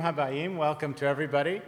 Habayim, 0.00 0.56
welcome 0.56 0.94
to 0.94 1.06
everybody. 1.06 1.60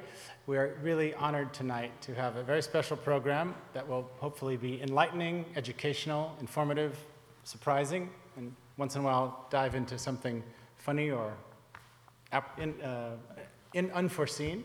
We 0.47 0.57
are 0.57 0.79
really 0.83 1.13
honored 1.15 1.53
tonight 1.53 1.93
to 2.03 2.15
have 2.15 2.37
a 2.37 2.43
very 2.43 2.63
special 2.63 2.97
program 2.97 3.55
that 3.75 3.87
will 3.87 4.11
hopefully 4.21 4.57
be 4.57 4.81
enlightening, 4.81 5.45
educational, 5.55 6.35
informative, 6.41 6.99
surprising, 7.45 8.09
and 8.39 8.55
once 8.79 8.95
in 8.95 9.03
a 9.03 9.05
while 9.05 9.47
dive 9.51 9.75
into 9.75 9.99
something 9.99 10.43
funny 10.79 11.11
or 11.11 11.35
in, 12.57 12.81
uh, 12.81 13.17
in 13.75 13.91
unforeseen 13.91 14.65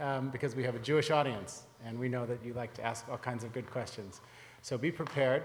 um, 0.00 0.30
because 0.30 0.56
we 0.56 0.62
have 0.64 0.74
a 0.74 0.80
Jewish 0.80 1.10
audience 1.10 1.64
and 1.84 1.98
we 1.98 2.08
know 2.08 2.24
that 2.24 2.38
you 2.42 2.54
like 2.54 2.72
to 2.74 2.82
ask 2.82 3.06
all 3.10 3.18
kinds 3.18 3.44
of 3.44 3.52
good 3.52 3.70
questions. 3.70 4.22
So 4.62 4.78
be 4.78 4.90
prepared. 4.90 5.44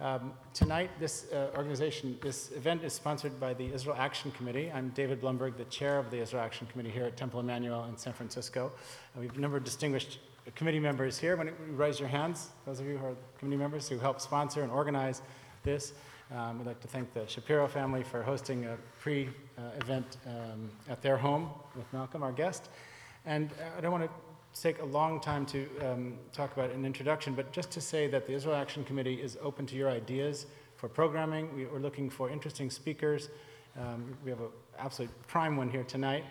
Um, 0.00 0.32
tonight, 0.52 0.90
this 0.98 1.26
uh, 1.32 1.50
organization, 1.56 2.18
this 2.22 2.50
event 2.52 2.82
is 2.82 2.92
sponsored 2.92 3.38
by 3.38 3.54
the 3.54 3.72
Israel 3.72 3.94
Action 3.96 4.32
Committee. 4.32 4.70
I'm 4.72 4.88
David 4.90 5.20
Blumberg, 5.20 5.56
the 5.56 5.64
chair 5.66 5.98
of 5.98 6.10
the 6.10 6.18
Israel 6.18 6.42
Action 6.42 6.66
Committee 6.66 6.90
here 6.90 7.04
at 7.04 7.16
Temple 7.16 7.42
Emanu-El 7.42 7.84
in 7.84 7.96
San 7.96 8.12
Francisco. 8.12 8.72
Uh, 9.14 9.20
we 9.20 9.26
have 9.26 9.36
a 9.36 9.40
number 9.40 9.56
of 9.56 9.64
distinguished 9.64 10.18
committee 10.56 10.80
members 10.80 11.18
here. 11.18 11.36
When 11.36 11.46
you 11.46 11.54
raise 11.74 12.00
your 12.00 12.08
hands, 12.08 12.48
those 12.66 12.80
of 12.80 12.86
you 12.86 12.96
who 12.96 13.06
are 13.06 13.16
committee 13.38 13.58
members 13.58 13.88
who 13.88 13.98
help 13.98 14.20
sponsor 14.20 14.62
and 14.62 14.72
organize 14.72 15.22
this. 15.62 15.92
Um, 16.34 16.58
we'd 16.58 16.66
like 16.66 16.80
to 16.80 16.88
thank 16.88 17.12
the 17.12 17.26
Shapiro 17.28 17.68
family 17.68 18.02
for 18.02 18.22
hosting 18.22 18.64
a 18.64 18.76
pre-event 19.00 20.16
um, 20.26 20.70
at 20.88 21.02
their 21.02 21.16
home 21.16 21.50
with 21.76 21.90
Malcolm, 21.92 22.22
our 22.22 22.32
guest. 22.32 22.70
And 23.26 23.50
uh, 23.52 23.78
I 23.78 23.80
don't 23.80 23.92
want 23.92 24.04
to 24.04 24.10
take 24.60 24.80
a 24.80 24.84
long 24.84 25.20
time 25.20 25.46
to 25.46 25.68
um, 25.80 26.18
talk 26.32 26.52
about 26.52 26.70
an 26.70 26.84
introduction, 26.84 27.34
but 27.34 27.52
just 27.52 27.70
to 27.70 27.80
say 27.80 28.06
that 28.08 28.26
the 28.26 28.34
Israel 28.34 28.54
Action 28.56 28.84
Committee 28.84 29.14
is 29.14 29.38
open 29.42 29.66
to 29.66 29.76
your 29.76 29.90
ideas 29.90 30.46
for 30.76 30.88
programming. 30.88 31.54
We, 31.54 31.64
are 31.64 31.78
looking 31.78 32.10
for 32.10 32.30
interesting 32.30 32.70
speakers. 32.70 33.28
Um, 33.78 34.16
we 34.24 34.30
have 34.30 34.40
an 34.40 34.48
absolute 34.78 35.10
prime 35.26 35.56
one 35.56 35.70
here 35.70 35.84
tonight. 35.84 36.24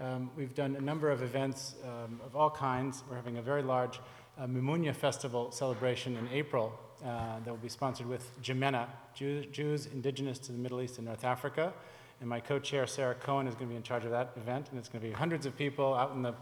Um, 0.00 0.30
we've 0.36 0.54
done 0.54 0.76
a 0.76 0.80
number 0.80 1.10
of 1.10 1.22
events 1.22 1.74
um, 1.84 2.20
of 2.24 2.34
all 2.36 2.50
kinds. 2.50 3.02
We're 3.08 3.16
having 3.16 3.38
a 3.38 3.42
very 3.42 3.62
large 3.62 4.00
uh, 4.38 4.46
Mimouna 4.46 4.94
Festival 4.94 5.50
celebration 5.50 6.16
in 6.16 6.28
April 6.32 6.78
uh, 7.04 7.38
that 7.44 7.50
will 7.50 7.56
be 7.56 7.68
sponsored 7.68 8.06
with 8.06 8.30
JIMENA, 8.42 8.86
Jews, 9.14 9.46
Jews 9.52 9.86
indigenous 9.86 10.38
to 10.40 10.52
the 10.52 10.58
Middle 10.58 10.80
East 10.80 10.98
and 10.98 11.06
North 11.06 11.24
Africa. 11.24 11.72
And 12.20 12.28
my 12.28 12.40
co-chair, 12.40 12.86
Sarah 12.86 13.14
Cohen, 13.14 13.46
is 13.46 13.54
going 13.54 13.68
to 13.68 13.72
be 13.72 13.76
in 13.76 13.82
charge 13.82 14.04
of 14.04 14.10
that 14.10 14.32
event, 14.36 14.68
and 14.70 14.78
it's 14.78 14.88
going 14.88 15.00
to 15.02 15.08
be 15.08 15.12
hundreds 15.12 15.46
of 15.46 15.56
people 15.56 15.94
out 15.94 16.12
in 16.12 16.22
the 16.22 16.34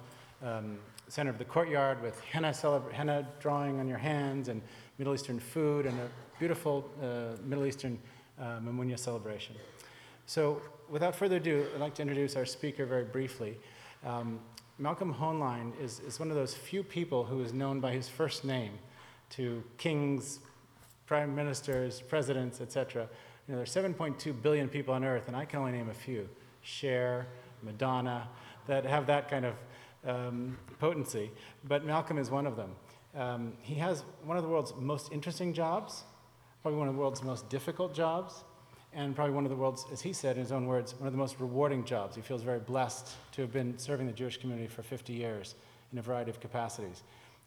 um, 0.43 0.79
center 1.09 1.31
of 1.31 1.39
the 1.39 1.45
courtyard 1.45 2.03
with 2.03 2.21
henna, 2.21 2.51
celebra- 2.51 2.93
henna 2.93 3.27
drawing 3.41 3.81
on 3.81 3.89
your 3.89 3.99
hands 3.99 4.49
and 4.49 4.61
Middle 4.99 5.15
Eastern 5.15 5.39
food 5.39 5.87
and 5.87 5.99
a 5.99 6.09
beautiful 6.39 6.89
uh, 7.03 7.41
Middle 7.45 7.67
Eastern 7.67 7.99
uh, 8.39 8.59
Mimouna 8.61 8.99
celebration. 8.99 9.55
So, 10.27 10.61
without 10.89 11.15
further 11.15 11.37
ado, 11.37 11.67
I'd 11.75 11.81
like 11.81 11.95
to 11.95 12.03
introduce 12.03 12.37
our 12.37 12.45
speaker 12.45 12.85
very 12.87 13.05
briefly. 13.05 13.57
Um, 14.05 14.41
Malcolm 14.79 15.15
Hoenlein 15.15 15.73
is, 15.81 16.01
is 16.01 16.19
one 16.19 16.31
of 16.31 16.37
those 16.37 16.55
few 16.55 16.83
people 16.83 17.25
who 17.25 17.41
is 17.43 17.53
known 17.53 17.81
by 17.81 17.93
his 17.93 18.09
first 18.09 18.45
name 18.45 18.73
to 19.31 19.63
kings, 19.79 20.41
prime 21.07 21.35
ministers, 21.35 22.01
presidents, 22.01 22.61
etc. 22.61 23.09
You 23.47 23.53
know, 23.53 23.59
there's 23.59 23.75
7.2 23.75 24.43
billion 24.43 24.69
people 24.69 24.93
on 24.93 25.05
Earth, 25.05 25.29
and 25.29 25.37
I 25.37 25.45
can 25.45 25.61
only 25.61 25.73
name 25.73 25.89
a 25.89 25.95
few 25.95 26.29
Cher, 26.63 27.27
Madonna, 27.63 28.29
that 28.67 28.85
have 28.85 29.07
that 29.07 29.31
kind 29.31 29.45
of 29.45 29.55
um, 30.07 30.57
potency, 30.79 31.31
but 31.65 31.85
Malcolm 31.85 32.19
is 32.19 32.31
one 32.31 32.47
of 32.47 32.57
them. 32.57 32.71
Um, 33.15 33.53
he 33.63 33.75
has 33.77 34.05
one 34.25 34.37
of 34.37 34.43
the 34.43 34.49
world's 34.49 34.75
most 34.79 35.13
interesting 35.13 35.53
jobs, 35.53 36.05
probably 36.63 36.79
one 36.79 36.89
of 36.89 36.95
the 36.95 37.01
world's 37.01 37.23
most 37.23 37.49
difficult 37.49 37.95
jobs, 37.95 38.45
and 38.93 39.15
probably 39.15 39.35
one 39.35 39.45
of 39.45 39.51
the 39.51 39.57
world's, 39.57 39.85
as 39.93 40.01
he 40.01 40.13
said 40.13 40.37
in 40.37 40.43
his 40.43 40.53
own 40.53 40.67
words, 40.67 40.95
one 40.99 41.07
of 41.07 41.13
the 41.13 41.19
most 41.19 41.39
rewarding 41.39 41.85
jobs. 41.85 42.17
He 42.17 42.23
feels 42.23 42.43
very 42.43 42.59
blessed 42.59 43.09
to 43.33 43.43
have 43.43 43.53
been 43.53 43.79
serving 43.79 44.07
the 44.07 44.13
Jewish 44.13 44.39
community 44.39 44.69
for 44.69 44.83
50 44.83 45.13
years 45.13 45.55
in 45.93 45.99
a 45.99 46.03
variety 46.03 46.31
of 46.31 46.41
capacities. 46.41 47.03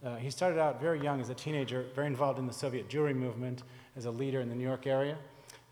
Uh, 0.05 0.15
he 0.15 0.29
started 0.29 0.59
out 0.59 0.79
very 0.79 1.01
young 1.01 1.19
as 1.19 1.29
a 1.29 1.33
teenager, 1.33 1.85
very 1.93 2.07
involved 2.07 2.39
in 2.39 2.47
the 2.47 2.53
Soviet 2.53 2.87
Jewry 2.87 3.15
movement 3.15 3.63
as 3.97 4.05
a 4.05 4.11
leader 4.11 4.41
in 4.41 4.49
the 4.49 4.55
New 4.55 4.63
York 4.63 4.87
area. 4.87 5.17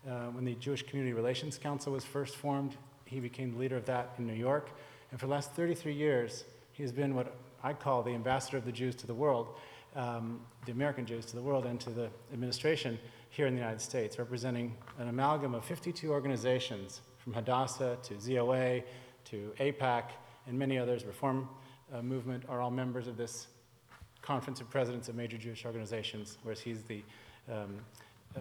Uh, 0.06 0.26
when 0.26 0.44
the 0.44 0.54
Jewish 0.54 0.82
Community 0.82 1.12
Relations 1.12 1.58
Council 1.58 1.92
was 1.92 2.04
first 2.04 2.36
formed, 2.36 2.76
he 3.04 3.20
became 3.20 3.52
the 3.52 3.58
leader 3.58 3.76
of 3.76 3.86
that 3.86 4.12
in 4.18 4.26
New 4.26 4.34
York. 4.34 4.70
And 5.10 5.18
for 5.18 5.26
the 5.26 5.32
last 5.32 5.52
33 5.52 5.94
years, 5.94 6.44
he 6.78 6.84
has 6.84 6.92
been 6.92 7.16
what 7.16 7.34
I 7.64 7.72
call 7.72 8.04
the 8.04 8.12
ambassador 8.12 8.56
of 8.56 8.64
the 8.64 8.70
Jews 8.70 8.94
to 8.96 9.06
the 9.08 9.14
world, 9.14 9.48
um, 9.96 10.40
the 10.64 10.70
American 10.70 11.04
Jews 11.04 11.26
to 11.26 11.34
the 11.34 11.42
world 11.42 11.66
and 11.66 11.80
to 11.80 11.90
the 11.90 12.08
administration 12.32 13.00
here 13.30 13.48
in 13.48 13.54
the 13.54 13.60
United 13.60 13.80
States, 13.80 14.16
representing 14.16 14.76
an 15.00 15.08
amalgam 15.08 15.56
of 15.56 15.64
52 15.64 16.12
organizations 16.12 17.00
from 17.18 17.32
Hadassah 17.32 17.98
to 18.04 18.14
ZOA 18.14 18.84
to 19.24 19.52
AIPAC 19.58 20.04
and 20.46 20.56
many 20.56 20.78
others, 20.78 21.04
Reform 21.04 21.48
uh, 21.92 22.00
Movement, 22.00 22.44
are 22.48 22.60
all 22.60 22.70
members 22.70 23.08
of 23.08 23.16
this 23.16 23.48
Conference 24.22 24.60
of 24.60 24.70
Presidents 24.70 25.08
of 25.08 25.16
Major 25.16 25.36
Jewish 25.36 25.64
Organizations, 25.64 26.38
whereas 26.44 26.60
he's 26.60 26.84
the, 26.84 27.02
um, 27.52 27.80
uh, 28.36 28.40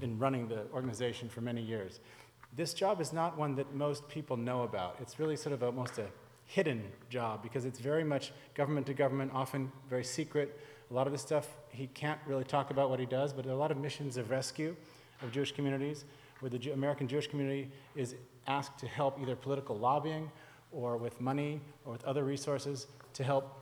been 0.00 0.18
running 0.18 0.48
the 0.48 0.62
organization 0.72 1.28
for 1.28 1.42
many 1.42 1.60
years. 1.60 2.00
This 2.56 2.72
job 2.72 2.98
is 3.02 3.12
not 3.12 3.36
one 3.36 3.54
that 3.56 3.74
most 3.74 4.08
people 4.08 4.38
know 4.38 4.62
about. 4.62 4.96
It's 5.02 5.18
really 5.18 5.36
sort 5.36 5.52
of 5.52 5.62
almost 5.62 5.98
a 5.98 6.06
hidden 6.48 6.82
job 7.10 7.42
because 7.42 7.66
it's 7.66 7.78
very 7.78 8.02
much 8.02 8.32
government 8.54 8.86
to 8.86 8.94
government, 8.94 9.30
often 9.34 9.70
very 9.88 10.02
secret. 10.02 10.58
A 10.90 10.94
lot 10.94 11.06
of 11.06 11.12
the 11.12 11.18
stuff 11.18 11.46
he 11.70 11.86
can't 11.88 12.18
really 12.26 12.42
talk 12.42 12.70
about 12.70 12.88
what 12.88 12.98
he 12.98 13.06
does, 13.06 13.34
but 13.34 13.44
a 13.44 13.54
lot 13.54 13.70
of 13.70 13.76
missions 13.76 14.16
of 14.16 14.30
rescue 14.30 14.74
of 15.22 15.30
Jewish 15.30 15.52
communities 15.52 16.06
where 16.40 16.48
the 16.48 16.72
American 16.72 17.06
Jewish 17.06 17.26
community 17.26 17.70
is 17.94 18.14
asked 18.46 18.78
to 18.78 18.86
help 18.86 19.20
either 19.20 19.36
political 19.36 19.76
lobbying 19.76 20.30
or 20.72 20.96
with 20.96 21.20
money 21.20 21.60
or 21.84 21.92
with 21.92 22.04
other 22.04 22.24
resources 22.24 22.86
to 23.12 23.22
help 23.22 23.60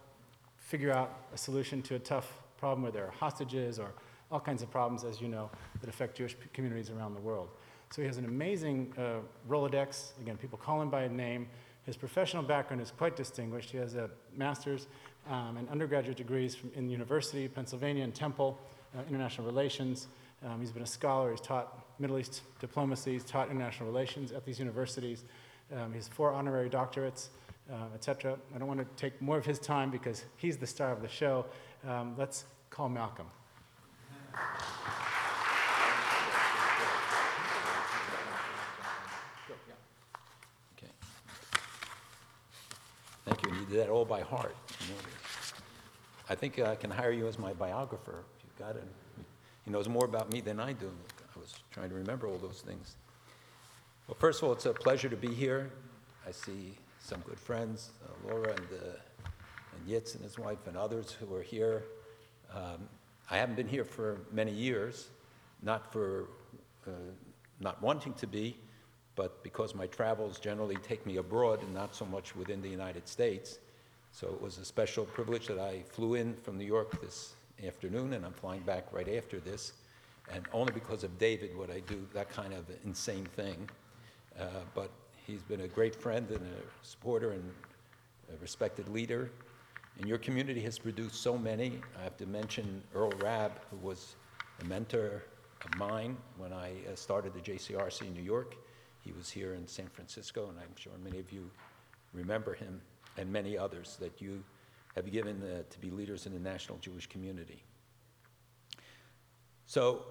figure 0.59 0.93
out 0.93 1.27
a 1.35 1.39
solution 1.39 1.83
to 1.83 1.97
a 1.97 1.99
tough 1.99 2.41
problem 2.57 2.83
where 2.83 2.93
there 2.93 3.05
are 3.05 3.11
hostages 3.11 3.81
or 3.81 3.93
all 4.31 4.41
kinds 4.41 4.63
of 4.63 4.71
problems, 4.71 5.03
as 5.03 5.21
you 5.21 5.29
know, 5.29 5.51
that 5.81 5.89
affect 5.89 6.17
Jewish 6.17 6.37
communities 6.53 6.91
around 6.91 7.15
the 7.15 7.21
world. 7.21 7.49
So 7.91 8.03
he 8.03 8.07
has 8.07 8.19
an 8.19 8.25
amazing 8.25 8.93
uh, 8.99 9.19
Rolodex. 9.49 10.13
Again, 10.21 10.37
people 10.37 10.59
call 10.59 10.83
him 10.83 10.91
by 10.91 11.07
name. 11.09 11.49
His 11.87 11.97
professional 11.97 12.43
background 12.43 12.83
is 12.83 12.91
quite 12.91 13.15
distinguished. 13.15 13.71
He 13.71 13.79
has 13.79 13.95
a 13.95 14.11
master's 14.37 14.89
um, 15.31 15.57
and 15.57 15.69
undergraduate 15.69 16.17
degrees 16.17 16.55
from, 16.55 16.73
in 16.75 16.87
the 16.87 16.93
University 16.93 17.45
of 17.45 17.55
Pennsylvania 17.55 18.03
and 18.03 18.13
Temple, 18.13 18.59
uh, 18.97 19.03
International 19.09 19.47
Relations. 19.47 20.09
Um, 20.45 20.61
he's 20.61 20.73
been 20.73 20.83
a 20.83 20.87
scholar. 20.87 21.31
He's 21.31 21.41
taught 21.41 21.87
Middle 22.01 22.19
East 22.19 22.43
diplomacy. 22.59 23.13
He's 23.13 23.25
taught 23.25 23.51
international 23.51 23.89
relations 23.89 24.33
at 24.33 24.45
these 24.45 24.59
universities. 24.59 25.25
Um, 25.75 25.93
he 25.93 25.99
has 25.99 26.09
four 26.09 26.33
honorary 26.33 26.69
doctorates, 26.69 27.29
uh, 27.73 27.95
etc. 27.95 28.37
I 28.55 28.59
don't 28.59 28.69
want 28.69 28.81
to 28.81 28.87
take 28.97 29.23
more 29.23 29.39
of 29.39 29.47
his 29.47 29.61
time 29.61 29.91
because 29.91 30.25
he's 30.37 30.57
the 30.57 30.67
star 30.67 30.91
of 30.91 31.03
the 31.03 31.09
show. 31.09 31.47
Um, 31.87 32.15
let's 32.19 32.45
call 32.69 32.89
Malcolm. 32.89 33.27
Thank 43.27 43.45
you. 43.45 43.53
You 43.55 43.56
did 43.69 43.81
that 43.81 43.89
all 43.89 44.05
by 44.05 44.21
heart. 44.21 44.57
You 44.81 44.95
know. 44.95 45.01
I 46.29 46.35
think 46.35 46.59
I 46.59 46.75
can 46.75 46.91
hire 46.91 47.13
you 47.13 47.27
as 47.27 47.39
my 47.39 47.53
biographer. 47.53 48.25
You've 48.45 48.59
got 48.59 48.77
it. 48.77 48.85
He 49.65 49.71
knows 49.71 49.89
more 49.89 50.05
about 50.05 50.33
me 50.33 50.41
than 50.41 50.61
I 50.61 50.73
do. 50.73 50.91
I 51.35 51.39
was 51.39 51.55
trying 51.71 51.89
to 51.89 51.95
remember 51.95 52.27
all 52.27 52.39
those 52.39 52.63
things. 52.67 52.97
Well, 54.07 54.17
first 54.19 54.43
of 54.43 54.49
all, 54.49 54.53
it's 54.53 54.67
a 54.67 54.73
pleasure 54.73 55.09
to 55.09 55.17
be 55.17 55.35
here. 55.35 55.71
I 56.27 56.31
see 56.31 56.73
some 57.01 57.21
good 57.21 57.39
friends, 57.39 57.91
uh, 58.05 58.29
Laura 58.29 58.51
and, 58.51 58.67
uh, 58.73 59.29
and 59.75 59.89
Yitz 59.89 60.15
and 60.15 60.25
his 60.25 60.39
wife 60.39 60.67
and 60.67 60.77
others 60.77 61.13
who 61.13 61.33
are 61.35 61.43
here. 61.43 61.85
Um, 62.53 62.89
I 63.31 63.37
haven't 63.37 63.57
been 63.57 63.69
here 63.69 63.85
for 63.85 64.21
many 64.33 64.53
years, 64.53 65.09
not 65.63 65.93
for 65.93 66.27
uh, 66.87 66.91
not 67.61 67.81
wanting 67.83 68.15
to 68.15 68.27
be, 68.27 68.57
but 69.17 69.43
because 69.43 69.75
my 69.75 69.87
travels 69.87 70.39
generally 70.39 70.77
take 70.77 71.05
me 71.07 71.17
abroad 71.17 71.63
and 71.63 71.75
not 71.75 71.95
so 71.95 72.05
much 72.05 72.37
within 72.37 72.61
the 72.61 72.69
United 72.69 73.09
States. 73.09 73.59
So 74.13 74.29
it 74.29 74.41
was 74.41 74.59
a 74.59 74.65
special 74.65 75.05
privilege 75.05 75.47
that 75.49 75.59
I 75.59 75.83
flew 75.89 76.15
in 76.15 76.35
from 76.35 76.59
New 76.59 76.65
York 76.65 77.01
this 77.01 77.35
afternoon, 77.67 78.13
and 78.13 78.25
I'm 78.25 78.33
flying 78.33 78.61
back 78.61 78.93
right 78.93 79.09
after 79.17 79.41
this. 79.41 79.73
And 80.33 80.47
only 80.53 80.73
because 80.73 81.03
of 81.03 81.19
David 81.19 81.57
would 81.57 81.71
I 81.71 81.81
do 81.81 82.07
that 82.13 82.29
kind 82.29 82.53
of 82.53 82.65
insane 82.85 83.27
thing. 83.37 83.69
Uh, 84.39 84.45
but 84.75 84.91
he's 85.27 85.43
been 85.43 85.63
a 85.63 85.69
great 85.69 85.95
friend 85.95 86.29
and 86.31 86.41
a 86.41 86.87
supporter 86.87 87.33
and 87.33 87.51
a 88.33 88.41
respected 88.41 88.89
leader. 88.89 89.31
And 89.99 90.07
your 90.07 90.19
community 90.19 90.61
has 90.61 90.79
produced 90.79 91.23
so 91.23 91.39
many. 91.39 91.81
I 91.99 92.03
have 92.03 92.17
to 92.19 92.27
mention 92.27 92.83
Earl 92.95 93.13
Raab, 93.23 93.53
who 93.71 93.79
was 93.79 94.17
a 94.61 94.65
mentor 94.65 95.25
of 95.65 95.79
mine 95.79 96.17
when 96.37 96.53
I 96.53 96.73
uh, 96.93 96.97
started 96.97 97.33
the 97.33 97.41
JCRC 97.41 98.03
in 98.03 98.15
New 98.15 98.23
York. 98.23 98.57
He 99.07 99.13
was 99.13 99.31
here 99.31 99.55
in 99.55 99.69
San 99.69 99.87
Francisco, 99.87 100.49
and 100.49 100.59
I'm 100.59 100.75
sure 100.75 100.93
many 101.05 101.21
of 101.21 101.31
you 101.31 101.49
remember 102.13 102.55
him, 102.55 102.81
and 103.17 103.33
many 103.33 103.57
others 103.57 103.97
that 104.01 104.21
you 104.21 104.43
have 104.97 105.13
given 105.13 105.41
uh, 105.43 105.63
to 105.71 105.79
be 105.79 105.91
leaders 105.91 106.27
in 106.27 106.33
the 106.33 106.41
national 106.41 106.79
Jewish 106.79 107.07
community. 107.07 107.63
So 109.67 110.03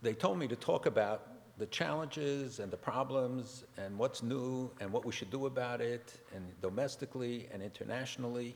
they 0.00 0.14
told 0.14 0.38
me 0.38 0.48
to 0.48 0.56
talk 0.56 0.86
about 0.86 1.58
the 1.58 1.66
challenges 1.66 2.60
and 2.60 2.70
the 2.70 2.78
problems 2.78 3.64
and 3.76 3.98
what's 3.98 4.22
new 4.22 4.70
and 4.80 4.90
what 4.90 5.04
we 5.04 5.12
should 5.12 5.30
do 5.30 5.44
about 5.44 5.82
it, 5.82 6.14
and 6.34 6.44
domestically 6.62 7.46
and 7.52 7.62
internationally. 7.62 8.54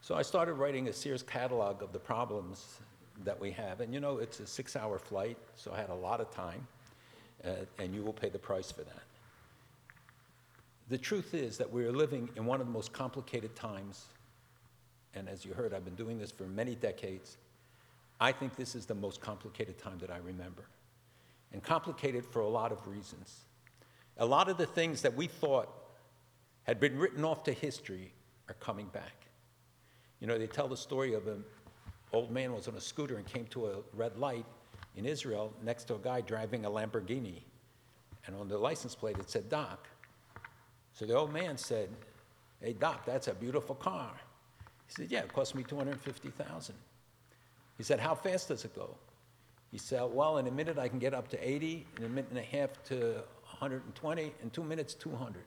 So 0.00 0.16
I 0.16 0.22
started 0.22 0.54
writing 0.54 0.88
a 0.88 0.92
Sears 0.92 1.22
catalog 1.22 1.82
of 1.82 1.92
the 1.92 2.00
problems 2.00 2.80
that 3.22 3.38
we 3.38 3.52
have. 3.52 3.80
And 3.80 3.94
you 3.94 4.00
know, 4.00 4.18
it's 4.18 4.40
a 4.40 4.46
six 4.46 4.74
hour 4.74 4.98
flight, 4.98 5.38
so 5.54 5.72
I 5.72 5.76
had 5.80 5.90
a 5.90 5.94
lot 5.94 6.20
of 6.20 6.30
time, 6.32 6.66
uh, 7.44 7.50
and 7.78 7.94
you 7.94 8.02
will 8.02 8.12
pay 8.12 8.28
the 8.28 8.38
price 8.38 8.70
for 8.70 8.82
that. 8.82 9.02
The 10.88 10.98
truth 10.98 11.34
is 11.34 11.58
that 11.58 11.72
we're 11.72 11.92
living 11.92 12.28
in 12.36 12.44
one 12.44 12.60
of 12.60 12.66
the 12.66 12.72
most 12.72 12.92
complicated 12.92 13.54
times, 13.54 14.06
and 15.14 15.28
as 15.28 15.44
you 15.44 15.54
heard, 15.54 15.72
I've 15.72 15.84
been 15.84 15.94
doing 15.94 16.18
this 16.18 16.30
for 16.30 16.44
many 16.44 16.74
decades. 16.74 17.36
I 18.20 18.32
think 18.32 18.56
this 18.56 18.74
is 18.74 18.86
the 18.86 18.94
most 18.94 19.20
complicated 19.20 19.78
time 19.78 19.98
that 20.00 20.10
I 20.10 20.18
remember, 20.18 20.64
and 21.52 21.62
complicated 21.62 22.24
for 22.24 22.40
a 22.40 22.48
lot 22.48 22.72
of 22.72 22.86
reasons. 22.86 23.40
A 24.18 24.26
lot 24.26 24.48
of 24.48 24.58
the 24.58 24.66
things 24.66 25.02
that 25.02 25.14
we 25.14 25.26
thought 25.26 25.68
had 26.64 26.78
been 26.78 26.98
written 26.98 27.24
off 27.24 27.42
to 27.44 27.52
history 27.52 28.12
are 28.48 28.54
coming 28.54 28.86
back. 28.88 29.26
You 30.20 30.26
know, 30.26 30.38
they 30.38 30.46
tell 30.46 30.68
the 30.68 30.76
story 30.76 31.14
of 31.14 31.26
an 31.26 31.42
old 32.12 32.30
man 32.30 32.52
was 32.52 32.68
on 32.68 32.74
a 32.74 32.80
scooter 32.80 33.16
and 33.16 33.26
came 33.26 33.46
to 33.46 33.66
a 33.66 33.76
red 33.94 34.16
light 34.18 34.44
in 34.96 35.06
Israel 35.06 35.52
next 35.62 35.84
to 35.84 35.94
a 35.94 35.98
guy 35.98 36.20
driving 36.20 36.64
a 36.64 36.70
Lamborghini. 36.70 37.42
And 38.26 38.36
on 38.36 38.48
the 38.48 38.58
license 38.58 38.94
plate 38.94 39.18
it 39.18 39.30
said 39.30 39.48
Doc. 39.48 39.88
So 40.94 41.06
the 41.06 41.14
old 41.14 41.32
man 41.32 41.56
said, 41.56 41.88
Hey, 42.60 42.74
Doc, 42.74 43.04
that's 43.04 43.28
a 43.28 43.34
beautiful 43.34 43.74
car. 43.74 44.12
He 44.86 44.92
said, 44.92 45.10
Yeah, 45.10 45.20
it 45.20 45.32
cost 45.32 45.54
me 45.54 45.62
250000 45.62 46.74
He 47.76 47.82
said, 47.82 47.98
How 47.98 48.14
fast 48.14 48.48
does 48.48 48.64
it 48.64 48.74
go? 48.74 48.94
He 49.70 49.78
said, 49.78 50.02
Well, 50.12 50.38
in 50.38 50.46
a 50.46 50.50
minute 50.50 50.78
I 50.78 50.88
can 50.88 50.98
get 50.98 51.14
up 51.14 51.28
to 51.28 51.48
80, 51.48 51.86
in 51.98 52.04
a 52.04 52.08
minute 52.08 52.30
and 52.30 52.38
a 52.38 52.42
half 52.42 52.82
to 52.84 53.22
120, 53.58 54.32
in 54.42 54.50
two 54.50 54.62
minutes, 54.62 54.94
200. 54.94 55.42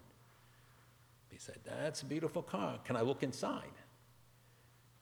He 1.30 1.38
said, 1.38 1.60
That's 1.64 2.02
a 2.02 2.06
beautiful 2.06 2.42
car. 2.42 2.80
Can 2.84 2.96
I 2.96 3.02
look 3.02 3.24
inside? 3.24 3.64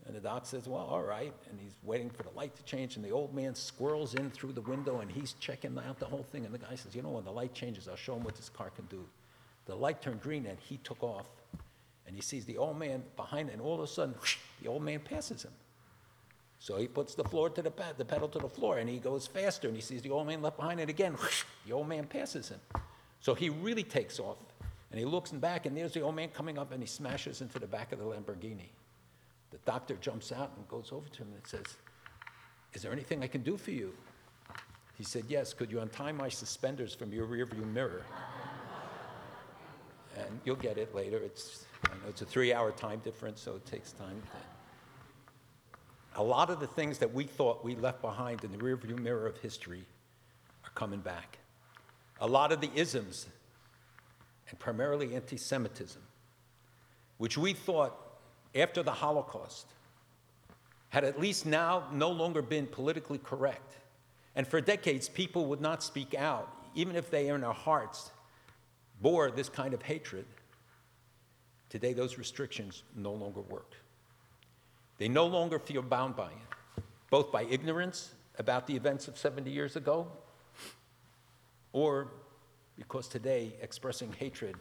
And 0.06 0.16
the 0.16 0.20
doc 0.20 0.46
says, 0.46 0.68
Well, 0.68 0.82
all 0.82 1.04
right. 1.04 1.34
And 1.50 1.60
he's 1.60 1.76
waiting 1.84 2.10
for 2.10 2.24
the 2.24 2.32
light 2.32 2.56
to 2.56 2.64
change. 2.64 2.96
And 2.96 3.06
the 3.06 3.12
old 3.12 3.34
man 3.34 3.56
squirrels 3.56 4.16
in 4.16 4.30
through 4.32 4.54
the 4.54 4.62
window 4.62 5.00
and 5.00 5.10
he's 5.10 5.34
checking 5.34 5.78
out 5.78 6.00
the 6.00 6.06
whole 6.06 6.26
thing. 6.32 6.46
And 6.46 6.54
the 6.54 6.60
guy 6.60 6.76
says, 6.76 6.96
You 6.96 7.02
know, 7.02 7.12
when 7.12 7.24
the 7.24 7.32
light 7.32 7.54
changes, 7.54 7.88
I'll 7.88 7.96
show 7.96 8.16
him 8.16 8.24
what 8.24 8.36
this 8.36 8.50
car 8.50 8.70
can 8.70 8.86
do. 8.86 9.06
The 9.66 9.76
light 9.76 10.02
turned 10.02 10.22
green 10.22 10.46
and 10.46 10.60
he 10.60 10.78
took 10.78 11.02
off. 11.04 11.28
And 12.06 12.16
he 12.16 12.22
sees 12.22 12.46
the 12.46 12.58
old 12.58 12.78
man 12.78 13.02
behind, 13.16 13.50
and 13.50 13.62
all 13.62 13.76
of 13.76 13.80
a 13.80 13.88
sudden, 13.88 14.14
whoosh, 14.16 14.38
the 14.62 14.68
old 14.68 14.84
man 14.84 15.00
passes 15.00 15.44
him. 15.44 15.54
So 16.60 16.78
he 16.78 16.88
puts 16.88 17.16
the 17.16 17.24
floor 17.24 17.50
to 17.50 17.62
the, 17.62 17.72
ped- 17.72 17.98
the 17.98 18.06
pedal 18.06 18.28
to 18.30 18.40
the 18.40 18.50
floor, 18.50 18.78
and 18.78 18.90
he 18.90 18.98
goes 18.98 19.26
faster, 19.26 19.68
and 19.68 19.76
he 19.76 19.82
sees 19.82 20.02
the 20.02 20.12
old 20.12 20.28
man 20.28 20.42
left 20.42 20.58
behind, 20.58 20.80
and 20.80 20.90
again, 20.90 21.14
whoosh, 21.14 21.44
the 21.66 21.74
old 21.74 21.88
man 21.88 22.06
passes 22.06 22.50
him. 22.50 22.60
So 23.22 23.34
he 23.34 23.50
really 23.50 23.84
takes 23.84 24.20
off, 24.20 24.38
and 24.92 25.00
he 25.00 25.06
looks 25.06 25.32
back, 25.32 25.66
and 25.66 25.76
there's 25.76 25.94
the 25.94 26.02
old 26.02 26.16
man 26.16 26.30
coming 26.30 26.58
up, 26.58 26.72
and 26.72 26.82
he 26.82 26.88
smashes 26.88 27.42
into 27.42 27.58
the 27.58 27.68
back 27.68 27.94
of 27.94 28.00
the 28.00 28.06
Lamborghini. 28.06 28.70
The 29.54 29.72
doctor 29.72 29.96
jumps 30.02 30.32
out 30.32 30.52
and 30.58 30.68
goes 30.68 30.90
over 30.92 31.08
to 31.08 31.18
him 31.20 31.28
and 31.32 31.46
says, 31.46 31.78
Is 32.74 32.82
there 32.82 32.92
anything 32.92 33.24
I 33.24 33.28
can 33.28 33.44
do 33.44 33.56
for 33.56 33.70
you? 33.70 33.94
He 34.98 35.04
said, 35.04 35.26
Yes, 35.30 35.54
could 35.54 35.72
you 35.72 35.80
untie 35.80 36.12
my 36.12 36.28
suspenders 36.28 36.96
from 36.96 37.14
your 37.14 37.28
rearview 37.28 37.72
mirror? 37.72 38.04
And 40.18 40.40
you'll 40.44 40.56
get 40.56 40.80
it 40.80 40.96
later. 40.96 41.18
It's, 41.18 41.66
know 41.86 42.10
it's 42.10 42.24
a 42.24 42.26
three 42.26 42.52
hour 42.52 42.72
time 42.72 43.00
difference, 43.00 43.42
so 43.42 43.56
it 43.56 43.66
takes 43.68 43.92
time. 43.92 44.24
A 46.16 46.24
lot 46.24 46.50
of 46.50 46.60
the 46.60 46.68
things 46.68 46.98
that 47.00 47.14
we 47.14 47.26
thought 47.26 47.64
we 47.64 47.76
left 47.76 48.02
behind 48.02 48.44
in 48.44 48.52
the 48.52 48.58
rearview 48.58 48.98
mirror 48.98 49.28
of 49.28 49.38
history 49.38 49.86
are 50.64 50.72
coming 50.72 51.00
back. 51.00 51.38
A 52.20 52.28
lot 52.28 52.52
of 52.52 52.60
the 52.60 52.70
isms, 52.74 53.28
and 54.50 54.58
primarily 54.58 55.16
anti 55.16 55.38
Semitism, 55.38 56.02
which 57.18 57.38
we 57.38 57.54
thought 57.54 58.03
after 58.56 58.84
the 58.84 58.92
Holocaust 58.92 59.68
had 60.90 61.04
at 61.04 61.20
least 61.20 61.46
now 61.46 61.86
no 61.92 62.12
longer 62.12 62.42
been 62.42 62.68
politically 62.68 63.18
correct. 63.18 63.78
And 64.36 64.48
for 64.48 64.62
decades, 64.62 65.10
people 65.10 65.48
would 65.48 65.62
not 65.62 65.82
speak 65.82 66.14
out, 66.14 66.56
even 66.76 66.96
if 66.96 67.10
they 67.10 67.30
in 67.30 67.42
their 67.42 67.52
hearts 67.52 68.12
bore 69.02 69.32
this 69.32 69.50
kind 69.50 69.74
of 69.74 69.82
hatred. 69.82 70.26
Today, 71.70 71.94
those 71.94 72.20
restrictions 72.20 72.84
no 72.96 73.12
longer 73.12 73.42
work. 73.42 73.74
They 75.00 75.08
no 75.08 75.26
longer 75.26 75.58
feel 75.58 75.82
bound 75.82 76.16
by 76.16 76.28
it, 76.28 76.84
both 77.10 77.32
by 77.32 77.44
ignorance 77.46 78.12
about 78.38 78.68
the 78.68 78.76
events 78.76 79.08
of 79.08 79.18
70 79.18 79.50
years 79.50 79.76
ago, 79.76 80.08
or 81.72 82.12
because 82.78 83.08
today 83.08 83.54
expressing 83.62 84.12
hatred 84.14 84.56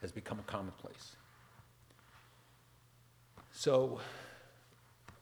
has 0.00 0.12
become 0.12 0.38
a 0.38 0.42
commonplace. 0.42 1.16
So, 3.58 4.00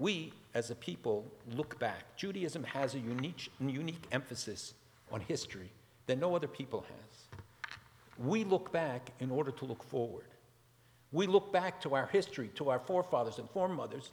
we 0.01 0.33
as 0.55 0.73
a 0.73 0.75
people 0.75 1.25
look 1.55 1.79
back. 1.79 2.17
Judaism 2.17 2.65
has 2.65 2.97
a 2.97 2.99
unique, 2.99 3.49
unique 3.61 4.03
emphasis 4.11 4.75
on 5.13 5.21
history 5.21 5.71
that 6.07 6.19
no 6.19 6.35
other 6.35 6.49
people 6.49 6.85
has. 6.89 7.41
We 8.19 8.43
look 8.43 8.73
back 8.73 9.13
in 9.21 9.31
order 9.31 9.53
to 9.53 9.65
look 9.65 9.85
forward. 9.85 10.27
We 11.13 11.29
look 11.29 11.53
back 11.53 11.81
to 11.83 11.95
our 11.95 12.07
history, 12.07 12.51
to 12.57 12.71
our 12.71 12.81
forefathers 12.81 13.39
and 13.39 13.49
foremothers, 13.51 14.11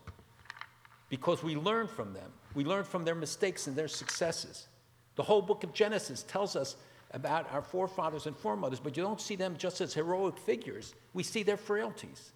because 1.10 1.42
we 1.42 1.56
learn 1.56 1.88
from 1.88 2.14
them. 2.14 2.32
We 2.54 2.64
learn 2.64 2.84
from 2.84 3.04
their 3.04 3.16
mistakes 3.16 3.66
and 3.66 3.76
their 3.76 3.88
successes. 3.88 4.68
The 5.16 5.24
whole 5.24 5.42
book 5.42 5.64
of 5.64 5.74
Genesis 5.74 6.22
tells 6.22 6.56
us 6.56 6.76
about 7.10 7.52
our 7.52 7.64
forefathers 7.64 8.28
and 8.28 8.38
foremothers, 8.38 8.80
but 8.80 8.96
you 8.96 9.02
don't 9.02 9.20
see 9.20 9.36
them 9.36 9.56
just 9.58 9.82
as 9.82 9.96
heroic 9.96 10.38
figures. 10.38 10.94
We 11.14 11.24
see 11.24 11.42
their 11.42 11.58
frailties 11.58 12.34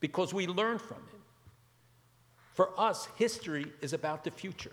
because 0.00 0.34
we 0.34 0.46
learn 0.46 0.78
from 0.78 0.98
it. 1.12 1.20
For 2.54 2.78
us, 2.78 3.08
history 3.16 3.72
is 3.80 3.92
about 3.92 4.24
the 4.24 4.30
future. 4.30 4.72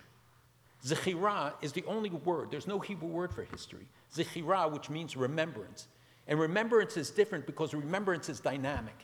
Zechirah 0.84 1.54
is 1.62 1.72
the 1.72 1.84
only 1.86 2.10
word, 2.10 2.52
there's 2.52 2.68
no 2.68 2.80
Hebrew 2.80 3.10
word 3.10 3.34
for 3.34 3.44
history. 3.44 3.88
Zechirah, 4.14 4.70
which 4.70 4.90
means 4.90 5.16
remembrance. 5.18 5.88
And 6.28 6.40
remembrance 6.40 6.98
is 6.98 7.10
different 7.10 7.46
because 7.46 7.74
remembrance 7.74 8.30
is 8.30 8.40
dynamic. 8.40 8.96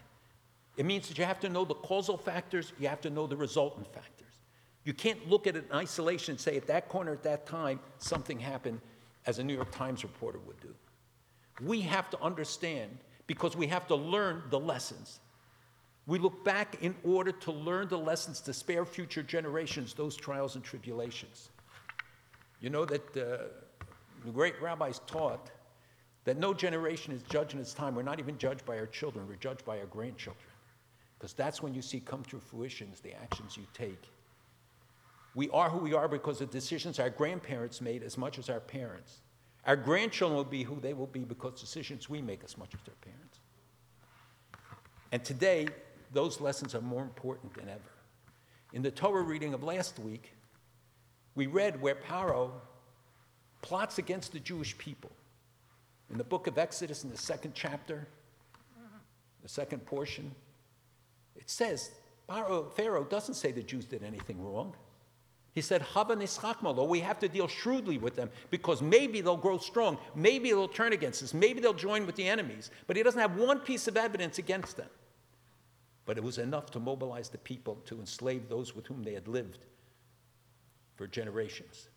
It 0.75 0.85
means 0.85 1.07
that 1.07 1.17
you 1.17 1.25
have 1.25 1.39
to 1.41 1.49
know 1.49 1.65
the 1.65 1.75
causal 1.75 2.17
factors, 2.17 2.73
you 2.79 2.87
have 2.87 3.01
to 3.01 3.09
know 3.09 3.27
the 3.27 3.37
resultant 3.37 3.93
factors. 3.93 4.11
You 4.83 4.93
can't 4.93 5.29
look 5.29 5.47
at 5.47 5.55
it 5.55 5.65
in 5.69 5.75
isolation 5.75 6.33
and 6.33 6.39
say, 6.39 6.57
at 6.57 6.67
that 6.67 6.89
corner, 6.89 7.13
at 7.13 7.23
that 7.23 7.45
time, 7.45 7.79
something 7.99 8.39
happened, 8.39 8.81
as 9.25 9.39
a 9.39 9.43
New 9.43 9.53
York 9.53 9.71
Times 9.71 10.03
reporter 10.03 10.39
would 10.45 10.59
do. 10.59 10.73
We 11.61 11.81
have 11.81 12.09
to 12.09 12.21
understand 12.21 12.97
because 13.27 13.55
we 13.55 13.67
have 13.67 13.87
to 13.87 13.95
learn 13.95 14.43
the 14.49 14.59
lessons. 14.59 15.19
We 16.05 16.19
look 16.19 16.43
back 16.43 16.77
in 16.81 16.95
order 17.03 17.31
to 17.31 17.51
learn 17.51 17.87
the 17.87 17.97
lessons 17.97 18.41
to 18.41 18.53
spare 18.53 18.85
future 18.85 19.23
generations 19.23 19.93
those 19.93 20.15
trials 20.15 20.55
and 20.55 20.63
tribulations. 20.63 21.49
You 22.59 22.69
know 22.69 22.85
that 22.85 23.17
uh, 23.17 23.45
the 24.25 24.31
great 24.31 24.61
rabbis 24.61 24.99
taught 25.07 25.49
that 26.25 26.37
no 26.37 26.53
generation 26.53 27.13
is 27.13 27.21
judged 27.23 27.53
in 27.53 27.59
its 27.59 27.73
time. 27.73 27.95
We're 27.95 28.03
not 28.03 28.19
even 28.19 28.37
judged 28.37 28.65
by 28.65 28.77
our 28.77 28.85
children, 28.85 29.27
we're 29.27 29.35
judged 29.35 29.65
by 29.65 29.79
our 29.79 29.85
grandchildren. 29.85 30.45
Because 31.17 31.33
that's 31.33 31.61
when 31.61 31.73
you 31.73 31.81
see 31.81 32.01
come 32.01 32.23
to 32.25 32.39
fruition 32.39 32.89
the 33.01 33.13
actions 33.13 33.55
you 33.55 33.63
take. 33.73 34.09
We 35.35 35.49
are 35.49 35.69
who 35.69 35.79
we 35.79 35.93
are 35.93 36.07
because 36.07 36.41
of 36.41 36.51
decisions 36.51 36.99
our 36.99 37.09
grandparents 37.09 37.81
made 37.81 38.03
as 38.03 38.17
much 38.17 38.37
as 38.37 38.49
our 38.49 38.59
parents. 38.59 39.21
Our 39.65 39.77
grandchildren 39.77 40.35
will 40.35 40.43
be 40.43 40.63
who 40.63 40.79
they 40.79 40.93
will 40.93 41.07
be 41.07 41.21
because 41.21 41.59
decisions 41.59 42.09
we 42.09 42.21
make 42.21 42.43
as 42.43 42.57
much 42.57 42.75
as 42.75 42.81
their 42.81 42.95
parents. 42.95 43.39
And 45.11 45.23
today, 45.23 45.67
those 46.13 46.39
lessons 46.39 46.75
are 46.75 46.81
more 46.81 47.01
important 47.01 47.53
than 47.55 47.67
ever. 47.67 47.81
In 48.71 48.81
the 48.81 48.91
Torah 48.91 49.23
reading 49.23 49.53
of 49.53 49.63
last 49.63 49.99
week, 49.99 50.33
we 51.35 51.47
read 51.47 51.81
where 51.81 51.95
Paro 51.95 52.51
plots 53.61 53.97
against 53.97 54.31
the 54.31 54.39
Jewish 54.39 54.77
people. 54.77 55.11
In 56.11 56.17
the 56.17 56.23
book 56.23 56.47
of 56.47 56.57
Exodus, 56.57 57.03
in 57.03 57.09
the 57.09 57.17
second 57.17 57.53
chapter, 57.55 58.07
the 59.41 59.49
second 59.49 59.85
portion, 59.85 60.31
it 61.35 61.49
says, 61.49 61.91
Pharaoh, 62.27 62.71
Pharaoh 62.75 63.03
doesn't 63.03 63.35
say 63.35 63.51
the 63.51 63.63
Jews 63.63 63.85
did 63.85 64.03
anything 64.03 64.43
wrong. 64.43 64.73
He 65.53 65.61
said, 65.61 65.85
we 65.95 66.99
have 66.99 67.19
to 67.19 67.27
deal 67.27 67.47
shrewdly 67.47 67.97
with 67.99 68.15
them 68.15 68.29
because 68.49 68.81
maybe 68.81 69.21
they'll 69.21 69.37
grow 69.37 69.57
strong, 69.59 69.97
maybe 70.15 70.49
they'll 70.49 70.67
turn 70.67 70.93
against 70.93 71.21
us, 71.21 71.33
maybe 71.33 71.61
they'll 71.61 71.73
join 71.73 72.05
with 72.05 72.15
the 72.15 72.27
enemies. 72.27 72.71
But 72.87 72.95
he 72.95 73.03
doesn't 73.03 73.19
have 73.19 73.35
one 73.35 73.59
piece 73.59 73.87
of 73.87 73.97
evidence 73.97 74.39
against 74.39 74.77
them. 74.77 74.89
But 76.05 76.17
it 76.17 76.23
was 76.23 76.37
enough 76.37 76.71
to 76.71 76.79
mobilize 76.79 77.29
the 77.29 77.37
people 77.37 77.75
to 77.85 77.99
enslave 77.99 78.49
those 78.49 78.75
with 78.75 78.87
whom 78.87 79.03
they 79.03 79.13
had 79.13 79.27
lived 79.27 79.65
for 80.95 81.07
generations 81.07 81.87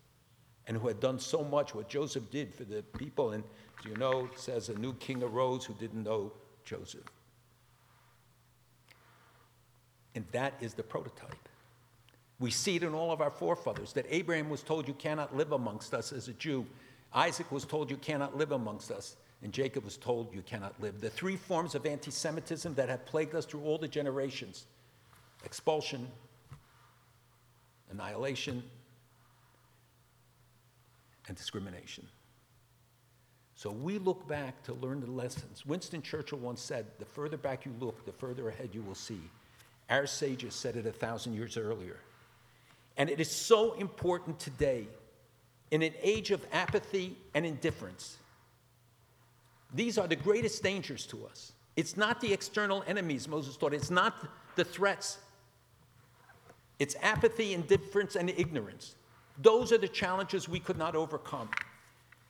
and 0.66 0.76
who 0.76 0.88
had 0.88 1.00
done 1.00 1.18
so 1.18 1.44
much 1.44 1.75
what 1.75 1.88
Joseph 1.88 2.30
did 2.30 2.54
for 2.54 2.64
the 2.64 2.82
people. 2.82 3.32
And 3.32 3.44
as 3.78 3.84
you 3.84 3.96
know, 3.96 4.26
it 4.32 4.38
says 4.38 4.68
a 4.68 4.75
new 4.75 4.94
king 4.94 5.22
arose 5.22 5.64
who 5.64 5.75
didn't 5.75 6.02
know 6.02 6.32
Joseph. 6.64 7.04
And 10.14 10.25
that 10.32 10.54
is 10.60 10.75
the 10.75 10.82
prototype. 10.82 11.48
We 12.38 12.50
see 12.50 12.76
it 12.76 12.82
in 12.82 12.94
all 12.94 13.12
of 13.12 13.20
our 13.20 13.30
forefathers 13.30 13.92
that 13.94 14.06
Abraham 14.08 14.50
was 14.50 14.62
told, 14.62 14.88
You 14.88 14.94
cannot 14.94 15.36
live 15.36 15.52
amongst 15.52 15.94
us 15.94 16.12
as 16.12 16.28
a 16.28 16.32
Jew. 16.32 16.66
Isaac 17.14 17.50
was 17.50 17.64
told, 17.64 17.90
You 17.90 17.96
cannot 17.96 18.36
live 18.36 18.52
amongst 18.52 18.90
us. 18.90 19.16
And 19.43 19.52
Jacob 19.52 19.85
was 19.85 19.97
told, 19.97 20.35
You 20.35 20.43
cannot 20.43 20.81
live. 20.81 21.00
The 21.00 21.11
three 21.11 21.37
forms 21.37 21.75
of 21.75 21.87
anti 21.87 22.11
Semitism 22.11 22.75
that 22.75 22.88
have 22.88 23.05
plagued 23.07 23.35
us 23.35 23.45
through 23.45 23.62
all 23.62 23.78
the 23.78 23.88
generations 23.88 24.66
expulsion, 25.45 26.09
annihilation, 27.90 28.62
and 31.28 31.37
discrimination. 31.37 32.07
So 33.55 33.71
we 33.71 33.99
look 33.99 34.28
back 34.28 34.62
to 34.64 34.75
learn 34.75 35.00
the 35.00 35.11
lessons. 35.11 35.64
Winston 35.64 36.02
Churchill 36.02 36.38
once 36.38 36.61
said, 36.61 36.87
The 36.99 37.07
further 37.07 37.38
back 37.38 37.64
you 37.64 37.73
look, 37.81 38.05
the 38.05 38.12
further 38.12 38.49
ahead 38.49 38.71
you 38.73 38.83
will 38.83 38.95
see. 38.95 39.21
Our 39.88 40.07
sages 40.07 40.55
said 40.55 40.76
it 40.76 40.87
a 40.87 40.93
thousand 40.93 41.35
years 41.35 41.57
earlier. 41.57 41.97
And 42.99 43.09
it 43.09 43.21
is 43.21 43.31
so 43.31 43.75
important 43.75 44.38
today, 44.38 44.87
in 45.71 45.83
an 45.83 45.95
age 46.02 46.31
of 46.31 46.45
apathy 46.52 47.16
and 47.35 47.47
indifference. 47.47 48.19
These 49.75 49.99
are 49.99 50.06
the 50.06 50.16
greatest 50.16 50.62
dangers 50.62 51.06
to 51.06 51.26
us. 51.26 51.52
It's 51.76 51.96
not 51.96 52.20
the 52.20 52.32
external 52.32 52.82
enemies, 52.87 53.28
Moses 53.28 53.56
taught, 53.56 53.75
it's 53.75 53.90
not 53.90 54.28
the 54.56 54.64
threats. 54.64 55.18
It's 56.78 56.96
apathy, 57.02 57.54
indifference, 57.54 58.16
and 58.16 58.30
ignorance. 58.30 58.96
Those 59.42 59.73
are 59.73 59.78
the 59.78 59.88
challenges 59.88 60.49
we 60.49 60.61
could 60.61 60.78
not 60.78 60.94
overcome. 60.94 61.50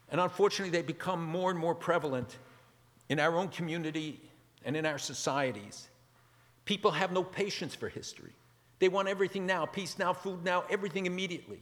And 0.09 0.21
unfortunately, 0.21 0.71
they 0.71 0.83
become 0.83 1.23
more 1.23 1.51
and 1.51 1.59
more 1.59 1.75
prevalent 1.75 2.37
in 3.09 3.19
our 3.19 3.35
own 3.37 3.49
community 3.49 4.21
and 4.65 4.75
in 4.75 4.85
our 4.85 4.97
societies. 4.97 5.87
People 6.65 6.91
have 6.91 7.11
no 7.11 7.23
patience 7.23 7.75
for 7.75 7.89
history. 7.89 8.31
They 8.79 8.89
want 8.89 9.07
everything 9.07 9.45
now 9.45 9.65
peace 9.65 9.97
now, 9.97 10.13
food 10.13 10.43
now, 10.43 10.65
everything 10.69 11.05
immediately. 11.05 11.61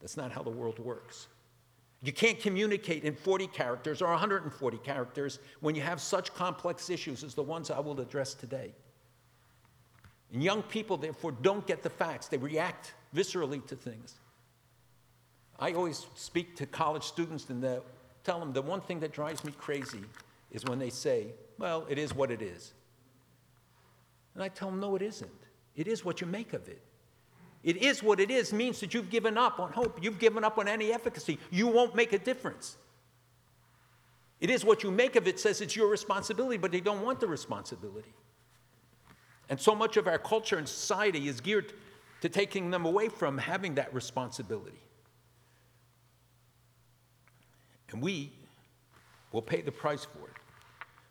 That's 0.00 0.16
not 0.16 0.32
how 0.32 0.42
the 0.42 0.50
world 0.50 0.78
works. 0.78 1.28
You 2.02 2.12
can't 2.12 2.38
communicate 2.38 3.04
in 3.04 3.14
40 3.14 3.46
characters 3.48 4.02
or 4.02 4.08
140 4.10 4.78
characters 4.78 5.38
when 5.60 5.74
you 5.74 5.82
have 5.82 6.00
such 6.00 6.32
complex 6.34 6.90
issues 6.90 7.24
as 7.24 7.34
the 7.34 7.42
ones 7.42 7.70
I 7.70 7.80
will 7.80 8.00
address 8.00 8.34
today. 8.34 8.74
And 10.32 10.42
young 10.42 10.62
people, 10.62 10.96
therefore, 10.96 11.32
don't 11.32 11.66
get 11.66 11.82
the 11.82 11.90
facts, 11.90 12.28
they 12.28 12.36
react 12.36 12.94
viscerally 13.14 13.66
to 13.68 13.76
things. 13.76 14.14
I 15.58 15.72
always 15.72 16.06
speak 16.14 16.56
to 16.56 16.66
college 16.66 17.04
students 17.04 17.48
and 17.48 17.62
the, 17.62 17.82
tell 18.24 18.38
them 18.38 18.52
the 18.52 18.62
one 18.62 18.82
thing 18.82 19.00
that 19.00 19.12
drives 19.12 19.42
me 19.44 19.52
crazy 19.56 20.04
is 20.50 20.64
when 20.64 20.78
they 20.78 20.90
say, 20.90 21.28
well, 21.58 21.86
it 21.88 21.98
is 21.98 22.14
what 22.14 22.30
it 22.30 22.42
is. 22.42 22.74
And 24.34 24.42
I 24.42 24.48
tell 24.48 24.70
them, 24.70 24.80
no, 24.80 24.96
it 24.96 25.02
isn't. 25.02 25.30
It 25.74 25.88
is 25.88 26.04
what 26.04 26.20
you 26.20 26.26
make 26.26 26.52
of 26.52 26.68
it. 26.68 26.82
It 27.66 27.78
is 27.78 28.00
what 28.00 28.20
it 28.20 28.30
is 28.30 28.52
means 28.52 28.78
that 28.78 28.94
you've 28.94 29.10
given 29.10 29.36
up 29.36 29.58
on 29.58 29.72
hope. 29.72 29.98
You've 30.00 30.20
given 30.20 30.44
up 30.44 30.56
on 30.56 30.68
any 30.68 30.92
efficacy. 30.92 31.36
You 31.50 31.66
won't 31.66 31.96
make 31.96 32.12
a 32.12 32.18
difference. 32.18 32.76
It 34.40 34.50
is 34.50 34.64
what 34.64 34.84
you 34.84 34.92
make 34.92 35.16
of 35.16 35.26
it 35.26 35.40
says 35.40 35.60
it's 35.60 35.74
your 35.74 35.88
responsibility, 35.88 36.58
but 36.58 36.70
they 36.70 36.80
don't 36.80 37.04
want 37.04 37.18
the 37.18 37.26
responsibility. 37.26 38.14
And 39.48 39.60
so 39.60 39.74
much 39.74 39.96
of 39.96 40.06
our 40.06 40.16
culture 40.18 40.58
and 40.58 40.68
society 40.68 41.26
is 41.26 41.40
geared 41.40 41.72
to 42.20 42.28
taking 42.28 42.70
them 42.70 42.86
away 42.86 43.08
from 43.08 43.36
having 43.36 43.74
that 43.74 43.92
responsibility. 43.92 44.78
And 47.90 48.00
we 48.00 48.30
will 49.32 49.42
pay 49.42 49.60
the 49.60 49.72
price 49.72 50.04
for 50.04 50.28
it. 50.28 50.34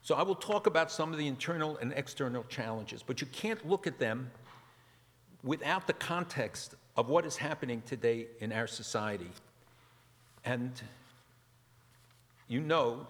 So 0.04 0.16
I 0.16 0.24
will 0.24 0.36
talk 0.36 0.68
about 0.68 0.90
some 0.90 1.12
of 1.12 1.18
the 1.18 1.28
internal 1.28 1.76
and 1.78 1.92
external 1.98 2.46
challenges, 2.46 3.04
but 3.04 3.20
you 3.20 3.28
can't 3.28 3.68
look 3.68 3.88
at 3.88 4.00
them 4.00 4.32
without 5.46 5.88
the 5.88 5.94
context 5.94 6.76
of 6.98 7.08
what 7.08 7.26
is 7.26 7.38
happening 7.38 7.82
today 7.86 8.28
in 8.40 8.52
our 8.52 8.68
society. 8.68 9.30
And 10.44 10.72
you 12.48 12.60
know 12.60 13.08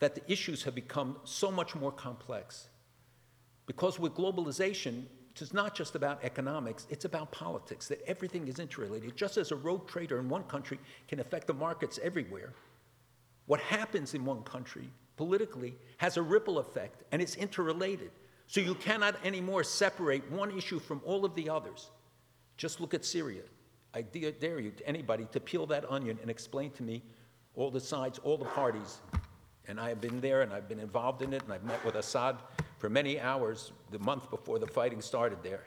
that 0.00 0.14
the 0.14 0.32
issues 0.32 0.64
have 0.64 0.74
become 0.74 1.16
so 1.24 1.50
much 1.50 1.76
more 1.76 1.92
complex. 1.92 2.68
Because 3.66 4.00
with 4.00 4.14
globalization, 4.14 5.04
it's 5.40 5.52
not 5.52 5.74
just 5.74 5.94
about 5.94 6.22
economics, 6.24 6.86
it's 6.90 7.04
about 7.04 7.30
politics, 7.30 7.88
that 7.88 8.02
everything 8.06 8.48
is 8.48 8.58
interrelated. 8.58 9.16
Just 9.16 9.36
as 9.36 9.52
a 9.52 9.56
rogue 9.56 9.86
trader 9.86 10.18
in 10.18 10.28
one 10.28 10.42
country 10.44 10.78
can 11.06 11.20
affect 11.20 11.46
the 11.46 11.54
markets 11.54 11.98
everywhere, 12.02 12.52
what 13.46 13.60
happens 13.60 14.14
in 14.14 14.24
one 14.24 14.42
country 14.42 14.90
politically 15.16 15.74
has 15.98 16.16
a 16.16 16.22
ripple 16.22 16.58
effect 16.58 17.02
and 17.12 17.20
it's 17.20 17.36
interrelated. 17.36 18.10
So 18.50 18.60
you 18.60 18.74
cannot 18.74 19.14
anymore 19.24 19.62
separate 19.62 20.28
one 20.28 20.50
issue 20.58 20.80
from 20.80 21.00
all 21.04 21.24
of 21.24 21.36
the 21.36 21.48
others. 21.48 21.88
Just 22.56 22.80
look 22.80 22.94
at 22.94 23.04
Syria. 23.04 23.42
I 23.94 24.02
dare 24.02 24.58
you, 24.58 24.72
anybody, 24.84 25.28
to 25.30 25.38
peel 25.38 25.66
that 25.66 25.88
onion 25.88 26.18
and 26.20 26.28
explain 26.28 26.72
to 26.72 26.82
me 26.82 27.00
all 27.54 27.70
the 27.70 27.78
sides, 27.78 28.18
all 28.24 28.36
the 28.36 28.46
parties. 28.46 29.02
And 29.68 29.78
I 29.78 29.88
have 29.88 30.00
been 30.00 30.20
there 30.20 30.42
and 30.42 30.52
I've 30.52 30.68
been 30.68 30.80
involved 30.80 31.22
in 31.22 31.32
it 31.32 31.44
and 31.44 31.52
I've 31.52 31.62
met 31.62 31.84
with 31.84 31.94
Assad 31.94 32.38
for 32.78 32.90
many 32.90 33.20
hours 33.20 33.70
the 33.92 34.00
month 34.00 34.28
before 34.30 34.58
the 34.58 34.66
fighting 34.66 35.00
started 35.00 35.38
there. 35.44 35.62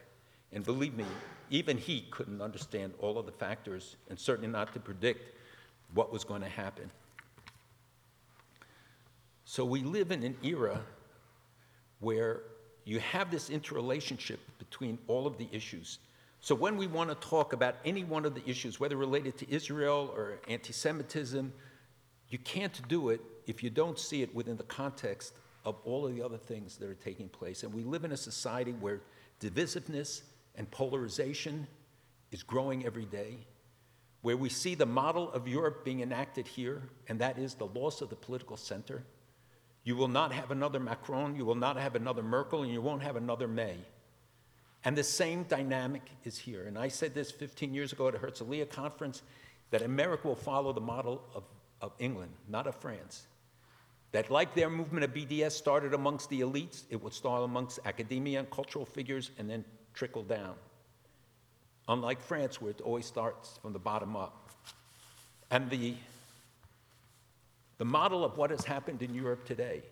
And 0.52 0.66
believe 0.66 0.94
me, 0.94 1.06
even 1.52 1.78
he 1.78 2.02
couldn't 2.12 2.42
understand 2.42 2.96
all 3.00 3.18
of 3.18 3.26
the 3.26 3.32
factors 3.32 3.96
and 4.10 4.20
certainly 4.20 4.50
not 4.50 4.74
to 4.74 4.82
predict 4.82 5.38
what 5.94 6.12
was 6.12 6.26
going 6.26 6.42
to 6.42 6.50
happen. 6.50 6.92
So 9.46 9.64
we 9.64 9.84
live 9.84 10.12
in 10.12 10.24
an 10.24 10.36
era 10.44 10.82
where 12.02 12.42
you 12.86 13.00
have 13.00 13.32
this 13.32 13.50
interrelationship 13.50 14.40
between 14.60 14.98
all 15.08 15.26
of 15.26 15.38
the 15.38 15.48
issues. 15.52 16.00
So 16.42 16.54
when 16.54 16.76
we 16.76 16.88
want 16.88 17.10
to 17.10 17.28
talk 17.28 17.54
about 17.54 17.76
any 17.86 18.04
one 18.04 18.26
of 18.26 18.36
the 18.36 18.48
issues, 18.50 18.80
whether 18.80 18.98
related 18.98 19.38
to 19.38 19.52
Israel 19.52 20.12
or 20.14 20.40
anti 20.48 20.74
Semitism, 20.74 21.54
you 22.30 22.38
can't 22.40 22.86
do 22.88 23.10
it 23.10 23.22
if 23.48 23.64
you 23.64 23.70
don't 23.70 23.98
see 23.98 24.22
it 24.22 24.34
within 24.36 24.58
the 24.58 24.64
context 24.64 25.34
of 25.66 25.78
all 25.86 26.06
of 26.06 26.14
the 26.14 26.22
other 26.22 26.38
things 26.38 26.78
that 26.78 26.90
are 26.90 26.96
taking 26.96 27.30
place. 27.30 27.64
And 27.64 27.74
we 27.74 27.84
live 27.84 28.04
in 28.04 28.12
a 28.12 28.18
society 28.18 28.74
where 28.74 29.02
divisiveness 29.40 30.24
and 30.56 30.70
polarization 30.70 31.68
is 32.32 32.44
growing 32.44 32.86
every 32.86 33.06
day, 33.06 33.38
where 34.22 34.36
we 34.36 34.50
see 34.50 34.76
the 34.76 34.86
model 34.86 35.32
of 35.32 35.48
Europe 35.48 35.86
being 35.86 36.02
enacted 36.02 36.48
here, 36.48 36.82
and 37.08 37.20
that 37.20 37.38
is 37.38 37.56
the 37.56 37.68
loss 37.68 38.02
of 38.02 38.10
the 38.10 38.16
political 38.16 38.58
center. 38.58 39.04
You 39.84 39.96
will 39.96 40.08
not 40.08 40.32
have 40.32 40.52
another 40.52 40.80
Macron, 40.80 41.36
you 41.36 41.46
will 41.46 41.56
not 41.56 41.78
have 41.78 41.96
another 41.96 42.24
Merkel, 42.24 42.64
and 42.64 42.72
you 42.72 42.82
won't 42.82 43.04
have 43.04 43.16
another 43.16 43.48
May. 43.48 43.78
And 44.86 44.98
the 44.98 45.04
same 45.04 45.44
dynamic 45.44 46.04
is 46.24 46.38
here. 46.38 46.64
And 46.64 46.78
I 46.78 46.88
said 46.88 47.14
this 47.14 47.32
15 47.32 47.74
years 47.74 47.94
ago 47.94 48.08
at 48.08 48.16
a 48.16 48.18
Herzliya 48.18 48.70
conference 48.70 49.22
that 49.72 49.82
America 49.82 50.28
will 50.28 50.36
follow 50.36 50.74
the 50.74 50.82
model 50.82 51.24
of, 51.34 51.44
of 51.82 51.94
England, 52.00 52.32
not 52.50 52.68
of 52.68 52.76
France. 52.76 53.28
That, 54.12 54.30
like 54.30 54.54
their 54.54 54.70
movement 54.70 55.04
of 55.04 55.14
BDS 55.14 55.52
started 55.52 55.94
amongst 55.94 56.30
the 56.30 56.42
elites, 56.42 56.84
it 56.90 57.02
would 57.02 57.14
start 57.14 57.44
amongst 57.44 57.80
academia 57.86 58.40
and 58.40 58.50
cultural 58.52 58.86
figures 58.86 59.32
and 59.40 59.50
then 59.50 59.66
trickle 59.94 60.24
down. 60.24 60.54
Unlike 61.88 62.22
France, 62.22 62.62
where 62.62 62.72
it 62.72 62.82
always 62.82 63.06
starts 63.06 63.58
from 63.62 63.74
the 63.74 63.80
bottom 63.80 64.16
up. 64.16 64.52
And 65.50 65.70
the, 65.70 65.96
the 67.84 67.90
model 67.90 68.24
of 68.24 68.38
what 68.38 68.50
has 68.50 68.64
happened 68.64 69.02
in 69.02 69.14
Europe 69.14 69.44
today, 69.44 69.84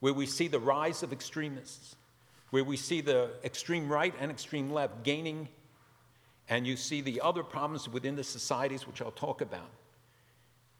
where 0.00 0.12
we 0.12 0.26
see 0.26 0.46
the 0.46 0.60
rise 0.60 1.02
of 1.02 1.10
extremists, 1.10 1.96
where 2.50 2.62
we 2.62 2.76
see 2.76 3.00
the 3.00 3.30
extreme 3.42 3.88
right 3.88 4.12
and 4.20 4.30
extreme 4.30 4.70
left 4.70 5.04
gaining, 5.04 5.48
and 6.50 6.66
you 6.66 6.76
see 6.76 7.00
the 7.00 7.18
other 7.22 7.42
problems 7.42 7.88
within 7.88 8.14
the 8.14 8.22
societies, 8.22 8.86
which 8.86 9.00
I'll 9.00 9.10
talk 9.10 9.40
about. 9.40 9.70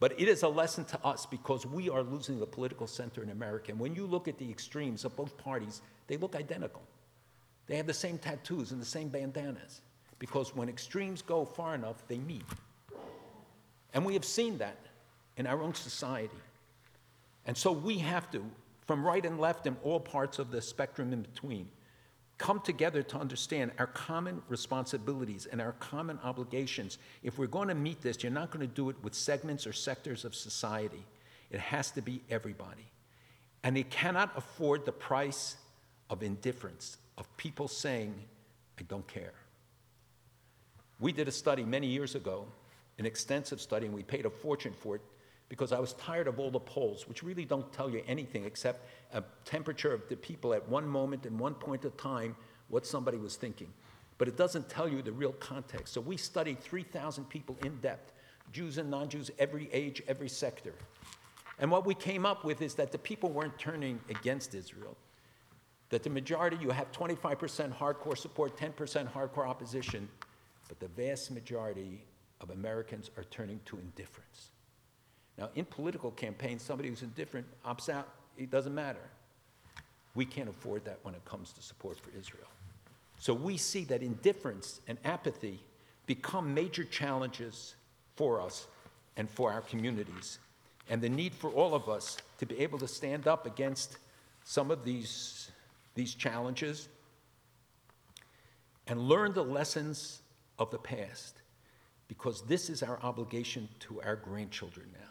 But 0.01 0.21
it 0.21 0.29
is 0.29 0.43
a 0.43 0.49
lesson 0.49 0.85
to 0.85 1.03
us 1.03 1.25
because 1.25 1.65
we 1.65 1.89
are 1.89 2.03
losing 2.03 2.39
the 2.39 2.47
political 2.47 2.87
center 2.87 3.23
in 3.23 3.31
America. 3.31 3.71
And 3.71 3.81
when 3.81 3.95
you 3.95 4.05
look 4.05 4.29
at 4.29 4.37
the 4.37 4.51
extremes 4.51 5.07
of 5.07 5.17
both 5.17 5.35
parties, 5.39 5.81
they 6.09 6.19
look 6.19 6.37
identical. 6.37 6.83
They 7.69 7.79
have 7.79 7.87
the 7.87 7.95
same 7.95 8.19
tattoos 8.19 8.71
and 8.71 8.83
the 8.83 8.85
same 8.85 9.09
bandanas 9.09 9.81
because 10.19 10.55
when 10.55 10.69
extremes 10.69 11.23
go 11.23 11.47
far 11.47 11.75
enough, 11.75 12.07
they 12.07 12.19
meet. 12.19 12.45
And 13.95 14.05
we 14.05 14.13
have 14.13 14.27
seen 14.27 14.59
that 14.59 14.77
in 15.39 15.47
our 15.47 15.63
own 15.63 15.73
society. 15.73 16.37
And 17.47 17.57
so 17.57 17.73
we 17.73 17.99
have 17.99 18.31
to, 18.33 18.45
from 18.87 19.07
right 19.07 19.25
and 19.25 19.41
left 19.41 19.67
and 19.67 19.77
all 19.83 20.01
parts 20.01 20.39
of 20.39 20.51
the 20.51 20.61
spectrum 20.61 21.13
in 21.13 21.23
between, 21.23 21.69
come 22.37 22.61
together 22.61 23.03
to 23.03 23.17
understand 23.17 23.71
our 23.79 23.87
common 23.87 24.43
responsibilities 24.49 25.47
and 25.47 25.61
our 25.61 25.73
common 25.73 26.19
obligations. 26.23 26.99
If 27.23 27.39
we're 27.39 27.47
going 27.47 27.69
to 27.69 27.75
meet 27.75 28.03
this, 28.03 28.23
you're 28.23 28.31
not 28.31 28.51
going 28.51 28.67
to 28.67 28.73
do 28.73 28.91
it 28.91 28.97
with 29.03 29.15
segments 29.15 29.67
or 29.67 29.73
sectors 29.73 30.25
of 30.25 30.35
society. 30.35 31.05
It 31.51 31.61
has 31.61 31.91
to 31.93 32.03
be 32.03 32.21
everybody. 32.31 32.87
And 33.65 33.79
it 33.79 33.91
cannot 33.91 34.37
afford 34.37 34.85
the 34.85 34.93
price 34.93 35.57
of 36.11 36.23
indifference, 36.23 36.99
of 37.17 37.35
people 37.37 37.67
saying, 37.67 38.15
I 38.79 38.83
don't 38.83 39.07
care. 39.09 39.33
We 41.01 41.13
did 41.13 41.29
a 41.29 41.33
study 41.33 41.65
many 41.65 41.87
years 41.87 42.15
ago, 42.15 42.47
an 42.99 43.07
extensive 43.07 43.61
study, 43.61 43.87
and 43.87 43.95
we 43.95 44.03
paid 44.03 44.27
a 44.27 44.31
fortune 44.31 44.73
for 44.73 44.97
it 44.97 45.03
because 45.49 45.73
I 45.73 45.79
was 45.79 45.95
tired 45.95 46.29
of 46.29 46.39
all 46.39 46.51
the 46.51 46.61
polls, 46.61 47.09
which 47.09 47.23
really 47.23 47.45
don't 47.45 47.73
tell 47.73 47.89
you 47.89 48.03
anything 48.07 48.45
except 48.45 48.87
a 49.13 49.23
temperature 49.45 49.93
of 49.93 50.09
the 50.09 50.17
people 50.17 50.53
at 50.53 50.69
one 50.69 50.87
moment 50.87 51.25
and 51.25 51.39
one 51.39 51.55
point 51.55 51.85
of 51.85 51.97
time, 51.97 52.37
what 52.69 52.87
somebody 52.87 53.17
was 53.17 53.37
thinking. 53.37 53.73
But 54.19 54.29
it 54.29 54.37
doesn't 54.37 54.69
tell 54.69 54.89
you 54.89 55.01
the 55.01 55.13
real 55.13 55.33
context. 55.33 55.95
So 55.95 56.01
we 56.01 56.17
studied 56.17 56.61
3,000 56.61 57.25
people 57.29 57.57
in 57.65 57.77
depth 57.81 58.13
Jews 58.53 58.79
and 58.79 58.91
non 58.91 59.09
Jews, 59.09 59.31
every 59.39 59.69
age, 59.73 60.03
every 60.09 60.29
sector. 60.29 60.75
And 61.59 61.71
what 61.71 61.85
we 61.85 61.95
came 61.95 62.25
up 62.25 62.45
with 62.45 62.63
is 62.63 62.75
that 62.75 62.93
the 62.93 62.99
people 62.99 63.31
weren't 63.31 63.59
turning 63.59 64.01
against 64.09 64.55
Israel, 64.55 64.97
that 65.91 66.03
the 66.03 66.11
majority, 66.11 66.57
you 66.61 66.71
have 66.71 66.91
25% 66.93 67.77
hardcore 67.77 68.17
support, 68.17 68.57
10% 68.57 69.13
hardcore 69.13 69.47
opposition, 69.47 70.09
but 70.69 70.79
the 70.81 70.89
vast 70.89 71.31
majority 71.31 72.05
of 72.41 72.51
Americans 72.51 73.11
are 73.17 73.25
turning 73.25 73.61
to 73.67 73.79
indifference. 73.79 74.51
Now, 75.39 75.51
in 75.55 75.65
political 75.65 76.11
campaigns, 76.11 76.63
somebody 76.63 76.89
who's 76.89 77.03
indifferent 77.03 77.47
opts 77.65 77.89
out, 77.89 78.09
it 78.37 78.51
doesn't 78.51 78.75
matter. 78.75 78.99
We 80.15 80.25
can't 80.25 80.49
afford 80.49 80.85
that 80.87 80.99
when 81.03 81.15
it 81.15 81.25
comes 81.25 81.53
to 81.53 81.63
support 81.63 81.99
for 82.01 82.11
Israel. 82.19 82.49
So 83.21 83.35
we 83.35 83.57
see 83.57 83.85
that 83.85 84.03
indifference 84.03 84.81
and 84.89 84.99
apathy 85.05 85.61
become 86.07 86.55
major 86.55 86.85
challenges 86.85 87.75
for 88.17 88.41
us 88.41 88.67
and 89.17 89.31
for 89.31 89.53
our 89.53 89.61
communities. 89.61 90.39
And 90.91 91.01
the 91.01 91.09
need 91.09 91.35
for 91.35 91.51
all 91.51 91.75
of 91.75 91.89
us 91.89 92.17
to 92.39 92.47
be 92.47 92.59
able 92.61 92.79
to 92.79 92.89
stand 92.89 93.29
up 93.29 93.47
against 93.47 93.99
some 94.45 94.71
of 94.71 94.85
these, 94.85 95.51
these 95.95 96.15
challenges 96.15 96.89
and 98.87 99.01
learn 99.01 99.35
the 99.35 99.45
lessons 99.45 100.23
of 100.59 100.71
the 100.71 100.79
past, 100.79 101.37
because 102.09 102.43
this 102.43 102.71
is 102.71 102.83
our 102.83 102.99
obligation 103.03 103.69
to 103.81 104.01
our 104.01 104.17
grandchildren 104.17 104.87
now. 104.93 105.08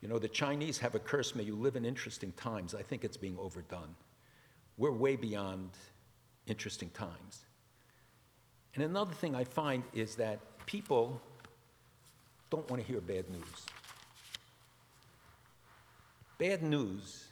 You 0.00 0.08
know, 0.08 0.18
the 0.18 0.28
Chinese 0.28 0.78
have 0.78 0.94
a 0.94 0.98
curse, 0.98 1.34
may 1.34 1.42
you 1.42 1.54
live 1.54 1.76
in 1.76 1.84
interesting 1.84 2.32
times. 2.32 2.74
I 2.74 2.82
think 2.82 3.04
it's 3.04 3.16
being 3.16 3.36
overdone. 3.38 3.94
We're 4.78 4.92
way 4.92 5.16
beyond 5.16 5.70
interesting 6.46 6.90
times. 6.90 7.44
And 8.74 8.84
another 8.84 9.12
thing 9.12 9.34
I 9.34 9.44
find 9.44 9.82
is 9.92 10.16
that 10.16 10.38
people 10.64 11.20
don't 12.48 12.68
want 12.70 12.80
to 12.80 12.88
hear 12.90 13.00
bad 13.00 13.28
news. 13.28 13.66
Bad 16.38 16.62
news, 16.62 17.26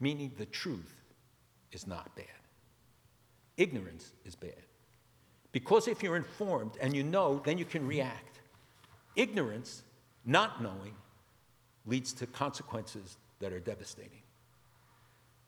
meaning 0.00 0.32
the 0.36 0.46
truth, 0.46 0.94
is 1.72 1.86
not 1.86 2.14
bad. 2.16 2.26
Ignorance 3.56 4.12
is 4.24 4.34
bad. 4.34 4.62
Because 5.52 5.88
if 5.88 6.02
you're 6.02 6.16
informed 6.16 6.72
and 6.80 6.94
you 6.94 7.02
know, 7.02 7.40
then 7.44 7.56
you 7.56 7.64
can 7.64 7.86
react. 7.86 8.40
Ignorance, 9.14 9.82
not 10.26 10.62
knowing, 10.62 10.94
leads 11.86 12.12
to 12.14 12.26
consequences 12.26 13.16
that 13.40 13.52
are 13.52 13.60
devastating. 13.60 14.22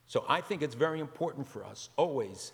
So 0.06 0.24
I 0.28 0.40
think 0.40 0.62
it's 0.62 0.74
very 0.74 1.00
important 1.00 1.46
for 1.46 1.64
us 1.64 1.90
always 1.96 2.52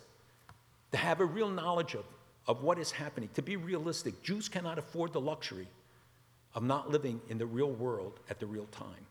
to 0.91 0.97
have 0.97 1.19
a 1.19 1.25
real 1.25 1.49
knowledge 1.49 1.93
of, 1.93 2.05
of 2.47 2.63
what 2.63 2.77
is 2.77 2.91
happening, 2.91 3.29
to 3.33 3.41
be 3.41 3.55
realistic. 3.55 4.21
Jews 4.23 4.49
cannot 4.49 4.77
afford 4.77 5.13
the 5.13 5.21
luxury 5.21 5.67
of 6.53 6.63
not 6.63 6.89
living 6.89 7.21
in 7.29 7.37
the 7.37 7.45
real 7.45 7.71
world 7.71 8.19
at 8.29 8.39
the 8.39 8.45
real 8.45 8.65
time. 8.67 9.05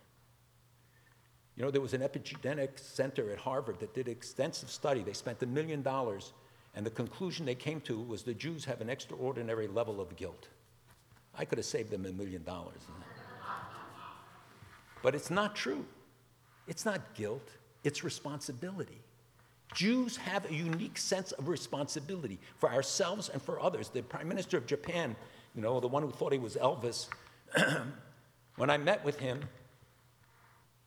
You 1.57 1.63
know, 1.63 1.71
there 1.71 1.81
was 1.81 1.95
an 1.95 2.01
epigenetic 2.01 2.79
center 2.79 3.31
at 3.31 3.39
Harvard 3.39 3.79
that 3.81 3.95
did 3.95 4.09
extensive 4.09 4.71
study. 4.71 5.03
They 5.03 5.13
spent 5.13 5.43
a 5.43 5.47
million 5.47 5.83
dollars, 5.83 6.33
and 6.75 6.85
the 6.85 6.91
conclusion 6.91 7.47
they 7.47 7.55
came 7.55 7.81
to 7.83 7.99
was 8.01 8.23
the 8.23 8.35
Jews 8.35 8.65
have 8.65 8.81
an 8.81 8.91
extraordinary 8.91 9.69
level 9.69 10.01
of 10.01 10.17
guilt. 10.17 10.49
I 11.37 11.45
could 11.45 11.59
have 11.59 11.65
saved 11.65 11.91
them 11.91 12.07
a 12.07 12.13
million 12.13 12.43
dollars. 12.43 12.81
But 15.05 15.15
it's 15.15 15.31
not 15.31 15.55
true. 15.55 15.85
It's 16.67 16.87
not 16.87 17.15
guilt, 17.15 17.47
it's 17.85 18.03
responsibility. 18.03 19.03
Jews 19.75 20.17
have 20.17 20.49
a 20.51 20.55
unique 20.55 20.97
sense 20.97 21.33
of 21.33 21.49
responsibility 21.49 22.39
for 22.57 22.73
ourselves 22.73 23.29
and 23.29 23.43
for 23.43 23.61
others. 23.61 23.91
The 23.91 24.03
Prime 24.03 24.27
Minister 24.29 24.57
of 24.57 24.67
Japan, 24.67 25.15
you 25.55 25.61
know, 25.61 25.79
the 25.79 25.89
one 25.89 26.03
who 26.03 26.11
thought 26.11 26.33
he 26.33 26.39
was 26.39 26.57
Elvis, 26.57 27.09
when 28.57 28.71
I 28.71 28.79
met 28.79 29.05
with 29.05 29.19
him, 29.19 29.41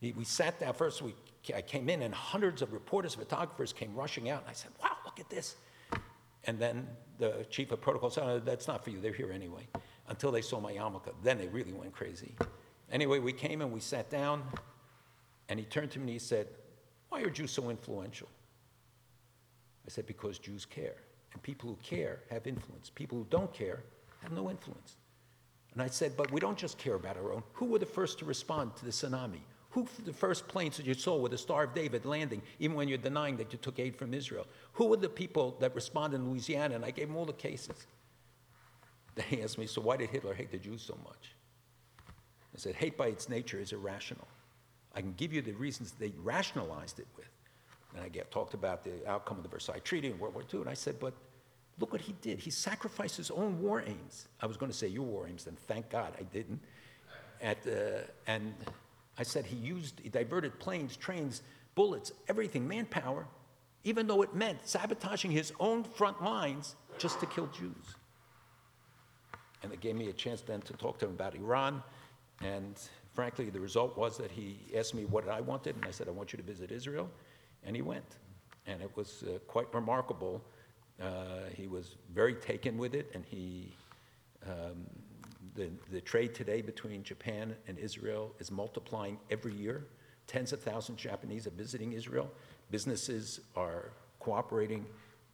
he, 0.00 0.10
we 0.12 0.24
sat 0.24 0.58
down. 0.58 0.74
First, 0.74 1.00
we, 1.00 1.14
I 1.54 1.62
came 1.62 1.88
in, 1.88 2.02
and 2.02 2.12
hundreds 2.12 2.60
of 2.60 2.72
reporters, 2.72 3.14
photographers 3.14 3.72
came 3.72 3.94
rushing 3.94 4.30
out. 4.30 4.40
And 4.40 4.50
I 4.50 4.54
said, 4.54 4.72
Wow, 4.82 4.96
look 5.04 5.20
at 5.20 5.30
this. 5.30 5.54
And 6.44 6.58
then 6.58 6.88
the 7.18 7.46
chief 7.50 7.70
of 7.70 7.80
protocol 7.80 8.10
said, 8.10 8.24
oh, 8.24 8.40
That's 8.40 8.66
not 8.66 8.82
for 8.82 8.90
you. 8.90 9.00
They're 9.00 9.12
here 9.12 9.30
anyway. 9.30 9.68
Until 10.08 10.32
they 10.32 10.42
saw 10.42 10.58
my 10.58 10.72
yarmulke. 10.72 11.12
Then 11.22 11.38
they 11.38 11.46
really 11.48 11.72
went 11.72 11.92
crazy. 11.92 12.34
Anyway, 12.90 13.18
we 13.18 13.32
came 13.32 13.60
and 13.60 13.72
we 13.72 13.80
sat 13.80 14.10
down, 14.10 14.42
and 15.48 15.58
he 15.58 15.66
turned 15.66 15.90
to 15.92 15.98
me 15.98 16.04
and 16.04 16.12
he 16.12 16.18
said, 16.18 16.46
Why 17.08 17.20
are 17.22 17.30
Jews 17.30 17.50
so 17.50 17.70
influential? 17.70 18.28
I 19.86 19.90
said, 19.90 20.06
Because 20.06 20.38
Jews 20.38 20.64
care. 20.64 20.96
And 21.32 21.42
people 21.42 21.68
who 21.68 21.76
care 21.82 22.20
have 22.30 22.46
influence. 22.46 22.90
People 22.90 23.18
who 23.18 23.26
don't 23.28 23.52
care 23.52 23.82
have 24.22 24.32
no 24.32 24.50
influence. 24.50 24.96
And 25.74 25.82
I 25.82 25.88
said, 25.88 26.16
But 26.16 26.32
we 26.32 26.40
don't 26.40 26.58
just 26.58 26.78
care 26.78 26.94
about 26.94 27.16
our 27.16 27.32
own. 27.32 27.42
Who 27.54 27.66
were 27.66 27.78
the 27.78 27.86
first 27.86 28.18
to 28.20 28.24
respond 28.24 28.76
to 28.76 28.84
the 28.84 28.90
tsunami? 28.90 29.40
Who 29.70 29.86
the 30.04 30.12
first 30.14 30.48
planes 30.48 30.78
that 30.78 30.86
you 30.86 30.94
saw 30.94 31.16
with 31.16 31.32
the 31.32 31.38
Star 31.38 31.64
of 31.64 31.74
David 31.74 32.06
landing, 32.06 32.40
even 32.58 32.74
when 32.74 32.88
you're 32.88 32.96
denying 32.96 33.36
that 33.36 33.52
you 33.52 33.58
took 33.58 33.78
aid 33.78 33.96
from 33.96 34.14
Israel? 34.14 34.46
Who 34.72 34.86
were 34.86 34.96
the 34.96 35.10
people 35.10 35.56
that 35.60 35.74
responded 35.74 36.16
in 36.16 36.30
Louisiana? 36.30 36.74
And 36.74 36.84
I 36.84 36.90
gave 36.90 37.08
them 37.08 37.16
all 37.16 37.26
the 37.26 37.34
cases. 37.34 37.86
Then 39.14 39.26
he 39.28 39.42
asked 39.42 39.58
me, 39.58 39.66
So 39.66 39.82
why 39.82 39.98
did 39.98 40.08
Hitler 40.08 40.32
hate 40.32 40.50
the 40.50 40.58
Jews 40.58 40.82
so 40.82 40.98
much? 41.04 41.34
I 42.58 42.60
said, 42.60 42.74
hate 42.74 42.96
by 42.96 43.06
its 43.06 43.28
nature 43.28 43.60
is 43.60 43.72
irrational. 43.72 44.26
I 44.92 45.00
can 45.00 45.14
give 45.16 45.32
you 45.32 45.42
the 45.42 45.52
reasons 45.52 45.92
they 45.92 46.12
rationalized 46.24 46.98
it 46.98 47.06
with. 47.16 47.28
And 47.94 48.04
I 48.04 48.08
get, 48.08 48.32
talked 48.32 48.52
about 48.52 48.82
the 48.82 49.08
outcome 49.08 49.36
of 49.36 49.44
the 49.44 49.48
Versailles 49.48 49.78
Treaty 49.84 50.08
and 50.10 50.18
World 50.18 50.34
War 50.34 50.42
II, 50.52 50.62
and 50.62 50.68
I 50.68 50.74
said, 50.74 50.98
but 50.98 51.14
look 51.78 51.92
what 51.92 52.00
he 52.00 52.16
did. 52.20 52.40
He 52.40 52.50
sacrificed 52.50 53.16
his 53.16 53.30
own 53.30 53.62
war 53.62 53.84
aims. 53.86 54.26
I 54.40 54.46
was 54.46 54.56
going 54.56 54.72
to 54.72 54.76
say 54.76 54.88
your 54.88 55.04
war 55.04 55.28
aims, 55.28 55.46
and 55.46 55.56
thank 55.56 55.88
God 55.88 56.14
I 56.18 56.24
didn't. 56.24 56.58
At, 57.40 57.58
uh, 57.64 58.00
and 58.26 58.52
I 59.16 59.22
said 59.22 59.46
he 59.46 59.54
used, 59.56 60.00
he 60.02 60.08
diverted 60.08 60.58
planes, 60.58 60.96
trains, 60.96 61.42
bullets, 61.76 62.10
everything, 62.28 62.66
manpower, 62.66 63.28
even 63.84 64.08
though 64.08 64.22
it 64.22 64.34
meant 64.34 64.66
sabotaging 64.66 65.30
his 65.30 65.52
own 65.60 65.84
front 65.84 66.24
lines 66.24 66.74
just 66.98 67.20
to 67.20 67.26
kill 67.26 67.46
Jews. 67.56 67.94
And 69.62 69.72
it 69.72 69.80
gave 69.80 69.94
me 69.94 70.08
a 70.08 70.12
chance 70.12 70.40
then 70.40 70.60
to 70.62 70.72
talk 70.72 70.98
to 70.98 71.06
him 71.06 71.12
about 71.12 71.36
Iran 71.36 71.84
and 72.42 72.78
frankly, 73.14 73.50
the 73.50 73.60
result 73.60 73.96
was 73.96 74.16
that 74.18 74.30
he 74.30 74.60
asked 74.76 74.94
me 74.94 75.04
what 75.04 75.28
I 75.28 75.40
wanted, 75.40 75.76
and 75.76 75.84
I 75.84 75.90
said, 75.90 76.08
I 76.08 76.12
want 76.12 76.32
you 76.32 76.36
to 76.36 76.42
visit 76.42 76.70
Israel. 76.70 77.10
And 77.64 77.74
he 77.74 77.82
went. 77.82 78.18
And 78.66 78.80
it 78.80 78.96
was 78.96 79.24
uh, 79.24 79.38
quite 79.46 79.72
remarkable. 79.74 80.44
Uh, 81.02 81.48
he 81.54 81.66
was 81.66 81.96
very 82.12 82.34
taken 82.34 82.78
with 82.78 82.94
it, 82.94 83.10
and 83.14 83.24
he, 83.24 83.74
um, 84.46 84.86
the, 85.54 85.70
the 85.90 86.00
trade 86.00 86.34
today 86.34 86.62
between 86.62 87.02
Japan 87.02 87.56
and 87.66 87.78
Israel 87.78 88.34
is 88.38 88.50
multiplying 88.50 89.18
every 89.30 89.54
year. 89.54 89.86
Tens 90.26 90.52
of 90.52 90.60
thousands 90.60 91.04
of 91.04 91.10
Japanese 91.10 91.46
are 91.46 91.50
visiting 91.50 91.92
Israel. 91.92 92.30
Businesses 92.70 93.40
are 93.56 93.92
cooperating 94.20 94.84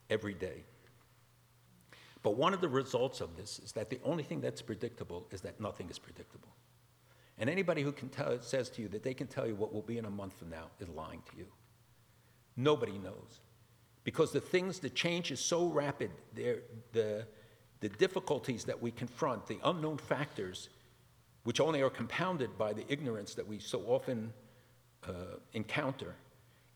every 0.09 0.35
day. 0.35 0.63
But 2.23 2.37
one 2.37 2.55
of 2.55 2.63
the 2.63 2.69
results 2.69 3.21
of 3.21 3.37
this 3.37 3.59
is 3.59 3.73
that 3.73 3.91
the 3.91 4.01
only 4.05 4.23
thing 4.23 4.41
that's 4.41 4.63
predictable 4.63 5.27
is 5.31 5.43
that 5.43 5.61
nothing 5.61 5.91
is 5.91 5.99
predictable. 5.99 6.54
And 7.39 7.51
anybody 7.51 7.83
who 7.83 7.93
can 7.93 8.09
tell, 8.09 8.41
says 8.41 8.71
to 8.71 8.83
you 8.83 8.89
that 8.89 9.03
they 9.03 9.15
can 9.15 9.27
tell 9.27 9.47
you 9.47 9.55
what 9.55 9.73
will 9.73 9.83
be 9.83 9.99
in 9.99 10.05
a 10.05 10.11
month 10.11 10.39
from 10.39 10.51
now 10.51 10.67
is 10.81 10.89
lying 10.89 11.23
to 11.31 11.37
you. 11.37 11.47
Nobody 12.57 12.99
knows. 12.99 13.41
Because 14.05 14.33
the 14.33 14.41
things, 14.41 14.79
the 14.79 14.91
change 14.91 15.33
is 15.33 15.41
so 15.41 15.67
rapid, 15.67 16.11
the, 16.35 16.61
the 16.93 17.89
difficulties 17.89 18.65
that 18.65 18.81
we 18.81 18.91
confront, 18.91 19.47
the 19.47 19.59
unknown 19.65 19.99
factors, 19.99 20.69
which 21.43 21.61
only 21.61 21.83
are 21.83 21.91
compounded 21.91 22.57
by 22.57 22.73
the 22.73 22.85
ignorance 22.89 23.35
that 23.35 23.47
we 23.47 23.59
so 23.59 23.81
often 23.81 24.33
uh, 25.07 25.37
encounter, 25.53 26.15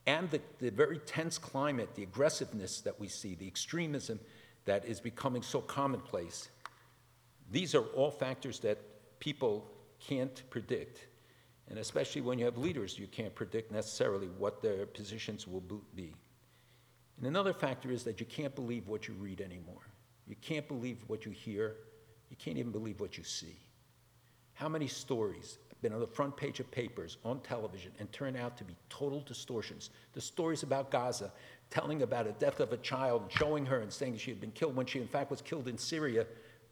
and 0.06 0.30
the, 0.30 0.40
the 0.58 0.70
very 0.70 0.98
tense 0.98 1.38
climate, 1.38 1.94
the 1.94 2.02
aggressiveness 2.02 2.80
that 2.80 2.98
we 2.98 3.08
see, 3.08 3.34
the 3.34 3.46
extremism 3.46 4.18
that 4.64 4.84
is 4.86 5.00
becoming 5.00 5.42
so 5.42 5.60
commonplace, 5.60 6.48
these 7.50 7.74
are 7.74 7.84
all 7.94 8.10
factors 8.10 8.58
that 8.60 8.78
people 9.20 9.70
can't 10.00 10.42
predict. 10.50 11.06
And 11.68 11.78
especially 11.78 12.22
when 12.22 12.38
you 12.38 12.46
have 12.46 12.56
leaders, 12.56 12.98
you 12.98 13.06
can't 13.06 13.34
predict 13.34 13.70
necessarily 13.70 14.28
what 14.38 14.62
their 14.62 14.86
positions 14.86 15.46
will 15.46 15.62
be. 15.94 16.14
And 17.18 17.26
another 17.26 17.52
factor 17.52 17.90
is 17.90 18.04
that 18.04 18.20
you 18.20 18.26
can't 18.26 18.54
believe 18.54 18.88
what 18.88 19.08
you 19.08 19.14
read 19.14 19.40
anymore. 19.40 19.86
You 20.26 20.36
can't 20.40 20.66
believe 20.66 20.98
what 21.08 21.26
you 21.26 21.32
hear. 21.32 21.76
You 22.30 22.36
can't 22.36 22.58
even 22.58 22.72
believe 22.72 23.00
what 23.00 23.18
you 23.18 23.24
see. 23.24 23.56
How 24.54 24.68
many 24.68 24.86
stories 24.86 25.58
have 25.68 25.80
been 25.82 25.92
on 25.92 26.00
the 26.00 26.06
front 26.06 26.36
page 26.36 26.58
of 26.58 26.70
papers, 26.70 27.18
on 27.24 27.40
television, 27.40 27.92
and 27.98 28.10
turn 28.12 28.34
out 28.36 28.56
to 28.58 28.64
be 28.64 28.74
total 28.88 29.20
distortions? 29.20 29.90
The 30.14 30.20
stories 30.20 30.62
about 30.62 30.90
Gaza, 30.90 31.32
telling 31.70 32.02
about 32.02 32.26
a 32.26 32.32
death 32.32 32.60
of 32.60 32.72
a 32.72 32.76
child, 32.78 33.24
showing 33.28 33.66
her 33.66 33.80
and 33.80 33.92
saying 33.92 34.16
she 34.16 34.30
had 34.30 34.40
been 34.40 34.52
killed 34.52 34.74
when 34.74 34.86
she, 34.86 35.00
in 35.00 35.08
fact, 35.08 35.30
was 35.30 35.42
killed 35.42 35.68
in 35.68 35.76
Syria 35.76 36.26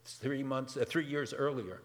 three, 0.04 0.42
months, 0.42 0.76
uh, 0.76 0.84
three 0.86 1.04
years 1.04 1.34
earlier 1.34 1.82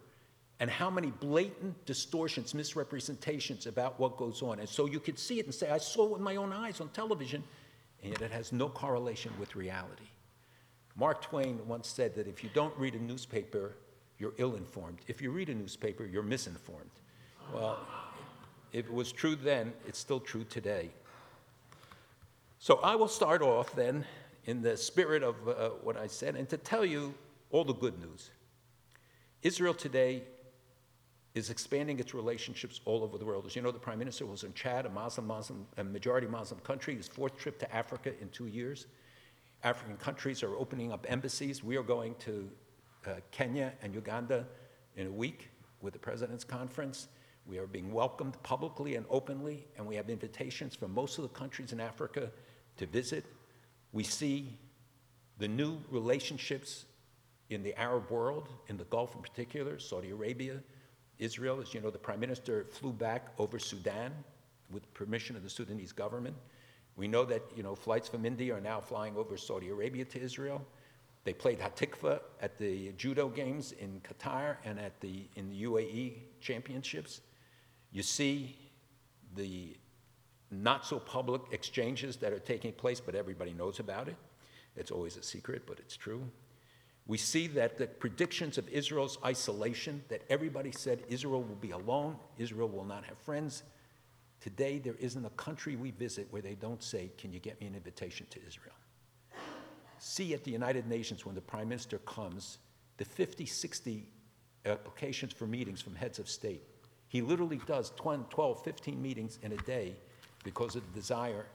and 0.61 0.69
how 0.69 0.91
many 0.91 1.09
blatant 1.09 1.85
distortions, 1.87 2.53
misrepresentations 2.53 3.65
about 3.65 3.99
what 3.99 4.15
goes 4.15 4.43
on. 4.43 4.59
And 4.59 4.69
so 4.69 4.85
you 4.85 4.99
could 4.99 5.17
see 5.17 5.39
it 5.39 5.45
and 5.45 5.53
say, 5.53 5.71
I 5.71 5.79
saw 5.79 6.05
it 6.05 6.11
with 6.11 6.21
my 6.21 6.35
own 6.35 6.53
eyes 6.53 6.79
on 6.79 6.89
television, 6.89 7.43
and 8.03 8.11
yet 8.11 8.21
it 8.21 8.29
has 8.29 8.51
no 8.51 8.69
correlation 8.69 9.33
with 9.39 9.55
reality. 9.55 10.03
Mark 10.95 11.23
Twain 11.23 11.59
once 11.67 11.87
said 11.87 12.13
that 12.13 12.27
if 12.27 12.43
you 12.43 12.51
don't 12.53 12.77
read 12.77 12.93
a 12.93 12.99
newspaper, 12.99 13.75
you're 14.19 14.33
ill-informed. 14.37 14.99
If 15.07 15.19
you 15.19 15.31
read 15.31 15.49
a 15.49 15.55
newspaper, 15.55 16.05
you're 16.05 16.21
misinformed. 16.21 16.91
Well, 17.51 17.79
if 18.71 18.85
it 18.85 18.93
was 18.93 19.11
true 19.11 19.35
then, 19.35 19.73
it's 19.87 19.97
still 19.97 20.19
true 20.19 20.43
today. 20.43 20.91
So 22.59 22.79
I 22.83 22.95
will 22.95 23.07
start 23.07 23.41
off 23.41 23.75
then 23.75 24.05
in 24.45 24.61
the 24.61 24.77
spirit 24.77 25.23
of 25.23 25.35
uh, 25.47 25.69
what 25.81 25.97
I 25.97 26.05
said 26.05 26.35
and 26.35 26.47
to 26.49 26.57
tell 26.57 26.85
you 26.85 27.15
all 27.49 27.63
the 27.63 27.73
good 27.73 27.99
news. 27.99 28.29
Israel 29.41 29.73
today 29.73 30.21
is 31.33 31.49
expanding 31.49 31.99
its 31.99 32.13
relationships 32.13 32.81
all 32.85 33.03
over 33.03 33.17
the 33.17 33.25
world. 33.25 33.45
As 33.45 33.55
you 33.55 33.61
know, 33.61 33.71
the 33.71 33.79
prime 33.79 33.99
minister 33.99 34.25
was 34.25 34.43
in 34.43 34.53
Chad, 34.53 34.85
a 34.85 34.89
Muslim, 34.89 35.27
Muslim, 35.27 35.65
a 35.77 35.83
majority 35.83 36.27
Muslim 36.27 36.59
country, 36.61 36.95
his 36.95 37.07
fourth 37.07 37.37
trip 37.37 37.57
to 37.59 37.75
Africa 37.75 38.11
in 38.21 38.29
two 38.29 38.47
years. 38.47 38.87
African 39.63 39.95
countries 39.97 40.43
are 40.43 40.55
opening 40.57 40.91
up 40.91 41.05
embassies. 41.07 41.63
We 41.63 41.77
are 41.77 41.83
going 41.83 42.15
to 42.19 42.49
uh, 43.05 43.11
Kenya 43.31 43.73
and 43.81 43.93
Uganda 43.93 44.45
in 44.97 45.07
a 45.07 45.11
week 45.11 45.49
with 45.81 45.93
the 45.93 45.99
president's 45.99 46.43
conference. 46.43 47.07
We 47.45 47.57
are 47.59 47.67
being 47.67 47.93
welcomed 47.93 48.41
publicly 48.43 48.95
and 48.95 49.05
openly, 49.09 49.67
and 49.77 49.85
we 49.85 49.95
have 49.95 50.09
invitations 50.09 50.75
from 50.75 50.93
most 50.93 51.17
of 51.17 51.23
the 51.23 51.29
countries 51.29 51.71
in 51.71 51.79
Africa 51.79 52.29
to 52.77 52.85
visit. 52.85 53.25
We 53.93 54.03
see 54.03 54.57
the 55.37 55.47
new 55.47 55.79
relationships 55.89 56.85
in 57.49 57.63
the 57.63 57.77
Arab 57.79 58.09
world, 58.09 58.49
in 58.67 58.77
the 58.77 58.83
Gulf 58.85 59.15
in 59.15 59.21
particular, 59.21 59.79
Saudi 59.79 60.11
Arabia, 60.11 60.61
Israel. 61.21 61.61
As 61.61 61.73
you 61.73 61.79
know, 61.79 61.89
the 61.89 61.97
prime 61.97 62.19
minister 62.19 62.65
flew 62.65 62.91
back 62.91 63.27
over 63.37 63.59
Sudan 63.59 64.11
with 64.71 64.91
permission 64.93 65.35
of 65.35 65.43
the 65.43 65.49
Sudanese 65.49 65.93
government. 65.93 66.35
We 66.97 67.07
know 67.07 67.23
that 67.25 67.43
you 67.55 67.63
know 67.63 67.75
flights 67.75 68.09
from 68.09 68.25
India 68.25 68.53
are 68.55 68.61
now 68.61 68.81
flying 68.81 69.15
over 69.15 69.37
Saudi 69.37 69.69
Arabia 69.69 70.03
to 70.05 70.19
Israel. 70.19 70.65
They 71.23 71.33
played 71.33 71.59
Hatikva 71.59 72.19
at 72.41 72.57
the 72.57 72.91
judo 72.93 73.29
games 73.29 73.73
in 73.73 74.01
Qatar 74.01 74.57
and 74.65 74.79
at 74.79 74.99
the 74.99 75.27
in 75.35 75.49
the 75.49 75.63
UAE 75.63 76.15
championships. 76.41 77.21
You 77.91 78.03
see 78.03 78.57
the 79.35 79.77
not 80.49 80.85
so 80.85 80.99
public 80.99 81.41
exchanges 81.51 82.17
that 82.17 82.33
are 82.33 82.39
taking 82.39 82.73
place, 82.73 82.99
but 82.99 83.15
everybody 83.15 83.53
knows 83.53 83.79
about 83.79 84.09
it. 84.09 84.17
It's 84.75 84.91
always 84.91 85.15
a 85.15 85.23
secret, 85.23 85.63
but 85.65 85.79
it's 85.79 85.95
true. 85.95 86.23
We 87.11 87.17
see 87.17 87.47
that 87.47 87.77
the 87.77 87.87
predictions 87.87 88.57
of 88.57 88.69
Israel's 88.69 89.17
isolation, 89.25 90.01
that 90.07 90.21
everybody 90.29 90.71
said 90.71 91.03
Israel 91.09 91.43
will 91.43 91.57
be 91.57 91.71
alone, 91.71 92.15
Israel 92.37 92.69
will 92.69 92.85
not 92.85 93.03
have 93.03 93.17
friends. 93.17 93.63
Today, 94.39 94.77
there 94.79 94.95
isn't 94.97 95.25
a 95.25 95.29
country 95.31 95.75
we 95.75 95.91
visit 95.91 96.27
where 96.29 96.41
they 96.41 96.55
don't 96.55 96.81
say, 96.81 97.11
Can 97.17 97.33
you 97.33 97.39
get 97.41 97.59
me 97.59 97.67
an 97.67 97.75
invitation 97.75 98.27
to 98.29 98.39
Israel? 98.47 98.75
See 99.99 100.33
at 100.33 100.45
the 100.45 100.51
United 100.51 100.87
Nations 100.87 101.25
when 101.25 101.35
the 101.35 101.41
Prime 101.41 101.67
Minister 101.67 101.97
comes, 101.97 102.59
the 102.95 103.03
50, 103.03 103.45
60 103.45 104.07
applications 104.65 105.33
for 105.33 105.45
meetings 105.45 105.81
from 105.81 105.95
heads 105.95 106.17
of 106.17 106.29
state. 106.29 106.63
He 107.09 107.21
literally 107.21 107.59
does 107.67 107.91
12, 107.97 108.63
15 108.63 109.01
meetings 109.01 109.37
in 109.43 109.51
a 109.51 109.57
day 109.57 109.97
because 110.45 110.77
of 110.77 110.83
the 110.87 110.97
desire 110.97 111.45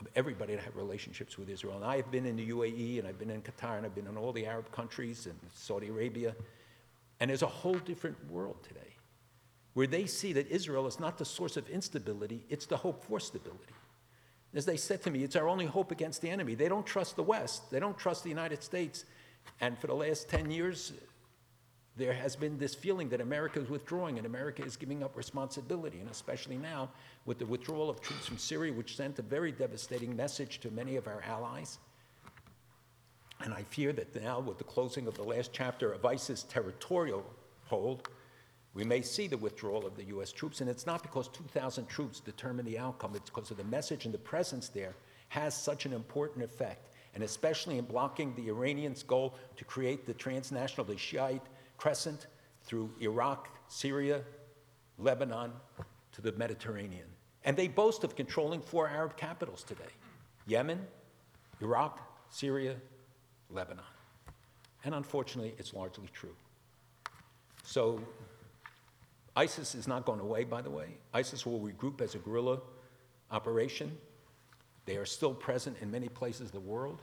of 0.00 0.08
everybody 0.16 0.56
to 0.56 0.62
have 0.62 0.76
relationships 0.76 1.36
with 1.36 1.48
Israel. 1.48 1.76
And 1.76 1.84
I 1.84 1.96
have 1.96 2.10
been 2.10 2.26
in 2.26 2.36
the 2.36 2.50
UAE, 2.50 2.98
and 2.98 3.06
I've 3.06 3.18
been 3.18 3.30
in 3.30 3.42
Qatar, 3.42 3.76
and 3.76 3.86
I've 3.86 3.94
been 3.94 4.06
in 4.06 4.16
all 4.16 4.32
the 4.32 4.46
Arab 4.46 4.70
countries 4.72 5.26
and 5.26 5.38
Saudi 5.52 5.88
Arabia. 5.88 6.34
And 7.20 7.30
there's 7.30 7.42
a 7.42 7.46
whole 7.46 7.74
different 7.74 8.16
world 8.30 8.56
today 8.66 8.80
where 9.74 9.86
they 9.86 10.06
see 10.06 10.32
that 10.32 10.48
Israel 10.48 10.86
is 10.86 10.98
not 10.98 11.18
the 11.18 11.24
source 11.24 11.56
of 11.56 11.68
instability, 11.68 12.44
it's 12.48 12.66
the 12.66 12.76
hope 12.76 13.04
for 13.04 13.20
stability. 13.20 13.74
As 14.52 14.64
they 14.66 14.76
said 14.76 15.02
to 15.02 15.10
me, 15.10 15.22
it's 15.22 15.36
our 15.36 15.48
only 15.48 15.66
hope 15.66 15.92
against 15.92 16.22
the 16.22 16.28
enemy. 16.28 16.56
They 16.56 16.68
don't 16.68 16.84
trust 16.84 17.14
the 17.14 17.22
West, 17.22 17.70
they 17.70 17.78
don't 17.78 17.96
trust 17.96 18.24
the 18.24 18.30
United 18.30 18.62
States. 18.62 19.04
And 19.60 19.78
for 19.78 19.86
the 19.86 19.94
last 19.94 20.28
10 20.28 20.50
years, 20.50 20.92
there 22.00 22.14
has 22.14 22.34
been 22.34 22.56
this 22.56 22.74
feeling 22.74 23.10
that 23.10 23.20
America 23.20 23.60
is 23.60 23.68
withdrawing 23.68 24.16
and 24.16 24.26
America 24.26 24.64
is 24.64 24.74
giving 24.74 25.02
up 25.02 25.16
responsibility, 25.16 26.00
and 26.00 26.08
especially 26.08 26.56
now 26.56 26.88
with 27.26 27.38
the 27.38 27.44
withdrawal 27.44 27.90
of 27.90 28.00
troops 28.00 28.26
from 28.26 28.38
Syria, 28.38 28.72
which 28.72 28.96
sent 28.96 29.18
a 29.18 29.22
very 29.22 29.52
devastating 29.52 30.16
message 30.16 30.60
to 30.60 30.70
many 30.70 30.96
of 30.96 31.06
our 31.06 31.22
allies. 31.22 31.78
And 33.42 33.52
I 33.52 33.64
fear 33.64 33.92
that 33.92 34.14
now, 34.20 34.40
with 34.40 34.56
the 34.56 34.64
closing 34.64 35.06
of 35.06 35.14
the 35.14 35.22
last 35.22 35.52
chapter 35.52 35.92
of 35.92 36.06
ISIS 36.06 36.42
territorial 36.44 37.22
hold, 37.66 38.08
we 38.72 38.82
may 38.82 39.02
see 39.02 39.26
the 39.26 39.36
withdrawal 39.36 39.86
of 39.86 39.94
the 39.96 40.04
U.S. 40.04 40.32
troops. 40.32 40.62
And 40.62 40.70
it's 40.70 40.86
not 40.86 41.02
because 41.02 41.28
2,000 41.28 41.86
troops 41.86 42.20
determine 42.20 42.64
the 42.64 42.78
outcome, 42.78 43.12
it's 43.14 43.28
because 43.28 43.50
of 43.50 43.58
the 43.58 43.64
message 43.64 44.06
and 44.06 44.14
the 44.14 44.18
presence 44.18 44.68
there 44.68 44.94
has 45.28 45.54
such 45.54 45.84
an 45.84 45.92
important 45.92 46.44
effect, 46.44 46.88
and 47.14 47.22
especially 47.22 47.78
in 47.78 47.84
blocking 47.84 48.34
the 48.34 48.48
Iranians' 48.48 49.02
goal 49.02 49.34
to 49.56 49.64
create 49.64 50.06
the 50.06 50.14
transnational, 50.14 50.86
the 50.86 50.96
Shiite 50.96 51.46
crescent 51.80 52.26
through 52.64 52.90
Iraq, 53.00 53.48
Syria, 53.68 54.20
Lebanon, 54.98 55.50
to 56.12 56.20
the 56.20 56.32
Mediterranean. 56.32 57.06
And 57.44 57.56
they 57.56 57.68
boast 57.68 58.04
of 58.04 58.14
controlling 58.14 58.60
four 58.60 58.86
Arab 58.86 59.16
capitals 59.16 59.64
today 59.64 59.92
Yemen, 60.46 60.86
Iraq, 61.62 61.98
Syria, 62.28 62.76
Lebanon. 63.48 63.84
And 64.84 64.94
unfortunately, 64.94 65.54
it's 65.58 65.72
largely 65.72 66.08
true. 66.12 66.36
So, 67.64 68.00
ISIS 69.34 69.74
is 69.74 69.88
not 69.88 70.04
going 70.04 70.20
away, 70.20 70.44
by 70.44 70.60
the 70.60 70.70
way. 70.70 70.98
ISIS 71.14 71.46
will 71.46 71.60
regroup 71.60 72.02
as 72.02 72.14
a 72.14 72.18
guerrilla 72.18 72.58
operation. 73.30 73.96
They 74.84 74.96
are 74.96 75.06
still 75.06 75.32
present 75.32 75.76
in 75.80 75.90
many 75.90 76.08
places 76.08 76.46
of 76.46 76.52
the 76.52 76.60
world. 76.60 77.00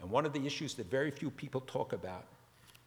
And 0.00 0.10
one 0.10 0.24
of 0.24 0.32
the 0.32 0.46
issues 0.46 0.74
that 0.74 0.90
very 0.90 1.10
few 1.10 1.30
people 1.30 1.60
talk 1.62 1.92
about 1.92 2.26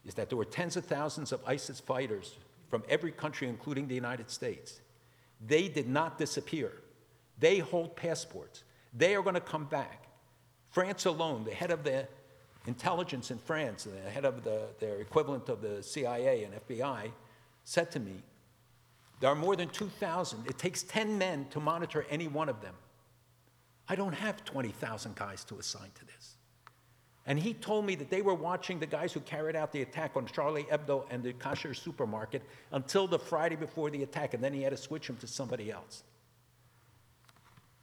is 0.06 0.14
that 0.16 0.30
there 0.30 0.38
were 0.38 0.46
tens 0.46 0.78
of 0.78 0.86
thousands 0.86 1.32
of 1.32 1.42
ISIS 1.46 1.80
fighters 1.80 2.36
from 2.70 2.84
every 2.90 3.12
country, 3.12 3.48
including 3.48 3.88
the 3.88 3.96
United 3.96 4.30
States. 4.30 4.82
They 5.46 5.68
did 5.68 5.88
not 5.88 6.18
disappear. 6.18 6.72
They 7.40 7.60
hold 7.60 7.96
passports. 7.96 8.64
They 8.94 9.16
are 9.16 9.22
going 9.22 9.36
to 9.36 9.42
come 9.42 9.66
back. 9.66 10.08
France 10.70 11.06
alone, 11.06 11.44
the 11.44 11.54
head 11.54 11.72
of 11.72 11.84
the 11.84 12.08
intelligence 12.68 13.32
in 13.32 13.38
France, 13.40 13.86
the 13.86 14.10
head 14.10 14.26
of 14.26 14.44
the, 14.44 14.68
their 14.80 15.00
equivalent 15.00 15.50
of 15.50 15.62
the 15.62 15.82
CIA 15.82 16.44
and 16.44 16.54
FBI, 16.68 17.12
said 17.64 17.92
to 17.92 18.00
me, 18.00 18.24
There 19.20 19.30
are 19.30 19.36
more 19.36 19.56
than 19.56 19.70
2,000. 19.70 20.46
It 20.48 20.58
takes 20.58 20.84
10 20.84 21.18
men 21.18 21.48
to 21.52 21.60
monitor 21.60 22.06
any 22.10 22.28
one 22.28 22.50
of 22.50 22.62
them. 22.62 22.76
I 23.88 23.96
don't 23.96 24.14
have 24.14 24.46
20,000 24.46 25.16
guys 25.16 25.44
to 25.46 25.58
assign 25.58 25.90
to 25.96 26.06
this. 26.06 26.36
And 27.26 27.38
he 27.38 27.54
told 27.54 27.86
me 27.86 27.96
that 27.96 28.10
they 28.10 28.22
were 28.22 28.34
watching 28.34 28.80
the 28.80 28.88
guys 28.88 29.14
who 29.14 29.20
carried 29.20 29.56
out 29.56 29.72
the 29.72 29.82
attack 29.82 30.16
on 30.16 30.26
Charlie 30.26 30.64
Hebdo 30.64 31.06
and 31.12 31.24
the 31.24 31.34
Kasher 31.34 31.76
supermarket 31.76 32.42
until 32.72 33.08
the 33.08 33.20
Friday 33.20 33.56
before 33.56 33.90
the 33.90 34.04
attack, 34.04 34.34
and 34.34 34.44
then 34.44 34.54
he 34.54 34.64
had 34.64 34.72
to 34.72 34.78
switch 34.78 35.08
them 35.08 35.18
to 35.18 35.28
somebody 35.28 35.72
else. 35.72 36.04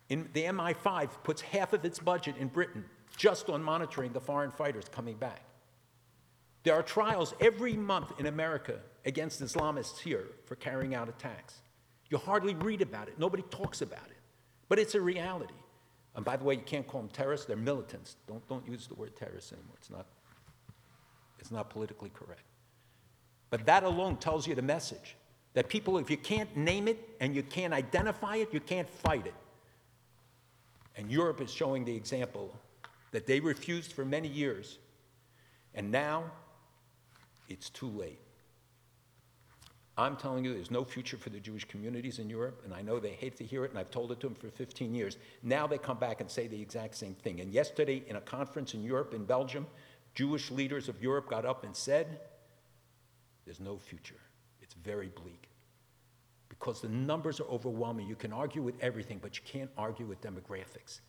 In, 0.08 0.28
the 0.32 0.44
MI5 0.44 1.10
puts 1.22 1.42
half 1.42 1.72
of 1.72 1.84
its 1.84 1.98
budget 1.98 2.36
in 2.38 2.48
Britain 2.48 2.84
just 3.16 3.48
on 3.48 3.62
monitoring 3.62 4.12
the 4.12 4.20
foreign 4.20 4.50
fighters 4.50 4.86
coming 4.90 5.16
back. 5.16 5.42
There 6.62 6.74
are 6.74 6.82
trials 6.82 7.34
every 7.40 7.74
month 7.74 8.18
in 8.18 8.26
America 8.26 8.80
against 9.04 9.40
Islamists 9.40 9.98
here 9.98 10.26
for 10.46 10.56
carrying 10.56 10.94
out 10.94 11.08
attacks. 11.08 11.54
You 12.10 12.18
hardly 12.18 12.54
read 12.54 12.82
about 12.82 13.08
it, 13.08 13.18
nobody 13.18 13.44
talks 13.50 13.82
about 13.82 14.06
it, 14.06 14.16
but 14.68 14.78
it's 14.78 14.94
a 14.94 15.00
reality. 15.00 15.54
And 16.16 16.24
by 16.24 16.36
the 16.36 16.44
way, 16.44 16.54
you 16.54 16.62
can't 16.62 16.86
call 16.86 17.02
them 17.02 17.10
terrorists, 17.10 17.46
they're 17.46 17.56
militants. 17.56 18.16
Don't, 18.26 18.46
don't 18.48 18.66
use 18.66 18.86
the 18.86 18.94
word 18.94 19.14
terrorist 19.14 19.52
anymore. 19.52 19.76
It's 19.78 19.90
not, 19.90 20.06
it's 21.38 21.50
not 21.50 21.68
politically 21.68 22.10
correct. 22.12 22.40
But 23.50 23.66
that 23.66 23.84
alone 23.84 24.16
tells 24.16 24.46
you 24.46 24.54
the 24.54 24.62
message 24.62 25.16
that 25.52 25.68
people, 25.68 25.98
if 25.98 26.10
you 26.10 26.16
can't 26.16 26.54
name 26.56 26.88
it 26.88 26.98
and 27.20 27.36
you 27.36 27.42
can't 27.42 27.72
identify 27.72 28.36
it, 28.36 28.52
you 28.52 28.60
can't 28.60 28.88
fight 28.88 29.26
it. 29.26 29.34
And 30.96 31.10
Europe 31.10 31.42
is 31.42 31.52
showing 31.52 31.84
the 31.84 31.94
example 31.94 32.58
that 33.12 33.26
they 33.26 33.38
refused 33.38 33.92
for 33.92 34.04
many 34.04 34.28
years, 34.28 34.78
and 35.74 35.90
now 35.90 36.24
it's 37.48 37.68
too 37.68 37.88
late. 37.88 38.20
I'm 39.98 40.16
telling 40.16 40.44
you, 40.44 40.52
there's 40.52 40.70
no 40.70 40.84
future 40.84 41.16
for 41.16 41.30
the 41.30 41.40
Jewish 41.40 41.64
communities 41.64 42.18
in 42.18 42.28
Europe, 42.28 42.60
and 42.64 42.74
I 42.74 42.82
know 42.82 43.00
they 43.00 43.12
hate 43.12 43.36
to 43.38 43.44
hear 43.44 43.64
it, 43.64 43.70
and 43.70 43.78
I've 43.78 43.90
told 43.90 44.12
it 44.12 44.20
to 44.20 44.26
them 44.26 44.34
for 44.34 44.50
15 44.50 44.94
years. 44.94 45.16
Now 45.42 45.66
they 45.66 45.78
come 45.78 45.98
back 45.98 46.20
and 46.20 46.30
say 46.30 46.46
the 46.48 46.60
exact 46.60 46.96
same 46.96 47.14
thing. 47.14 47.40
And 47.40 47.50
yesterday, 47.50 48.04
in 48.06 48.16
a 48.16 48.20
conference 48.20 48.74
in 48.74 48.82
Europe, 48.82 49.14
in 49.14 49.24
Belgium, 49.24 49.66
Jewish 50.14 50.50
leaders 50.50 50.90
of 50.90 51.02
Europe 51.02 51.30
got 51.30 51.46
up 51.46 51.64
and 51.64 51.74
said, 51.74 52.20
There's 53.46 53.60
no 53.60 53.78
future. 53.78 54.20
It's 54.60 54.74
very 54.74 55.08
bleak. 55.08 55.48
Because 56.50 56.82
the 56.82 56.88
numbers 56.88 57.40
are 57.40 57.48
overwhelming. 57.48 58.06
You 58.06 58.16
can 58.16 58.32
argue 58.32 58.62
with 58.62 58.74
everything, 58.82 59.18
but 59.20 59.36
you 59.36 59.42
can't 59.46 59.70
argue 59.78 60.04
with 60.04 60.20
demographics. 60.20 61.00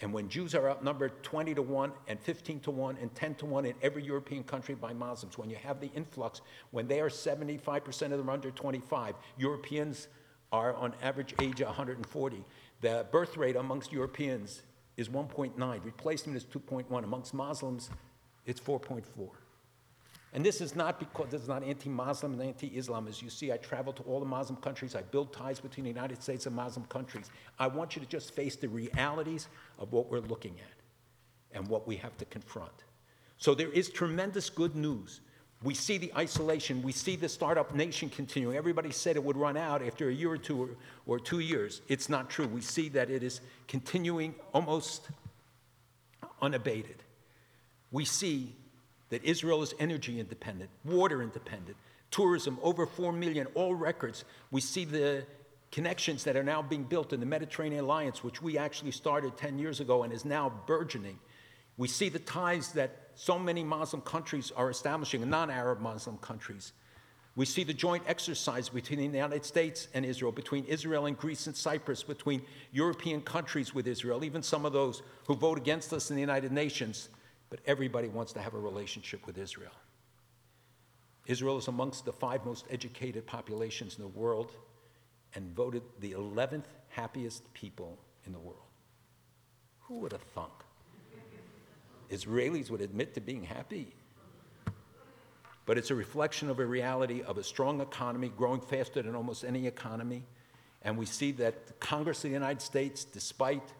And 0.00 0.12
when 0.12 0.28
Jews 0.28 0.54
are 0.54 0.68
outnumbered 0.68 1.22
20 1.22 1.54
to 1.54 1.62
1 1.62 1.92
and 2.08 2.20
15 2.20 2.60
to 2.60 2.70
1 2.70 2.98
and 3.00 3.14
10 3.14 3.36
to 3.36 3.46
1 3.46 3.64
in 3.64 3.74
every 3.80 4.04
European 4.04 4.42
country 4.42 4.74
by 4.74 4.92
Muslims, 4.92 5.38
when 5.38 5.48
you 5.48 5.56
have 5.56 5.80
the 5.80 5.90
influx, 5.94 6.40
when 6.72 6.88
they 6.88 7.00
are 7.00 7.08
75% 7.08 8.02
of 8.12 8.18
them 8.18 8.28
under 8.28 8.50
25, 8.50 9.14
Europeans 9.38 10.08
are 10.52 10.74
on 10.74 10.94
average 11.02 11.34
age 11.40 11.62
140. 11.62 12.44
The 12.80 13.06
birth 13.10 13.36
rate 13.36 13.56
amongst 13.56 13.92
Europeans 13.92 14.62
is 14.96 15.08
1.9, 15.08 15.84
replacement 15.84 16.36
is 16.36 16.44
2.1. 16.44 17.04
Amongst 17.04 17.34
Muslims, 17.34 17.90
it's 18.46 18.60
4.4. 18.60 19.04
And 20.34 20.44
this 20.44 20.60
is 20.60 20.74
not 20.74 20.98
because 20.98 21.28
this 21.30 21.42
is 21.42 21.48
not 21.48 21.62
anti-Muslim 21.62 22.32
and 22.32 22.42
anti-Islam. 22.42 23.06
As 23.06 23.22
you 23.22 23.30
see, 23.30 23.52
I 23.52 23.56
travel 23.56 23.92
to 23.92 24.02
all 24.02 24.18
the 24.18 24.26
Muslim 24.26 24.56
countries. 24.60 24.96
I 24.96 25.02
build 25.02 25.32
ties 25.32 25.60
between 25.60 25.84
the 25.84 25.90
United 25.90 26.20
States 26.20 26.46
and 26.46 26.56
Muslim 26.56 26.84
countries. 26.86 27.30
I 27.60 27.68
want 27.68 27.94
you 27.94 28.02
to 28.02 28.08
just 28.08 28.34
face 28.34 28.56
the 28.56 28.68
realities 28.68 29.46
of 29.78 29.92
what 29.92 30.10
we're 30.10 30.18
looking 30.18 30.56
at 30.58 31.56
and 31.56 31.68
what 31.68 31.86
we 31.86 31.94
have 31.96 32.16
to 32.18 32.24
confront. 32.24 32.72
So 33.38 33.54
there 33.54 33.70
is 33.70 33.88
tremendous 33.88 34.50
good 34.50 34.74
news. 34.74 35.20
We 35.62 35.72
see 35.72 35.98
the 35.98 36.12
isolation. 36.16 36.82
We 36.82 36.90
see 36.90 37.14
the 37.14 37.28
startup 37.28 37.72
nation 37.72 38.08
continuing. 38.08 38.56
Everybody 38.56 38.90
said 38.90 39.14
it 39.14 39.22
would 39.22 39.36
run 39.36 39.56
out 39.56 39.82
after 39.82 40.08
a 40.08 40.12
year 40.12 40.32
or 40.32 40.38
two 40.38 40.60
or, 40.60 40.68
or 41.06 41.20
two 41.20 41.38
years. 41.38 41.80
It's 41.86 42.08
not 42.08 42.28
true. 42.28 42.48
We 42.48 42.60
see 42.60 42.88
that 42.90 43.08
it 43.08 43.22
is 43.22 43.40
continuing 43.68 44.34
almost 44.52 45.08
unabated. 46.42 47.04
We 47.92 48.04
see 48.04 48.56
that 49.14 49.22
Israel 49.22 49.62
is 49.62 49.72
energy 49.78 50.18
independent, 50.18 50.68
water 50.84 51.22
independent, 51.22 51.76
tourism, 52.10 52.58
over 52.64 52.84
4 52.84 53.12
million, 53.12 53.46
all 53.54 53.72
records. 53.72 54.24
We 54.50 54.60
see 54.60 54.84
the 54.84 55.24
connections 55.70 56.24
that 56.24 56.34
are 56.34 56.42
now 56.42 56.62
being 56.62 56.82
built 56.82 57.12
in 57.12 57.20
the 57.20 57.26
Mediterranean 57.26 57.84
Alliance, 57.84 58.24
which 58.24 58.42
we 58.42 58.58
actually 58.58 58.90
started 58.90 59.36
10 59.36 59.56
years 59.56 59.78
ago 59.78 60.02
and 60.02 60.12
is 60.12 60.24
now 60.24 60.52
burgeoning. 60.66 61.20
We 61.76 61.86
see 61.86 62.08
the 62.08 62.18
ties 62.18 62.72
that 62.72 63.10
so 63.14 63.38
many 63.38 63.62
Muslim 63.62 64.02
countries 64.02 64.50
are 64.56 64.68
establishing, 64.68 65.30
non 65.30 65.48
Arab 65.48 65.80
Muslim 65.80 66.18
countries. 66.18 66.72
We 67.36 67.46
see 67.46 67.62
the 67.62 67.72
joint 67.72 68.02
exercise 68.08 68.68
between 68.68 68.98
the 68.98 69.04
United 69.04 69.44
States 69.44 69.86
and 69.94 70.04
Israel, 70.04 70.32
between 70.32 70.64
Israel 70.64 71.06
and 71.06 71.16
Greece 71.16 71.46
and 71.46 71.54
Cyprus, 71.54 72.02
between 72.02 72.42
European 72.72 73.20
countries 73.20 73.72
with 73.72 73.86
Israel, 73.86 74.24
even 74.24 74.42
some 74.42 74.64
of 74.64 74.72
those 74.72 75.02
who 75.28 75.36
vote 75.36 75.56
against 75.56 75.92
us 75.92 76.10
in 76.10 76.16
the 76.16 76.20
United 76.20 76.50
Nations, 76.50 77.10
but 77.54 77.62
everybody 77.66 78.08
wants 78.08 78.32
to 78.32 78.40
have 78.40 78.54
a 78.54 78.58
relationship 78.58 79.24
with 79.28 79.38
Israel. 79.38 79.70
Israel 81.26 81.56
is 81.56 81.68
amongst 81.68 82.04
the 82.04 82.12
five 82.12 82.44
most 82.44 82.66
educated 82.68 83.28
populations 83.28 83.94
in 83.94 84.02
the 84.02 84.08
world 84.08 84.50
and 85.36 85.54
voted 85.54 85.84
the 86.00 86.10
11th 86.10 86.64
happiest 86.88 87.54
people 87.54 87.96
in 88.26 88.32
the 88.32 88.40
world. 88.40 88.66
Who 89.82 90.00
would 90.00 90.10
have 90.10 90.22
thunk? 90.34 90.50
Israelis 92.10 92.70
would 92.70 92.80
admit 92.80 93.14
to 93.14 93.20
being 93.20 93.44
happy. 93.44 93.94
But 95.64 95.78
it's 95.78 95.92
a 95.92 95.94
reflection 95.94 96.50
of 96.50 96.58
a 96.58 96.66
reality 96.66 97.22
of 97.22 97.38
a 97.38 97.44
strong 97.44 97.80
economy 97.80 98.32
growing 98.36 98.62
faster 98.62 99.00
than 99.00 99.14
almost 99.14 99.44
any 99.44 99.68
economy. 99.68 100.24
And 100.82 100.98
we 100.98 101.06
see 101.06 101.30
that 101.30 101.78
Congress 101.78 102.18
of 102.24 102.30
the 102.30 102.34
United 102.34 102.62
States, 102.62 103.04
despite 103.04 103.72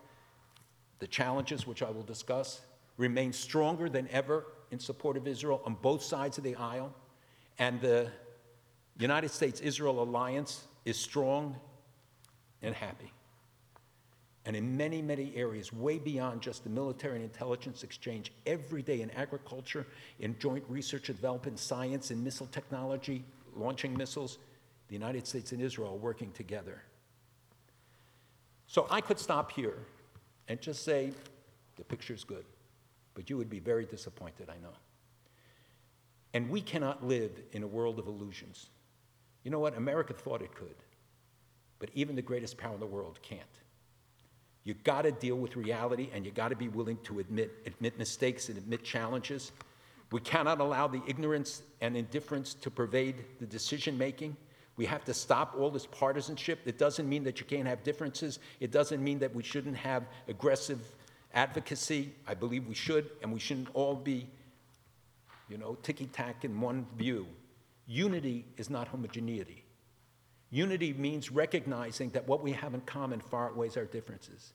the 1.00 1.08
challenges 1.08 1.66
which 1.66 1.82
I 1.82 1.90
will 1.90 2.04
discuss, 2.04 2.60
remains 2.96 3.38
stronger 3.38 3.88
than 3.88 4.08
ever 4.10 4.46
in 4.70 4.78
support 4.78 5.16
of 5.16 5.26
Israel 5.26 5.60
on 5.64 5.74
both 5.74 6.02
sides 6.02 6.38
of 6.38 6.44
the 6.44 6.56
aisle. 6.56 6.94
And 7.58 7.80
the 7.80 8.10
United 8.98 9.30
States 9.30 9.60
Israel 9.60 10.02
alliance 10.02 10.64
is 10.84 10.96
strong 10.96 11.56
and 12.62 12.74
happy 12.74 13.12
and 14.46 14.54
in 14.54 14.76
many, 14.76 15.00
many 15.00 15.32
areas, 15.34 15.72
way 15.72 15.98
beyond 15.98 16.42
just 16.42 16.64
the 16.64 16.70
military 16.70 17.16
and 17.16 17.24
intelligence 17.24 17.82
exchange, 17.82 18.30
every 18.46 18.82
day 18.82 19.00
in 19.00 19.10
agriculture, 19.12 19.86
in 20.20 20.38
joint 20.38 20.64
research 20.68 21.08
and 21.08 21.16
development, 21.16 21.58
science, 21.58 22.10
in 22.10 22.22
missile 22.22 22.48
technology, 22.52 23.24
launching 23.56 23.96
missiles, 23.96 24.38
the 24.88 24.94
United 24.94 25.26
States 25.26 25.52
and 25.52 25.62
Israel 25.62 25.92
are 25.92 25.96
working 25.96 26.30
together. 26.32 26.82
So 28.66 28.86
I 28.90 29.00
could 29.00 29.18
stop 29.18 29.50
here 29.50 29.78
and 30.48 30.60
just 30.60 30.84
say, 30.84 31.12
the 31.76 31.84
picture's 31.84 32.22
good, 32.22 32.44
but 33.14 33.30
you 33.30 33.36
would 33.36 33.50
be 33.50 33.60
very 33.60 33.84
disappointed, 33.84 34.48
I 34.50 34.60
know. 34.62 34.74
And 36.34 36.50
we 36.50 36.60
cannot 36.60 37.06
live 37.06 37.30
in 37.52 37.62
a 37.62 37.66
world 37.66 37.98
of 37.98 38.06
illusions. 38.08 38.68
You 39.44 39.50
know 39.50 39.60
what? 39.60 39.76
America 39.76 40.12
thought 40.12 40.42
it 40.42 40.54
could, 40.54 40.74
but 41.78 41.90
even 41.94 42.16
the 42.16 42.22
greatest 42.22 42.58
power 42.58 42.74
in 42.74 42.80
the 42.80 42.86
world 42.86 43.20
can't. 43.22 43.42
You 44.64 44.74
got 44.82 45.02
to 45.02 45.12
deal 45.12 45.36
with 45.36 45.56
reality 45.56 46.08
and 46.12 46.24
you 46.24 46.32
got 46.32 46.48
to 46.48 46.56
be 46.56 46.68
willing 46.68 46.98
to 47.04 47.20
admit, 47.20 47.52
admit 47.66 47.98
mistakes 47.98 48.48
and 48.48 48.56
admit 48.58 48.82
challenges. 48.82 49.52
We 50.10 50.20
cannot 50.20 50.60
allow 50.60 50.88
the 50.88 51.02
ignorance 51.06 51.62
and 51.82 51.96
indifference 51.96 52.54
to 52.54 52.70
pervade 52.70 53.16
the 53.40 53.46
decision 53.46 53.96
making. 53.98 54.36
We 54.76 54.86
have 54.86 55.04
to 55.04 55.14
stop 55.14 55.54
all 55.56 55.70
this 55.70 55.86
partisanship. 55.86 56.60
It 56.64 56.78
doesn't 56.78 57.08
mean 57.08 57.22
that 57.24 57.38
you 57.38 57.46
can't 57.46 57.68
have 57.68 57.84
differences. 57.84 58.40
It 58.58 58.72
doesn't 58.72 59.04
mean 59.04 59.18
that 59.20 59.34
we 59.34 59.42
shouldn't 59.42 59.76
have 59.76 60.04
aggressive 60.26 60.80
advocacy. 61.34 62.14
I 62.26 62.34
believe 62.34 62.66
we 62.66 62.74
should, 62.74 63.10
and 63.22 63.32
we 63.32 63.40
shouldn't 63.40 63.68
all 63.74 63.94
be, 63.94 64.28
you 65.48 65.58
know, 65.58 65.76
ticky 65.82 66.06
tack 66.06 66.44
in 66.44 66.60
one 66.60 66.86
view. 66.96 67.26
Unity 67.86 68.46
is 68.56 68.70
not 68.70 68.88
homogeneity. 68.88 69.64
Unity 70.50 70.92
means 70.94 71.30
recognizing 71.30 72.10
that 72.10 72.26
what 72.26 72.42
we 72.42 72.52
have 72.52 72.74
in 72.74 72.80
common 72.82 73.20
far 73.20 73.48
outweighs 73.48 73.76
our 73.76 73.84
differences. 73.84 74.52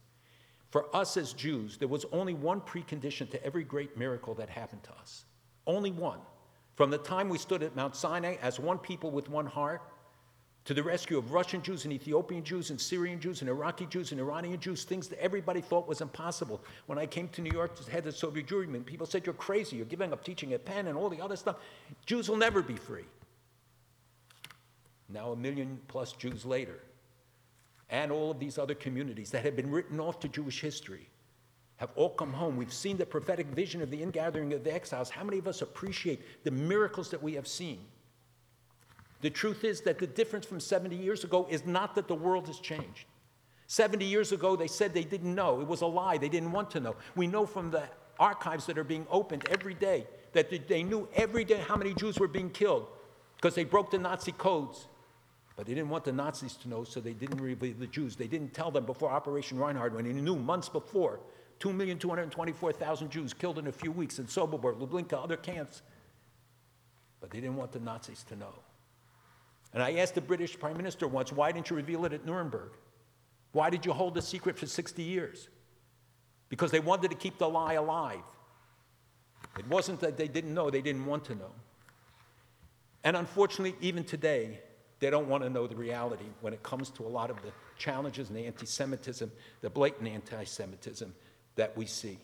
For 0.72 0.96
us 0.96 1.18
as 1.18 1.34
Jews, 1.34 1.78
there 1.78 1.88
was 1.88 2.06
only 2.12 2.34
one 2.34 2.62
precondition 2.62 3.30
to 3.32 3.44
every 3.44 3.64
great 3.64 3.98
miracle 3.98 4.34
that 4.36 4.50
happened 4.50 4.84
to 4.84 4.94
us. 4.94 5.26
Only 5.68 5.92
one. 5.92 6.20
From 6.76 6.90
the 6.92 6.98
time 6.98 7.28
we 7.28 7.38
stood 7.38 7.64
at 7.64 7.76
Mount 7.76 7.96
Sinai 7.96 8.36
as 8.42 8.60
one 8.60 8.78
people 8.78 9.12
with 9.12 9.30
one 9.30 9.46
heart, 9.46 9.82
to 10.70 10.76
the 10.76 10.84
rescue 10.84 11.18
of 11.18 11.32
Russian 11.32 11.64
Jews 11.64 11.86
and 11.86 11.92
Ethiopian 11.92 12.44
Jews 12.44 12.70
and 12.70 12.80
Syrian 12.80 13.20
Jews 13.20 13.42
and 13.42 13.50
Iraqi 13.50 13.88
Jews 13.88 14.12
and 14.12 14.22
Iranian 14.22 14.60
Jews, 14.60 14.84
things 14.84 15.08
that 15.08 15.20
everybody 15.20 15.62
thought 15.62 15.88
was 15.88 16.00
impossible. 16.00 16.62
When 16.86 17.00
I 17.00 17.08
came 17.08 17.28
to 17.30 17.42
New 17.42 17.50
York 17.50 17.76
to 17.84 17.92
head 17.92 18.04
the 18.04 18.12
Soviet 18.12 18.46
Jewry 18.46 18.68
movement, 18.68 18.86
people 18.86 19.08
said, 19.08 19.26
You're 19.26 19.34
crazy, 19.34 19.78
you're 19.78 19.88
giving 19.88 20.14
up 20.14 20.24
teaching 20.24 20.54
at 20.54 20.66
Penn 20.66 20.86
and 20.86 20.96
all 20.96 21.10
the 21.10 21.20
other 21.20 21.36
stuff. 21.36 21.56
Jews 22.06 22.30
will 22.30 22.38
never 22.38 22.62
be 22.62 22.76
free 22.76 23.06
now 25.10 25.32
a 25.32 25.36
million 25.36 25.80
plus 25.88 26.12
Jews 26.12 26.46
later, 26.46 26.78
and 27.90 28.12
all 28.12 28.30
of 28.30 28.40
these 28.40 28.60
other 28.60 28.76
communities 28.76 29.32
that 29.32 29.44
had 29.44 29.56
been 29.56 29.72
written 29.72 30.00
off 30.00 30.20
to 30.20 30.28
Jewish 30.28 30.62
history 30.62 31.10
have 31.78 31.90
all 31.96 32.12
come 32.12 32.32
home. 32.32 32.56
We've 32.56 32.72
seen 32.72 32.96
the 32.96 33.08
prophetic 33.08 33.48
vision 33.48 33.82
of 33.82 33.90
the 33.90 34.04
ingathering 34.04 34.54
of 34.54 34.64
the 34.64 34.72
exiles. 34.72 35.10
How 35.10 35.24
many 35.24 35.40
of 35.40 35.48
us 35.48 35.64
appreciate 35.64 36.44
the 36.44 36.52
miracles 36.52 37.10
that 37.10 37.24
we 37.24 37.34
have 37.34 37.48
seen? 37.48 37.80
The 39.22 39.30
truth 39.30 39.64
is 39.64 39.82
that 39.82 40.00
the 40.00 40.08
difference 40.08 40.46
from 40.46 40.60
70 40.60 40.96
years 40.96 41.24
ago 41.24 41.48
is 41.50 41.66
not 41.66 41.96
that 41.96 42.08
the 42.08 42.16
world 42.16 42.48
has 42.48 42.60
changed. 42.60 43.06
70 43.68 44.06
years 44.06 44.32
ago, 44.32 44.56
they 44.56 44.68
said 44.68 44.94
they 44.94 45.04
didn't 45.04 45.36
know. 45.36 45.62
It 45.62 45.68
was 45.68 45.82
a 45.82 45.86
lie. 45.86 46.18
They 46.18 46.30
didn't 46.30 46.52
want 46.52 46.72
to 46.72 46.80
know. 46.80 46.96
We 47.16 47.28
know 47.28 47.46
from 47.46 47.70
the 47.70 47.84
archives 48.18 48.66
that 48.66 48.78
are 48.78 48.84
being 48.84 49.06
opened 49.10 49.48
every 49.50 49.74
day 49.74 50.08
that 50.34 50.50
they 50.68 50.84
knew 50.84 51.08
every 51.16 51.44
day 51.44 51.58
how 51.68 51.76
many 51.76 51.94
Jews 51.94 52.20
were 52.20 52.28
being 52.28 52.50
killed 52.50 52.88
because 53.36 53.56
they 53.56 53.64
broke 53.64 53.92
the 53.92 53.98
Nazi 53.98 54.32
codes 54.32 54.88
but 55.60 55.68
they 55.68 55.74
didn't 55.74 55.90
want 55.90 56.06
the 56.06 56.14
Nazis 56.14 56.56
to 56.56 56.70
know, 56.70 56.86
so 56.86 57.02
they 57.02 57.12
didn't 57.12 57.42
reveal 57.42 57.74
the 57.78 57.86
Jews. 57.86 58.16
They 58.16 58.28
didn't 58.28 58.54
tell 58.54 58.72
them 58.72 58.86
before 58.86 59.12
Operation 59.12 59.60
Reinhard 59.60 59.94
when 59.94 60.06
they 60.06 60.14
knew 60.14 60.38
months 60.38 60.70
before 60.70 61.20
2,224,000 61.60 63.10
Jews 63.10 63.34
killed 63.34 63.60
in 63.60 63.68
a 63.68 63.72
few 63.74 63.92
weeks 63.92 64.20
in 64.20 64.26
Sobibor, 64.28 64.80
Lublinka, 64.80 65.22
other 65.22 65.36
camps. 65.36 65.82
But 67.20 67.32
they 67.32 67.42
didn't 67.42 67.58
want 67.58 67.74
the 67.74 67.82
Nazis 67.82 68.24
to 68.30 68.38
know. 68.38 68.54
And 69.74 69.84
I 69.84 69.94
asked 69.96 70.16
the 70.16 70.22
British 70.22 70.58
Prime 70.58 70.78
Minister 70.78 71.08
once, 71.08 71.32
why 71.32 71.52
didn't 71.52 71.70
you 71.70 71.76
reveal 71.76 72.06
it 72.06 72.14
at 72.14 72.26
Nuremberg? 72.26 72.72
Why 73.52 73.70
did 73.70 73.86
you 73.86 73.94
hold 73.94 74.14
the 74.14 74.22
secret 74.22 74.58
for 74.58 74.66
60 74.66 75.02
years? 75.04 75.48
Because 76.50 76.72
they 76.72 76.80
wanted 76.80 77.12
to 77.12 77.18
keep 77.18 77.38
the 77.38 77.50
lie 77.50 77.74
alive. 77.74 78.24
It 79.58 79.68
wasn't 79.68 80.00
that 80.02 80.18
they 80.18 80.28
didn't 80.28 80.54
know, 80.54 80.70
they 80.70 80.82
didn't 80.82 81.06
want 81.06 81.26
to 81.26 81.36
know. 81.36 81.52
And 83.04 83.16
unfortunately, 83.16 83.76
even 83.82 84.04
today, 84.04 84.60
they 85.00 85.10
don't 85.10 85.28
want 85.28 85.44
to 85.44 85.50
know 85.50 85.68
the 85.68 85.76
reality 85.76 86.26
when 86.42 86.54
it 86.54 86.62
comes 86.64 86.90
to 86.92 87.06
a 87.06 87.08
lot 87.08 87.30
of 87.30 87.42
the 87.42 87.52
challenges 87.78 88.30
and 88.30 88.38
the 88.38 88.46
anti 88.46 88.66
Semitism, 88.66 89.32
the 89.62 89.70
blatant 89.70 90.08
anti 90.08 90.44
Semitism 90.44 91.14
that 91.56 91.76
we 91.78 91.86
see. 91.86 92.20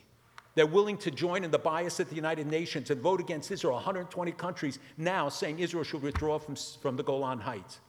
They're 0.56 0.66
willing 0.66 0.98
to 1.00 1.12
join 1.12 1.44
in 1.44 1.52
the 1.52 1.60
bias 1.60 2.00
at 2.00 2.10
the 2.10 2.16
United 2.16 2.48
Nations 2.48 2.90
and 2.90 3.02
vote 3.02 3.20
against 3.20 3.52
Israel. 3.52 3.76
120 3.76 4.32
countries 4.32 4.80
now 4.98 5.30
saying 5.30 5.60
Israel 5.60 5.84
should 5.84 6.02
withdraw 6.02 6.40
from, 6.40 6.56
from 6.82 6.96
the 6.96 7.04
Golan 7.04 7.40
Heights. 7.40 7.80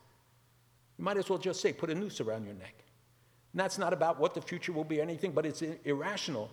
You 0.98 1.05
might 1.05 1.16
as 1.16 1.31
well 1.31 1.38
just 1.38 1.61
say, 1.61 1.72
put 1.72 1.90
a 1.90 1.94
noose 1.94 2.20
around 2.20 2.44
your 2.44 2.55
neck. 2.55 2.74
And 3.52 3.61
that's 3.61 3.79
not 3.79 3.92
about 3.92 4.18
what 4.18 4.35
the 4.35 4.42
future 4.42 4.72
will 4.72 4.85
be, 4.85 4.98
or 4.98 5.02
anything, 5.02 5.31
but 5.31 5.46
it's 5.46 5.62
irrational 5.85 6.50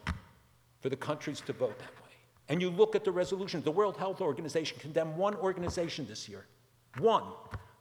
for 0.82 0.90
the 0.90 0.96
countries 0.96 1.42
to 1.42 1.54
vote 1.54 1.78
that 1.80 1.96
way. 2.04 2.12
And 2.50 2.62
you 2.62 2.70
look 2.70 2.96
at 2.96 3.04
the 3.04 3.12
resolutions. 3.12 3.64
The 3.64 3.72
World 3.72 3.98
Health 3.98 4.22
Organization 4.22 4.78
condemned 4.80 5.18
one 5.18 5.36
organization 5.36 6.06
this 6.08 6.30
year. 6.30 6.46
One 7.00 7.24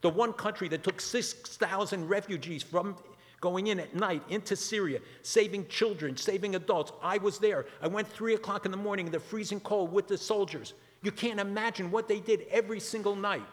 the 0.03 0.11
one 0.11 0.33
country 0.33 0.69
that 0.69 0.83
took 0.83 1.01
6,000 1.01 2.09
refugees 2.09 2.63
from 2.63 2.97
going 3.43 3.67
in 3.67 3.81
at 3.81 3.95
night 3.95 4.23
into 4.31 4.57
Syria, 4.57 5.01
saving 5.21 5.67
children, 5.67 6.17
saving 6.17 6.55
adults. 6.55 6.93
I 7.03 7.19
was 7.19 7.39
there. 7.39 7.67
I 7.83 7.89
went 7.89 8.09
three 8.09 8.35
o'clock 8.35 8.65
in 8.65 8.71
the 8.71 8.79
morning 8.79 9.07
in 9.07 9.13
the 9.13 9.21
freezing 9.21 9.61
cold 9.61 9.93
with 9.93 10.09
the 10.09 10.17
soldiers. 10.17 10.73
You 11.03 11.11
can't 11.11 11.41
imagine 11.41 11.91
what 11.91 12.09
they 12.09 12.21
did 12.21 12.47
every 12.51 12.81
single 12.81 13.17
night. 13.17 13.45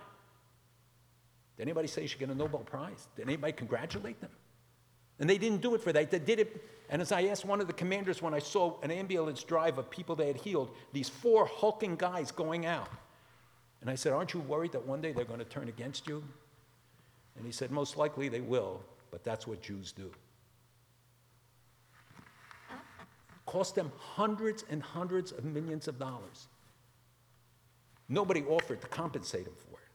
Did 1.58 1.64
anybody 1.64 1.88
say 1.88 2.04
you 2.04 2.08
should 2.08 2.20
get 2.20 2.30
a 2.30 2.36
Nobel 2.36 2.60
Prize? 2.60 3.08
Did 3.18 3.28
anybody 3.28 3.52
congratulate 3.52 4.22
them? 4.22 4.30
And 5.20 5.30
they 5.30 5.40
didn't 5.40 5.62
do 5.62 5.74
it 5.74 5.82
for 5.82 5.92
that. 5.92 6.12
They 6.12 6.20
did 6.20 6.40
it. 6.40 6.64
And 6.90 7.02
as 7.02 7.12
I 7.12 7.24
asked 7.24 7.44
one 7.44 7.60
of 7.60 7.68
the 7.68 7.74
commanders 7.74 8.22
when 8.22 8.34
I 8.34 8.40
saw 8.40 8.80
an 8.82 8.92
ambulance 8.92 9.44
drive 9.44 9.80
of 9.80 9.90
people 9.90 10.16
they 10.16 10.28
had 10.28 10.38
healed, 10.38 10.70
these 10.94 11.10
four 11.10 11.48
hulking 11.48 11.96
guys 11.96 12.32
going 12.32 12.66
out, 12.66 12.90
And 13.82 13.90
I 13.90 13.96
said, 13.96 14.14
Aren't 14.14 14.34
you 14.34 14.40
worried 14.42 14.74
that 14.74 14.86
one 14.86 15.02
day 15.02 15.14
they're 15.14 15.26
going 15.26 15.40
to 15.40 15.46
turn 15.46 15.68
against 15.68 16.08
you? 16.08 16.24
And 17.36 17.46
he 17.46 17.52
said, 17.52 17.72
Most 17.72 17.98
likely 17.98 18.30
they 18.30 18.42
will, 18.42 18.82
but 19.12 19.24
that's 19.24 19.48
what 19.48 19.62
Jews 19.62 19.92
do. 19.92 20.12
Cost 23.46 23.76
them 23.76 23.92
hundreds 23.98 24.64
and 24.70 24.82
hundreds 24.82 25.32
of 25.32 25.44
millions 25.44 25.88
of 25.88 25.98
dollars. 25.98 26.48
Nobody 28.08 28.44
offered 28.44 28.82
to 28.82 28.88
compensate 28.88 29.46
them 29.46 29.56
for 29.56 29.78
it. 29.78 29.90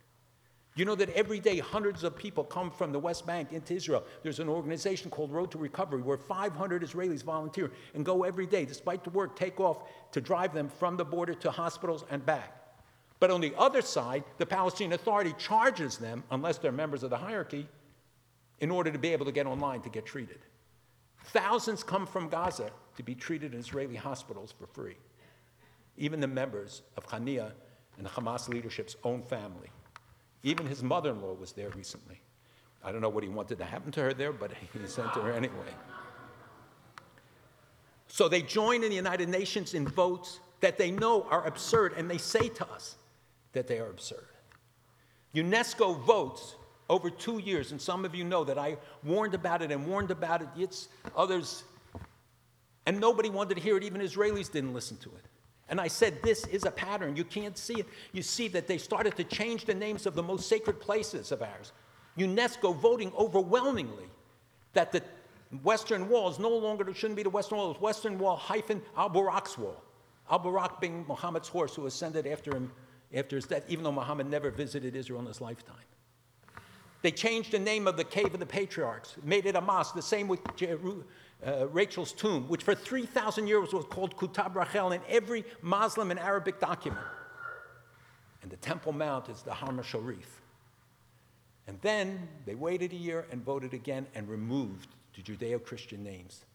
You 0.76 0.84
know 0.84 0.96
that 0.96 1.10
every 1.10 1.38
day 1.38 1.60
hundreds 1.60 2.02
of 2.02 2.16
people 2.16 2.42
come 2.42 2.68
from 2.68 2.90
the 2.90 2.98
West 2.98 3.26
Bank 3.26 3.52
into 3.52 3.74
Israel. 3.74 4.02
There's 4.24 4.40
an 4.40 4.48
organization 4.48 5.08
called 5.08 5.30
Road 5.30 5.52
to 5.52 5.58
Recovery 5.58 6.02
where 6.02 6.16
500 6.16 6.82
Israelis 6.82 7.22
volunteer 7.22 7.70
and 7.94 8.04
go 8.04 8.24
every 8.24 8.46
day, 8.46 8.64
despite 8.64 9.04
the 9.04 9.10
work, 9.10 9.36
take 9.36 9.60
off 9.60 9.84
to 10.10 10.20
drive 10.20 10.52
them 10.52 10.68
from 10.68 10.96
the 10.96 11.04
border 11.04 11.34
to 11.34 11.50
hospitals 11.50 12.04
and 12.10 12.26
back. 12.26 12.60
But 13.20 13.30
on 13.30 13.40
the 13.40 13.54
other 13.56 13.82
side, 13.82 14.24
the 14.38 14.46
Palestinian 14.46 14.94
Authority 14.94 15.32
charges 15.38 15.96
them, 15.96 16.24
unless 16.32 16.58
they're 16.58 16.72
members 16.72 17.04
of 17.04 17.10
the 17.10 17.16
hierarchy, 17.16 17.68
in 18.60 18.70
order 18.70 18.90
to 18.90 18.98
be 18.98 19.12
able 19.12 19.26
to 19.26 19.32
get 19.32 19.46
online 19.46 19.80
to 19.82 19.88
get 19.88 20.06
treated. 20.06 20.38
Thousands 21.26 21.82
come 21.82 22.06
from 22.06 22.28
Gaza 22.28 22.70
to 22.96 23.02
be 23.02 23.14
treated 23.14 23.54
in 23.54 23.60
Israeli 23.60 23.96
hospitals 23.96 24.52
for 24.56 24.66
free. 24.66 24.96
Even 25.96 26.20
the 26.20 26.26
members 26.26 26.82
of 26.96 27.06
Haniyeh 27.06 27.52
and 27.96 28.06
the 28.06 28.10
Hamas 28.10 28.48
leadership's 28.48 28.96
own 29.04 29.22
family. 29.22 29.70
Even 30.42 30.66
his 30.66 30.82
mother 30.82 31.10
in 31.10 31.22
law 31.22 31.32
was 31.32 31.52
there 31.52 31.70
recently. 31.70 32.20
I 32.84 32.92
don't 32.92 33.00
know 33.00 33.08
what 33.08 33.22
he 33.22 33.30
wanted 33.30 33.58
to 33.58 33.64
happen 33.64 33.90
to 33.92 34.00
her 34.00 34.12
there, 34.12 34.32
but 34.32 34.52
he 34.52 34.68
sent 34.86 35.08
her 35.10 35.32
anyway. 35.32 35.72
So 38.08 38.28
they 38.28 38.42
join 38.42 38.84
in 38.84 38.90
the 38.90 38.96
United 38.96 39.28
Nations 39.28 39.74
in 39.74 39.88
votes 39.88 40.40
that 40.60 40.78
they 40.78 40.90
know 40.90 41.22
are 41.30 41.46
absurd, 41.46 41.94
and 41.96 42.10
they 42.10 42.18
say 42.18 42.48
to 42.48 42.68
us 42.68 42.96
that 43.52 43.66
they 43.66 43.78
are 43.78 43.88
absurd. 43.88 44.26
UNESCO 45.34 45.98
votes 46.04 46.54
over 46.88 47.10
two 47.10 47.38
years, 47.38 47.72
and 47.72 47.80
some 47.80 48.04
of 48.04 48.14
you 48.14 48.24
know 48.24 48.44
that 48.44 48.58
I 48.58 48.76
warned 49.02 49.34
about 49.34 49.62
it 49.62 49.70
and 49.70 49.86
warned 49.86 50.10
about 50.10 50.42
it. 50.42 50.48
It's 50.56 50.88
others, 51.16 51.64
and 52.86 53.00
nobody 53.00 53.30
wanted 53.30 53.54
to 53.54 53.60
hear 53.60 53.76
it. 53.76 53.84
Even 53.84 54.00
Israelis 54.00 54.50
didn't 54.50 54.74
listen 54.74 54.96
to 54.98 55.08
it. 55.10 55.24
And 55.68 55.80
I 55.80 55.88
said, 55.88 56.22
This 56.22 56.46
is 56.46 56.64
a 56.64 56.70
pattern. 56.70 57.16
You 57.16 57.24
can't 57.24 57.56
see 57.56 57.80
it. 57.80 57.86
You 58.12 58.22
see 58.22 58.48
that 58.48 58.66
they 58.66 58.78
started 58.78 59.16
to 59.16 59.24
change 59.24 59.64
the 59.64 59.74
names 59.74 60.06
of 60.06 60.14
the 60.14 60.22
most 60.22 60.48
sacred 60.48 60.80
places 60.80 61.32
of 61.32 61.42
ours. 61.42 61.72
UNESCO 62.18 62.76
voting 62.76 63.12
overwhelmingly 63.16 64.06
that 64.74 64.92
the 64.92 65.02
Western 65.62 66.08
Wall 66.08 66.28
is 66.28 66.38
no 66.38 66.50
longer, 66.50 66.88
it 66.88 66.96
shouldn't 66.96 67.16
be 67.16 67.22
the 67.22 67.30
Western 67.30 67.58
Wall, 67.58 67.70
it's 67.70 67.80
Western 67.80 68.18
Wall 68.18 68.36
hyphen 68.36 68.82
Al 68.96 69.10
Buraq's 69.10 69.56
wall. 69.56 69.82
Al 70.30 70.40
Buraq 70.40 70.80
being 70.80 71.04
Muhammad's 71.06 71.48
horse 71.48 71.74
who 71.74 71.86
ascended 71.86 72.26
after 72.26 72.54
him 72.54 72.72
after 73.12 73.36
his 73.36 73.46
death, 73.46 73.64
even 73.68 73.84
though 73.84 73.92
Muhammad 73.92 74.28
never 74.28 74.50
visited 74.50 74.96
Israel 74.96 75.20
in 75.20 75.26
his 75.26 75.40
lifetime. 75.40 75.76
They 77.04 77.12
changed 77.12 77.52
the 77.52 77.58
name 77.58 77.86
of 77.86 77.98
the 77.98 78.04
Cave 78.04 78.32
of 78.32 78.40
the 78.40 78.46
Patriarchs, 78.46 79.16
made 79.22 79.44
it 79.44 79.56
a 79.56 79.60
mosque, 79.60 79.94
the 79.94 80.00
same 80.00 80.26
with 80.26 80.40
uh, 81.46 81.68
Rachel's 81.68 82.12
tomb, 82.12 82.48
which 82.48 82.62
for 82.62 82.74
3,000 82.74 83.46
years 83.46 83.74
was 83.74 83.84
called 83.90 84.16
Kutab 84.16 84.54
Rachel 84.54 84.90
in 84.92 85.02
every 85.06 85.44
Muslim 85.60 86.10
and 86.10 86.18
Arabic 86.18 86.60
document. 86.60 87.04
And 88.40 88.50
the 88.50 88.56
Temple 88.56 88.92
Mount 88.92 89.28
is 89.28 89.42
the 89.42 89.52
Har 89.52 89.82
Sharif. 89.82 90.40
And 91.66 91.78
then 91.82 92.26
they 92.46 92.54
waited 92.54 92.94
a 92.94 92.96
year 92.96 93.26
and 93.30 93.44
voted 93.44 93.74
again 93.74 94.06
and 94.14 94.26
removed 94.26 94.88
the 95.14 95.20
Judeo 95.20 95.62
Christian 95.62 96.02
names. 96.02 96.46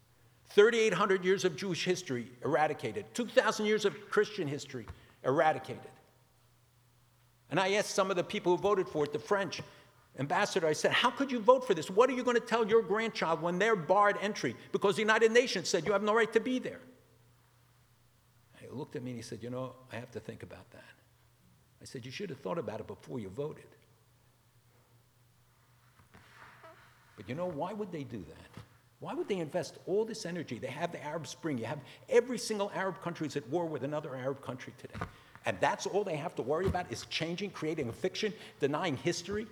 3,800 0.48 1.24
years 1.24 1.44
of 1.44 1.54
Jewish 1.54 1.84
history 1.84 2.26
eradicated, 2.44 3.04
2,000 3.14 3.66
years 3.66 3.84
of 3.84 3.94
Christian 4.10 4.48
history 4.48 4.86
eradicated. 5.24 5.92
And 7.50 7.60
I 7.60 7.74
asked 7.74 7.90
some 7.90 8.10
of 8.10 8.16
the 8.16 8.24
people 8.24 8.56
who 8.56 8.62
voted 8.62 8.88
for 8.88 9.04
it, 9.04 9.12
the 9.12 9.18
French, 9.20 9.60
ambassador, 10.18 10.66
I 10.66 10.72
said, 10.72 10.92
How 10.92 11.10
could 11.10 11.30
you 11.30 11.40
vote 11.40 11.66
for 11.66 11.74
this? 11.74 11.90
What 11.90 12.10
are 12.10 12.12
you 12.12 12.22
going 12.22 12.36
to 12.36 12.42
tell 12.42 12.66
your 12.66 12.82
grandchild 12.82 13.40
when 13.40 13.58
they're 13.58 13.76
barred 13.76 14.16
entry? 14.20 14.56
Because 14.72 14.96
the 14.96 15.02
United 15.02 15.32
Nations 15.32 15.68
said 15.68 15.86
you 15.86 15.92
have 15.92 16.02
no 16.02 16.14
right 16.14 16.32
to 16.32 16.40
be 16.40 16.58
there. 16.58 16.80
He 18.60 18.66
looked 18.68 18.96
at 18.96 19.02
me 19.02 19.10
and 19.10 19.18
he 19.18 19.22
said, 19.22 19.42
You 19.42 19.50
know, 19.50 19.74
I 19.92 19.96
have 19.96 20.10
to 20.12 20.20
think 20.20 20.42
about 20.42 20.70
that. 20.72 20.84
I 21.80 21.84
said, 21.84 22.04
You 22.04 22.10
should 22.10 22.30
have 22.30 22.40
thought 22.40 22.58
about 22.58 22.80
it 22.80 22.86
before 22.86 23.18
you 23.18 23.28
voted. 23.28 23.64
But 27.16 27.28
you 27.28 27.34
know, 27.34 27.46
why 27.46 27.72
would 27.72 27.92
they 27.92 28.04
do 28.04 28.24
that? 28.28 28.62
Why 29.00 29.14
would 29.14 29.28
they 29.28 29.38
invest 29.38 29.78
all 29.86 30.04
this 30.04 30.26
energy? 30.26 30.58
They 30.58 30.68
have 30.68 30.92
the 30.92 31.02
Arab 31.04 31.26
Spring. 31.26 31.58
You 31.58 31.64
have 31.64 31.80
every 32.08 32.38
single 32.38 32.70
Arab 32.74 33.00
country 33.02 33.26
is 33.26 33.36
at 33.36 33.48
war 33.48 33.64
with 33.64 33.82
another 33.82 34.14
Arab 34.14 34.42
country 34.42 34.74
today. 34.78 35.04
And 35.46 35.56
that's 35.60 35.86
all 35.86 36.04
they 36.04 36.16
have 36.16 36.34
to 36.36 36.42
worry 36.42 36.66
about 36.66 36.92
is 36.92 37.06
changing, 37.06 37.50
creating 37.50 37.88
a 37.88 37.92
fiction, 37.92 38.32
denying 38.58 38.96
history. 38.98 39.46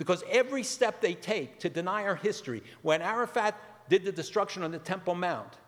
Because 0.00 0.24
every 0.30 0.62
step 0.62 1.02
they 1.02 1.12
take 1.12 1.58
to 1.58 1.68
deny 1.68 2.04
our 2.04 2.16
history, 2.16 2.62
when 2.80 3.02
Arafat 3.02 3.54
did 3.90 4.02
the 4.02 4.10
destruction 4.10 4.62
on 4.62 4.70
the 4.70 4.78
Temple 4.78 5.14
Mount, 5.14 5.58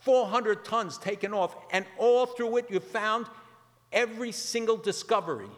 400 0.00 0.62
tons 0.62 0.98
taken 0.98 1.32
off, 1.32 1.56
and 1.70 1.86
all 1.96 2.26
through 2.26 2.58
it 2.58 2.66
you 2.68 2.80
found 2.80 3.24
every 3.90 4.30
single 4.30 4.76
discovery 4.76 5.48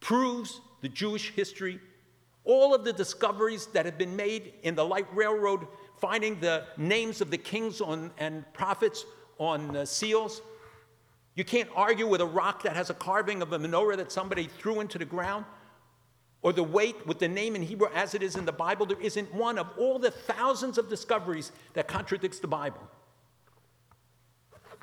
proves 0.00 0.62
the 0.80 0.88
Jewish 0.88 1.32
history. 1.32 1.78
All 2.44 2.74
of 2.74 2.84
the 2.84 2.92
discoveries 2.94 3.66
that 3.74 3.84
have 3.84 3.98
been 3.98 4.16
made 4.16 4.54
in 4.62 4.74
the 4.74 4.86
light 4.86 5.14
railroad, 5.14 5.66
finding 5.98 6.40
the 6.40 6.64
names 6.78 7.20
of 7.20 7.30
the 7.30 7.36
kings 7.36 7.82
on, 7.82 8.12
and 8.16 8.50
prophets 8.54 9.04
on 9.36 9.76
uh, 9.76 9.84
seals. 9.84 10.40
You 11.34 11.44
can't 11.44 11.68
argue 11.76 12.06
with 12.06 12.22
a 12.22 12.26
rock 12.26 12.62
that 12.62 12.76
has 12.76 12.88
a 12.88 12.94
carving 12.94 13.42
of 13.42 13.52
a 13.52 13.58
menorah 13.58 13.98
that 13.98 14.10
somebody 14.10 14.48
threw 14.58 14.80
into 14.80 14.96
the 14.96 15.04
ground 15.04 15.44
or 16.42 16.52
the 16.52 16.62
weight 16.62 17.06
with 17.06 17.18
the 17.18 17.28
name 17.28 17.54
in 17.54 17.62
Hebrew 17.62 17.88
as 17.94 18.14
it 18.14 18.22
is 18.22 18.36
in 18.36 18.44
the 18.44 18.52
Bible, 18.52 18.86
there 18.86 19.00
isn't 19.00 19.32
one 19.34 19.58
of 19.58 19.68
all 19.76 19.98
the 19.98 20.10
thousands 20.10 20.78
of 20.78 20.88
discoveries 20.88 21.52
that 21.74 21.86
contradicts 21.86 22.38
the 22.38 22.48
Bible 22.48 22.80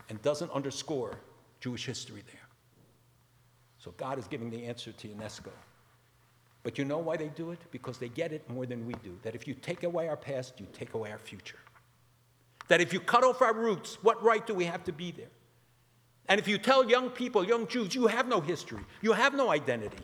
and 0.10 0.22
doesn't 0.22 0.52
underscore 0.52 1.18
Jewish 1.60 1.86
history 1.86 2.24
there. 2.28 2.48
So 3.80 3.92
God 3.98 4.20
is 4.20 4.28
giving 4.28 4.50
the 4.50 4.66
answer 4.66 4.92
to 4.92 5.08
UNESCO. 5.08 5.52
But 6.64 6.78
you 6.78 6.86
know 6.86 6.98
why 6.98 7.18
they 7.18 7.30
do 7.30 7.52
it? 7.52 7.60
Because 7.72 7.98
they 7.98 8.10
get 8.10 8.34
it 8.34 8.48
more 8.50 8.66
than 8.66 8.86
we 8.86 8.94
do. 9.04 9.18
That 9.24 9.36
if 9.36 9.48
you 9.48 9.54
take 9.54 9.84
away 9.84 10.10
our 10.10 10.18
past, 10.18 10.60
you 10.60 10.68
take 10.74 10.94
away 10.94 11.12
our 11.12 11.18
future. 11.18 11.60
That 12.68 12.82
if 12.82 12.92
you 12.92 13.00
cut 13.00 13.24
off 13.24 13.42
our 13.42 13.54
roots, 13.54 13.98
what 14.04 14.22
right 14.22 14.46
do 14.46 14.54
we 14.54 14.66
have 14.66 14.84
to 14.84 14.92
be 14.92 15.12
there? 15.12 15.30
And 16.28 16.40
if 16.40 16.48
you 16.48 16.58
tell 16.58 16.90
young 16.90 17.10
people, 17.10 17.46
young 17.46 17.68
Jews, 17.68 17.96
you 17.96 18.08
have 18.08 18.28
no 18.28 18.42
history, 18.42 18.84
you 19.02 19.14
have 19.14 19.34
no 19.34 19.50
identity, 19.50 20.04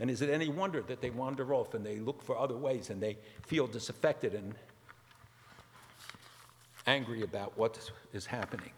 and 0.00 0.10
is 0.10 0.22
it 0.22 0.30
any 0.30 0.48
wonder 0.48 0.80
that 0.80 1.02
they 1.02 1.10
wander 1.10 1.52
off 1.52 1.74
and 1.74 1.84
they 1.84 1.98
look 1.98 2.22
for 2.22 2.36
other 2.36 2.56
ways 2.56 2.88
and 2.88 3.02
they 3.02 3.18
feel 3.46 3.66
disaffected 3.66 4.34
and 4.34 4.54
angry 6.86 7.22
about 7.22 7.56
what 7.58 7.90
is 8.14 8.24
happening? 8.24 8.70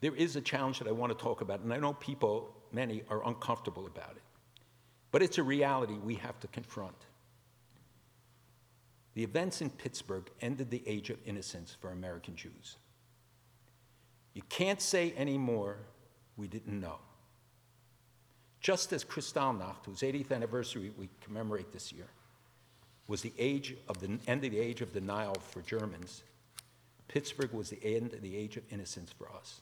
There 0.00 0.14
is 0.16 0.34
a 0.34 0.40
challenge 0.40 0.78
that 0.78 0.88
I 0.88 0.92
want 0.92 1.16
to 1.16 1.22
talk 1.22 1.42
about, 1.42 1.60
and 1.60 1.72
I 1.72 1.76
know 1.76 1.92
people, 1.92 2.56
many, 2.72 3.04
are 3.08 3.24
uncomfortable 3.28 3.86
about 3.86 4.12
it. 4.16 4.22
But 5.12 5.22
it's 5.22 5.38
a 5.38 5.42
reality 5.42 5.92
we 5.92 6.16
have 6.16 6.40
to 6.40 6.48
confront. 6.48 6.96
The 9.14 9.22
events 9.22 9.60
in 9.60 9.68
Pittsburgh 9.68 10.28
ended 10.40 10.70
the 10.70 10.82
age 10.86 11.10
of 11.10 11.18
innocence 11.26 11.76
for 11.78 11.92
American 11.92 12.34
Jews. 12.34 12.78
You 14.34 14.42
can't 14.48 14.80
say 14.80 15.12
anymore, 15.16 15.76
we 16.36 16.48
didn't 16.48 16.80
know. 16.80 16.98
Just 18.60 18.92
as 18.92 19.04
Kristallnacht, 19.04 19.86
whose 19.86 20.00
80th 20.00 20.32
anniversary 20.32 20.92
we 20.96 21.08
commemorate 21.20 21.72
this 21.72 21.92
year, 21.92 22.06
was 23.08 23.20
the 23.20 23.32
age 23.38 23.76
of 23.88 24.00
the 24.00 24.18
end 24.26 24.44
of 24.44 24.50
the 24.50 24.58
age 24.58 24.80
of 24.80 24.92
denial 24.92 25.34
for 25.34 25.60
Germans, 25.62 26.22
Pittsburgh 27.08 27.52
was 27.52 27.68
the 27.68 27.84
end 27.84 28.14
of 28.14 28.22
the 28.22 28.36
age 28.36 28.56
of 28.56 28.62
innocence 28.70 29.12
for 29.12 29.28
us. 29.32 29.60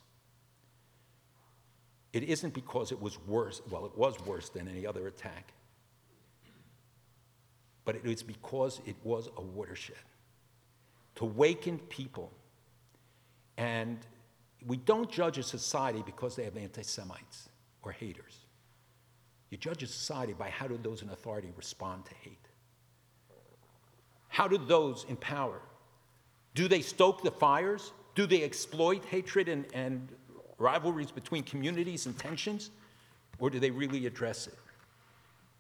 It 2.13 2.25
isn't 2.25 2.55
because 2.55 2.93
it 2.93 3.01
was 3.01 3.19
worse, 3.27 3.63
well, 3.71 3.87
it 3.87 3.97
was 3.97 4.15
worse 4.27 4.49
than 4.51 4.69
any 4.69 4.87
other 4.87 5.07
attack, 5.07 5.53
but 7.85 7.97
it 7.97 8.05
is 8.05 8.23
because 8.23 8.81
it 8.87 8.97
was 9.03 9.29
a 9.37 9.43
watershed 9.43 9.97
to 11.17 11.25
waken 11.25 11.79
people 11.89 12.33
and 13.57 13.99
we 14.67 14.77
don't 14.77 15.11
judge 15.11 15.39
a 15.39 15.43
society 15.43 16.03
because 16.05 16.37
they 16.37 16.45
have 16.45 16.57
anti 16.57 16.83
Semites 16.83 17.49
or 17.83 17.93
haters. 17.93 18.45
You 19.51 19.59
judge 19.59 19.83
a 19.83 19.87
society 19.87 20.33
by 20.33 20.51
how 20.51 20.69
do 20.69 20.79
those 20.81 21.03
in 21.03 21.11
authority 21.11 21.53
respond 21.57 22.05
to 22.07 22.15
hate? 22.23 22.47
How 24.29 24.47
do 24.47 24.59
those 24.59 25.05
in 25.09 25.17
power? 25.17 25.61
Do 26.55 26.69
they 26.69 26.83
stoke 26.83 27.23
the 27.23 27.31
fires? 27.31 27.93
Do 28.15 28.27
they 28.27 28.43
exploit 28.43 29.05
hatred 29.05 29.49
and, 29.49 29.67
and 29.75 30.09
rivalries 30.59 31.11
between 31.11 31.43
communities 31.43 32.07
and 32.07 32.17
tensions? 32.19 32.71
Or 33.39 33.51
do 33.51 33.59
they 33.59 33.71
really 33.71 34.07
address 34.07 34.47
it? 34.47 34.55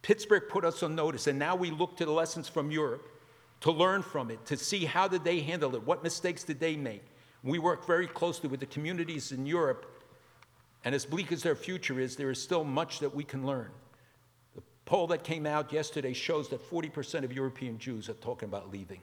Pittsburgh 0.03 0.45
put 0.49 0.65
us 0.65 0.83
on 0.83 0.95
notice, 0.95 1.27
and 1.27 1.39
now 1.39 1.57
we 1.57 1.71
look 1.71 1.97
to 1.97 2.05
the 2.05 2.13
lessons 2.13 2.49
from 2.49 2.71
Europe 2.71 3.07
to 3.61 3.71
learn 3.71 4.03
from 4.03 4.31
it, 4.31 4.45
to 4.47 4.57
see 4.57 4.85
how 4.85 5.07
did 5.07 5.25
they 5.25 5.41
handle 5.41 5.75
it, 5.75 5.87
what 5.87 6.03
mistakes 6.03 6.45
did 6.45 6.61
they 6.61 6.77
make, 6.77 7.05
We 7.43 7.59
work 7.59 7.87
very 7.87 8.07
closely 8.07 8.49
with 8.49 8.61
the 8.61 8.67
communities 8.67 9.33
in 9.33 9.47
Europe, 9.47 9.87
and 10.85 10.95
as 10.95 11.07
bleak 11.07 11.33
as 11.33 11.43
their 11.43 11.55
future 11.55 11.99
is, 11.99 12.17
there 12.17 12.31
is 12.31 12.43
still 12.43 12.65
much 12.65 13.01
that 13.01 13.15
we 13.15 13.25
can 13.25 13.47
learn. 13.47 13.71
The 14.55 14.63
poll 14.85 15.07
that 15.09 15.25
came 15.25 15.47
out 15.47 15.73
yesterday 15.73 16.13
shows 16.13 16.49
that 16.51 16.69
40% 16.71 17.25
of 17.25 17.33
European 17.33 17.79
Jews 17.79 18.09
are 18.09 18.15
talking 18.15 18.49
about 18.49 18.71
leaving. 18.71 19.01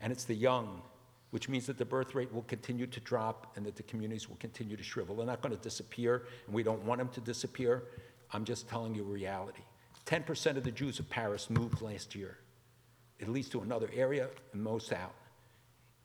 And 0.00 0.12
it's 0.12 0.24
the 0.24 0.34
young, 0.34 0.82
which 1.30 1.48
means 1.48 1.66
that 1.66 1.78
the 1.78 1.84
birth 1.84 2.14
rate 2.14 2.32
will 2.32 2.42
continue 2.42 2.86
to 2.86 3.00
drop 3.00 3.52
and 3.56 3.66
that 3.66 3.76
the 3.76 3.82
communities 3.82 4.28
will 4.28 4.36
continue 4.36 4.76
to 4.76 4.82
shrivel. 4.82 5.16
They're 5.16 5.26
not 5.26 5.42
going 5.42 5.54
to 5.54 5.62
disappear, 5.62 6.26
and 6.46 6.54
we 6.54 6.62
don't 6.62 6.84
want 6.84 6.98
them 6.98 7.08
to 7.08 7.20
disappear. 7.20 7.84
I'm 8.32 8.44
just 8.44 8.68
telling 8.68 8.94
you 8.94 9.02
reality. 9.02 9.62
10% 10.06 10.56
of 10.56 10.64
the 10.64 10.70
Jews 10.70 10.98
of 10.98 11.08
Paris 11.08 11.50
moved 11.50 11.80
last 11.82 12.14
year, 12.14 12.38
at 13.20 13.28
least 13.28 13.52
to 13.52 13.60
another 13.60 13.88
area, 13.94 14.28
and 14.52 14.62
most 14.62 14.92
out. 14.92 15.14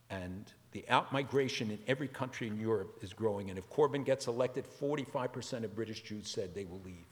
And 0.09 0.51
the 0.71 0.85
outmigration 0.89 1.71
in 1.71 1.79
every 1.87 2.07
country 2.07 2.47
in 2.47 2.59
Europe 2.59 2.99
is 3.01 3.13
growing. 3.13 3.49
And 3.49 3.57
if 3.57 3.67
Corbyn 3.69 4.05
gets 4.05 4.27
elected, 4.27 4.65
45% 4.79 5.63
of 5.63 5.75
British 5.75 6.01
Jews 6.01 6.29
said 6.29 6.53
they 6.53 6.65
will 6.65 6.81
leave. 6.85 7.05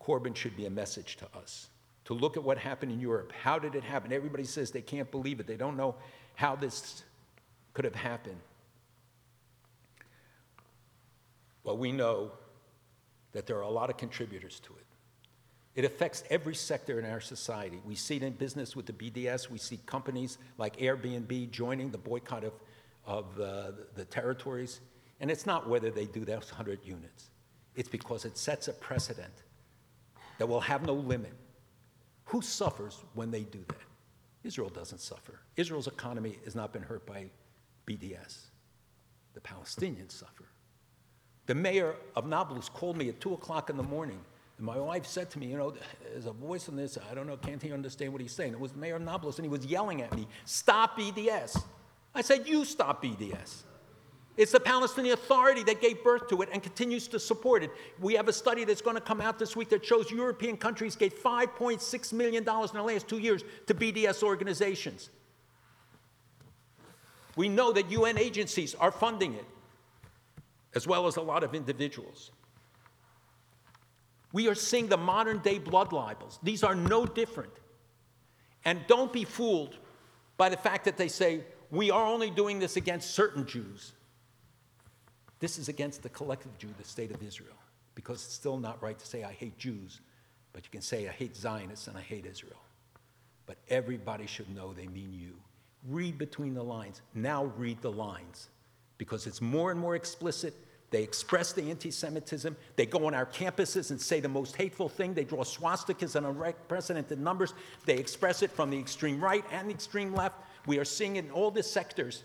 Corbyn 0.00 0.34
should 0.34 0.56
be 0.56 0.66
a 0.66 0.70
message 0.70 1.16
to 1.16 1.26
us 1.36 1.68
to 2.04 2.14
look 2.14 2.36
at 2.36 2.42
what 2.42 2.58
happened 2.58 2.92
in 2.92 3.00
Europe. 3.00 3.32
How 3.32 3.58
did 3.58 3.74
it 3.74 3.82
happen? 3.82 4.12
Everybody 4.12 4.44
says 4.44 4.70
they 4.70 4.82
can't 4.82 5.10
believe 5.10 5.40
it, 5.40 5.46
they 5.46 5.56
don't 5.56 5.76
know 5.76 5.94
how 6.34 6.56
this 6.56 7.02
could 7.72 7.84
have 7.84 7.94
happened. 7.94 8.40
Well, 11.64 11.78
we 11.78 11.92
know 11.92 12.32
that 13.32 13.46
there 13.46 13.56
are 13.56 13.62
a 13.62 13.70
lot 13.70 13.88
of 13.88 13.96
contributors 13.96 14.60
to 14.60 14.74
it. 14.74 14.83
It 15.74 15.84
affects 15.84 16.22
every 16.30 16.54
sector 16.54 17.00
in 17.00 17.04
our 17.04 17.20
society. 17.20 17.80
We 17.84 17.96
see 17.96 18.16
it 18.16 18.22
in 18.22 18.34
business 18.34 18.76
with 18.76 18.86
the 18.86 18.92
BDS. 18.92 19.50
We 19.50 19.58
see 19.58 19.80
companies 19.86 20.38
like 20.56 20.76
Airbnb 20.76 21.50
joining 21.50 21.90
the 21.90 21.98
boycott 21.98 22.44
of, 22.44 22.52
of 23.04 23.40
uh, 23.40 23.72
the 23.96 24.04
territories. 24.04 24.80
And 25.20 25.30
it's 25.30 25.46
not 25.46 25.68
whether 25.68 25.90
they 25.90 26.06
do 26.06 26.24
those 26.24 26.50
100 26.50 26.80
units, 26.84 27.30
it's 27.74 27.88
because 27.88 28.24
it 28.24 28.38
sets 28.38 28.68
a 28.68 28.72
precedent 28.72 29.32
that 30.38 30.46
will 30.46 30.60
have 30.60 30.86
no 30.86 30.94
limit. 30.94 31.32
Who 32.26 32.40
suffers 32.40 33.04
when 33.14 33.30
they 33.30 33.42
do 33.42 33.64
that? 33.68 33.76
Israel 34.44 34.68
doesn't 34.68 35.00
suffer. 35.00 35.40
Israel's 35.56 35.86
economy 35.86 36.38
has 36.44 36.54
not 36.54 36.72
been 36.72 36.82
hurt 36.82 37.06
by 37.06 37.26
BDS. 37.86 38.46
The 39.34 39.40
Palestinians 39.40 40.12
suffer. 40.12 40.44
The 41.46 41.54
mayor 41.54 41.96
of 42.16 42.26
Nablus 42.26 42.68
called 42.68 42.96
me 42.96 43.08
at 43.08 43.20
2 43.20 43.34
o'clock 43.34 43.70
in 43.70 43.76
the 43.76 43.82
morning, 43.82 44.20
my 44.58 44.78
wife 44.78 45.06
said 45.06 45.30
to 45.30 45.38
me, 45.38 45.46
You 45.46 45.56
know, 45.56 45.74
there's 46.12 46.26
a 46.26 46.32
voice 46.32 46.68
in 46.68 46.76
this, 46.76 46.98
I 47.10 47.14
don't 47.14 47.26
know, 47.26 47.36
can't 47.36 47.62
he 47.62 47.72
understand 47.72 48.12
what 48.12 48.20
he's 48.20 48.32
saying? 48.32 48.52
It 48.52 48.60
was 48.60 48.74
Mayor 48.74 48.98
Nablus, 48.98 49.38
and 49.38 49.44
he 49.44 49.48
was 49.48 49.66
yelling 49.66 50.02
at 50.02 50.14
me, 50.14 50.26
Stop 50.44 50.98
BDS. 50.98 51.62
I 52.14 52.22
said, 52.22 52.46
You 52.46 52.64
stop 52.64 53.02
BDS. 53.02 53.64
It's 54.36 54.50
the 54.50 54.60
Palestinian 54.60 55.14
Authority 55.14 55.62
that 55.64 55.80
gave 55.80 56.02
birth 56.02 56.28
to 56.28 56.42
it 56.42 56.48
and 56.52 56.60
continues 56.60 57.06
to 57.08 57.20
support 57.20 57.62
it. 57.62 57.70
We 58.00 58.14
have 58.14 58.26
a 58.26 58.32
study 58.32 58.64
that's 58.64 58.82
going 58.82 58.96
to 58.96 59.00
come 59.00 59.20
out 59.20 59.38
this 59.38 59.54
week 59.54 59.68
that 59.68 59.84
shows 59.84 60.10
European 60.10 60.56
countries 60.56 60.96
gave 60.96 61.14
$5.6 61.14 62.12
million 62.12 62.38
in 62.38 62.44
the 62.44 62.82
last 62.82 63.06
two 63.06 63.18
years 63.18 63.44
to 63.68 63.74
BDS 63.74 64.24
organizations. 64.24 65.10
We 67.36 67.48
know 67.48 67.72
that 67.72 67.90
UN 67.92 68.18
agencies 68.18 68.74
are 68.74 68.90
funding 68.90 69.34
it, 69.34 69.44
as 70.74 70.86
well 70.86 71.06
as 71.06 71.16
a 71.16 71.22
lot 71.22 71.44
of 71.44 71.54
individuals. 71.54 72.32
We 74.34 74.48
are 74.48 74.56
seeing 74.56 74.88
the 74.88 74.96
modern 74.96 75.38
day 75.38 75.60
blood 75.60 75.92
libels. 75.92 76.40
These 76.42 76.64
are 76.64 76.74
no 76.74 77.06
different. 77.06 77.52
And 78.64 78.80
don't 78.88 79.12
be 79.12 79.22
fooled 79.22 79.76
by 80.36 80.48
the 80.48 80.56
fact 80.56 80.86
that 80.86 80.96
they 80.96 81.06
say, 81.06 81.42
we 81.70 81.92
are 81.92 82.04
only 82.04 82.30
doing 82.30 82.58
this 82.58 82.76
against 82.76 83.12
certain 83.12 83.46
Jews. 83.46 83.92
This 85.38 85.56
is 85.56 85.68
against 85.68 86.02
the 86.02 86.08
collective 86.08 86.58
Jew, 86.58 86.74
the 86.76 86.84
state 86.84 87.12
of 87.12 87.22
Israel, 87.22 87.54
because 87.94 88.24
it's 88.24 88.34
still 88.34 88.58
not 88.58 88.82
right 88.82 88.98
to 88.98 89.06
say, 89.06 89.22
I 89.22 89.30
hate 89.30 89.56
Jews, 89.56 90.00
but 90.52 90.64
you 90.64 90.70
can 90.70 90.82
say, 90.82 91.06
I 91.06 91.12
hate 91.12 91.36
Zionists 91.36 91.86
and 91.86 91.96
I 91.96 92.00
hate 92.00 92.26
Israel. 92.26 92.60
But 93.46 93.58
everybody 93.68 94.26
should 94.26 94.52
know 94.52 94.72
they 94.72 94.88
mean 94.88 95.12
you. 95.12 95.34
Read 95.88 96.18
between 96.18 96.54
the 96.54 96.64
lines. 96.64 97.02
Now 97.14 97.52
read 97.56 97.80
the 97.82 97.92
lines, 97.92 98.48
because 98.98 99.28
it's 99.28 99.40
more 99.40 99.70
and 99.70 99.78
more 99.78 99.94
explicit. 99.94 100.54
They 100.94 101.02
express 101.02 101.52
the 101.52 101.70
anti 101.70 101.90
Semitism. 101.90 102.56
They 102.76 102.86
go 102.86 103.08
on 103.08 103.14
our 103.14 103.26
campuses 103.26 103.90
and 103.90 104.00
say 104.00 104.20
the 104.20 104.28
most 104.28 104.54
hateful 104.54 104.88
thing. 104.88 105.12
They 105.12 105.24
draw 105.24 105.42
swastikas 105.42 106.14
in 106.14 106.24
unprecedented 106.24 107.18
numbers. 107.18 107.52
They 107.84 107.96
express 107.96 108.42
it 108.42 108.52
from 108.52 108.70
the 108.70 108.78
extreme 108.78 109.20
right 109.20 109.44
and 109.50 109.68
the 109.68 109.74
extreme 109.74 110.14
left. 110.14 110.36
We 110.68 110.78
are 110.78 110.84
seeing 110.84 111.16
in 111.16 111.32
all 111.32 111.50
the 111.50 111.64
sectors 111.64 112.22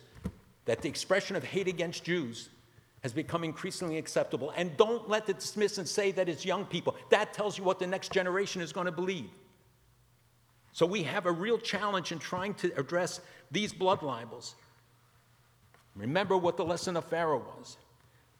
that 0.65 0.83
the 0.83 0.87
expression 0.87 1.35
of 1.35 1.43
hate 1.43 1.67
against 1.67 2.03
Jews 2.03 2.49
has 3.01 3.11
become 3.11 3.43
increasingly 3.43 3.97
acceptable. 3.97 4.53
And 4.55 4.77
don't 4.77 5.09
let 5.09 5.27
it 5.29 5.39
dismiss 5.39 5.79
and 5.79 5.87
say 5.87 6.11
that 6.11 6.29
it's 6.29 6.45
young 6.45 6.63
people. 6.63 6.95
That 7.09 7.33
tells 7.33 7.57
you 7.57 7.63
what 7.63 7.79
the 7.79 7.87
next 7.87 8.11
generation 8.11 8.61
is 8.61 8.71
going 8.71 8.85
to 8.85 8.91
believe. 8.91 9.31
So 10.73 10.85
we 10.85 11.01
have 11.01 11.25
a 11.25 11.31
real 11.31 11.57
challenge 11.57 12.11
in 12.11 12.19
trying 12.19 12.53
to 12.53 12.71
address 12.77 13.19
these 13.49 13.73
blood 13.73 14.03
libels. 14.03 14.53
Remember 15.95 16.37
what 16.37 16.55
the 16.55 16.65
lesson 16.65 16.95
of 16.97 17.05
Pharaoh 17.05 17.43
was 17.57 17.75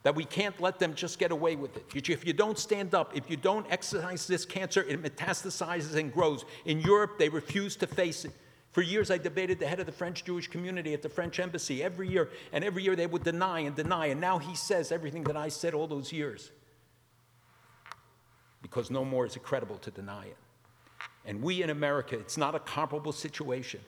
that 0.03 0.15
we 0.15 0.23
can't 0.23 0.59
let 0.61 0.79
them 0.79 0.93
just 0.93 1.19
get 1.19 1.31
away 1.31 1.55
with 1.55 1.75
it. 1.75 1.85
If 1.93 2.25
you 2.25 2.33
don't 2.33 2.57
stand 2.57 2.95
up, 2.95 3.15
if 3.15 3.29
you 3.29 3.35
don't 3.35 3.65
exercise 3.69 4.27
this 4.27 4.45
cancer, 4.45 4.83
it 4.83 5.01
metastasizes 5.01 5.95
and 5.95 6.11
grows. 6.13 6.45
In 6.65 6.79
Europe, 6.79 7.19
they 7.19 7.27
refuse 7.27 7.75
to 7.77 7.87
face 7.87 8.23
it. 8.23 8.31
For 8.71 8.81
years, 8.81 9.11
I 9.11 9.17
debated 9.17 9.59
the 9.59 9.67
head 9.67 9.79
of 9.79 9.87
the 9.87 9.91
French 9.91 10.23
Jewish 10.23 10.47
community 10.47 10.93
at 10.93 11.01
the 11.01 11.09
French 11.09 11.39
embassy 11.39 11.83
every 11.83 12.07
year, 12.07 12.29
and 12.53 12.63
every 12.63 12.83
year 12.83 12.95
they 12.95 13.07
would 13.07 13.23
deny 13.23 13.61
and 13.61 13.75
deny, 13.75 14.07
and 14.07 14.21
now 14.21 14.37
he 14.37 14.55
says 14.55 14.91
everything 14.91 15.23
that 15.23 15.35
I 15.35 15.49
said 15.49 15.73
all 15.73 15.87
those 15.87 16.13
years. 16.13 16.51
Because 18.61 18.91
no 18.91 19.03
more 19.03 19.25
is 19.25 19.35
it 19.35 19.43
credible 19.43 19.79
to 19.79 19.91
deny 19.91 20.25
it. 20.25 20.37
And 21.25 21.41
we 21.41 21.63
in 21.63 21.71
America, 21.71 22.17
it's 22.17 22.37
not 22.37 22.55
a 22.55 22.59
comparable 22.59 23.11
situation. 23.11 23.81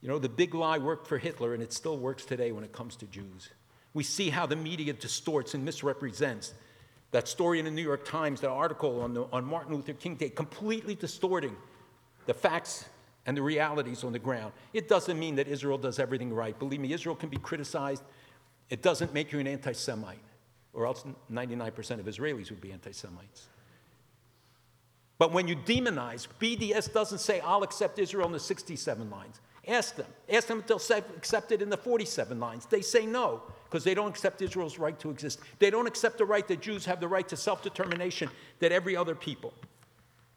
You 0.00 0.08
know, 0.08 0.18
the 0.18 0.28
big 0.28 0.54
lie 0.54 0.78
worked 0.78 1.06
for 1.06 1.16
Hitler, 1.16 1.54
and 1.54 1.62
it 1.62 1.72
still 1.72 1.96
works 1.96 2.24
today 2.24 2.50
when 2.52 2.64
it 2.64 2.72
comes 2.72 2.96
to 2.96 3.06
Jews. 3.06 3.50
We 3.94 4.02
see 4.02 4.30
how 4.30 4.46
the 4.46 4.56
media 4.56 4.92
distorts 4.92 5.54
and 5.54 5.64
misrepresents. 5.64 6.54
That 7.10 7.28
story 7.28 7.58
in 7.58 7.66
the 7.66 7.70
New 7.70 7.82
York 7.82 8.04
Times, 8.06 8.40
that 8.40 8.50
article 8.50 9.02
on, 9.02 9.12
the, 9.12 9.24
on 9.32 9.44
Martin 9.44 9.74
Luther 9.74 9.92
King 9.92 10.14
Day, 10.14 10.30
completely 10.30 10.94
distorting 10.94 11.54
the 12.26 12.34
facts 12.34 12.86
and 13.26 13.36
the 13.36 13.42
realities 13.42 14.02
on 14.02 14.12
the 14.12 14.18
ground. 14.18 14.52
It 14.72 14.88
doesn't 14.88 15.18
mean 15.18 15.36
that 15.36 15.46
Israel 15.46 15.78
does 15.78 15.98
everything 15.98 16.32
right. 16.32 16.58
Believe 16.58 16.80
me, 16.80 16.92
Israel 16.92 17.14
can 17.14 17.28
be 17.28 17.36
criticized. 17.36 18.02
It 18.70 18.82
doesn't 18.82 19.12
make 19.12 19.32
you 19.32 19.38
an 19.38 19.46
anti 19.46 19.72
Semite, 19.72 20.18
or 20.72 20.86
else 20.86 21.04
99% 21.30 22.00
of 22.00 22.06
Israelis 22.06 22.50
would 22.50 22.60
be 22.60 22.72
anti 22.72 22.92
Semites. 22.92 23.48
But 25.18 25.32
when 25.32 25.46
you 25.46 25.54
demonize, 25.54 26.26
BDS 26.40 26.92
doesn't 26.92 27.18
say, 27.18 27.40
I'll 27.40 27.62
accept 27.62 27.98
Israel 27.98 28.26
in 28.26 28.32
the 28.32 28.40
67 28.40 29.08
lines. 29.10 29.40
Ask 29.68 29.94
them. 29.94 30.06
Ask 30.28 30.48
them 30.48 30.58
if 30.58 30.66
they'll 30.66 30.98
accept 31.16 31.52
it 31.52 31.62
in 31.62 31.70
the 31.70 31.76
47 31.76 32.40
lines. 32.40 32.66
They 32.66 32.80
say 32.80 33.06
no, 33.06 33.42
because 33.72 33.84
they 33.84 33.94
don't 33.94 34.10
accept 34.10 34.42
Israel's 34.42 34.78
right 34.78 35.00
to 35.00 35.08
exist. 35.08 35.40
They 35.58 35.70
don't 35.70 35.86
accept 35.86 36.18
the 36.18 36.26
right 36.26 36.46
that 36.46 36.60
Jews 36.60 36.84
have 36.84 37.00
the 37.00 37.08
right 37.08 37.26
to 37.28 37.38
self 37.38 37.62
determination 37.62 38.28
that 38.58 38.70
every 38.70 38.94
other 38.94 39.14
people. 39.14 39.54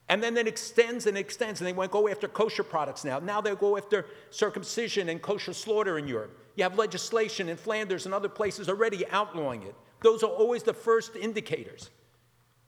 And 0.08 0.24
then 0.24 0.38
it 0.38 0.48
extends 0.48 1.06
and 1.06 1.18
extends, 1.18 1.60
and 1.60 1.68
they 1.68 1.74
want 1.74 1.92
to 1.92 1.94
go 1.94 2.08
after 2.08 2.30
kosher 2.30 2.64
products 2.64 3.04
now. 3.04 3.20
Now 3.20 3.42
they'll 3.42 3.58
go 3.58 3.76
after 3.76 4.06
circumcision 4.30 5.10
and 5.10 5.22
kosher 5.22 5.52
slaughter 5.52 5.98
in 5.98 6.08
Europe. 6.08 6.40
You 6.56 6.64
have 6.64 6.78
legislation 6.78 7.50
in 7.50 7.58
Flanders 7.58 8.06
and 8.06 8.16
other 8.16 8.30
places 8.30 8.70
already 8.70 9.06
outlawing 9.10 9.64
it. 9.64 9.76
Those 10.02 10.24
are 10.24 10.30
always 10.30 10.64
the 10.64 10.74
first 10.74 11.18
indicators 11.18 11.90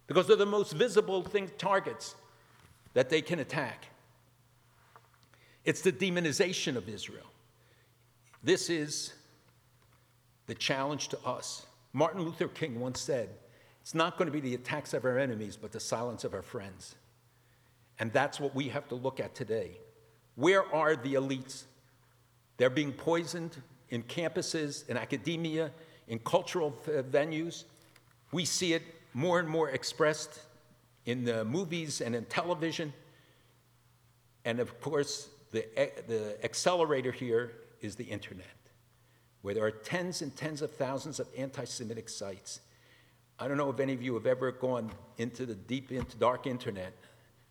because 0.08 0.28
they're 0.28 0.36
the 0.36 0.46
most 0.46 0.74
visible 0.74 1.24
thing, 1.24 1.50
targets 1.58 2.16
that 2.94 3.10
they 3.10 3.22
can 3.22 3.40
attack. 3.40 3.86
It's 5.64 5.80
the 5.80 5.94
demonization 5.94 6.76
of 6.76 6.90
Israel. 6.90 7.32
This 8.44 8.70
is 8.70 9.14
the 10.48 10.56
challenge 10.56 11.10
to 11.10 11.20
us. 11.26 11.66
Martin 11.94 12.22
Luther 12.22 12.48
King 12.48 12.80
once 12.80 13.00
said, 13.00 13.30
It's 13.82 13.94
not 13.94 14.18
going 14.18 14.26
to 14.26 14.32
be 14.32 14.40
the 14.40 14.56
attacks 14.56 14.94
of 14.94 15.06
our 15.06 15.18
enemies, 15.18 15.58
but 15.58 15.72
the 15.72 15.80
silence 15.80 16.24
of 16.24 16.34
our 16.34 16.42
friends. 16.42 16.96
And 18.00 18.12
that's 18.12 18.40
what 18.40 18.56
we 18.56 18.70
have 18.70 18.88
to 18.90 18.96
look 18.96 19.20
at 19.20 19.36
today. 19.36 19.78
Where 20.36 20.64
are 20.74 20.96
the 20.96 21.16
elites? 21.16 21.64
They're 22.58 22.70
being 22.70 22.92
poisoned 22.92 23.56
in 23.90 24.04
campuses, 24.04 24.88
in 24.90 24.98
academia, 24.98 25.72
in 26.08 26.20
cultural 26.20 26.76
venues. 26.86 27.64
We 28.32 28.46
see 28.46 28.74
it 28.74 28.84
more 29.14 29.40
and 29.40 29.50
more 29.50 29.70
expressed 29.70 30.42
in 31.06 31.24
the 31.24 31.44
movies 31.46 32.02
and 32.02 32.16
in 32.16 32.26
television. 32.26 32.94
And 34.46 34.60
of 34.60 34.80
course, 34.82 35.30
the, 35.52 35.66
the 36.08 36.38
accelerator 36.44 37.12
here 37.12 37.54
is 37.82 37.96
the 37.96 38.04
internet, 38.04 38.46
where 39.42 39.54
there 39.54 39.66
are 39.66 39.72
tens 39.72 40.22
and 40.22 40.36
tens 40.36 40.62
of 40.62 40.74
thousands 40.74 41.20
of 41.20 41.28
anti 41.38 41.66
Semitic 41.66 42.10
sites. 42.10 42.62
I 43.40 43.48
don't 43.48 43.58
know 43.58 43.70
if 43.70 43.80
any 43.80 43.94
of 43.94 44.02
you 44.02 44.14
have 44.16 44.26
ever 44.26 44.52
gone 44.52 44.92
into 45.18 45.46
the 45.46 45.56
deep, 45.56 45.92
into 45.92 46.18
dark 46.18 46.48
internet 46.48 46.94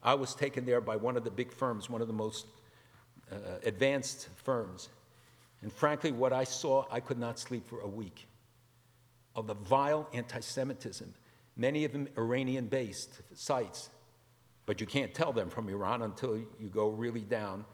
I 0.06 0.14
was 0.14 0.36
taken 0.36 0.64
there 0.64 0.80
by 0.80 0.94
one 0.94 1.16
of 1.16 1.24
the 1.24 1.32
big 1.32 1.52
firms, 1.52 1.90
one 1.90 2.00
of 2.00 2.06
the 2.06 2.14
most 2.14 2.46
uh, 3.32 3.36
advanced 3.64 4.28
firms. 4.36 4.88
And 5.62 5.72
frankly, 5.72 6.12
what 6.12 6.32
I 6.32 6.44
saw, 6.44 6.84
I 6.92 7.00
could 7.00 7.18
not 7.18 7.40
sleep 7.40 7.66
for 7.66 7.80
a 7.80 7.88
week 7.88 8.28
of 9.34 9.48
the 9.48 9.54
vile 9.54 10.08
anti 10.12 10.38
Semitism, 10.38 11.12
many 11.56 11.84
of 11.84 11.92
them 11.92 12.08
Iranian 12.16 12.66
based 12.66 13.20
sites. 13.34 13.90
But 14.64 14.80
you 14.80 14.86
can't 14.86 15.12
tell 15.12 15.32
them 15.32 15.50
from 15.50 15.68
Iran 15.68 16.02
until 16.02 16.36
you 16.36 16.68
go 16.68 16.88
really 16.88 17.20
down. 17.20 17.64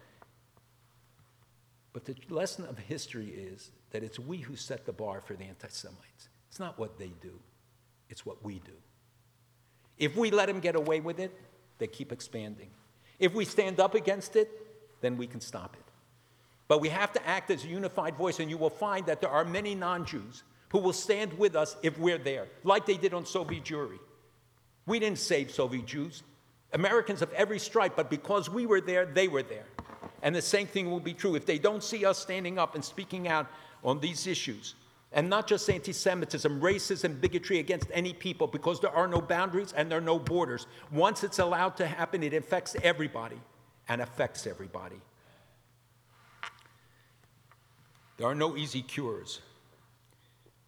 But 1.92 2.04
the 2.04 2.14
lesson 2.30 2.64
of 2.64 2.78
history 2.78 3.28
is 3.28 3.70
that 3.90 4.02
it's 4.02 4.18
we 4.18 4.38
who 4.38 4.56
set 4.56 4.86
the 4.86 4.92
bar 4.92 5.20
for 5.20 5.34
the 5.34 5.44
anti 5.44 5.68
Semites. 5.68 6.28
It's 6.48 6.60
not 6.60 6.78
what 6.78 6.98
they 6.98 7.12
do, 7.20 7.38
it's 8.08 8.24
what 8.24 8.42
we 8.44 8.54
do. 8.60 8.72
If 9.98 10.16
we 10.16 10.30
let 10.30 10.46
them 10.46 10.60
get 10.60 10.74
away 10.74 11.00
with 11.00 11.20
it, 11.20 11.32
they 11.78 11.86
keep 11.86 12.12
expanding. 12.12 12.70
If 13.18 13.34
we 13.34 13.44
stand 13.44 13.78
up 13.78 13.94
against 13.94 14.36
it, 14.36 14.50
then 15.00 15.16
we 15.16 15.26
can 15.26 15.40
stop 15.40 15.76
it. 15.78 15.84
But 16.68 16.80
we 16.80 16.88
have 16.88 17.12
to 17.12 17.26
act 17.26 17.50
as 17.50 17.64
a 17.64 17.68
unified 17.68 18.16
voice, 18.16 18.40
and 18.40 18.48
you 18.48 18.56
will 18.56 18.70
find 18.70 19.06
that 19.06 19.20
there 19.20 19.30
are 19.30 19.44
many 19.44 19.74
non 19.74 20.06
Jews 20.06 20.42
who 20.70 20.78
will 20.78 20.94
stand 20.94 21.38
with 21.38 21.54
us 21.54 21.76
if 21.82 21.98
we're 21.98 22.18
there, 22.18 22.48
like 22.64 22.86
they 22.86 22.96
did 22.96 23.12
on 23.12 23.26
Soviet 23.26 23.64
Jewry. 23.64 23.98
We 24.86 24.98
didn't 24.98 25.18
save 25.18 25.50
Soviet 25.50 25.86
Jews, 25.86 26.22
Americans 26.72 27.20
of 27.20 27.30
every 27.34 27.58
stripe, 27.58 27.94
but 27.94 28.08
because 28.08 28.48
we 28.48 28.64
were 28.64 28.80
there, 28.80 29.04
they 29.04 29.28
were 29.28 29.42
there. 29.42 29.66
And 30.22 30.34
the 30.34 30.42
same 30.42 30.66
thing 30.66 30.90
will 30.90 31.00
be 31.00 31.14
true 31.14 31.34
if 31.34 31.44
they 31.44 31.58
don't 31.58 31.82
see 31.82 32.04
us 32.04 32.18
standing 32.18 32.58
up 32.58 32.74
and 32.74 32.84
speaking 32.84 33.28
out 33.28 33.48
on 33.82 33.98
these 34.00 34.26
issues. 34.26 34.76
And 35.12 35.28
not 35.28 35.46
just 35.46 35.68
anti 35.68 35.92
Semitism, 35.92 36.60
racism, 36.60 37.20
bigotry 37.20 37.58
against 37.58 37.88
any 37.92 38.14
people, 38.14 38.46
because 38.46 38.80
there 38.80 38.90
are 38.90 39.06
no 39.06 39.20
boundaries 39.20 39.74
and 39.76 39.90
there 39.90 39.98
are 39.98 40.00
no 40.02 40.18
borders. 40.18 40.66
Once 40.90 41.22
it's 41.22 41.38
allowed 41.38 41.76
to 41.76 41.86
happen, 41.86 42.22
it 42.22 42.32
affects 42.32 42.76
everybody 42.82 43.38
and 43.88 44.00
affects 44.00 44.46
everybody. 44.46 44.96
There 48.16 48.26
are 48.26 48.34
no 48.34 48.56
easy 48.56 48.80
cures. 48.80 49.40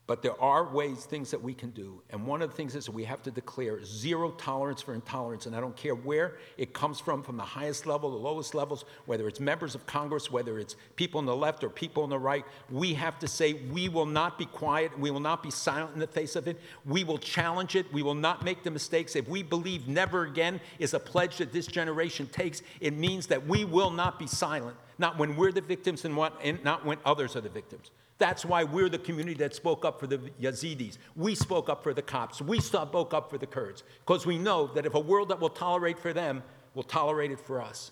But 0.06 0.20
there 0.20 0.38
are 0.38 0.68
ways, 0.68 1.06
things 1.06 1.30
that 1.30 1.42
we 1.42 1.54
can 1.54 1.70
do. 1.70 2.02
And 2.10 2.26
one 2.26 2.42
of 2.42 2.50
the 2.50 2.56
things 2.56 2.74
is 2.74 2.90
we 2.90 3.04
have 3.04 3.22
to 3.22 3.30
declare 3.30 3.82
zero 3.82 4.32
tolerance 4.32 4.82
for 4.82 4.92
intolerance. 4.92 5.46
And 5.46 5.56
I 5.56 5.60
don't 5.60 5.76
care 5.76 5.94
where 5.94 6.36
it 6.58 6.74
comes 6.74 7.00
from, 7.00 7.22
from 7.22 7.38
the 7.38 7.42
highest 7.42 7.86
level, 7.86 8.10
the 8.10 8.18
lowest 8.18 8.54
levels, 8.54 8.84
whether 9.06 9.26
it's 9.28 9.40
members 9.40 9.74
of 9.74 9.86
Congress, 9.86 10.30
whether 10.30 10.58
it's 10.58 10.76
people 10.96 11.20
on 11.20 11.24
the 11.24 11.34
left 11.34 11.64
or 11.64 11.70
people 11.70 12.02
on 12.02 12.10
the 12.10 12.18
right. 12.18 12.44
We 12.70 12.92
have 12.92 13.18
to 13.20 13.26
say 13.26 13.54
we 13.54 13.88
will 13.88 14.04
not 14.04 14.38
be 14.38 14.44
quiet. 14.44 14.98
We 14.98 15.10
will 15.10 15.20
not 15.20 15.42
be 15.42 15.50
silent 15.50 15.94
in 15.94 16.00
the 16.00 16.06
face 16.06 16.36
of 16.36 16.48
it. 16.48 16.60
We 16.84 17.02
will 17.02 17.18
challenge 17.18 17.74
it. 17.74 17.90
We 17.90 18.02
will 18.02 18.14
not 18.14 18.44
make 18.44 18.62
the 18.62 18.70
mistakes. 18.70 19.16
If 19.16 19.26
we 19.26 19.42
believe 19.42 19.88
never 19.88 20.24
again 20.24 20.60
is 20.78 20.92
a 20.92 21.00
pledge 21.00 21.38
that 21.38 21.50
this 21.50 21.66
generation 21.66 22.26
takes, 22.26 22.60
it 22.78 22.92
means 22.92 23.26
that 23.28 23.46
we 23.46 23.64
will 23.64 23.90
not 23.90 24.18
be 24.18 24.26
silent. 24.26 24.76
Not 24.98 25.16
when 25.16 25.34
we're 25.34 25.50
the 25.50 25.62
victims 25.62 26.04
and, 26.04 26.14
what, 26.14 26.38
and 26.42 26.62
not 26.62 26.84
when 26.84 26.98
others 27.06 27.36
are 27.36 27.40
the 27.40 27.48
victims. 27.48 27.90
That's 28.18 28.44
why 28.44 28.64
we're 28.64 28.88
the 28.88 28.98
community 28.98 29.36
that 29.38 29.54
spoke 29.54 29.84
up 29.84 29.98
for 29.98 30.06
the 30.06 30.18
Yazidis. 30.40 30.98
We 31.16 31.34
spoke 31.34 31.68
up 31.68 31.82
for 31.82 31.92
the 31.92 32.02
Copts. 32.02 32.40
We 32.40 32.60
spoke 32.60 33.12
up 33.12 33.28
for 33.28 33.38
the 33.38 33.46
Kurds. 33.46 33.82
Because 34.06 34.24
we 34.24 34.38
know 34.38 34.68
that 34.68 34.86
if 34.86 34.94
a 34.94 35.00
world 35.00 35.30
that 35.30 35.40
will 35.40 35.50
tolerate 35.50 35.98
for 35.98 36.12
them 36.12 36.42
will 36.74 36.84
tolerate 36.84 37.32
it 37.32 37.40
for 37.40 37.60
us. 37.60 37.90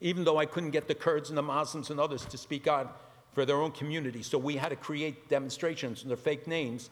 Even 0.00 0.24
though 0.24 0.38
I 0.38 0.46
couldn't 0.46 0.70
get 0.70 0.88
the 0.88 0.94
Kurds 0.94 1.28
and 1.28 1.38
the 1.38 1.42
Muslims 1.42 1.90
and 1.90 2.00
others 2.00 2.24
to 2.26 2.36
speak 2.36 2.66
out 2.66 3.00
for 3.32 3.44
their 3.44 3.56
own 3.56 3.70
community. 3.70 4.22
So 4.22 4.36
we 4.36 4.56
had 4.56 4.70
to 4.70 4.76
create 4.76 5.28
demonstrations 5.28 6.02
under 6.02 6.16
fake 6.16 6.46
names, 6.46 6.90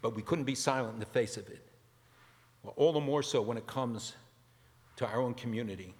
but 0.00 0.16
we 0.16 0.22
couldn't 0.22 0.44
be 0.44 0.54
silent 0.54 0.94
in 0.94 1.00
the 1.00 1.06
face 1.06 1.36
of 1.36 1.48
it. 1.48 1.64
Well, 2.62 2.74
all 2.76 2.92
the 2.92 3.00
more 3.00 3.22
so 3.22 3.42
when 3.42 3.56
it 3.56 3.66
comes 3.66 4.14
to 4.96 5.06
our 5.06 5.20
own 5.20 5.34
community. 5.34 5.94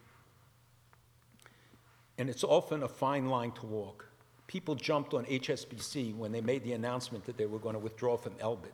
And 2.17 2.29
it's 2.29 2.43
often 2.43 2.83
a 2.83 2.89
fine 2.89 3.27
line 3.27 3.53
to 3.53 3.67
walk. 3.67 4.08
People 4.49 4.75
jumped 4.75 5.15
on 5.15 5.25
HSBC 5.27 6.17
when 6.17 6.33
they 6.33 6.41
made 6.41 6.65
the 6.65 6.73
announcement 6.73 7.25
that 7.27 7.37
they 7.37 7.47
were 7.47 7.59
going 7.59 7.75
to 7.75 7.79
withdraw 7.79 8.17
from 8.17 8.33
Elbit. 8.35 8.73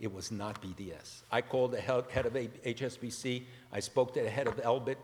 It 0.00 0.12
was 0.12 0.30
not 0.30 0.62
BDS. 0.62 1.22
I 1.30 1.42
called 1.42 1.72
the 1.72 1.80
head 1.80 2.24
of 2.24 2.32
HSBC, 2.32 3.42
I 3.72 3.80
spoke 3.80 4.14
to 4.14 4.22
the 4.22 4.30
head 4.30 4.46
of 4.46 4.56
Elbit, 4.58 4.94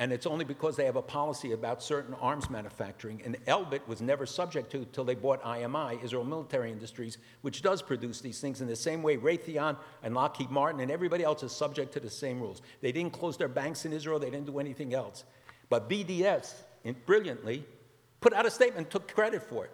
and 0.00 0.12
it's 0.12 0.26
only 0.26 0.44
because 0.44 0.76
they 0.76 0.84
have 0.84 0.96
a 0.96 1.02
policy 1.02 1.52
about 1.52 1.80
certain 1.80 2.12
arms 2.14 2.50
manufacturing. 2.50 3.22
And 3.24 3.42
Elbit 3.46 3.86
was 3.86 4.02
never 4.02 4.26
subject 4.26 4.70
to 4.72 4.78
until 4.78 5.04
they 5.04 5.14
bought 5.14 5.40
IMI, 5.42 6.02
Israel 6.04 6.24
Military 6.24 6.72
Industries, 6.72 7.16
which 7.42 7.62
does 7.62 7.80
produce 7.80 8.20
these 8.20 8.40
things 8.40 8.60
in 8.60 8.66
the 8.66 8.76
same 8.76 9.02
way 9.02 9.16
Raytheon 9.16 9.76
and 10.02 10.14
Lockheed 10.14 10.50
Martin 10.50 10.80
and 10.80 10.90
everybody 10.90 11.22
else 11.22 11.44
is 11.44 11.52
subject 11.52 11.92
to 11.94 12.00
the 12.00 12.10
same 12.10 12.40
rules. 12.40 12.62
They 12.82 12.92
didn't 12.92 13.12
close 13.12 13.38
their 13.38 13.48
banks 13.48 13.86
in 13.86 13.92
Israel, 13.92 14.18
they 14.18 14.28
didn't 14.28 14.46
do 14.46 14.58
anything 14.58 14.92
else. 14.92 15.24
But 15.70 15.88
BDS, 15.88 16.52
brilliantly, 17.06 17.64
put 18.20 18.32
out 18.32 18.46
a 18.46 18.50
statement, 18.50 18.90
took 18.90 19.12
credit 19.12 19.42
for 19.42 19.64
it, 19.64 19.72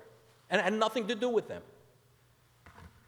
and 0.50 0.60
it 0.60 0.64
had 0.64 0.72
nothing 0.72 1.08
to 1.08 1.14
do 1.14 1.28
with 1.28 1.48
them. 1.48 1.62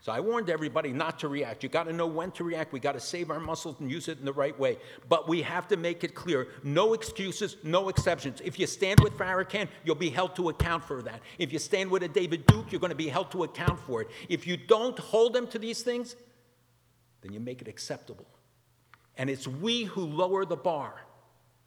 So 0.05 0.13
I 0.13 0.21
warned 0.21 0.51
everybody 0.51 0.93
not 0.93 1.19
to 1.21 1.29
react. 1.29 1.63
You 1.63 1.71
got 1.71 1.85
to 1.85 1.93
know 1.95 2.07
when 2.07 2.31
to 2.33 2.45
react. 2.45 2.75
We 2.75 2.79
got 2.79 2.93
to 2.93 3.01
save 3.01 3.31
our 3.31 3.41
muscles 3.41 3.77
and 3.81 3.91
use 3.91 4.07
it 4.09 4.19
in 4.19 4.27
the 4.27 4.35
right 4.35 4.59
way. 4.59 4.77
But 5.09 5.27
we 5.27 5.41
have 5.41 5.67
to 5.69 5.79
make 5.79 6.05
it 6.05 6.15
clear 6.15 6.49
no 6.63 6.93
excuses, 6.93 7.57
no 7.63 7.89
exceptions. 7.89 8.43
If 8.45 8.59
you 8.59 8.67
stand 8.67 9.01
with 9.01 9.17
Farrakhan, 9.17 9.67
you'll 9.83 9.95
be 9.95 10.11
held 10.11 10.37
to 10.37 10.51
account 10.51 10.85
for 10.85 11.01
that. 11.01 11.23
If 11.39 11.55
you 11.55 11.59
stand 11.59 11.91
with 11.91 12.03
a 12.03 12.09
David 12.09 12.45
Duke, 12.45 12.71
you're 12.71 12.83
going 12.83 12.91
to 12.91 12.95
be 12.95 13.09
held 13.09 13.31
to 13.31 13.45
account 13.45 13.81
for 13.81 14.03
it. 14.03 14.09
If 14.29 14.47
you 14.47 14.59
don't 14.59 14.99
hold 14.99 15.33
them 15.33 15.47
to 15.47 15.59
these 15.59 15.81
things, 15.81 16.17
then 17.23 17.33
you 17.33 17.41
make 17.41 17.63
it 17.63 17.69
acceptable. 17.69 18.27
And 19.17 19.31
it's 19.31 19.49
we 19.49 19.85
who 19.85 20.05
lower 20.05 20.45
the 20.45 20.55
bar. 20.55 21.01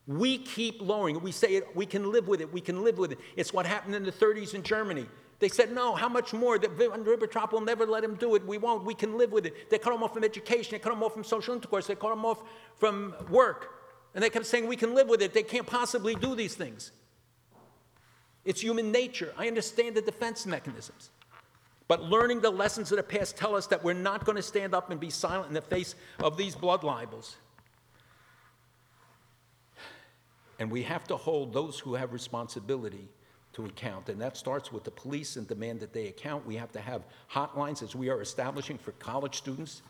We 0.08 0.38
keep 0.38 0.82
lowering. 0.82 1.20
We 1.22 1.34
say 1.34 1.56
it, 1.56 1.76
we 1.76 1.86
can 1.86 2.12
live 2.12 2.28
with 2.28 2.40
it, 2.40 2.52
we 2.52 2.62
can 2.62 2.84
live 2.84 2.98
with 2.98 3.12
it. 3.12 3.20
It's 3.36 3.52
what 3.52 3.66
happened 3.66 3.94
in 3.94 4.04
the 4.04 4.12
30s 4.12 4.54
in 4.54 4.64
Germany. 4.64 5.06
They 5.40 5.50
said, 5.50 5.72
no, 5.72 5.94
how 5.94 6.10
much 6.10 6.34
more? 6.34 6.58
The 6.58 6.68
Ribbentrop 6.68 7.52
will 7.52 7.62
never 7.62 7.86
let 7.86 8.04
him 8.04 8.16
do 8.16 8.34
it. 8.36 8.46
We 8.46 8.58
won't. 8.58 8.86
We 8.86 8.96
can 8.96 9.18
live 9.18 9.32
with 9.32 9.46
it. 9.46 9.70
They 9.70 9.78
cut 9.78 9.94
him 9.94 10.02
off 10.02 10.14
from 10.14 10.24
education. 10.24 10.72
They 10.72 10.80
cut 10.80 10.92
him 10.92 11.04
off 11.04 11.14
from 11.14 11.24
social 11.24 11.54
intercourse. 11.54 11.86
They 11.86 11.94
cut 11.94 12.12
him 12.12 12.26
off 12.26 12.42
from 12.78 13.14
work. 13.30 13.76
And 14.16 14.24
they 14.24 14.32
kept 14.32 14.48
saying, 14.48 14.66
we 14.66 14.76
can 14.76 14.96
live 14.96 15.08
with 15.08 15.22
it. 15.22 15.34
They 15.34 15.44
can't 15.44 15.68
possibly 15.68 16.16
do 16.16 16.34
these 16.34 16.56
things. 16.56 16.92
It's 18.46 18.62
human 18.62 18.92
nature. 18.92 19.32
I 19.38 19.48
understand 19.48 19.96
the 19.96 20.02
defense 20.02 20.48
mechanisms. 20.48 21.12
But 21.88 22.02
learning 22.02 22.42
the 22.42 22.50
lessons 22.50 22.92
of 22.92 22.98
the 22.98 23.04
past 23.04 23.38
tell 23.38 23.56
us 23.56 23.68
that 23.68 23.84
we're 23.84 23.94
not 23.94 24.26
going 24.26 24.38
to 24.38 24.42
stand 24.42 24.74
up 24.74 24.90
and 24.90 25.00
be 25.00 25.12
silent 25.12 25.50
in 25.50 25.54
the 25.54 25.62
face 25.62 25.94
of 26.20 26.36
these 26.36 26.56
blood 26.56 26.84
libels. 26.84 27.36
And 30.60 30.72
we 30.72 30.84
have 30.84 31.04
to 31.06 31.18
hold 31.18 31.54
those 31.54 31.80
who 31.80 31.94
have 31.94 32.14
responsibility 32.14 33.10
to 33.54 33.66
account. 33.66 34.10
And 34.10 34.20
that 34.22 34.38
starts 34.38 34.72
with 34.72 34.84
the 34.84 34.92
police 34.92 35.36
and 35.36 35.48
demand 35.48 35.80
that 35.80 35.94
they 35.94 36.08
account. 36.08 36.46
We 36.46 36.56
have 36.56 36.72
to 36.74 36.80
have 36.80 37.04
hotlines, 37.32 37.82
as 37.82 37.96
we 37.96 38.10
are 38.10 38.22
establishing 38.22 38.78
for 38.78 38.92
college 38.94 39.36
students, 39.36 39.82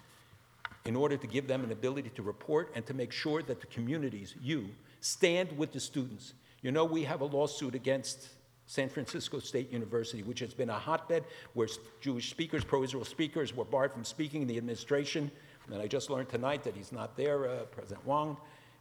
in 0.85 0.95
order 0.95 1.17
to 1.17 1.27
give 1.27 1.47
them 1.47 1.63
an 1.63 1.71
ability 1.71 2.09
to 2.15 2.21
report 2.21 2.71
and 2.75 2.85
to 2.85 2.93
make 2.93 3.11
sure 3.11 3.41
that 3.43 3.59
the 3.59 3.67
communities, 3.67 4.35
you, 4.41 4.69
stand 5.01 5.57
with 5.57 5.71
the 5.71 5.79
students. 5.79 6.33
You 6.61 6.71
know, 6.71 6.85
we 6.85 7.03
have 7.03 7.21
a 7.21 7.25
lawsuit 7.25 7.75
against 7.75 8.29
San 8.67 8.89
Francisco 8.89 9.39
State 9.39 9.71
University, 9.71 10.23
which 10.23 10.39
has 10.39 10.53
been 10.53 10.69
a 10.69 10.79
hotbed 10.79 11.23
where 11.53 11.67
Jewish 12.01 12.29
speakers, 12.29 12.63
pro 12.63 12.83
Israel 12.83 13.05
speakers, 13.05 13.55
were 13.55 13.65
barred 13.65 13.93
from 13.93 14.03
speaking 14.03 14.41
in 14.41 14.47
the 14.47 14.57
administration. 14.57 15.31
And 15.71 15.81
I 15.81 15.87
just 15.87 16.09
learned 16.09 16.29
tonight 16.29 16.63
that 16.63 16.75
he's 16.75 16.91
not 16.91 17.17
there, 17.17 17.49
uh, 17.49 17.59
President 17.71 18.05
Wong. 18.05 18.37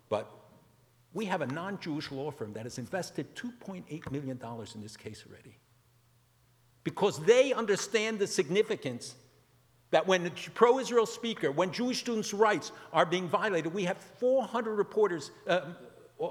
But 0.09 0.30
we 1.17 1.25
have 1.25 1.41
a 1.41 1.47
non 1.47 1.81
Jewish 1.81 2.12
law 2.12 2.31
firm 2.31 2.53
that 2.53 2.64
has 2.64 2.77
invested 2.77 3.35
$2.8 3.35 4.12
million 4.12 4.39
in 4.75 4.81
this 4.83 4.99
case 4.99 5.25
already. 5.27 5.57
Because 6.85 7.19
they 7.25 7.55
understand 7.55 8.19
the 8.19 8.27
significance 8.27 9.14
that 9.93 10.07
when 10.07 10.27
a 10.27 10.31
pro 10.53 10.79
Israel 10.79 11.07
speaker, 11.07 11.51
when 11.51 11.73
Jewish 11.73 12.01
students' 12.01 12.35
rights 12.35 12.71
are 12.93 13.07
being 13.07 13.29
violated, 13.29 13.73
we 13.73 13.85
have 13.85 13.97
400 13.97 14.75
reporters, 14.75 15.31
uh, 15.49 15.62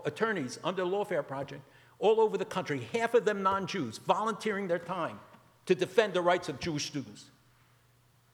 attorneys 0.05 0.59
under 0.63 0.83
the 0.83 0.87
Lawfare 0.87 1.25
Project 1.25 1.63
all 1.97 2.21
over 2.21 2.37
the 2.37 2.45
country, 2.45 2.87
half 2.93 3.15
of 3.15 3.25
them 3.25 3.41
non 3.41 3.65
Jews, 3.65 3.97
volunteering 3.97 4.67
their 4.67 4.79
time 4.79 5.19
to 5.65 5.73
defend 5.73 6.13
the 6.13 6.21
rights 6.21 6.47
of 6.47 6.59
Jewish 6.59 6.85
students. 6.85 7.25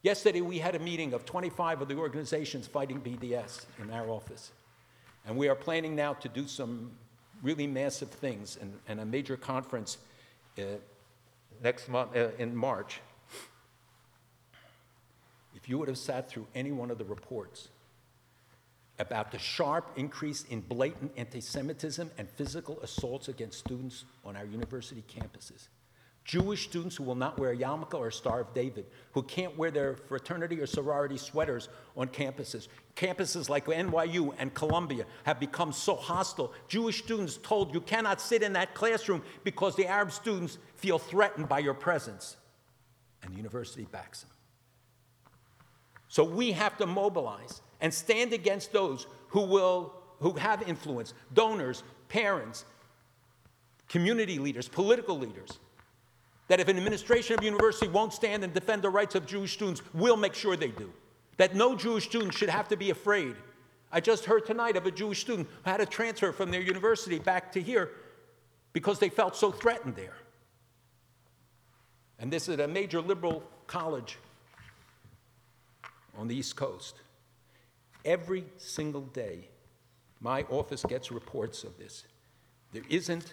Yesterday, 0.02 0.42
we 0.42 0.58
had 0.58 0.74
a 0.74 0.80
meeting 0.80 1.14
of 1.14 1.24
25 1.24 1.80
of 1.80 1.88
the 1.88 1.96
organizations 1.96 2.66
fighting 2.66 3.00
BDS 3.00 3.64
in 3.80 3.90
our 3.90 4.10
office. 4.10 4.52
And 5.26 5.36
we 5.36 5.48
are 5.48 5.54
planning 5.54 5.94
now 5.94 6.14
to 6.14 6.28
do 6.28 6.46
some 6.46 6.92
really 7.42 7.66
massive 7.66 8.10
things 8.10 8.58
and, 8.60 8.72
and 8.88 9.00
a 9.00 9.04
major 9.04 9.36
conference 9.36 9.98
uh, 10.58 10.62
next 11.62 11.88
month, 11.88 12.16
uh, 12.16 12.28
in 12.38 12.54
March. 12.54 13.00
If 15.54 15.68
you 15.68 15.78
would 15.78 15.88
have 15.88 15.98
sat 15.98 16.28
through 16.28 16.46
any 16.54 16.72
one 16.72 16.90
of 16.90 16.98
the 16.98 17.04
reports 17.04 17.68
about 18.98 19.30
the 19.32 19.38
sharp 19.38 19.90
increase 19.96 20.44
in 20.44 20.60
blatant 20.60 21.12
anti 21.16 21.40
Semitism 21.40 22.10
and 22.18 22.28
physical 22.30 22.80
assaults 22.80 23.28
against 23.28 23.58
students 23.58 24.04
on 24.24 24.36
our 24.36 24.44
university 24.44 25.04
campuses, 25.08 25.68
Jewish 26.24 26.64
students 26.64 26.96
who 26.96 27.02
will 27.02 27.16
not 27.16 27.38
wear 27.38 27.50
a 27.50 27.56
yarmulke 27.56 27.94
or 27.94 28.08
a 28.08 28.12
Star 28.12 28.40
of 28.40 28.54
David, 28.54 28.86
who 29.12 29.22
can't 29.22 29.56
wear 29.58 29.70
their 29.70 29.96
fraternity 29.96 30.60
or 30.60 30.66
sorority 30.66 31.16
sweaters 31.16 31.68
on 31.96 32.08
campuses. 32.08 32.68
Campuses 32.94 33.48
like 33.48 33.66
NYU 33.66 34.32
and 34.38 34.54
Columbia 34.54 35.04
have 35.24 35.40
become 35.40 35.72
so 35.72 35.96
hostile. 35.96 36.52
Jewish 36.68 37.02
students 37.02 37.38
told 37.42 37.74
you 37.74 37.80
cannot 37.80 38.20
sit 38.20 38.42
in 38.42 38.52
that 38.52 38.74
classroom 38.74 39.22
because 39.42 39.74
the 39.74 39.86
Arab 39.86 40.12
students 40.12 40.58
feel 40.76 40.98
threatened 40.98 41.48
by 41.48 41.58
your 41.58 41.74
presence. 41.74 42.36
And 43.24 43.32
the 43.32 43.36
university 43.36 43.86
backs 43.90 44.20
them. 44.20 44.30
So 46.08 46.22
we 46.22 46.52
have 46.52 46.76
to 46.78 46.86
mobilize 46.86 47.62
and 47.80 47.92
stand 47.92 48.32
against 48.32 48.72
those 48.72 49.06
who 49.28 49.40
will 49.40 49.94
who 50.20 50.34
have 50.34 50.62
influence, 50.68 51.14
donors, 51.34 51.82
parents, 52.08 52.64
community 53.88 54.38
leaders, 54.38 54.68
political 54.68 55.18
leaders. 55.18 55.58
That 56.52 56.60
if 56.60 56.68
an 56.68 56.76
administration 56.76 57.32
of 57.32 57.40
a 57.40 57.46
university 57.46 57.88
won't 57.88 58.12
stand 58.12 58.44
and 58.44 58.52
defend 58.52 58.82
the 58.82 58.90
rights 58.90 59.14
of 59.14 59.24
Jewish 59.24 59.54
students, 59.54 59.80
we'll 59.94 60.18
make 60.18 60.34
sure 60.34 60.54
they 60.54 60.68
do. 60.68 60.92
That 61.38 61.54
no 61.54 61.74
Jewish 61.74 62.04
student 62.04 62.34
should 62.34 62.50
have 62.50 62.68
to 62.68 62.76
be 62.76 62.90
afraid. 62.90 63.36
I 63.90 64.00
just 64.00 64.26
heard 64.26 64.44
tonight 64.44 64.76
of 64.76 64.84
a 64.84 64.90
Jewish 64.90 65.22
student 65.22 65.48
who 65.64 65.70
had 65.70 65.78
to 65.78 65.86
transfer 65.86 66.30
from 66.30 66.50
their 66.50 66.60
university 66.60 67.18
back 67.18 67.52
to 67.52 67.62
here 67.62 67.88
because 68.74 68.98
they 68.98 69.08
felt 69.08 69.34
so 69.34 69.50
threatened 69.50 69.96
there. 69.96 70.12
And 72.18 72.30
this 72.30 72.50
is 72.50 72.58
a 72.58 72.68
major 72.68 73.00
liberal 73.00 73.42
college 73.66 74.18
on 76.18 76.28
the 76.28 76.36
East 76.36 76.54
Coast. 76.54 76.96
Every 78.04 78.44
single 78.58 79.00
day, 79.00 79.48
my 80.20 80.42
office 80.50 80.84
gets 80.86 81.10
reports 81.10 81.64
of 81.64 81.78
this. 81.78 82.04
There 82.74 82.82
isn't 82.90 83.32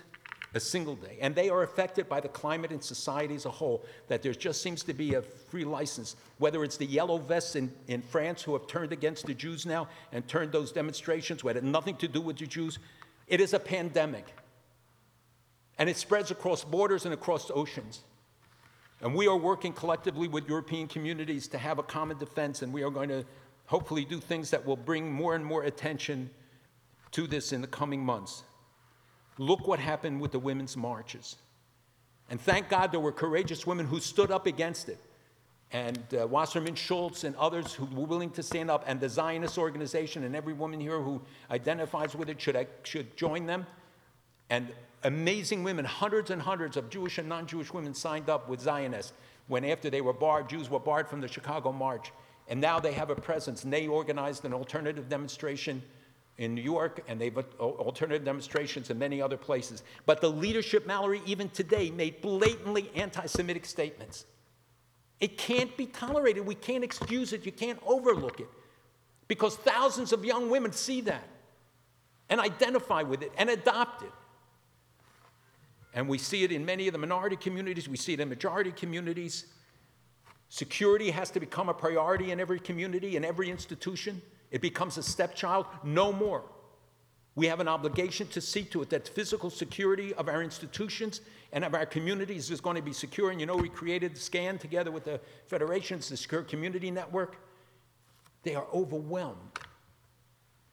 a 0.53 0.59
single 0.59 0.95
day. 0.95 1.17
And 1.21 1.35
they 1.35 1.49
are 1.49 1.63
affected 1.63 2.09
by 2.09 2.19
the 2.19 2.27
climate 2.27 2.71
in 2.71 2.81
society 2.81 3.35
as 3.35 3.45
a 3.45 3.51
whole, 3.51 3.85
that 4.07 4.21
there 4.21 4.33
just 4.33 4.61
seems 4.61 4.83
to 4.83 4.93
be 4.93 5.13
a 5.13 5.21
free 5.21 5.63
license, 5.63 6.15
whether 6.37 6.63
it's 6.63 6.77
the 6.77 6.85
yellow 6.85 7.17
vests 7.17 7.55
in, 7.55 7.71
in 7.87 8.01
France 8.01 8.41
who 8.41 8.53
have 8.53 8.67
turned 8.67 8.91
against 8.91 9.25
the 9.25 9.33
Jews 9.33 9.65
now 9.65 9.87
and 10.11 10.27
turned 10.27 10.51
those 10.51 10.71
demonstrations, 10.71 11.41
who 11.41 11.49
had 11.49 11.63
nothing 11.63 11.95
to 11.97 12.07
do 12.07 12.21
with 12.21 12.37
the 12.37 12.47
Jews. 12.47 12.79
It 13.27 13.41
is 13.41 13.53
a 13.53 13.59
pandemic. 13.59 14.25
And 15.77 15.89
it 15.89 15.97
spreads 15.97 16.31
across 16.31 16.63
borders 16.63 17.05
and 17.05 17.13
across 17.13 17.51
oceans. 17.53 18.01
And 19.01 19.15
we 19.15 19.27
are 19.27 19.37
working 19.37 19.71
collectively 19.71 20.27
with 20.27 20.49
European 20.49 20.87
communities 20.87 21.47
to 21.49 21.57
have 21.57 21.79
a 21.79 21.83
common 21.83 22.17
defense, 22.17 22.63
and 22.63 22.73
we 22.73 22.83
are 22.83 22.89
going 22.89 23.09
to 23.09 23.23
hopefully 23.67 24.03
do 24.03 24.19
things 24.19 24.49
that 24.49 24.65
will 24.65 24.75
bring 24.75 25.11
more 25.11 25.35
and 25.35 25.45
more 25.45 25.63
attention 25.63 26.29
to 27.11 27.27
this 27.27 27.53
in 27.53 27.61
the 27.61 27.67
coming 27.67 28.03
months. 28.03 28.43
Look 29.39 29.67
what 29.67 29.79
happened 29.79 30.19
with 30.19 30.33
the 30.33 30.39
women's 30.39 30.75
marches. 30.75 31.37
And 32.29 32.39
thank 32.39 32.67
God 32.67 32.91
there 32.91 32.99
were 32.99 33.13
courageous 33.13 33.65
women 33.65 33.85
who 33.85 34.01
stood 34.01 34.31
up 34.31 34.45
against 34.45 34.89
it. 34.89 34.99
And 35.71 35.97
uh, 36.13 36.27
Wasserman 36.27 36.75
Schultz 36.75 37.23
and 37.23 37.35
others 37.37 37.73
who 37.73 37.85
were 37.85 38.05
willing 38.05 38.31
to 38.31 38.43
stand 38.43 38.69
up, 38.69 38.83
and 38.85 38.99
the 38.99 39.07
Zionist 39.07 39.57
organization, 39.57 40.25
and 40.25 40.35
every 40.35 40.51
woman 40.51 40.79
here 40.81 40.99
who 40.99 41.21
identifies 41.49 42.15
with 42.15 42.29
it 42.29 42.41
should, 42.41 42.67
should 42.83 43.15
join 43.15 43.45
them. 43.45 43.65
And 44.49 44.67
amazing 45.03 45.63
women, 45.63 45.85
hundreds 45.85 46.31
and 46.31 46.41
hundreds 46.41 46.75
of 46.75 46.89
Jewish 46.89 47.17
and 47.17 47.29
non 47.29 47.47
Jewish 47.47 47.71
women 47.71 47.93
signed 47.93 48.29
up 48.29 48.49
with 48.49 48.59
Zionists 48.59 49.13
when, 49.47 49.63
after 49.63 49.89
they 49.89 50.01
were 50.01 50.11
barred, 50.11 50.49
Jews 50.49 50.69
were 50.69 50.79
barred 50.79 51.07
from 51.07 51.21
the 51.21 51.29
Chicago 51.29 51.71
March. 51.71 52.11
And 52.49 52.59
now 52.59 52.79
they 52.79 52.91
have 52.93 53.09
a 53.09 53.15
presence. 53.15 53.63
And 53.63 53.71
they 53.71 53.87
organized 53.87 54.43
an 54.43 54.53
alternative 54.53 55.07
demonstration 55.07 55.81
in 56.39 56.55
New 56.55 56.61
York, 56.61 57.03
and 57.09 57.19
they've 57.19 57.37
alternative 57.59 58.23
demonstrations 58.23 58.89
in 58.89 58.97
many 58.97 59.21
other 59.21 59.35
places. 59.35 59.83
But 60.05 60.21
the 60.21 60.29
leadership, 60.29 60.87
Mallory, 60.87 61.21
even 61.25 61.49
today, 61.49 61.91
made 61.91 62.21
blatantly 62.21 62.89
anti 62.95 63.25
Semitic 63.25 63.65
statements. 63.65 64.25
It 65.19 65.37
can't 65.37 65.75
be 65.75 65.85
tolerated. 65.85 66.45
We 66.45 66.55
can't 66.55 66.83
excuse 66.83 67.33
it. 67.33 67.45
You 67.45 67.51
can't 67.51 67.77
overlook 67.85 68.39
it. 68.39 68.47
Because 69.27 69.57
thousands 69.57 70.13
of 70.13 70.23
young 70.23 70.49
women 70.49 70.71
see 70.71 71.01
that 71.01 71.27
and 72.29 72.39
identify 72.39 73.03
with 73.03 73.21
it 73.21 73.33
and 73.37 73.49
adopt 73.49 74.03
it. 74.03 74.11
And 75.93 76.07
we 76.07 76.17
see 76.17 76.45
it 76.45 76.53
in 76.53 76.65
many 76.65 76.87
of 76.87 76.93
the 76.93 76.99
minority 76.99 77.35
communities, 77.35 77.89
we 77.89 77.97
see 77.97 78.13
it 78.13 78.21
in 78.21 78.29
majority 78.29 78.71
communities. 78.71 79.45
Security 80.47 81.11
has 81.11 81.29
to 81.31 81.39
become 81.41 81.67
a 81.67 81.73
priority 81.73 82.31
in 82.31 82.39
every 82.39 82.59
community, 82.59 83.17
in 83.17 83.25
every 83.25 83.49
institution. 83.49 84.21
It 84.51 84.61
becomes 84.61 84.97
a 84.97 85.03
stepchild, 85.03 85.65
no 85.83 86.11
more. 86.11 86.43
We 87.35 87.47
have 87.47 87.59
an 87.59 87.67
obligation 87.67 88.27
to 88.29 88.41
see 88.41 88.63
to 88.65 88.81
it 88.81 88.89
that 88.89 89.07
physical 89.07 89.49
security 89.49 90.13
of 90.15 90.27
our 90.27 90.43
institutions 90.43 91.21
and 91.53 91.63
of 91.63 91.73
our 91.73 91.85
communities 91.85 92.51
is 92.51 92.59
going 92.59 92.75
to 92.75 92.81
be 92.81 92.91
secure. 92.91 93.31
And 93.31 93.39
you 93.39 93.45
know, 93.45 93.55
we 93.55 93.69
created 93.69 94.17
SCAN 94.17 94.57
together 94.57 94.91
with 94.91 95.05
the 95.05 95.21
federations, 95.47 96.09
the 96.09 96.17
Secure 96.17 96.43
Community 96.43 96.91
Network. 96.91 97.37
They 98.43 98.55
are 98.55 98.67
overwhelmed 98.73 99.37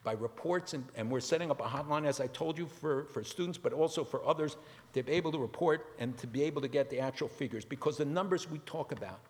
by 0.03 0.13
reports, 0.13 0.73
and, 0.73 0.85
and 0.95 1.11
we're 1.11 1.21
setting 1.21 1.51
up 1.51 1.61
a 1.61 1.65
hotline, 1.65 2.07
as 2.07 2.21
I 2.21 2.29
told 2.29 2.57
you, 2.57 2.67
for, 2.67 3.05
for 3.07 3.25
students, 3.25 3.59
but 3.59 3.73
also 3.73 4.05
for 4.05 4.25
others 4.27 4.57
to 4.93 5.03
be 5.03 5.13
able 5.13 5.33
to 5.33 5.39
report 5.39 5.95
and 5.99 6.17
to 6.19 6.27
be 6.27 6.43
able 6.45 6.63
to 6.63 6.69
get 6.69 6.91
the 6.91 7.01
actual 7.01 7.29
figures. 7.29 7.65
Because 7.65 7.97
the 7.97 8.05
numbers 8.05 8.49
we 8.49 8.59
talk 8.61 8.93
about, 8.93 9.21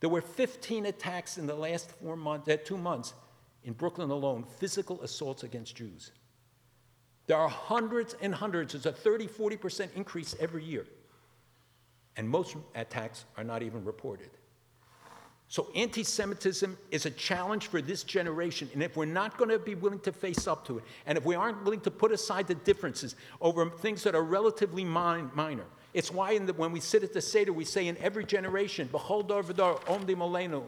there 0.00 0.10
were 0.10 0.20
15 0.20 0.86
attacks 0.86 1.38
in 1.38 1.46
the 1.46 1.54
last 1.54 1.90
four 2.02 2.16
months, 2.16 2.48
uh, 2.48 2.56
two 2.62 2.76
months 2.76 3.14
in 3.64 3.72
Brooklyn 3.74 4.10
alone, 4.10 4.44
physical 4.58 5.00
assaults 5.02 5.42
against 5.42 5.76
Jews. 5.76 6.12
There 7.26 7.36
are 7.36 7.48
hundreds 7.48 8.16
and 8.20 8.34
hundreds. 8.34 8.74
It's 8.74 8.86
a 8.86 8.92
30, 8.92 9.26
40% 9.26 9.88
increase 9.94 10.34
every 10.40 10.64
year. 10.64 10.86
And 12.16 12.28
most 12.28 12.56
attacks 12.74 13.24
are 13.36 13.44
not 13.44 13.62
even 13.62 13.84
reported. 13.84 14.30
So, 15.48 15.68
anti 15.74 16.04
Semitism 16.04 16.78
is 16.92 17.06
a 17.06 17.10
challenge 17.10 17.66
for 17.66 17.82
this 17.82 18.04
generation. 18.04 18.70
And 18.72 18.82
if 18.82 18.96
we're 18.96 19.04
not 19.04 19.36
going 19.36 19.50
to 19.50 19.58
be 19.58 19.74
willing 19.74 19.98
to 20.00 20.12
face 20.12 20.46
up 20.46 20.64
to 20.66 20.78
it, 20.78 20.84
and 21.06 21.18
if 21.18 21.24
we 21.24 21.34
aren't 21.34 21.64
willing 21.64 21.80
to 21.80 21.90
put 21.90 22.12
aside 22.12 22.46
the 22.46 22.54
differences 22.54 23.16
over 23.40 23.68
things 23.68 24.04
that 24.04 24.14
are 24.14 24.22
relatively 24.22 24.84
minor, 24.84 25.64
it's 25.92 26.12
why 26.12 26.38
the, 26.38 26.52
when 26.52 26.70
we 26.70 26.78
sit 26.78 27.02
at 27.02 27.12
the 27.12 27.20
Seder, 27.20 27.52
we 27.52 27.64
say 27.64 27.88
in 27.88 27.96
every 27.98 28.24
generation, 28.24 28.88
Behold, 28.92 29.28
Darvadar, 29.28 29.80
Omdi 29.86 30.14
Molenu, 30.14 30.64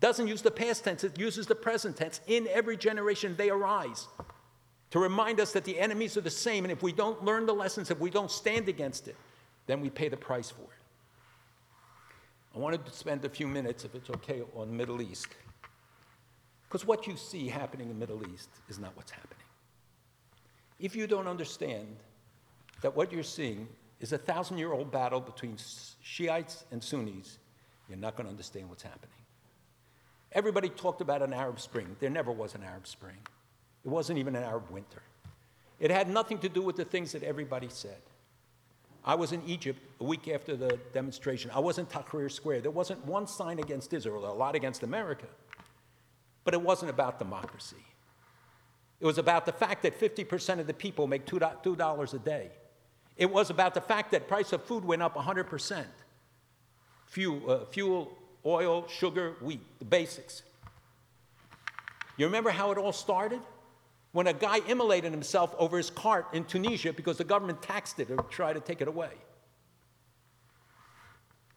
doesn't 0.00 0.28
use 0.28 0.42
the 0.42 0.50
past 0.50 0.84
tense, 0.84 1.02
it 1.04 1.18
uses 1.18 1.46
the 1.46 1.54
present 1.54 1.96
tense. 1.96 2.20
In 2.26 2.46
every 2.48 2.76
generation, 2.76 3.34
they 3.36 3.50
arise 3.50 4.06
to 4.90 4.98
remind 4.98 5.40
us 5.40 5.52
that 5.52 5.64
the 5.64 5.78
enemies 5.78 6.16
are 6.16 6.20
the 6.20 6.30
same. 6.30 6.64
And 6.64 6.72
if 6.72 6.82
we 6.82 6.92
don't 6.92 7.24
learn 7.24 7.46
the 7.46 7.54
lessons, 7.54 7.90
if 7.90 7.98
we 7.98 8.10
don't 8.10 8.30
stand 8.30 8.68
against 8.68 9.08
it, 9.08 9.16
then 9.66 9.80
we 9.80 9.90
pay 9.90 10.08
the 10.08 10.16
price 10.16 10.50
for 10.50 10.62
it. 10.62 10.68
I 12.54 12.58
wanted 12.58 12.86
to 12.86 12.92
spend 12.92 13.24
a 13.24 13.28
few 13.28 13.46
minutes, 13.46 13.84
if 13.84 13.94
it's 13.94 14.08
okay, 14.10 14.42
on 14.54 14.74
Middle 14.74 15.02
East. 15.02 15.28
Because 16.68 16.86
what 16.86 17.06
you 17.06 17.16
see 17.16 17.48
happening 17.48 17.90
in 17.90 17.94
the 17.94 17.98
Middle 17.98 18.22
East 18.32 18.48
is 18.68 18.78
not 18.78 18.96
what's 18.96 19.10
happening. 19.10 19.38
If 20.78 20.94
you 20.94 21.06
don't 21.06 21.26
understand 21.26 21.96
that 22.82 22.94
what 22.94 23.12
you're 23.12 23.22
seeing 23.22 23.68
is 24.00 24.12
a 24.12 24.18
thousand 24.18 24.58
year 24.58 24.72
old 24.72 24.90
battle 24.90 25.20
between 25.20 25.56
Shiites 26.02 26.64
and 26.70 26.82
Sunnis, 26.82 27.38
you're 27.88 27.98
not 27.98 28.16
going 28.16 28.26
to 28.26 28.30
understand 28.30 28.68
what's 28.68 28.82
happening. 28.82 29.17
Everybody 30.32 30.68
talked 30.68 31.00
about 31.00 31.22
an 31.22 31.32
Arab 31.32 31.60
Spring. 31.60 31.96
There 32.00 32.10
never 32.10 32.30
was 32.30 32.54
an 32.54 32.62
Arab 32.62 32.86
Spring. 32.86 33.16
It 33.84 33.88
wasn't 33.88 34.18
even 34.18 34.36
an 34.36 34.42
Arab 34.42 34.70
winter. 34.70 35.02
It 35.80 35.90
had 35.90 36.08
nothing 36.08 36.38
to 36.38 36.48
do 36.48 36.60
with 36.60 36.76
the 36.76 36.84
things 36.84 37.12
that 37.12 37.22
everybody 37.22 37.68
said. 37.70 38.00
I 39.04 39.14
was 39.14 39.32
in 39.32 39.42
Egypt 39.46 39.80
a 40.00 40.04
week 40.04 40.28
after 40.28 40.56
the 40.56 40.78
demonstration. 40.92 41.50
I 41.54 41.60
was 41.60 41.78
in 41.78 41.86
Tahrir 41.86 42.30
Square. 42.30 42.60
There 42.62 42.70
wasn't 42.70 43.04
one 43.06 43.26
sign 43.26 43.58
against 43.58 43.92
Israel, 43.94 44.30
a 44.30 44.34
lot 44.34 44.54
against 44.54 44.82
America. 44.82 45.26
But 46.44 46.54
it 46.54 46.60
wasn't 46.60 46.90
about 46.90 47.18
democracy. 47.18 47.76
It 49.00 49.06
was 49.06 49.18
about 49.18 49.46
the 49.46 49.52
fact 49.52 49.82
that 49.84 49.98
50% 49.98 50.58
of 50.58 50.66
the 50.66 50.74
people 50.74 51.06
make 51.06 51.24
$2 51.24 52.14
a 52.14 52.18
day. 52.18 52.50
It 53.16 53.30
was 53.30 53.50
about 53.50 53.74
the 53.74 53.80
fact 53.80 54.10
that 54.10 54.28
price 54.28 54.52
of 54.52 54.64
food 54.64 54.84
went 54.84 55.02
up 55.02 55.14
100%. 55.14 55.84
Fuel, 57.06 57.50
uh, 57.50 57.64
fuel 57.66 58.17
oil, 58.48 58.86
sugar, 58.88 59.34
wheat, 59.40 59.60
the 59.78 59.84
basics. 59.84 60.42
You 62.16 62.26
remember 62.26 62.50
how 62.50 62.72
it 62.72 62.78
all 62.78 62.92
started? 62.92 63.40
When 64.12 64.26
a 64.26 64.32
guy 64.32 64.60
immolated 64.66 65.12
himself 65.12 65.54
over 65.58 65.76
his 65.76 65.90
cart 65.90 66.26
in 66.32 66.44
Tunisia 66.44 66.92
because 66.92 67.18
the 67.18 67.24
government 67.24 67.62
taxed 67.62 68.00
it 68.00 68.10
or 68.10 68.16
tried 68.24 68.54
to 68.54 68.60
take 68.60 68.80
it 68.80 68.88
away. 68.88 69.10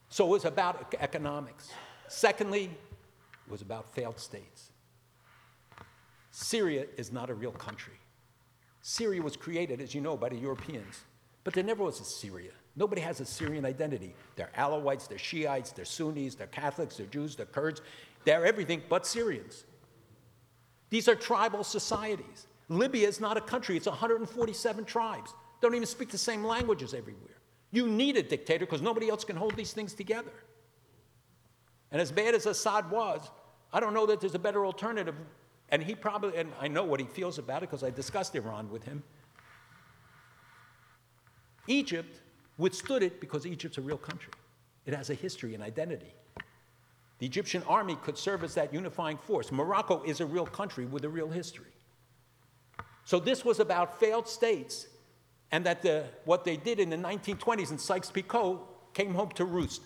So 0.09 0.25
it 0.25 0.29
was 0.29 0.45
about 0.45 0.93
economics. 0.99 1.71
Secondly, 2.09 2.65
it 2.65 3.51
was 3.51 3.61
about 3.61 3.95
failed 3.95 4.19
states. 4.19 4.69
Syria 6.31 6.85
is 6.97 7.11
not 7.11 7.29
a 7.29 7.33
real 7.33 7.51
country. 7.51 7.93
Syria 8.81 9.21
was 9.21 9.37
created, 9.37 9.79
as 9.79 9.95
you 9.95 10.01
know, 10.01 10.17
by 10.17 10.29
the 10.29 10.35
Europeans, 10.35 11.01
but 11.43 11.53
there 11.53 11.63
never 11.63 11.83
was 11.83 12.01
a 12.01 12.03
Syria. 12.03 12.51
Nobody 12.75 13.01
has 13.01 13.19
a 13.19 13.25
Syrian 13.25 13.65
identity. 13.65 14.15
They're 14.35 14.51
Alawites, 14.57 15.07
they're 15.07 15.17
Shiites, 15.17 15.71
they're 15.71 15.85
Sunnis, 15.85 16.35
they're 16.35 16.47
Catholics, 16.47 16.97
they're 16.97 17.05
Jews, 17.07 17.35
they're 17.35 17.45
Kurds. 17.45 17.81
They're 18.23 18.45
everything 18.45 18.81
but 18.87 19.05
Syrians. 19.05 19.65
These 20.89 21.07
are 21.07 21.15
tribal 21.15 21.63
societies. 21.63 22.47
Libya 22.69 23.07
is 23.07 23.19
not 23.19 23.35
a 23.35 23.41
country, 23.41 23.75
it's 23.75 23.87
147 23.87 24.85
tribes. 24.85 25.33
Don't 25.61 25.75
even 25.75 25.87
speak 25.87 26.09
the 26.09 26.17
same 26.17 26.43
languages 26.43 26.93
everywhere. 26.93 27.37
You 27.71 27.87
need 27.87 28.17
a 28.17 28.23
dictator 28.23 28.65
because 28.65 28.81
nobody 28.81 29.09
else 29.09 29.23
can 29.23 29.35
hold 29.35 29.55
these 29.55 29.73
things 29.73 29.93
together. 29.93 30.31
And 31.91 32.01
as 32.01 32.11
bad 32.11 32.35
as 32.35 32.45
Assad 32.45 32.89
was, 32.89 33.29
I 33.73 33.79
don't 33.79 33.93
know 33.93 34.05
that 34.05 34.21
there's 34.21 34.35
a 34.35 34.39
better 34.39 34.65
alternative. 34.65 35.15
And 35.69 35.81
he 35.81 35.95
probably, 35.95 36.37
and 36.37 36.51
I 36.59 36.67
know 36.67 36.83
what 36.83 36.99
he 36.99 37.05
feels 37.05 37.37
about 37.37 37.63
it 37.63 37.69
because 37.69 37.83
I 37.83 37.89
discussed 37.89 38.35
Iran 38.35 38.69
with 38.69 38.83
him. 38.83 39.03
Egypt 41.67 42.20
withstood 42.61 43.01
it 43.03 43.19
because 43.19 43.45
Egypt's 43.45 43.77
a 43.77 43.81
real 43.81 43.97
country. 43.97 44.31
It 44.85 44.93
has 44.93 45.09
a 45.09 45.15
history 45.15 45.53
and 45.55 45.63
identity. 45.63 46.13
The 47.19 47.25
Egyptian 47.25 47.63
army 47.67 47.97
could 48.03 48.17
serve 48.17 48.43
as 48.43 48.53
that 48.55 48.73
unifying 48.73 49.17
force. 49.17 49.51
Morocco 49.51 50.03
is 50.03 50.21
a 50.21 50.25
real 50.25 50.45
country 50.45 50.85
with 50.85 51.03
a 51.03 51.09
real 51.09 51.29
history. 51.29 51.73
So 53.03 53.19
this 53.19 53.43
was 53.43 53.59
about 53.59 53.99
failed 53.99 54.27
states 54.27 54.87
and 55.51 55.65
that 55.65 55.81
the, 55.81 56.05
what 56.25 56.45
they 56.45 56.55
did 56.55 56.79
in 56.79 56.89
the 56.89 56.97
1920s 56.97 57.71
in 57.71 57.77
Sykes-Picot 57.77 58.93
came 58.93 59.13
home 59.13 59.29
to 59.31 59.45
roost 59.45 59.81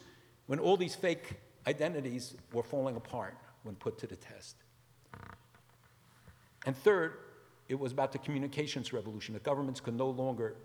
when 0.47 0.59
all 0.59 0.77
these 0.77 0.95
fake 0.95 1.33
identities 1.67 2.35
were 2.53 2.63
falling 2.63 2.95
apart 2.95 3.35
when 3.63 3.75
put 3.75 3.97
to 3.99 4.07
the 4.07 4.15
test. 4.15 4.57
And 6.65 6.75
third, 6.77 7.13
it 7.67 7.79
was 7.79 7.91
about 7.91 8.11
the 8.11 8.19
communications 8.19 8.93
revolution. 8.93 9.33
The 9.33 9.39
governments 9.39 9.79
could 9.79 9.95
no 9.95 10.09
longer 10.09 10.55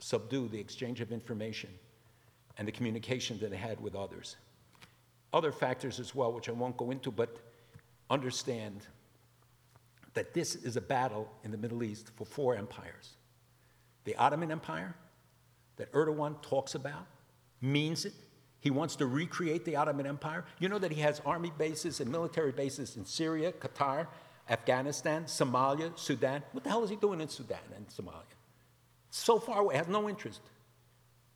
subdue 0.00 0.48
the 0.48 0.58
exchange 0.58 1.00
of 1.00 1.12
information 1.12 1.70
and 2.58 2.66
the 2.66 2.72
communication 2.72 3.38
that 3.38 3.50
they 3.50 3.56
had 3.56 3.80
with 3.80 3.94
others. 3.94 4.36
Other 5.32 5.52
factors 5.52 6.00
as 6.00 6.14
well, 6.14 6.32
which 6.32 6.48
I 6.48 6.52
won't 6.52 6.76
go 6.76 6.90
into, 6.90 7.10
but 7.10 7.36
understand 8.10 8.86
that 10.14 10.34
this 10.34 10.56
is 10.56 10.76
a 10.76 10.80
battle 10.80 11.30
in 11.44 11.50
the 11.50 11.56
Middle 11.56 11.82
East 11.82 12.10
for 12.16 12.24
four 12.24 12.56
empires. 12.56 13.16
The 14.04 14.16
Ottoman 14.16 14.50
Empire, 14.50 14.94
that 15.76 15.92
Erdogan 15.92 16.42
talks 16.42 16.74
about, 16.74 17.06
means 17.60 18.04
it. 18.04 18.14
He 18.60 18.70
wants 18.70 18.96
to 18.96 19.06
recreate 19.06 19.64
the 19.64 19.76
Ottoman 19.76 20.06
Empire. 20.06 20.44
You 20.58 20.68
know 20.68 20.78
that 20.78 20.90
he 20.90 21.00
has 21.00 21.22
army 21.24 21.52
bases 21.56 22.00
and 22.00 22.10
military 22.10 22.52
bases 22.52 22.96
in 22.96 23.04
Syria, 23.04 23.52
Qatar, 23.52 24.08
Afghanistan, 24.50 25.24
Somalia, 25.24 25.96
Sudan. 25.96 26.42
What 26.52 26.64
the 26.64 26.70
hell 26.70 26.82
is 26.82 26.90
he 26.90 26.96
doing 26.96 27.20
in 27.20 27.28
Sudan 27.28 27.60
and 27.74 27.86
Somalia? 27.88 28.24
So 29.10 29.38
far 29.38 29.60
away, 29.60 29.76
has 29.76 29.88
no 29.88 30.08
interest 30.08 30.40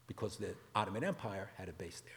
because 0.06 0.36
the 0.36 0.54
Ottoman 0.74 1.04
Empire 1.04 1.50
had 1.56 1.68
a 1.68 1.72
base 1.72 2.00
there. 2.00 2.12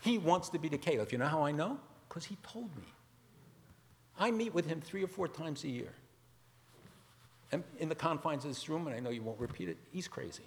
He 0.00 0.18
wants 0.18 0.48
to 0.50 0.58
be 0.58 0.68
the 0.68 0.78
caliph. 0.78 1.12
You 1.12 1.18
know 1.18 1.26
how 1.26 1.44
I 1.44 1.52
know? 1.52 1.78
Because 2.08 2.24
he 2.24 2.36
told 2.42 2.74
me. 2.76 2.84
I 4.18 4.30
meet 4.30 4.54
with 4.54 4.66
him 4.66 4.80
three 4.80 5.02
or 5.02 5.06
four 5.06 5.28
times 5.28 5.64
a 5.64 5.68
year. 5.68 5.92
And 7.50 7.64
in 7.78 7.88
the 7.88 7.94
confines 7.94 8.44
of 8.44 8.50
this 8.50 8.68
room, 8.68 8.86
and 8.86 8.96
I 8.96 9.00
know 9.00 9.10
you 9.10 9.22
won't 9.22 9.38
repeat 9.38 9.68
it, 9.68 9.76
he's 9.92 10.08
crazy. 10.08 10.44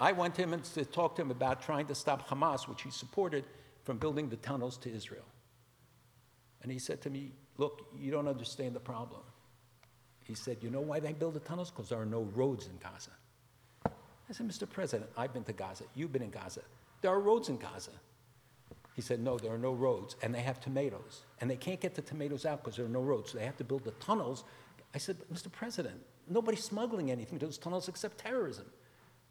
I 0.00 0.12
went 0.12 0.34
to 0.36 0.42
him 0.42 0.52
and 0.52 0.64
to 0.64 0.84
talk 0.84 1.16
to 1.16 1.22
him 1.22 1.30
about 1.30 1.62
trying 1.62 1.86
to 1.86 1.94
stop 1.94 2.28
Hamas, 2.28 2.66
which 2.66 2.82
he 2.82 2.90
supported, 2.90 3.44
from 3.84 3.98
building 3.98 4.28
the 4.28 4.36
tunnels 4.36 4.76
to 4.78 4.92
Israel. 4.92 5.24
And 6.62 6.72
he 6.72 6.78
said 6.78 7.00
to 7.02 7.10
me, 7.10 7.32
Look, 7.58 7.86
you 7.98 8.10
don't 8.10 8.28
understand 8.28 8.74
the 8.74 8.80
problem. 8.80 9.20
He 10.32 10.36
said, 10.36 10.56
You 10.62 10.70
know 10.70 10.80
why 10.80 10.98
they 10.98 11.12
build 11.12 11.34
the 11.34 11.40
tunnels? 11.40 11.70
Because 11.70 11.90
there 11.90 12.00
are 12.00 12.06
no 12.06 12.22
roads 12.34 12.66
in 12.66 12.72
Gaza. 12.82 13.10
I 13.84 14.32
said, 14.32 14.48
Mr. 14.48 14.66
President, 14.66 15.10
I've 15.14 15.34
been 15.34 15.44
to 15.44 15.52
Gaza. 15.52 15.84
You've 15.94 16.10
been 16.10 16.22
in 16.22 16.30
Gaza. 16.30 16.62
There 17.02 17.10
are 17.10 17.20
roads 17.20 17.50
in 17.50 17.58
Gaza. 17.58 17.90
He 18.94 19.02
said, 19.02 19.20
No, 19.20 19.36
there 19.36 19.52
are 19.52 19.58
no 19.58 19.72
roads. 19.74 20.16
And 20.22 20.34
they 20.34 20.40
have 20.40 20.58
tomatoes. 20.58 21.20
And 21.42 21.50
they 21.50 21.56
can't 21.56 21.80
get 21.80 21.94
the 21.94 22.00
tomatoes 22.00 22.46
out 22.46 22.64
because 22.64 22.78
there 22.78 22.86
are 22.86 22.88
no 22.88 23.02
roads. 23.02 23.32
So 23.32 23.36
they 23.36 23.44
have 23.44 23.58
to 23.58 23.64
build 23.64 23.84
the 23.84 23.90
tunnels. 23.90 24.44
I 24.94 24.98
said, 24.98 25.18
Mr. 25.30 25.52
President, 25.52 26.00
nobody's 26.26 26.64
smuggling 26.64 27.10
anything 27.10 27.38
to 27.38 27.44
those 27.44 27.58
tunnels 27.58 27.86
except 27.88 28.16
terrorism. 28.16 28.64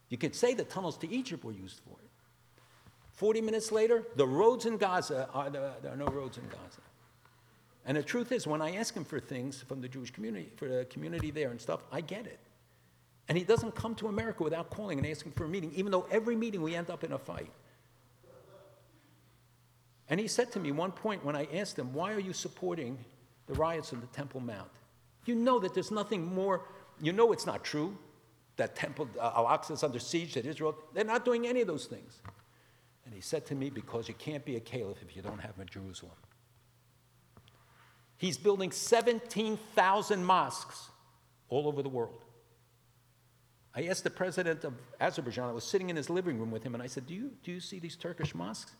You 0.10 0.20
could 0.20 0.36
say 0.36 0.54
the 0.54 0.66
tunnels 0.66 1.00
to 1.00 1.12
Egypt 1.12 1.44
were 1.44 1.52
used 1.52 1.80
for 1.80 1.98
it. 2.00 2.10
40 3.14 3.42
minutes 3.42 3.72
later, 3.72 4.04
the 4.18 4.28
roads 4.28 4.68
in 4.68 4.78
Gaza 4.78 5.28
are 5.34 5.50
the, 5.50 5.72
there 5.82 5.94
are 5.94 5.98
no 5.98 6.06
roads 6.06 6.38
in 6.38 6.44
Gaza. 6.44 6.82
And 7.86 7.98
the 7.98 8.04
truth 8.04 8.32
is, 8.32 8.46
when 8.46 8.62
I 8.62 8.76
ask 8.76 8.96
him 8.96 9.04
for 9.04 9.20
things 9.20 9.62
from 9.62 9.82
the 9.82 9.88
Jewish 9.88 10.12
community, 10.12 10.50
for 10.56 10.68
the 10.68 10.86
community 10.86 11.32
there 11.32 11.50
and 11.50 11.60
stuff, 11.60 11.82
I 11.92 12.02
get 12.02 12.26
it. 12.28 12.40
And 13.28 13.38
he 13.38 13.44
doesn't 13.44 13.76
come 13.76 13.96
to 13.96 14.08
America 14.08 14.44
without 14.44 14.70
calling 14.70 15.00
and 15.00 15.08
asking 15.08 15.32
for 15.32 15.46
a 15.46 15.48
meeting, 15.48 15.72
even 15.74 15.92
though 15.92 16.06
every 16.12 16.36
meeting 16.36 16.62
we 16.62 16.76
end 16.76 16.90
up 16.90 17.04
in 17.04 17.14
a 17.14 17.18
fight. 17.18 17.52
And 20.10 20.20
he 20.20 20.28
said 20.28 20.52
to 20.52 20.60
me 20.60 20.72
one 20.72 20.92
point 20.92 21.24
when 21.24 21.36
I 21.36 21.48
asked 21.54 21.80
him, 21.80 21.94
Why 21.94 22.14
are 22.14 22.20
you 22.20 22.34
supporting 22.34 22.98
the 23.48 23.54
riots 23.54 23.94
in 23.94 24.02
the 24.02 24.08
Temple 24.08 24.42
Mount? 24.42 24.70
You 25.26 25.36
know 25.36 25.60
that 25.60 25.74
there's 25.74 25.92
nothing 25.92 26.26
more, 26.36 26.66
you 27.00 27.14
know 27.14 27.32
it's 27.32 27.46
not 27.46 27.64
true 27.64 27.98
that 28.58 28.76
Temple, 28.76 29.08
uh, 29.20 29.32
Al 29.36 29.46
Aqsa 29.46 29.72
is 29.72 29.84
under 29.84 30.00
siege, 30.00 30.34
that 30.34 30.46
Israel, 30.46 30.76
they're 30.94 31.04
not 31.04 31.26
doing 31.26 31.48
any 31.48 31.62
of 31.62 31.68
those 31.68 31.86
things. 31.86 32.20
And 33.06 33.14
he 33.14 33.22
said 33.22 33.46
to 33.48 33.56
me, 33.56 33.70
Because 33.70 34.08
you 34.08 34.14
can't 34.16 34.44
be 34.46 34.56
a 34.58 34.60
caliph 34.60 34.98
if 35.02 35.16
you 35.16 35.22
don't 35.22 35.40
have 35.40 35.58
a 35.60 35.66
Jerusalem. 35.66 36.12
He's 38.22 38.38
building 38.38 38.70
17,000 38.70 40.24
mosques 40.24 40.90
all 41.50 41.68
over 41.68 41.82
the 41.82 41.90
world. 41.90 42.22
I 43.74 43.86
asked 43.86 44.04
the 44.04 44.12
president 44.12 44.64
of 44.64 44.76
Azerbaijan, 45.00 45.50
I 45.50 45.52
was 45.52 45.64
sitting 45.64 45.90
in 45.90 45.96
his 45.96 46.08
living 46.08 46.38
room 46.38 46.52
with 46.52 46.62
him, 46.62 46.76
and 46.76 46.84
I 46.84 46.86
said, 46.86 47.08
Do 47.08 47.16
you, 47.16 47.32
do 47.44 47.52
you 47.52 47.60
see 47.60 47.80
these 47.80 47.96
Turkish 47.96 48.36
mosques? 48.36 48.74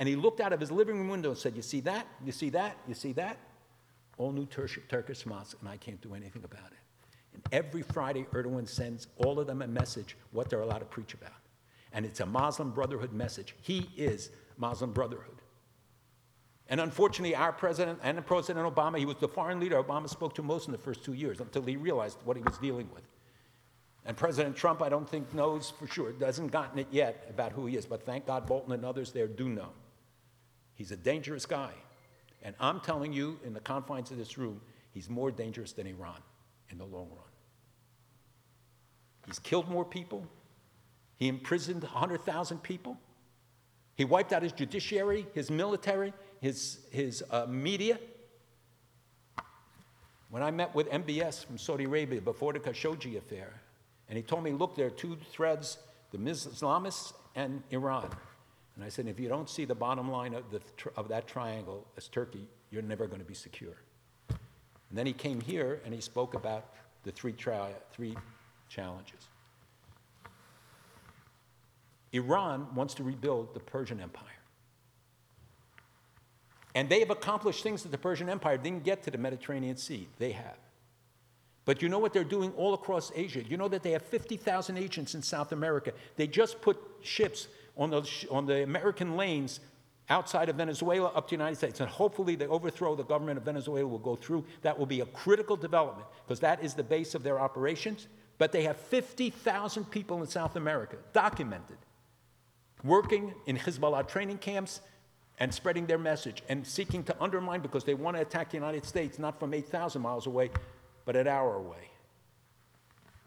And 0.00 0.08
he 0.08 0.16
looked 0.16 0.40
out 0.40 0.52
of 0.52 0.58
his 0.58 0.72
living 0.72 0.98
room 0.98 1.08
window 1.08 1.28
and 1.28 1.38
said, 1.38 1.54
You 1.54 1.62
see 1.62 1.78
that? 1.82 2.08
You 2.24 2.32
see 2.32 2.50
that? 2.50 2.76
You 2.88 2.94
see 2.94 3.12
that? 3.12 3.38
All 4.16 4.32
new 4.32 4.46
Tur- 4.46 4.66
Turkish 4.88 5.24
mosques, 5.26 5.54
and 5.60 5.68
I 5.68 5.76
can't 5.76 6.00
do 6.00 6.16
anything 6.16 6.42
about 6.42 6.72
it. 6.72 6.78
And 7.34 7.42
every 7.52 7.82
Friday, 7.82 8.26
Erdogan 8.32 8.68
sends 8.68 9.06
all 9.18 9.38
of 9.38 9.46
them 9.46 9.62
a 9.62 9.68
message 9.68 10.16
what 10.32 10.50
they're 10.50 10.62
allowed 10.62 10.80
to 10.80 10.86
preach 10.86 11.14
about. 11.14 11.38
And 11.92 12.04
it's 12.04 12.18
a 12.18 12.26
Muslim 12.26 12.72
Brotherhood 12.72 13.12
message. 13.12 13.54
He 13.60 13.90
is 13.96 14.30
Muslim 14.56 14.90
Brotherhood. 14.90 15.40
And 16.68 16.80
unfortunately, 16.80 17.34
our 17.34 17.52
president 17.52 17.98
and 18.02 18.24
President 18.26 18.66
Obama, 18.74 18.98
he 18.98 19.06
was 19.06 19.16
the 19.16 19.28
foreign 19.28 19.58
leader 19.58 19.82
Obama 19.82 20.08
spoke 20.08 20.34
to 20.34 20.42
most 20.42 20.66
in 20.66 20.72
the 20.72 20.78
first 20.78 21.02
two 21.02 21.14
years 21.14 21.40
until 21.40 21.62
he 21.62 21.76
realized 21.76 22.18
what 22.24 22.36
he 22.36 22.42
was 22.42 22.58
dealing 22.58 22.88
with. 22.92 23.04
And 24.04 24.16
President 24.16 24.54
Trump, 24.54 24.82
I 24.82 24.88
don't 24.88 25.08
think, 25.08 25.32
knows 25.34 25.70
for 25.70 25.86
sure, 25.86 26.12
doesn't 26.12 26.48
gotten 26.48 26.78
it 26.78 26.88
yet 26.90 27.26
about 27.30 27.52
who 27.52 27.66
he 27.66 27.76
is, 27.76 27.86
but 27.86 28.04
thank 28.04 28.26
God 28.26 28.46
Bolton 28.46 28.72
and 28.72 28.84
others 28.84 29.12
there 29.12 29.26
do 29.26 29.48
know. 29.48 29.70
He's 30.74 30.92
a 30.92 30.96
dangerous 30.96 31.46
guy. 31.46 31.72
And 32.42 32.54
I'm 32.60 32.80
telling 32.80 33.12
you, 33.12 33.38
in 33.44 33.52
the 33.52 33.60
confines 33.60 34.10
of 34.10 34.18
this 34.18 34.38
room, 34.38 34.60
he's 34.92 35.10
more 35.10 35.30
dangerous 35.30 35.72
than 35.72 35.86
Iran 35.86 36.20
in 36.70 36.78
the 36.78 36.84
long 36.84 37.08
run. 37.08 37.24
He's 39.26 39.38
killed 39.38 39.68
more 39.68 39.84
people. 39.84 40.26
He 41.16 41.28
imprisoned 41.28 41.82
100,000 41.82 42.62
people. 42.62 42.96
He 43.96 44.04
wiped 44.04 44.32
out 44.32 44.42
his 44.42 44.52
judiciary, 44.52 45.26
his 45.34 45.50
military, 45.50 46.12
his, 46.40 46.78
his 46.90 47.24
uh, 47.30 47.46
media. 47.46 47.98
When 50.30 50.42
I 50.42 50.50
met 50.50 50.74
with 50.74 50.90
MBS 50.90 51.44
from 51.44 51.58
Saudi 51.58 51.84
Arabia 51.84 52.20
before 52.20 52.52
the 52.52 52.60
Khashoggi 52.60 53.16
affair, 53.16 53.52
and 54.08 54.16
he 54.16 54.22
told 54.22 54.44
me, 54.44 54.52
look, 54.52 54.76
there 54.76 54.86
are 54.86 54.90
two 54.90 55.16
threads 55.32 55.78
the 56.10 56.18
Islamists 56.18 57.12
and 57.34 57.62
Iran. 57.70 58.08
And 58.76 58.84
I 58.84 58.88
said, 58.88 59.06
if 59.08 59.20
you 59.20 59.28
don't 59.28 59.50
see 59.50 59.64
the 59.64 59.74
bottom 59.74 60.10
line 60.10 60.34
of, 60.34 60.50
the, 60.50 60.60
of 60.96 61.08
that 61.08 61.26
triangle 61.26 61.86
as 61.96 62.08
Turkey, 62.08 62.46
you're 62.70 62.82
never 62.82 63.06
going 63.06 63.20
to 63.20 63.26
be 63.26 63.34
secure. 63.34 63.76
And 64.30 64.96
then 64.96 65.04
he 65.04 65.12
came 65.12 65.40
here 65.40 65.80
and 65.84 65.92
he 65.92 66.00
spoke 66.00 66.34
about 66.34 66.72
the 67.02 67.10
three, 67.12 67.32
tri- 67.32 67.74
three 67.92 68.16
challenges. 68.68 69.28
Iran 72.12 72.74
wants 72.74 72.94
to 72.94 73.02
rebuild 73.02 73.52
the 73.52 73.60
Persian 73.60 74.00
Empire. 74.00 74.24
And 76.74 76.88
they 76.88 77.00
have 77.00 77.10
accomplished 77.10 77.62
things 77.62 77.82
that 77.82 77.90
the 77.90 77.98
Persian 77.98 78.28
Empire 78.28 78.58
didn't 78.58 78.84
get 78.84 79.02
to 79.04 79.10
the 79.10 79.18
Mediterranean 79.18 79.76
Sea. 79.76 80.08
They 80.18 80.32
have. 80.32 80.58
But 81.64 81.82
you 81.82 81.88
know 81.88 81.98
what 81.98 82.12
they're 82.12 82.24
doing 82.24 82.52
all 82.56 82.72
across 82.72 83.12
Asia? 83.14 83.42
You 83.42 83.56
know 83.56 83.68
that 83.68 83.82
they 83.82 83.90
have 83.90 84.02
50,000 84.02 84.78
agents 84.78 85.14
in 85.14 85.22
South 85.22 85.52
America. 85.52 85.92
They 86.16 86.26
just 86.26 86.62
put 86.62 86.78
ships 87.02 87.48
on 87.76 87.90
the, 87.90 88.08
on 88.30 88.46
the 88.46 88.62
American 88.62 89.16
lanes 89.16 89.60
outside 90.10 90.48
of 90.48 90.56
Venezuela 90.56 91.08
up 91.08 91.26
to 91.28 91.36
the 91.36 91.38
United 91.38 91.56
States. 91.56 91.80
And 91.80 91.88
hopefully, 91.88 92.36
the 92.36 92.48
overthrow 92.48 92.92
of 92.92 92.98
the 92.98 93.04
government 93.04 93.38
of 93.38 93.44
Venezuela 93.44 93.86
will 93.86 93.98
go 93.98 94.16
through. 94.16 94.44
That 94.62 94.78
will 94.78 94.86
be 94.86 95.00
a 95.00 95.06
critical 95.06 95.56
development 95.56 96.06
because 96.24 96.40
that 96.40 96.62
is 96.64 96.74
the 96.74 96.82
base 96.82 97.14
of 97.14 97.22
their 97.22 97.38
operations. 97.38 98.08
But 98.38 98.52
they 98.52 98.62
have 98.62 98.76
50,000 98.76 99.90
people 99.90 100.20
in 100.20 100.26
South 100.26 100.56
America, 100.56 100.96
documented, 101.12 101.78
working 102.84 103.34
in 103.46 103.56
Hezbollah 103.56 104.08
training 104.08 104.38
camps 104.38 104.80
and 105.40 105.52
spreading 105.52 105.86
their 105.86 105.98
message 105.98 106.42
and 106.48 106.66
seeking 106.66 107.02
to 107.04 107.22
undermine 107.22 107.60
because 107.60 107.84
they 107.84 107.94
want 107.94 108.16
to 108.16 108.22
attack 108.22 108.50
the 108.50 108.56
United 108.56 108.84
States, 108.84 109.18
not 109.18 109.38
from 109.38 109.54
8,000 109.54 110.02
miles 110.02 110.26
away, 110.26 110.50
but 111.04 111.16
an 111.16 111.28
hour 111.28 111.54
away. 111.54 111.90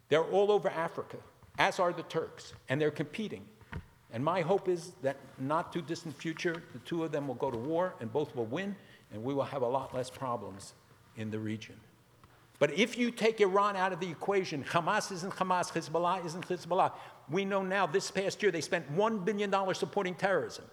They're 0.09 0.24
all 0.24 0.51
over 0.51 0.70
Africa, 0.70 1.18
as 1.57 1.80
are 1.80 1.93
the 1.93 2.03
Turks, 2.03 2.53
and 2.68 2.82
they're 2.82 2.91
competing. 2.91 3.45
And 4.14 4.24
my 4.24 4.41
hope 4.41 4.68
is 4.68 4.91
that 5.03 5.16
not 5.39 5.72
too 5.72 5.82
distant 5.82 6.18
future, 6.18 6.62
the 6.74 6.80
two 6.80 7.03
of 7.03 7.14
them 7.14 7.28
will 7.28 7.36
go 7.36 7.49
to 7.49 7.57
war 7.57 7.95
and 8.01 8.12
both 8.12 8.36
will 8.36 8.45
win, 8.45 8.76
and 9.14 9.24
we 9.24 9.34
will 9.34 9.45
have 9.45 9.62
a 9.62 9.68
lot 9.68 9.95
less 9.95 10.09
problems 10.09 10.74
in 11.16 11.32
the 11.32 11.39
region. 11.39 11.76
But 12.59 12.74
if 12.78 12.97
you 12.97 13.09
take 13.09 13.39
Iran 13.41 13.76
out 13.76 13.93
of 13.93 13.99
the 13.99 14.09
equation, 14.09 14.64
Hamas 14.66 15.12
isn't 15.12 15.34
Hamas, 15.34 15.72
Hezbollah 15.72 16.26
isn't 16.26 16.47
Hezbollah. 16.47 16.91
We 17.30 17.45
know 17.45 17.64
now 17.64 17.88
this 17.88 18.12
past 18.12 18.43
year 18.43 18.51
they 18.51 18.62
spent 18.62 18.93
$1 18.95 19.26
billion 19.26 19.51
supporting 19.74 20.14
terrorism. 20.14 20.66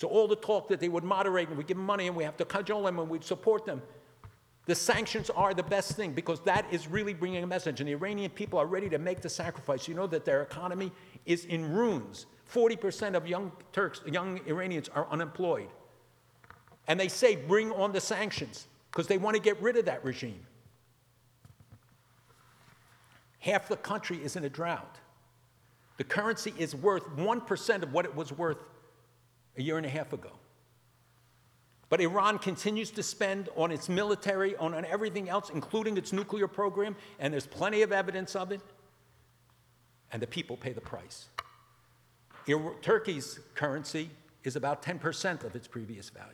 So 0.00 0.08
all 0.08 0.26
the 0.26 0.36
talk 0.36 0.68
that 0.68 0.80
they 0.80 0.88
would 0.88 1.04
moderate 1.04 1.48
and 1.48 1.58
we 1.58 1.64
give 1.64 1.76
them 1.76 1.84
money 1.84 2.06
and 2.06 2.16
we 2.16 2.24
have 2.24 2.38
to 2.38 2.46
cajole 2.46 2.84
them 2.84 2.98
and 2.98 3.10
we 3.10 3.20
support 3.20 3.66
them, 3.66 3.82
the 4.64 4.74
sanctions 4.74 5.28
are 5.28 5.52
the 5.52 5.62
best 5.62 5.92
thing 5.92 6.14
because 6.14 6.40
that 6.44 6.64
is 6.70 6.88
really 6.88 7.12
bringing 7.12 7.44
a 7.44 7.46
message. 7.46 7.80
And 7.80 7.88
the 7.88 7.92
Iranian 7.92 8.30
people 8.30 8.58
are 8.58 8.64
ready 8.64 8.88
to 8.88 8.98
make 8.98 9.20
the 9.20 9.28
sacrifice. 9.28 9.86
You 9.86 9.94
know 9.94 10.06
that 10.06 10.24
their 10.24 10.40
economy 10.40 10.90
is 11.26 11.44
in 11.44 11.70
ruins. 11.70 12.24
40% 12.50 13.14
of 13.14 13.26
young 13.26 13.52
Turks, 13.72 14.00
young 14.06 14.40
Iranians 14.46 14.88
are 14.88 15.06
unemployed. 15.10 15.68
And 16.88 16.98
they 16.98 17.08
say, 17.08 17.36
bring 17.36 17.70
on 17.72 17.92
the 17.92 18.00
sanctions 18.00 18.68
because 18.90 19.06
they 19.06 19.18
want 19.18 19.36
to 19.36 19.42
get 19.42 19.60
rid 19.60 19.76
of 19.76 19.84
that 19.84 20.02
regime. 20.02 20.46
Half 23.40 23.68
the 23.68 23.76
country 23.76 24.16
is 24.16 24.34
in 24.34 24.44
a 24.44 24.50
drought. 24.50 24.96
The 25.98 26.04
currency 26.04 26.54
is 26.56 26.74
worth 26.74 27.04
1% 27.16 27.82
of 27.82 27.92
what 27.92 28.06
it 28.06 28.16
was 28.16 28.32
worth 28.32 28.64
a 29.56 29.62
year 29.62 29.76
and 29.76 29.86
a 29.86 29.90
half 29.90 30.12
ago. 30.12 30.30
But 31.88 32.00
Iran 32.00 32.38
continues 32.38 32.92
to 32.92 33.02
spend 33.02 33.48
on 33.56 33.72
its 33.72 33.88
military, 33.88 34.56
on, 34.56 34.74
on 34.74 34.84
everything 34.84 35.28
else, 35.28 35.50
including 35.50 35.96
its 35.96 36.12
nuclear 36.12 36.46
program, 36.46 36.94
and 37.18 37.32
there's 37.32 37.48
plenty 37.48 37.82
of 37.82 37.90
evidence 37.90 38.36
of 38.36 38.52
it. 38.52 38.60
And 40.12 40.22
the 40.22 40.26
people 40.26 40.56
pay 40.56 40.72
the 40.72 40.80
price. 40.80 41.26
Turkey's 42.80 43.40
currency 43.54 44.10
is 44.44 44.56
about 44.56 44.82
10% 44.82 45.44
of 45.44 45.54
its 45.54 45.66
previous 45.66 46.10
value. 46.10 46.30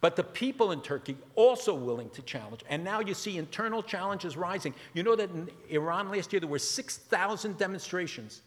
But 0.00 0.16
the 0.16 0.24
people 0.24 0.72
in 0.72 0.80
Turkey 0.80 1.16
also 1.34 1.74
willing 1.74 2.08
to 2.10 2.22
challenge. 2.22 2.62
And 2.68 2.82
now 2.82 3.00
you 3.00 3.12
see 3.12 3.36
internal 3.36 3.82
challenges 3.82 4.36
rising. 4.36 4.74
You 4.94 5.02
know 5.02 5.14
that 5.16 5.30
in 5.30 5.50
Iran 5.68 6.10
last 6.10 6.32
year 6.32 6.40
there 6.40 6.48
were 6.48 6.58
6,000 6.58 7.58
demonstrations 7.58 8.40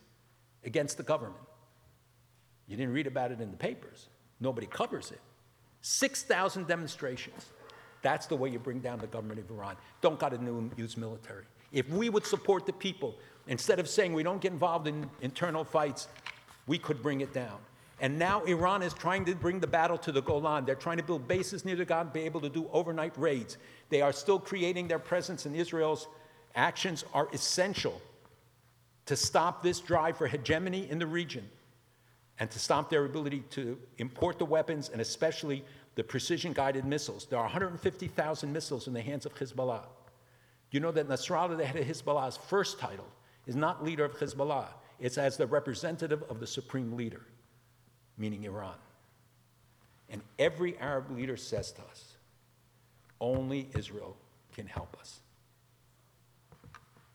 against 0.64 0.98
the 0.98 1.04
government. 1.04 1.44
You 2.68 2.78
didn't 2.78 2.94
read 2.94 3.08
about 3.08 3.32
it 3.32 3.42
in 3.42 3.52
the 3.52 3.58
papers. 3.58 4.08
Nobody 4.40 4.68
covers 4.68 5.12
it. 5.12 5.20
6,000 5.82 6.68
demonstrations. 6.68 7.50
That's 8.02 8.26
the 8.28 8.36
way 8.36 8.50
you 8.50 8.60
bring 8.60 8.80
down 8.80 9.00
the 9.00 9.08
government 9.08 9.40
of 9.40 9.50
Iran. 9.50 9.76
Don't 10.02 10.20
got 10.20 10.30
to 10.30 10.72
use 10.78 10.98
military. 10.98 11.46
If 11.72 11.90
we 11.90 12.10
would 12.10 12.26
support 12.26 12.66
the 12.66 12.74
people, 12.74 13.16
instead 13.48 13.80
of 13.80 13.90
saying 13.90 14.14
we 14.14 14.24
don't 14.24 14.42
get 14.42 14.52
involved 14.52 14.88
in 14.88 15.10
internal 15.22 15.64
fights, 15.64 16.08
we 16.68 16.78
could 16.78 17.02
bring 17.02 17.22
it 17.22 17.34
down. 17.34 17.58
And 18.00 18.20
now 18.20 18.44
Iran 18.44 18.82
is 18.82 18.94
trying 18.94 19.26
to 19.26 19.36
bring 19.36 19.60
the 19.60 19.68
battle 19.68 19.98
to 20.00 20.12
the 20.12 20.22
Golan. 20.22 20.66
They're 20.66 20.76
trying 20.76 20.98
to 20.98 21.04
build 21.04 21.28
bases 21.28 21.64
near 21.64 21.76
the 21.76 21.86
Golan, 21.86 22.10
be 22.14 22.22
able 22.22 22.42
to 22.42 22.50
do 22.50 22.68
overnight 22.72 23.18
raids. 23.18 23.58
They 23.90 24.02
are 24.02 24.12
still 24.12 24.40
creating 24.40 24.88
their 24.88 25.00
presence, 25.00 25.46
and 25.46 25.56
Israel's 25.56 26.08
actions 26.56 27.06
are 27.14 27.28
essential 27.34 28.02
to 29.06 29.16
stop 29.16 29.64
this 29.64 29.80
drive 29.80 30.18
for 30.18 30.28
hegemony 30.28 30.90
in 30.90 31.00
the 31.00 31.08
region 31.08 31.50
and 32.44 32.52
to 32.52 32.60
stop 32.60 32.90
their 32.90 33.06
ability 33.06 33.42
to 33.52 33.80
import 34.00 34.38
the 34.38 34.44
weapons 34.44 34.90
and 34.90 35.00
especially 35.00 35.64
the 35.96 36.04
precision 36.04 36.52
guided 36.52 36.84
missiles. 36.84 37.26
There 37.26 37.40
are 37.40 37.44
150,000 37.44 38.52
missiles 38.52 38.86
in 38.86 38.94
the 38.94 39.00
hands 39.00 39.26
of 39.26 39.34
Hezbollah. 39.34 39.86
You 40.70 40.82
know 40.82 40.92
that 40.92 41.08
Nasrallah, 41.08 41.56
the 41.56 41.66
head 41.66 41.78
of 41.78 41.88
Hezbollah's 41.88 42.36
first 42.36 42.80
title, 42.80 43.08
is 43.48 43.56
not 43.56 43.82
leader 43.82 44.04
of 44.04 44.20
Hezbollah, 44.20 44.68
it's 45.00 45.18
as 45.18 45.38
the 45.38 45.48
representative 45.48 46.22
of 46.24 46.42
the 46.42 46.46
supreme 46.46 46.98
leader, 46.98 47.22
meaning 48.18 48.44
Iran. 48.44 48.76
And 50.10 50.22
every 50.38 50.78
Arab 50.80 51.12
leader 51.12 51.38
says 51.38 51.72
to 51.72 51.82
us, 51.84 52.18
only 53.22 53.70
Israel 53.74 54.18
can 54.54 54.68
help 54.68 54.98
us. 55.00 55.22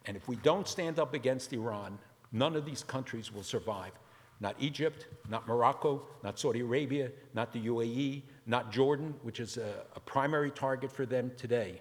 And 0.07 0.17
if 0.17 0.27
we 0.27 0.37
don't 0.37 0.67
stand 0.67 0.99
up 0.99 1.13
against 1.13 1.53
Iran, 1.53 1.99
none 2.33 2.57
of 2.57 2.65
these 2.65 2.83
countries 2.83 3.31
will 3.31 3.43
survive. 3.43 3.93
Not 4.41 4.55
Egypt, 4.61 5.07
not 5.29 5.49
Morocco, 5.49 6.03
not 6.23 6.39
Saudi 6.39 6.61
Arabia, 6.61 7.11
not 7.35 7.53
the 7.53 7.67
UAE, 7.67 8.23
not 8.47 8.71
Jordan, 8.71 9.15
which 9.23 9.41
is 9.41 9.57
a, 9.57 9.85
a 9.97 10.01
primary 10.01 10.51
target 10.51 10.93
for 10.93 11.07
them 11.07 11.33
today. 11.37 11.81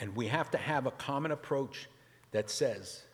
And 0.00 0.14
we 0.14 0.26
have 0.26 0.50
to 0.50 0.58
have 0.58 0.86
a 0.86 0.90
common 0.90 1.32
approach 1.32 1.88
that 2.32 2.50
says 2.50 3.04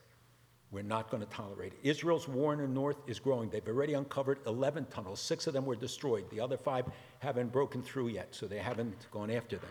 we're 0.71 0.83
not 0.83 1.11
going 1.11 1.23
to 1.23 1.29
tolerate 1.29 1.73
it. 1.73 1.79
Israel's 1.83 2.29
war 2.29 2.53
in 2.53 2.61
the 2.61 2.68
north 2.68 2.97
is 3.07 3.18
growing. 3.18 3.51
They've 3.51 3.66
already 3.66 3.95
uncovered 3.95 4.39
11 4.47 4.87
tunnels. 4.87 5.21
Six 5.21 5.47
of 5.47 5.53
them 5.53 5.66
were 5.66 5.77
destroyed. 5.77 6.31
The 6.31 6.41
other 6.41 6.57
five 6.57 6.87
haven't 7.18 7.53
broken 7.53 7.83
through 7.83 8.09
yet, 8.09 8.29
so 8.31 8.47
they 8.47 8.59
haven't 8.59 9.11
gone 9.11 9.31
after 9.31 9.57
them. 9.57 9.71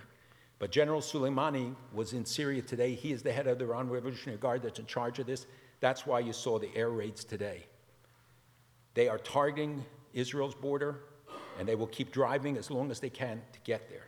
But 0.60 0.72
General 0.72 1.00
Soleimani 1.00 1.74
was 1.94 2.12
in 2.12 2.26
Syria 2.26 2.62
today. 2.62 2.96
He 2.96 3.14
is 3.14 3.24
the 3.24 3.32
head 3.32 3.48
of 3.48 3.60
the 3.60 3.66
Iran 3.66 3.90
Revolutionary 3.90 4.38
Guard 4.38 4.62
that's 4.62 4.80
in 4.80 4.86
charge 4.86 5.20
of 5.20 5.26
this. 5.26 5.48
That's 5.80 6.06
why 6.06 6.20
you 6.20 6.34
saw 6.34 6.60
the 6.60 6.70
air 6.76 6.90
raids 6.90 7.24
today. 7.24 7.66
They 8.94 9.08
are 9.08 9.18
targeting 9.18 9.86
Israel's 10.14 10.56
border, 10.56 11.02
and 11.58 11.68
they 11.68 11.76
will 11.76 11.88
keep 11.88 12.12
driving 12.12 12.58
as 12.58 12.72
long 12.72 12.92
as 12.92 13.00
they 13.00 13.10
can 13.10 13.42
to 13.54 13.60
get 13.64 13.90
there. 13.90 14.08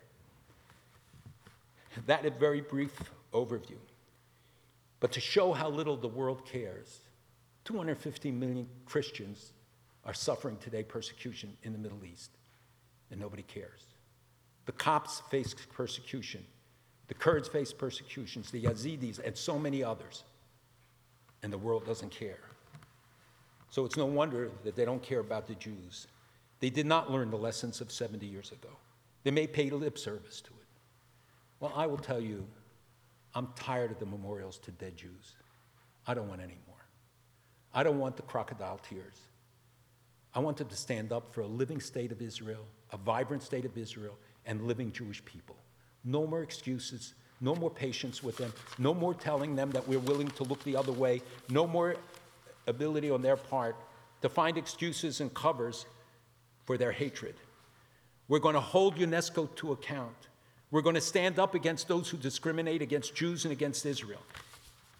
That 2.08 2.26
a 2.26 2.32
very 2.32 2.62
brief 2.62 3.12
overview. 3.34 3.78
But 5.00 5.12
to 5.14 5.20
show 5.20 5.52
how 5.52 5.70
little 5.70 5.98
the 5.98 6.08
world 6.08 6.46
cares, 6.46 7.00
250 7.66 8.32
million 8.32 8.68
Christians 8.86 9.54
are 10.06 10.14
suffering 10.14 10.58
today 10.58 10.84
persecution 10.84 11.56
in 11.64 11.74
the 11.74 11.80
Middle 11.80 12.06
East, 12.06 12.32
and 13.12 13.20
nobody 13.20 13.44
cares. 13.44 13.86
The 14.66 14.72
Copts 14.72 15.22
face 15.30 15.56
persecution, 15.74 16.46
the 17.08 17.14
Kurds 17.14 17.48
face 17.48 17.74
persecutions, 17.74 18.52
the 18.52 18.64
Yazidis, 18.64 19.20
and 19.20 19.36
so 19.38 19.60
many 19.60 19.84
others, 19.84 20.24
and 21.44 21.52
the 21.52 21.58
world 21.58 21.86
doesn't 21.86 22.12
care. 22.12 22.40
So 23.72 23.86
it's 23.86 23.97
no 23.97 24.05
wonder 24.05 24.51
that 24.63 24.76
they 24.76 24.86
don't 24.86 25.01
care 25.01 25.19
about 25.19 25.47
the 25.47 25.55
Jews. 25.55 26.07
They 26.59 26.69
did 26.69 26.86
not 26.86 27.09
learn 27.09 27.32
the 27.32 27.38
lessons 27.38 27.82
of 27.82 27.91
70 27.91 28.26
years 28.26 28.51
ago. 28.51 28.69
They 29.24 29.32
may 29.32 29.47
pay 29.47 29.69
lip 29.69 29.97
service 29.97 30.41
to 30.41 30.49
it. 30.49 30.67
Well, 31.59 31.72
I 31.76 31.88
will 31.88 31.97
tell 31.97 32.19
you, 32.19 32.45
I'm 33.34 33.47
tired 33.55 33.91
of 33.91 33.99
the 33.99 34.05
memorials 34.05 34.57
to 34.59 34.72
dead 34.72 34.97
Jews. 34.97 35.36
I 36.05 36.13
don't 36.13 36.28
want 36.28 36.41
any 36.41 36.57
more. 36.67 36.76
I 37.74 37.84
don't 37.84 37.97
want 37.97 38.17
the 38.17 38.24
crocodile 38.24 38.80
tears. 38.88 39.15
I 40.34 40.39
want 40.39 40.57
them 40.57 40.67
to 40.67 40.76
stand 40.76 41.13
up 41.13 41.34
for 41.34 41.41
a 41.41 41.47
living 41.47 41.80
state 41.80 42.11
of 42.11 42.22
Israel, 42.22 42.65
a 42.91 42.97
vibrant 42.97 43.43
state 43.43 43.65
of 43.65 43.78
Israel, 43.78 44.17
and 44.45 44.63
living 44.63 44.91
Jewish 44.91 45.24
people. 45.24 45.55
No 46.03 46.28
more 46.28 46.41
excuses, 46.41 47.13
no 47.39 47.55
more 47.55 47.69
patience 47.69 48.24
with 48.24 48.38
them, 48.38 48.51
no 48.78 48.93
more 48.93 49.13
telling 49.13 49.55
them 49.55 49.72
that 49.72 49.88
we're 49.88 49.99
willing 49.99 50.28
to 50.30 50.43
look 50.43 50.63
the 50.63 50.76
other 50.76 50.91
way, 50.91 51.22
no 51.49 51.65
more 51.65 51.95
ability 52.68 53.09
on 53.09 53.22
their 53.22 53.38
part 53.38 53.76
to 54.22 54.30
find 54.30 54.57
excuses 54.57 55.22
and 55.22 55.34
covers 55.34 55.86
for 56.66 56.78
their 56.78 56.91
hatred. 56.91 57.36
We're 58.28 58.39
going 58.39 58.55
to 58.55 58.62
hold 58.62 58.95
UNESCO 58.97 59.53
to 59.55 59.72
account. 59.72 60.16
We're 60.70 60.82
going 60.82 60.95
to 60.95 61.01
stand 61.01 61.38
up 61.38 61.53
against 61.53 61.88
those 61.88 62.09
who 62.09 62.18
discriminate 62.18 62.82
against 62.82 63.14
Jews 63.14 63.43
and 63.43 63.51
against 63.51 63.86
Israel. 63.86 64.22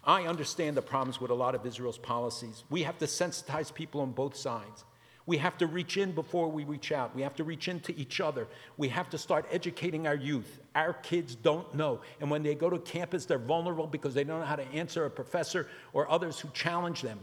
I 0.04 0.24
understand 0.24 0.76
the 0.76 0.82
problems 0.82 1.20
with 1.20 1.30
a 1.30 1.34
lot 1.34 1.54
of 1.54 1.64
Israel's 1.64 1.98
policies. 1.98 2.64
We 2.68 2.82
have 2.82 2.98
to 2.98 3.06
sensitize 3.06 3.72
people 3.72 4.00
on 4.00 4.12
both 4.12 4.36
sides. 4.36 4.84
We 5.24 5.38
have 5.38 5.56
to 5.58 5.68
reach 5.68 5.96
in 5.96 6.12
before 6.12 6.48
we 6.48 6.64
reach 6.64 6.90
out. 6.90 7.14
We 7.14 7.22
have 7.22 7.36
to 7.36 7.44
reach 7.44 7.68
into 7.68 7.92
each 7.98 8.20
other. 8.20 8.48
We 8.76 8.88
have 8.88 9.08
to 9.10 9.18
start 9.18 9.46
educating 9.52 10.08
our 10.08 10.16
youth. 10.16 10.58
Our 10.74 10.94
kids 10.94 11.36
don't 11.36 11.72
know. 11.74 12.00
And 12.20 12.28
when 12.28 12.42
they 12.42 12.56
go 12.56 12.68
to 12.68 12.78
campus, 12.80 13.24
they're 13.24 13.38
vulnerable 13.38 13.86
because 13.86 14.14
they 14.14 14.24
don't 14.24 14.40
know 14.40 14.46
how 14.46 14.56
to 14.56 14.66
answer 14.72 15.04
a 15.04 15.10
professor 15.10 15.68
or 15.92 16.10
others 16.10 16.40
who 16.40 16.48
challenge 16.52 17.02
them. 17.02 17.20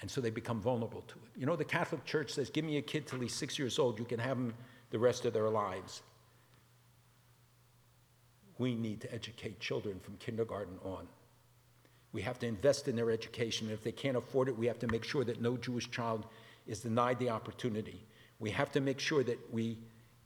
And 0.00 0.10
so 0.10 0.20
they 0.20 0.30
become 0.30 0.60
vulnerable 0.60 1.02
to 1.02 1.14
it. 1.14 1.40
You 1.40 1.46
know, 1.46 1.56
the 1.56 1.64
Catholic 1.64 2.04
Church 2.04 2.30
says, 2.30 2.48
give 2.48 2.64
me 2.64 2.78
a 2.78 2.82
kid 2.82 3.06
till 3.06 3.20
he's 3.20 3.34
six 3.34 3.58
years 3.58 3.78
old, 3.78 3.98
you 3.98 4.04
can 4.04 4.18
have 4.18 4.36
him 4.36 4.54
the 4.90 4.98
rest 4.98 5.24
of 5.26 5.32
their 5.32 5.50
lives. 5.50 6.02
We 8.58 8.74
need 8.74 9.00
to 9.02 9.14
educate 9.14 9.60
children 9.60 10.00
from 10.00 10.16
kindergarten 10.16 10.78
on. 10.84 11.06
We 12.12 12.22
have 12.22 12.38
to 12.40 12.46
invest 12.46 12.88
in 12.88 12.96
their 12.96 13.10
education. 13.10 13.68
And 13.68 13.74
if 13.74 13.84
they 13.84 13.92
can't 13.92 14.16
afford 14.16 14.48
it, 14.48 14.58
we 14.58 14.66
have 14.66 14.78
to 14.80 14.88
make 14.88 15.04
sure 15.04 15.24
that 15.24 15.40
no 15.40 15.56
Jewish 15.56 15.90
child 15.90 16.26
is 16.66 16.80
denied 16.80 17.18
the 17.18 17.30
opportunity. 17.30 18.02
We 18.38 18.50
have 18.50 18.72
to 18.72 18.80
make 18.80 18.98
sure 18.98 19.22
that 19.22 19.38
we 19.52 19.78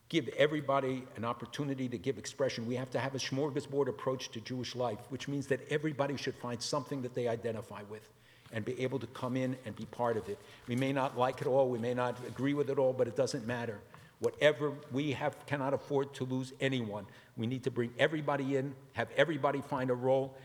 give 0.09 0.29
everybody 0.37 1.05
an 1.17 1.25
opportunity 1.25 1.89
to 1.89 1.99
give 1.99 2.17
expression. 2.17 2.67
We 2.67 2.77
have 2.77 2.91
to 2.91 2.99
have 2.99 3.15
a 3.15 3.19
smorgasbord 3.19 3.89
approach 3.89 4.31
to 4.31 4.41
Jewish 4.41 4.77
life, 4.77 5.01
which 5.09 5.29
means 5.29 5.47
that 5.49 5.61
everybody 5.71 6.17
should 6.17 6.35
find 6.37 6.63
something 6.63 7.03
that 7.03 7.15
they 7.15 7.29
identify 7.29 7.83
with 7.91 8.09
and 8.55 8.65
be 8.65 8.81
able 8.81 9.01
to 9.01 9.07
come 9.09 9.37
in 9.37 9.57
and 9.67 9.77
be 9.77 9.85
part 9.87 10.17
of 10.17 10.29
it. 10.29 10.39
We 10.69 10.77
may 10.77 10.93
not 10.93 11.19
like 11.19 11.41
it 11.41 11.47
all, 11.47 11.69
we 11.69 11.79
may 11.79 11.93
not 11.93 12.17
agree 12.27 12.55
with 12.55 12.71
it 12.71 12.79
all, 12.79 12.95
but 12.95 13.09
it 13.09 13.17
doesn't 13.17 13.47
matter. 13.47 13.81
Whatever 14.21 14.73
we 14.93 15.13
have 15.13 15.45
cannot 15.45 15.75
afford 15.75 16.15
to 16.15 16.25
lose 16.25 16.53
anyone. 16.61 17.05
We 17.37 17.49
need 17.49 17.65
to 17.65 17.71
bring 17.71 17.91
everybody 17.99 18.57
in, 18.57 18.75
have 18.93 19.09
everybody 19.17 19.61
find 19.61 19.91
a 19.91 19.95
role, 19.95 20.37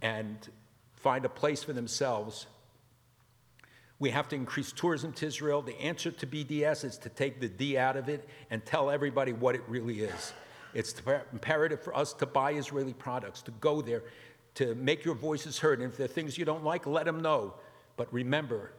and 0.00 0.36
find 0.96 1.26
a 1.26 1.28
place 1.28 1.62
for 1.62 1.74
themselves. 1.74 2.46
We 3.98 4.10
have 4.10 4.28
to 4.28 4.36
increase 4.36 4.72
tourism 4.72 5.12
to 5.14 5.26
Israel. 5.26 5.60
The 5.60 5.78
answer 5.78 6.10
to 6.10 6.26
BDS 6.26 6.84
is 6.84 6.96
to 6.98 7.10
take 7.10 7.38
the 7.38 7.48
D 7.48 7.76
out 7.76 7.96
of 7.96 8.08
it 8.08 8.26
and 8.50 8.64
tell 8.64 8.90
everybody 8.90 9.32
what 9.32 9.54
it 9.54 9.62
really 9.68 10.00
is. 10.00 10.32
It's 10.72 10.94
imperative 11.32 11.82
for 11.82 11.94
us 11.94 12.12
to 12.14 12.26
buy 12.26 12.52
Israeli 12.52 12.94
products, 12.94 13.42
to 13.42 13.50
go 13.52 13.82
there, 13.82 14.04
to 14.58 14.74
make 14.74 15.04
your 15.04 15.14
voices 15.14 15.56
heard. 15.56 15.80
And 15.80 15.88
if 15.88 15.96
there 15.96 16.06
are 16.06 16.08
things 16.08 16.36
you 16.36 16.44
don't 16.44 16.64
like, 16.64 16.84
let 16.84 17.04
them 17.04 17.22
know. 17.22 17.54
But 17.96 18.12
remember 18.12 18.72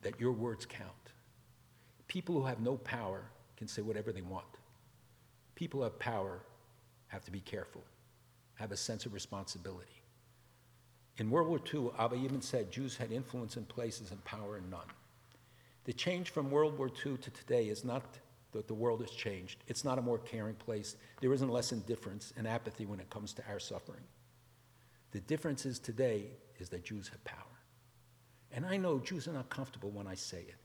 that 0.00 0.18
your 0.18 0.32
words 0.32 0.64
count. 0.64 0.90
People 2.08 2.34
who 2.34 2.46
have 2.46 2.60
no 2.60 2.78
power 2.78 3.24
can 3.58 3.68
say 3.68 3.82
whatever 3.82 4.10
they 4.10 4.22
want. 4.22 4.46
People 5.54 5.80
who 5.80 5.84
have 5.84 5.98
power 5.98 6.40
have 7.08 7.26
to 7.26 7.30
be 7.30 7.40
careful, 7.40 7.82
have 8.54 8.72
a 8.72 8.76
sense 8.76 9.04
of 9.04 9.12
responsibility. 9.12 10.00
In 11.18 11.30
World 11.30 11.48
War 11.48 11.60
II, 11.72 11.90
Abba 11.98 12.16
Eban 12.16 12.40
said 12.40 12.72
Jews 12.72 12.96
had 12.96 13.12
influence 13.12 13.58
in 13.58 13.66
places 13.66 14.12
and 14.12 14.24
power 14.24 14.56
in 14.56 14.70
none. 14.70 14.88
The 15.84 15.92
change 15.92 16.30
from 16.30 16.50
World 16.50 16.78
War 16.78 16.88
II 16.88 17.18
to 17.18 17.30
today 17.30 17.68
is 17.68 17.84
not 17.84 18.18
that 18.58 18.68
the 18.68 18.74
world 18.74 19.00
has 19.00 19.10
changed. 19.10 19.62
It's 19.66 19.84
not 19.84 19.98
a 19.98 20.02
more 20.02 20.18
caring 20.18 20.54
place. 20.54 20.96
There 21.20 21.32
isn't 21.32 21.50
less 21.50 21.72
indifference 21.72 22.32
and 22.36 22.46
apathy 22.46 22.86
when 22.86 23.00
it 23.00 23.10
comes 23.10 23.32
to 23.34 23.42
our 23.48 23.58
suffering. 23.58 24.04
The 25.10 25.20
difference 25.20 25.66
is 25.66 25.78
today 25.78 26.26
is 26.58 26.68
that 26.70 26.84
Jews 26.84 27.08
have 27.08 27.22
power. 27.24 27.38
And 28.52 28.64
I 28.64 28.76
know 28.76 28.98
Jews 28.98 29.28
are 29.28 29.32
not 29.32 29.50
comfortable 29.50 29.90
when 29.90 30.06
I 30.06 30.14
say 30.14 30.38
it. 30.38 30.56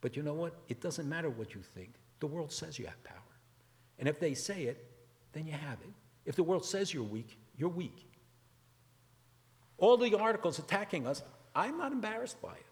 But 0.00 0.16
you 0.16 0.22
know 0.22 0.34
what? 0.34 0.54
It 0.68 0.80
doesn't 0.80 1.08
matter 1.08 1.30
what 1.30 1.54
you 1.54 1.60
think. 1.60 1.90
The 2.20 2.26
world 2.26 2.52
says 2.52 2.78
you 2.78 2.86
have 2.86 3.02
power. 3.04 3.16
And 3.98 4.08
if 4.08 4.20
they 4.20 4.34
say 4.34 4.64
it, 4.64 4.90
then 5.32 5.46
you 5.46 5.52
have 5.52 5.78
it. 5.82 5.90
If 6.24 6.36
the 6.36 6.42
world 6.42 6.64
says 6.64 6.94
you're 6.94 7.02
weak, 7.02 7.38
you're 7.56 7.68
weak. 7.68 8.06
All 9.78 9.96
the 9.96 10.16
articles 10.16 10.58
attacking 10.58 11.06
us, 11.06 11.22
I'm 11.54 11.78
not 11.78 11.92
embarrassed 11.92 12.40
by 12.40 12.52
it. 12.52 12.66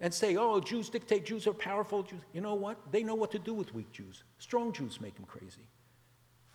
And 0.00 0.14
say, 0.14 0.36
oh, 0.36 0.60
Jews 0.60 0.88
dictate, 0.88 1.26
Jews 1.26 1.46
are 1.46 1.52
powerful. 1.52 2.04
Jews. 2.04 2.20
You 2.32 2.40
know 2.40 2.54
what? 2.54 2.78
They 2.92 3.02
know 3.02 3.16
what 3.16 3.32
to 3.32 3.38
do 3.38 3.52
with 3.52 3.74
weak 3.74 3.90
Jews. 3.90 4.22
Strong 4.38 4.74
Jews 4.74 5.00
make 5.00 5.16
them 5.16 5.24
crazy. 5.24 5.66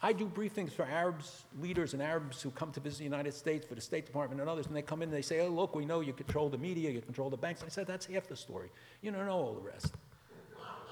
I 0.02 0.12
do 0.12 0.28
briefings 0.28 0.72
for 0.72 0.84
Arabs, 0.84 1.46
leaders 1.62 1.94
and 1.94 2.02
Arabs 2.02 2.42
who 2.42 2.52
come 2.52 2.72
to 2.74 2.82
visit 2.82 3.00
the 3.00 3.04
United 3.06 3.34
States 3.34 3.66
for 3.66 3.74
the 3.76 3.82
State 3.82 4.06
Department 4.06 4.42
and 4.42 4.50
others, 4.50 4.68
and 4.68 4.76
they 4.76 4.82
come 4.82 5.02
in 5.02 5.08
and 5.08 5.18
they 5.18 5.22
say, 5.22 5.40
oh, 5.40 5.48
look, 5.48 5.76
we 5.76 5.86
know 5.86 6.02
you 6.02 6.12
control 6.12 6.50
the 6.50 6.58
media, 6.58 6.90
you 6.90 7.00
control 7.00 7.30
the 7.30 7.38
banks. 7.38 7.64
I 7.66 7.70
said, 7.70 7.88
that's 7.88 8.06
half 8.06 8.28
the 8.28 8.36
story. 8.36 8.70
You 9.02 9.12
don't 9.12 9.26
know 9.26 9.32
all 9.32 9.54
the 9.54 9.62
rest. 9.62 9.94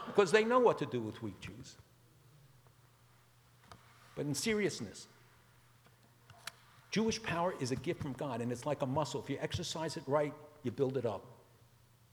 Because 0.08 0.32
they 0.32 0.46
know 0.46 0.60
what 0.60 0.78
to 0.80 0.86
do 0.86 1.02
with 1.02 1.22
weak 1.22 1.40
Jews. 1.42 1.76
But 4.16 4.26
in 4.26 4.34
seriousness, 4.34 5.08
Jewish 6.90 7.22
power 7.22 7.54
is 7.60 7.72
a 7.72 7.76
gift 7.78 8.02
from 8.02 8.14
God, 8.14 8.40
and 8.42 8.52
it's 8.52 8.66
like 8.66 8.82
a 8.82 8.86
muscle. 8.86 9.22
If 9.22 9.30
you 9.30 9.38
exercise 9.42 9.98
it 9.98 10.04
right, 10.08 10.34
you 10.64 10.72
build 10.72 10.98
it 10.98 11.06
up. 11.06 11.26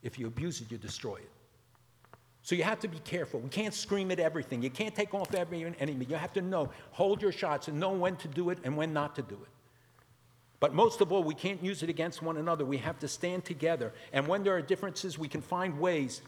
If 0.02 0.18
you 0.18 0.26
abuse 0.26 0.60
it, 0.60 0.70
you 0.70 0.78
destroy 0.78 1.16
it. 1.16 1.30
So 2.42 2.54
you 2.54 2.62
have 2.62 2.80
to 2.80 2.88
be 2.88 2.98
careful. 3.00 3.40
We 3.40 3.50
can't 3.50 3.74
scream 3.74 4.10
at 4.10 4.18
everything. 4.18 4.62
You 4.62 4.70
can't 4.70 4.94
take 4.94 5.12
off 5.12 5.34
every 5.34 5.64
enemy. 5.78 6.06
You 6.08 6.16
have 6.16 6.32
to 6.34 6.40
know, 6.40 6.70
hold 6.92 7.20
your 7.20 7.32
shots 7.32 7.68
and 7.68 7.78
know 7.78 7.90
when 7.90 8.16
to 8.16 8.28
do 8.28 8.50
it 8.50 8.58
and 8.64 8.76
when 8.76 8.92
not 8.92 9.16
to 9.16 9.22
do 9.22 9.34
it. 9.34 9.48
But 10.60 10.74
most 10.74 11.00
of 11.00 11.12
all, 11.12 11.22
we 11.22 11.34
can't 11.34 11.62
use 11.62 11.82
it 11.82 11.90
against 11.90 12.22
one 12.22 12.36
another. 12.36 12.64
We 12.64 12.78
have 12.78 12.98
to 13.00 13.08
stand 13.08 13.44
together. 13.44 13.92
And 14.12 14.26
when 14.26 14.42
there 14.42 14.56
are 14.56 14.62
differences, 14.62 15.18
we 15.18 15.28
can 15.28 15.40
find 15.40 15.78
ways 15.78 16.22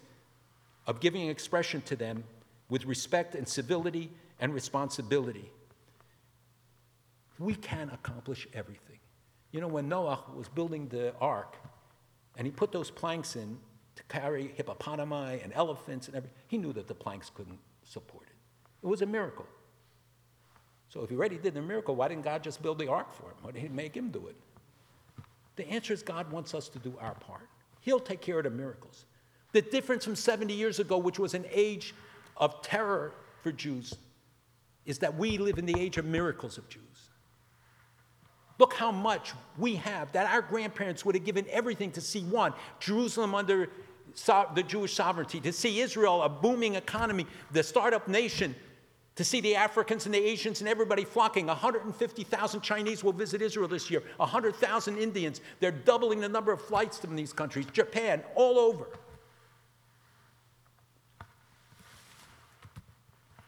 of 0.86 1.00
giving 1.00 1.28
expression 1.28 1.80
to 1.82 1.96
them 1.96 2.24
with 2.68 2.84
respect 2.84 3.34
and 3.34 3.48
civility 3.48 4.10
and 4.40 4.54
responsibility. 4.54 5.50
We 7.38 7.54
can 7.54 7.90
accomplish 7.90 8.46
everything. 8.52 8.98
You 9.52 9.60
know, 9.60 9.68
when 9.68 9.88
Noah 9.88 10.20
was 10.36 10.48
building 10.48 10.88
the 10.88 11.14
ark 11.20 11.56
and 12.40 12.46
he 12.46 12.50
put 12.50 12.72
those 12.72 12.90
planks 12.90 13.36
in, 13.36 13.58
to 13.96 14.02
carry 14.04 14.54
hippopotami 14.58 15.44
and 15.44 15.52
elephants 15.54 16.06
and 16.06 16.16
everything. 16.16 16.38
He 16.48 16.56
knew 16.56 16.72
that 16.72 16.88
the 16.88 16.94
planks 16.94 17.30
couldn't 17.34 17.58
support 17.84 18.24
it. 18.28 18.34
It 18.82 18.86
was 18.86 19.02
a 19.02 19.06
miracle. 19.06 19.44
So 20.88 21.02
if 21.02 21.10
he 21.10 21.16
already 21.16 21.36
did 21.36 21.52
the 21.52 21.60
miracle, 21.60 21.94
why 21.94 22.08
didn't 22.08 22.24
God 22.24 22.42
just 22.42 22.62
build 22.62 22.78
the 22.78 22.88
ark 22.88 23.12
for 23.12 23.24
him? 23.24 23.36
Why 23.42 23.50
didn't 23.50 23.68
he 23.68 23.68
make 23.68 23.94
him 23.94 24.08
do 24.08 24.26
it? 24.28 24.36
The 25.56 25.68
answer 25.68 25.92
is 25.92 26.02
God 26.02 26.32
wants 26.32 26.54
us 26.54 26.70
to 26.70 26.78
do 26.78 26.94
our 26.98 27.12
part. 27.12 27.46
He'll 27.80 28.00
take 28.00 28.22
care 28.22 28.38
of 28.38 28.44
the 28.44 28.50
miracles. 28.50 29.04
The 29.52 29.60
difference 29.60 30.06
from 30.06 30.16
70 30.16 30.54
years 30.54 30.78
ago, 30.78 30.96
which 30.96 31.18
was 31.18 31.34
an 31.34 31.44
age 31.52 31.94
of 32.38 32.62
terror 32.62 33.12
for 33.42 33.52
Jews, 33.52 33.92
is 34.86 34.98
that 35.00 35.14
we 35.14 35.36
live 35.36 35.58
in 35.58 35.66
the 35.66 35.78
age 35.78 35.98
of 35.98 36.06
miracles 36.06 36.56
of 36.56 36.66
Jews. 36.70 36.80
Look 38.60 38.74
how 38.74 38.92
much 38.92 39.32
we 39.56 39.76
have 39.76 40.12
that 40.12 40.30
our 40.30 40.42
grandparents 40.42 41.02
would 41.06 41.14
have 41.14 41.24
given 41.24 41.46
everything 41.48 41.90
to 41.92 42.00
see 42.02 42.20
one, 42.24 42.52
Jerusalem 42.78 43.34
under 43.34 43.70
so- 44.12 44.50
the 44.54 44.62
Jewish 44.62 44.92
sovereignty, 44.92 45.40
to 45.40 45.50
see 45.50 45.80
Israel, 45.80 46.22
a 46.22 46.28
booming 46.28 46.74
economy, 46.74 47.26
the 47.52 47.62
startup 47.62 48.06
nation, 48.06 48.54
to 49.16 49.24
see 49.24 49.40
the 49.40 49.56
Africans 49.56 50.04
and 50.04 50.14
the 50.14 50.22
Asians 50.22 50.60
and 50.60 50.68
everybody 50.68 51.06
flocking. 51.06 51.46
150,000 51.46 52.60
Chinese 52.60 53.02
will 53.02 53.14
visit 53.14 53.40
Israel 53.40 53.66
this 53.66 53.90
year, 53.90 54.02
100,000 54.18 54.98
Indians. 54.98 55.40
They're 55.60 55.70
doubling 55.70 56.20
the 56.20 56.28
number 56.28 56.52
of 56.52 56.60
flights 56.60 56.98
from 56.98 57.16
these 57.16 57.32
countries, 57.32 57.64
Japan, 57.72 58.22
all 58.34 58.58
over. 58.58 58.88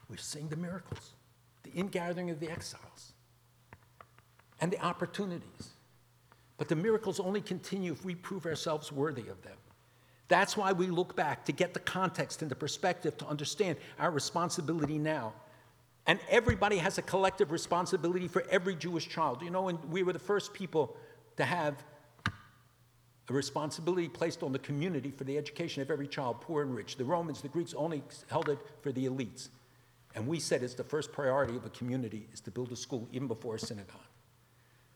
We're 0.08 0.16
seeing 0.16 0.48
the 0.48 0.56
miracles, 0.56 1.10
the 1.64 1.70
ingathering 1.72 2.30
of 2.30 2.40
the 2.40 2.50
exiles 2.50 3.11
and 4.62 4.72
the 4.72 4.80
opportunities. 4.82 5.70
But 6.56 6.68
the 6.68 6.76
miracles 6.76 7.18
only 7.18 7.40
continue 7.42 7.92
if 7.92 8.04
we 8.04 8.14
prove 8.14 8.46
ourselves 8.46 8.92
worthy 8.92 9.28
of 9.28 9.42
them. 9.42 9.56
That's 10.28 10.56
why 10.56 10.72
we 10.72 10.86
look 10.86 11.16
back 11.16 11.44
to 11.46 11.52
get 11.52 11.74
the 11.74 11.80
context 11.80 12.40
and 12.40 12.50
the 12.50 12.54
perspective 12.54 13.18
to 13.18 13.26
understand 13.26 13.76
our 13.98 14.12
responsibility 14.12 14.96
now. 14.96 15.34
And 16.06 16.20
everybody 16.30 16.78
has 16.78 16.96
a 16.96 17.02
collective 17.02 17.50
responsibility 17.50 18.28
for 18.28 18.44
every 18.50 18.76
Jewish 18.76 19.08
child. 19.08 19.42
You 19.42 19.50
know, 19.50 19.68
and 19.68 19.78
we 19.90 20.04
were 20.04 20.12
the 20.12 20.20
first 20.20 20.54
people 20.54 20.96
to 21.36 21.44
have 21.44 21.74
a 23.28 23.32
responsibility 23.32 24.08
placed 24.08 24.44
on 24.44 24.52
the 24.52 24.58
community 24.60 25.10
for 25.10 25.24
the 25.24 25.36
education 25.36 25.82
of 25.82 25.90
every 25.90 26.06
child, 26.06 26.40
poor 26.40 26.62
and 26.62 26.74
rich. 26.74 26.96
The 26.96 27.04
Romans, 27.04 27.42
the 27.42 27.48
Greeks 27.48 27.74
only 27.74 28.02
held 28.28 28.48
it 28.48 28.58
for 28.80 28.92
the 28.92 29.06
elites. 29.06 29.48
And 30.14 30.26
we 30.26 30.38
said 30.38 30.62
it's 30.62 30.74
the 30.74 30.84
first 30.84 31.10
priority 31.10 31.56
of 31.56 31.66
a 31.66 31.70
community 31.70 32.28
is 32.32 32.40
to 32.42 32.52
build 32.52 32.70
a 32.70 32.76
school 32.76 33.08
even 33.12 33.26
before 33.26 33.56
a 33.56 33.58
synagogue. 33.58 34.00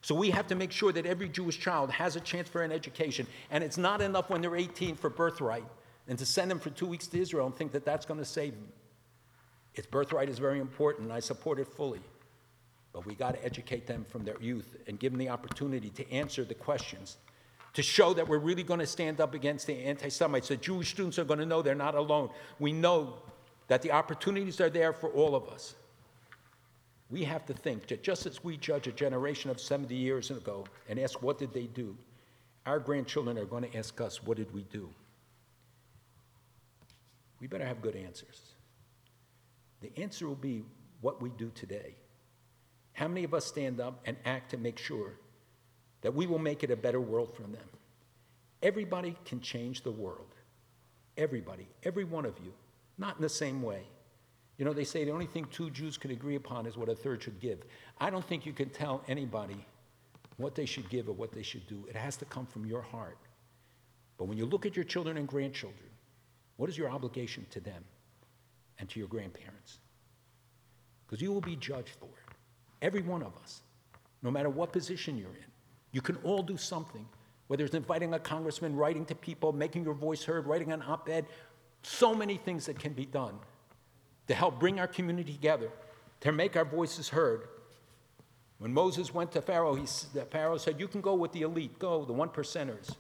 So 0.06 0.14
we 0.14 0.30
have 0.30 0.46
to 0.46 0.54
make 0.54 0.70
sure 0.70 0.92
that 0.92 1.04
every 1.04 1.28
Jewish 1.28 1.58
child 1.58 1.90
has 1.90 2.14
a 2.14 2.20
chance 2.20 2.48
for 2.48 2.62
an 2.62 2.70
education. 2.70 3.26
And 3.50 3.64
it's 3.64 3.76
not 3.76 4.00
enough 4.00 4.30
when 4.30 4.40
they're 4.40 4.54
18 4.54 4.94
for 4.94 5.10
birthright 5.10 5.64
and 6.06 6.16
to 6.16 6.24
send 6.24 6.48
them 6.48 6.60
for 6.60 6.70
two 6.70 6.86
weeks 6.86 7.08
to 7.08 7.20
Israel 7.20 7.46
and 7.46 7.52
think 7.56 7.72
that 7.72 7.84
that's 7.84 8.06
going 8.06 8.20
to 8.20 8.24
save 8.24 8.52
them. 8.52 8.68
Its 9.74 9.88
birthright 9.88 10.28
is 10.28 10.38
very 10.38 10.60
important, 10.60 11.06
and 11.06 11.12
I 11.12 11.18
support 11.18 11.58
it 11.58 11.66
fully. 11.66 11.98
But 12.92 13.04
we 13.04 13.16
got 13.16 13.34
to 13.34 13.44
educate 13.44 13.88
them 13.88 14.06
from 14.08 14.24
their 14.24 14.40
youth 14.40 14.76
and 14.86 14.96
give 14.96 15.10
them 15.10 15.18
the 15.18 15.28
opportunity 15.28 15.90
to 15.90 16.08
answer 16.12 16.44
the 16.44 16.54
questions, 16.54 17.16
to 17.72 17.82
show 17.82 18.14
that 18.14 18.28
we're 18.28 18.38
really 18.38 18.62
going 18.62 18.78
to 18.78 18.86
stand 18.86 19.20
up 19.20 19.34
against 19.34 19.66
the 19.66 19.74
anti 19.74 20.08
Semites. 20.08 20.46
The 20.46 20.56
Jewish 20.56 20.90
students 20.90 21.18
are 21.18 21.24
going 21.24 21.40
to 21.40 21.46
know 21.46 21.62
they're 21.62 21.74
not 21.74 21.96
alone. 21.96 22.30
We 22.60 22.72
know 22.72 23.14
that 23.66 23.82
the 23.82 23.90
opportunities 23.90 24.60
are 24.60 24.70
there 24.70 24.92
for 24.92 25.08
all 25.08 25.34
of 25.34 25.48
us 25.48 25.74
we 27.10 27.22
have 27.24 27.46
to 27.46 27.54
think 27.54 27.86
that 27.88 28.02
just 28.02 28.26
as 28.26 28.42
we 28.42 28.56
judge 28.56 28.86
a 28.88 28.92
generation 28.92 29.50
of 29.50 29.60
70 29.60 29.94
years 29.94 30.30
ago 30.30 30.64
and 30.88 30.98
ask, 30.98 31.22
what 31.22 31.38
did 31.38 31.52
they 31.52 31.66
do? 31.66 31.96
Our 32.64 32.80
grandchildren 32.80 33.38
are 33.38 33.44
going 33.44 33.62
to 33.62 33.76
ask 33.76 34.00
us, 34.00 34.22
what 34.22 34.36
did 34.36 34.52
we 34.52 34.62
do? 34.64 34.88
We 37.40 37.46
better 37.46 37.66
have 37.66 37.80
good 37.80 37.94
answers. 37.94 38.40
The 39.82 39.92
answer 40.02 40.26
will 40.26 40.34
be 40.34 40.64
what 41.00 41.22
we 41.22 41.30
do 41.30 41.52
today. 41.54 41.94
How 42.92 43.06
many 43.06 43.24
of 43.24 43.34
us 43.34 43.44
stand 43.44 43.78
up 43.78 44.00
and 44.06 44.16
act 44.24 44.50
to 44.50 44.56
make 44.56 44.78
sure 44.78 45.12
that 46.00 46.14
we 46.14 46.26
will 46.26 46.38
make 46.38 46.64
it 46.64 46.70
a 46.70 46.76
better 46.76 47.00
world 47.00 47.34
for 47.34 47.42
them? 47.42 47.68
Everybody 48.62 49.14
can 49.24 49.40
change 49.40 49.82
the 49.82 49.92
world. 49.92 50.34
Everybody, 51.16 51.68
every 51.84 52.04
one 52.04 52.24
of 52.24 52.34
you, 52.42 52.52
not 52.98 53.16
in 53.16 53.22
the 53.22 53.28
same 53.28 53.62
way. 53.62 53.82
You 54.58 54.64
know, 54.64 54.72
they 54.72 54.84
say 54.84 55.04
the 55.04 55.10
only 55.10 55.26
thing 55.26 55.46
two 55.50 55.70
Jews 55.70 55.98
can 55.98 56.10
agree 56.10 56.36
upon 56.36 56.66
is 56.66 56.76
what 56.76 56.88
a 56.88 56.94
third 56.94 57.22
should 57.22 57.40
give. 57.40 57.58
I 58.00 58.08
don't 58.10 58.24
think 58.24 58.46
you 58.46 58.52
can 58.52 58.70
tell 58.70 59.02
anybody 59.06 59.66
what 60.38 60.54
they 60.54 60.66
should 60.66 60.88
give 60.88 61.08
or 61.08 61.12
what 61.12 61.32
they 61.32 61.42
should 61.42 61.66
do. 61.66 61.84
It 61.88 61.96
has 61.96 62.16
to 62.18 62.24
come 62.24 62.46
from 62.46 62.64
your 62.64 62.82
heart. 62.82 63.18
But 64.16 64.26
when 64.26 64.38
you 64.38 64.46
look 64.46 64.64
at 64.64 64.74
your 64.74 64.84
children 64.84 65.18
and 65.18 65.28
grandchildren, 65.28 65.90
what 66.56 66.70
is 66.70 66.78
your 66.78 66.88
obligation 66.88 67.46
to 67.50 67.60
them 67.60 67.84
and 68.78 68.88
to 68.88 68.98
your 68.98 69.08
grandparents? 69.08 69.78
Because 71.06 71.20
you 71.20 71.32
will 71.32 71.42
be 71.42 71.56
judged 71.56 71.96
for 72.00 72.06
it. 72.06 72.34
Every 72.80 73.02
one 73.02 73.22
of 73.22 73.36
us, 73.42 73.62
no 74.22 74.30
matter 74.30 74.48
what 74.48 74.72
position 74.72 75.18
you're 75.18 75.28
in. 75.28 75.50
You 75.92 76.00
can 76.00 76.16
all 76.24 76.42
do 76.42 76.56
something, 76.56 77.06
whether 77.46 77.64
it's 77.64 77.74
inviting 77.74 78.14
a 78.14 78.18
congressman, 78.18 78.74
writing 78.74 79.04
to 79.06 79.14
people, 79.14 79.52
making 79.52 79.84
your 79.84 79.94
voice 79.94 80.24
heard, 80.24 80.46
writing 80.46 80.72
an 80.72 80.82
op 80.82 81.08
ed, 81.08 81.26
so 81.82 82.14
many 82.14 82.36
things 82.36 82.66
that 82.66 82.78
can 82.78 82.92
be 82.92 83.06
done 83.06 83.38
to 84.28 84.34
help 84.34 84.58
bring 84.58 84.80
our 84.80 84.86
community 84.86 85.32
together, 85.32 85.70
to 86.20 86.32
make 86.32 86.56
our 86.56 86.64
voices 86.64 87.08
heard. 87.08 87.48
When 88.58 88.72
Moses 88.72 89.12
went 89.12 89.32
to 89.32 89.42
Pharaoh, 89.42 89.74
he, 89.74 89.86
Pharaoh 90.30 90.56
said, 90.56 90.80
You 90.80 90.88
can 90.88 91.00
go 91.00 91.14
with 91.14 91.32
the 91.32 91.42
elite, 91.42 91.78
go, 91.78 92.04
the 92.04 92.12
one 92.12 92.28
percenters. 92.28 92.94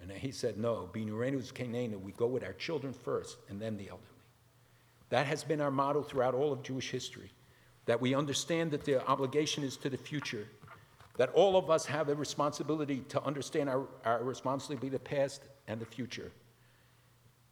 And 0.00 0.10
he 0.10 0.30
said, 0.30 0.56
No, 0.56 0.88
Binurenus 0.92 1.52
Canaan, 1.52 2.02
we 2.02 2.12
go 2.12 2.26
with 2.26 2.44
our 2.44 2.54
children 2.54 2.92
first 2.92 3.38
and 3.48 3.60
then 3.60 3.76
the 3.76 3.90
elderly. 3.90 4.06
That 5.10 5.26
has 5.26 5.44
been 5.44 5.60
our 5.60 5.70
motto 5.70 6.02
throughout 6.02 6.34
all 6.34 6.52
of 6.52 6.62
Jewish 6.62 6.90
history, 6.90 7.30
that 7.86 8.00
we 8.00 8.14
understand 8.14 8.70
that 8.72 8.84
the 8.84 9.06
obligation 9.06 9.64
is 9.64 9.76
to 9.78 9.90
the 9.90 9.96
future, 9.96 10.46
that 11.16 11.30
all 11.30 11.56
of 11.56 11.70
us 11.70 11.86
have 11.86 12.08
a 12.08 12.14
responsibility 12.14 13.00
to 13.08 13.22
understand 13.22 13.68
our, 13.68 13.86
our 14.04 14.22
responsibility, 14.22 14.88
to 14.88 14.92
the 14.92 14.98
past 14.98 15.42
and 15.66 15.80
the 15.80 15.86
future. 15.86 16.30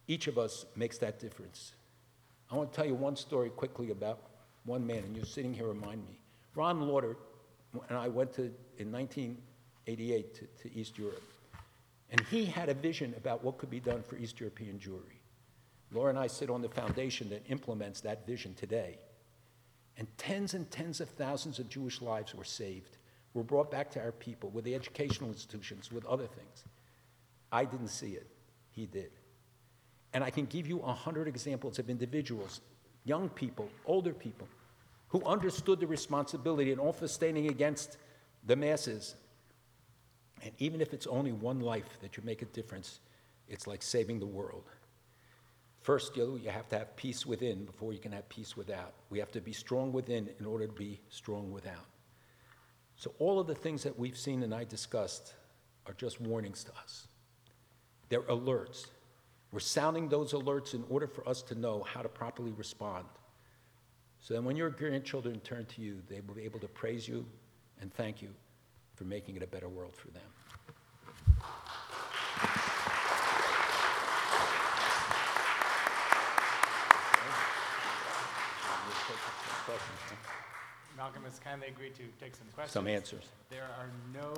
Each 0.07 0.29
of 0.29 0.39
us 0.39 0.67
makes 0.77 0.99
that 0.99 1.19
difference. 1.19 1.73
I 2.51 2.57
want 2.57 2.73
to 2.73 2.77
tell 2.77 2.87
you 2.87 2.95
one 2.95 3.17
story 3.17 3.51
quickly 3.51 3.91
about 3.91 4.21
one 4.65 4.87
man, 4.87 4.99
and 4.99 5.17
you're 5.17 5.25
sitting 5.25 5.53
here 5.53 5.67
remind 5.67 6.07
me. 6.07 6.19
Ron 6.55 6.81
Lauder 6.81 7.17
and 7.89 7.99
I 7.99 8.09
went 8.09 8.33
to, 8.35 8.53
in 8.79 8.91
1988 8.93 10.35
to, 10.35 10.69
to 10.69 10.75
East 10.77 10.99
Europe, 10.99 11.23
and 12.11 12.21
he 12.23 12.45
had 12.45 12.69
a 12.69 12.75
vision 12.75 13.15
about 13.17 13.43
what 13.43 13.59
could 13.59 13.71
be 13.71 13.81
done 13.81 14.03
for 14.03 14.17
East 14.17 14.41
European 14.41 14.79
Jewry. 14.79 15.21
Laura 15.93 16.11
and 16.11 16.19
I 16.19 16.27
sit 16.27 16.51
on 16.51 16.63
the 16.63 16.69
foundation 16.69 17.29
that 17.31 17.43
implements 17.49 18.01
that 18.01 18.27
vision 18.27 18.55
today. 18.55 18.99
And 19.99 20.07
tens 20.19 20.55
and 20.55 20.71
tens 20.71 21.01
of 21.01 21.09
thousands 21.11 21.59
of 21.59 21.69
Jewish 21.69 22.03
lives 22.03 22.35
were 22.35 22.45
saved, 22.45 22.99
were 23.35 23.43
brought 23.43 23.71
back 23.71 23.91
to 23.93 24.01
our 24.01 24.13
people 24.13 24.51
with 24.51 24.65
the 24.65 24.75
educational 24.75 25.31
institutions, 25.31 25.91
with 25.91 26.05
other 26.07 26.27
things. 26.27 26.65
I 27.51 27.65
didn't 27.65 27.89
see 27.89 28.13
it, 28.13 28.27
he 28.71 28.87
did. 28.87 29.11
And 30.17 30.25
I 30.25 30.31
can 30.31 30.47
give 30.47 30.67
you 30.67 30.81
a 30.81 30.95
hundred 30.95 31.29
examples 31.29 31.79
of 31.79 31.91
individuals, 31.91 32.63
young 33.05 33.29
people, 33.29 33.69
older 33.85 34.15
people, 34.15 34.49
who 35.09 35.23
understood 35.27 35.79
the 35.79 35.87
responsibility 35.87 36.73
and 36.73 36.81
also 36.81 37.07
standing 37.07 37.51
against 37.51 37.99
the 38.47 38.57
masses. 38.57 39.15
And 40.43 40.53
even 40.57 40.81
if 40.81 40.95
it's 40.95 41.07
only 41.07 41.33
one 41.33 41.61
life 41.61 41.99
that 42.01 42.17
you 42.17 42.23
make 42.25 42.41
a 42.41 42.47
difference, 42.47 43.01
it's 43.47 43.67
like 43.67 43.83
saving 43.83 44.19
the 44.19 44.27
world. 44.27 44.65
First, 45.83 46.17
you 46.17 46.41
have 46.49 46.67
to 46.71 46.79
have 46.79 46.97
peace 46.97 47.27
within 47.27 47.67
before 47.67 47.93
you 47.93 47.99
can 47.99 48.13
have 48.13 48.27
peace 48.31 48.57
without. 48.57 48.95
We 49.11 49.19
have 49.19 49.33
to 49.33 49.43
be 49.43 49.53
strong 49.53 49.93
within 49.93 50.31
in 50.41 50.47
order 50.47 50.67
to 50.67 50.73
be 50.73 50.99
strong 51.11 51.53
without. 51.53 51.85
So, 52.97 53.13
all 53.19 53.39
of 53.39 53.47
the 53.47 53.55
things 53.55 53.83
that 53.83 53.99
we've 53.99 54.17
seen 54.17 54.43
and 54.43 54.55
I 54.55 54.65
discussed 54.65 55.35
are 55.85 55.93
just 55.93 56.23
warnings 56.23 56.65
to 56.65 56.73
us. 56.83 57.07
They're 58.09 58.23
alerts. 58.23 58.87
We're 59.53 59.61
sounding 59.61 60.09
those 60.09 60.33
alerts 60.33 60.75
in 60.75 60.85
order 60.89 61.07
for 61.07 61.27
us 61.29 61.43
to 61.43 61.55
know 61.55 61.85
how 61.85 62.03
to 62.03 62.09
properly 62.09 62.53
respond. 62.53 63.07
So 64.19 64.35
that 64.35 64.43
when 64.43 64.57
your 64.57 64.71
grandchildren 64.71 65.41
turn 65.41 65.67
to 65.67 65.83
you, 65.83 66.03
they 66.09 66.21
will 66.21 66.35
be 66.35 66.43
able 66.43 66.61
to 66.61 66.69
praise 66.69 67.07
you 67.07 67.25
and 67.81 67.93
thank 67.95 68.21
you 68.21 68.31
for 68.97 69.05
making 69.05 69.37
it 69.37 69.43
a 69.43 69.47
better 69.47 69.69
world 69.69 69.95
for 69.95 70.09
them. 70.09 70.23
Malcolm 80.97 81.25
has 81.25 81.39
kindly 81.39 81.69
agreed 81.69 81.95
to 81.95 82.03
take 82.19 82.35
some 82.35 82.47
questions. 82.55 82.73
Some 82.73 82.89
answers. 82.89 83.25
There 83.51 83.69
are 83.79 83.91
no 84.15 84.33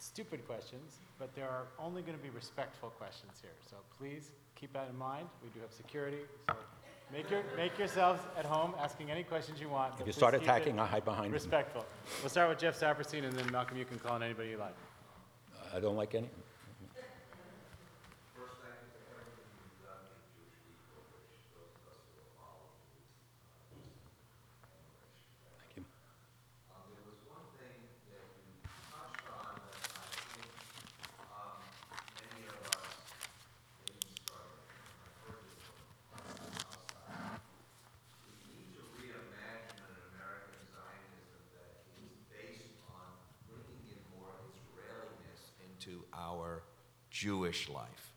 stupid 0.00 0.46
questions, 0.46 0.98
but 1.18 1.34
there 1.34 1.48
are 1.48 1.66
only 1.78 2.02
going 2.02 2.16
to 2.16 2.22
be 2.22 2.30
respectful 2.30 2.90
questions 2.90 3.32
here. 3.40 3.52
So 3.68 3.76
please 3.98 4.32
keep 4.56 4.72
that 4.72 4.88
in 4.90 4.96
mind. 4.98 5.28
We 5.42 5.50
do 5.50 5.60
have 5.60 5.72
security, 5.72 6.22
so 6.48 6.56
make 7.12 7.30
your, 7.30 7.42
make 7.56 7.78
yourselves 7.78 8.20
at 8.36 8.44
home 8.44 8.74
asking 8.80 9.10
any 9.10 9.22
questions 9.22 9.60
you 9.60 9.68
want. 9.68 10.00
If 10.00 10.06
you 10.06 10.12
start 10.12 10.34
attacking, 10.34 10.80
I'll 10.80 10.86
hide 10.86 11.04
behind 11.04 11.28
you. 11.28 11.34
Respectful. 11.34 11.84
We'll 12.22 12.30
start 12.30 12.48
with 12.48 12.58
Jeff 12.58 12.78
Saperstein, 12.80 13.24
and 13.24 13.32
then 13.34 13.50
Malcolm, 13.52 13.76
you 13.78 13.84
can 13.84 13.98
call 13.98 14.12
on 14.12 14.22
anybody 14.22 14.50
you 14.50 14.56
like. 14.58 14.74
I 15.74 15.78
don't 15.80 15.96
like 15.96 16.14
any. 16.14 16.28
Thank 25.60 25.76
you. 25.76 25.84
Um, 26.72 26.90
there 26.90 27.04
was 27.06 27.20
one 27.30 27.46
thing 27.60 27.78
that 28.10 28.26
you 28.42 28.50
touched 28.90 29.26
on 29.30 29.54
that 29.60 29.78
I 29.94 30.10
think, 30.34 30.50
um, 31.30 31.62
many 32.18 32.48
of 32.50 32.58
us 32.74 32.90
may 33.86 33.94
be 33.94 34.10
struggling. 34.10 34.74
I've 34.98 35.14
heard 35.22 35.46
this 35.46 35.62
from 35.62 35.78
outside. 36.26 37.38
We 38.34 38.50
need 38.50 38.74
to 38.74 38.82
reimagine 38.98 39.86
an 39.86 39.94
American 40.16 40.62
Zionism 40.74 41.42
that 41.54 41.86
is 42.02 42.10
based 42.32 42.74
on 42.90 43.14
bringing 43.46 43.86
in 43.94 44.00
more 44.16 44.34
Israeliness 44.58 45.54
into 45.62 46.02
our 46.14 46.64
Jewish 47.50 47.68
life. 47.68 48.12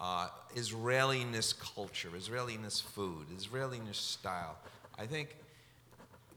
Uh, 0.00 0.28
Israeliness 0.56 1.52
culture, 1.52 2.08
Israeliness 2.16 2.80
food, 2.80 3.26
Israeliness 3.36 3.98
style. 3.98 4.56
I 4.98 5.06
think 5.06 5.36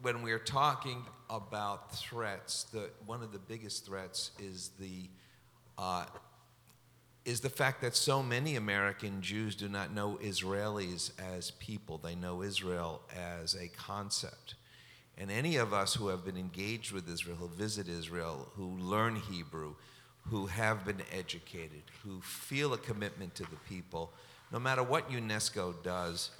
when 0.03 0.21
we're 0.21 0.37
talking 0.37 1.03
about 1.31 1.95
threats, 1.95 2.65
the, 2.65 2.91
one 3.07 3.23
of 3.23 3.31
the 3.31 3.39
biggest 3.39 3.87
threats 3.87 4.31
is 4.37 4.69
the, 4.79 5.09
uh, 5.79 6.05
is 7.25 7.39
the 7.39 7.49
fact 7.49 7.81
that 7.81 7.95
so 7.95 8.21
many 8.21 8.55
American 8.55 9.19
Jews 9.21 9.55
do 9.55 9.67
not 9.67 9.91
know 9.91 10.19
Israelis 10.21 11.09
as 11.35 11.49
people. 11.51 11.97
They 11.97 12.13
know 12.13 12.43
Israel 12.43 13.01
as 13.15 13.55
a 13.55 13.67
concept. 13.69 14.53
And 15.17 15.31
any 15.31 15.55
of 15.55 15.73
us 15.73 15.95
who 15.95 16.09
have 16.09 16.23
been 16.23 16.37
engaged 16.37 16.91
with 16.91 17.09
Israel, 17.09 17.37
who 17.37 17.47
visit 17.47 17.87
Israel, 17.87 18.47
who 18.55 18.77
learn 18.77 19.15
Hebrew, 19.15 19.73
who 20.29 20.47
have 20.47 20.85
been 20.85 21.01
educated, 21.11 21.83
who 22.03 22.19
feel 22.21 22.73
a 22.73 22.77
commitment 22.77 23.35
to 23.35 23.43
the 23.43 23.57
people, 23.67 24.11
no 24.51 24.59
matter 24.59 24.83
what 24.83 25.09
UNESCO 25.09 25.73
does, 25.83 26.31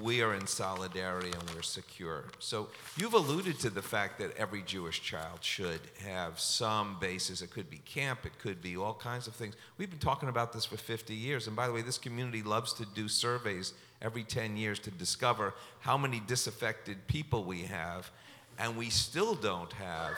we 0.00 0.22
are 0.22 0.34
in 0.34 0.46
solidarity 0.46 1.30
and 1.30 1.50
we're 1.54 1.62
secure. 1.62 2.24
So 2.38 2.68
you've 2.96 3.14
alluded 3.14 3.58
to 3.60 3.70
the 3.70 3.82
fact 3.82 4.18
that 4.18 4.36
every 4.36 4.62
Jewish 4.62 5.02
child 5.02 5.38
should 5.42 5.80
have 6.04 6.38
some 6.38 6.98
basis. 7.00 7.42
It 7.42 7.50
could 7.50 7.70
be 7.70 7.78
camp, 7.78 8.26
it 8.26 8.38
could 8.38 8.60
be 8.60 8.76
all 8.76 8.94
kinds 8.94 9.26
of 9.26 9.34
things. 9.34 9.54
We've 9.78 9.90
been 9.90 9.98
talking 9.98 10.28
about 10.28 10.52
this 10.52 10.64
for 10.64 10.76
50 10.76 11.14
years. 11.14 11.46
And 11.46 11.56
by 11.56 11.66
the 11.66 11.72
way, 11.72 11.82
this 11.82 11.98
community 11.98 12.42
loves 12.42 12.72
to 12.74 12.86
do 12.94 13.08
surveys 13.08 13.72
every 14.00 14.24
10 14.24 14.56
years 14.56 14.78
to 14.80 14.90
discover 14.90 15.54
how 15.80 15.96
many 15.96 16.20
disaffected 16.20 17.06
people 17.06 17.44
we 17.44 17.62
have. 17.62 18.10
And 18.58 18.76
we 18.76 18.90
still 18.90 19.34
don't 19.34 19.72
have 19.72 20.16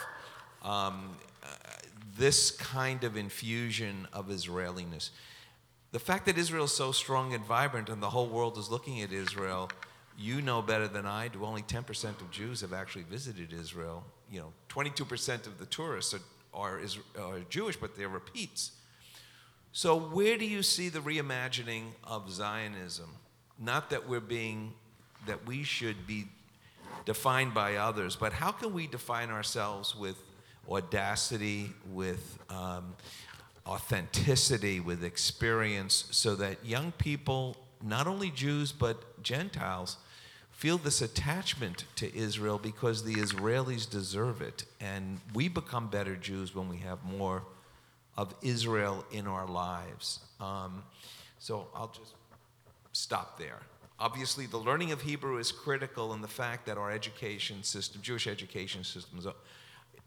um, 0.62 1.16
uh, 1.43 1.47
this 2.17 2.51
kind 2.51 3.05
of 3.05 3.17
infusion 3.17 4.07
of 4.12 4.31
Israeliness. 4.31 5.11
The 5.93 5.99
fact 5.99 6.27
that 6.27 6.39
Israel 6.39 6.65
is 6.65 6.73
so 6.73 6.93
strong 6.93 7.35
and 7.35 7.45
vibrant 7.45 7.89
and 7.89 8.03
the 8.03 8.11
whole 8.11 8.29
world 8.29 8.59
is 8.59 8.71
looking 8.71 9.01
at 9.03 9.12
Israel, 9.12 9.71
you 10.19 10.43
know 10.43 10.62
better 10.62 10.89
than 10.89 11.07
I 11.07 11.29
do. 11.29 11.45
Only 11.45 11.62
10% 11.62 12.21
of 12.21 12.31
Jews 12.31 12.61
have 12.61 12.73
actually 12.73 13.05
visited 13.05 13.53
Israel. 13.53 14.05
You 14.31 14.41
know, 14.41 14.53
22% 14.69 15.47
of 15.47 15.59
the 15.59 15.67
tourists 15.67 16.15
are, 16.15 16.21
are, 16.53 16.81
are 17.21 17.41
Jewish, 17.49 17.77
but 17.77 17.97
they're 17.97 18.09
repeats. 18.09 18.73
So, 19.73 19.99
where 19.99 20.39
do 20.39 20.45
you 20.45 20.62
see 20.62 20.89
the 20.89 21.01
reimagining 21.01 21.87
of 22.05 22.31
Zionism? 22.31 23.11
Not 23.59 23.91
that 23.91 24.09
we're 24.09 24.21
being, 24.21 24.73
that 25.27 25.47
we 25.47 25.65
should 25.65 26.07
be 26.07 26.27
defined 27.05 27.55
by 27.55 27.77
others, 27.77 28.15
but 28.15 28.33
how 28.33 28.53
can 28.53 28.73
we 28.73 28.87
define 28.87 29.31
ourselves 29.31 29.97
with 29.97 30.16
audacity, 30.70 31.73
with 31.93 32.39
um, 32.51 32.95
authenticity, 33.66 34.81
with 34.81 35.05
experience, 35.05 36.05
so 36.11 36.35
that 36.36 36.65
young 36.65 36.93
people, 36.93 37.57
not 37.82 38.07
only 38.07 38.31
Jews 38.31 38.73
but 38.73 39.23
Gentiles, 39.23 39.97
feel 40.51 40.78
this 40.78 41.03
attachment 41.03 41.85
to 41.97 42.16
Israel 42.16 42.59
because 42.59 43.05
the 43.05 43.15
Israelis 43.15 43.89
deserve 43.89 44.41
it. 44.41 44.65
And 44.81 45.20
we 45.35 45.49
become 45.49 45.89
better 45.89 46.16
Jews 46.16 46.55
when 46.55 46.69
we 46.69 46.78
have 46.78 47.05
more 47.05 47.43
of 48.16 48.35
Israel 48.43 49.05
in 49.11 49.27
our 49.27 49.47
lives. 49.47 50.20
Um, 50.41 50.85
so 51.39 51.66
I'll 51.74 51.93
just 51.95 52.15
stop 52.93 53.39
there. 53.39 53.61
Obviously, 53.99 54.47
the 54.47 54.59
learning 54.59 54.93
of 54.93 55.03
Hebrew 55.03 55.39
is 55.39 55.53
critical, 55.53 56.12
and 56.12 56.23
the 56.23 56.28
fact 56.28 56.66
that 56.66 56.78
our 56.78 56.91
education 56.91 57.62
system, 57.62 58.03
Jewish 58.03 58.27
education 58.27 58.82
system, 58.85 59.19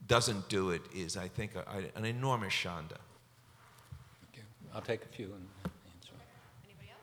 doesn't 0.08 0.48
do 0.50 0.72
it 0.72 0.82
is, 0.96 1.18
I 1.18 1.28
think, 1.28 1.56
a, 1.56 1.60
a, 1.60 1.98
an 1.98 2.06
enormous 2.06 2.54
shanda. 2.54 2.98
Okay. 4.32 4.44
I'll 4.74 4.82
take 4.82 5.04
a 5.04 5.08
few 5.08 5.26
and 5.26 5.48
answer. 5.96 6.14
Anybody 6.66 6.90
else? 6.92 7.02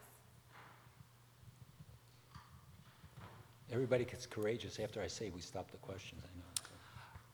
Everybody 3.72 4.04
gets 4.04 4.26
courageous 4.26 4.78
after 4.78 5.02
I 5.02 5.06
say 5.06 5.30
we 5.34 5.40
stop 5.40 5.70
the 5.70 5.76
questions, 5.78 6.22
I 6.24 6.38
know. 6.38 6.44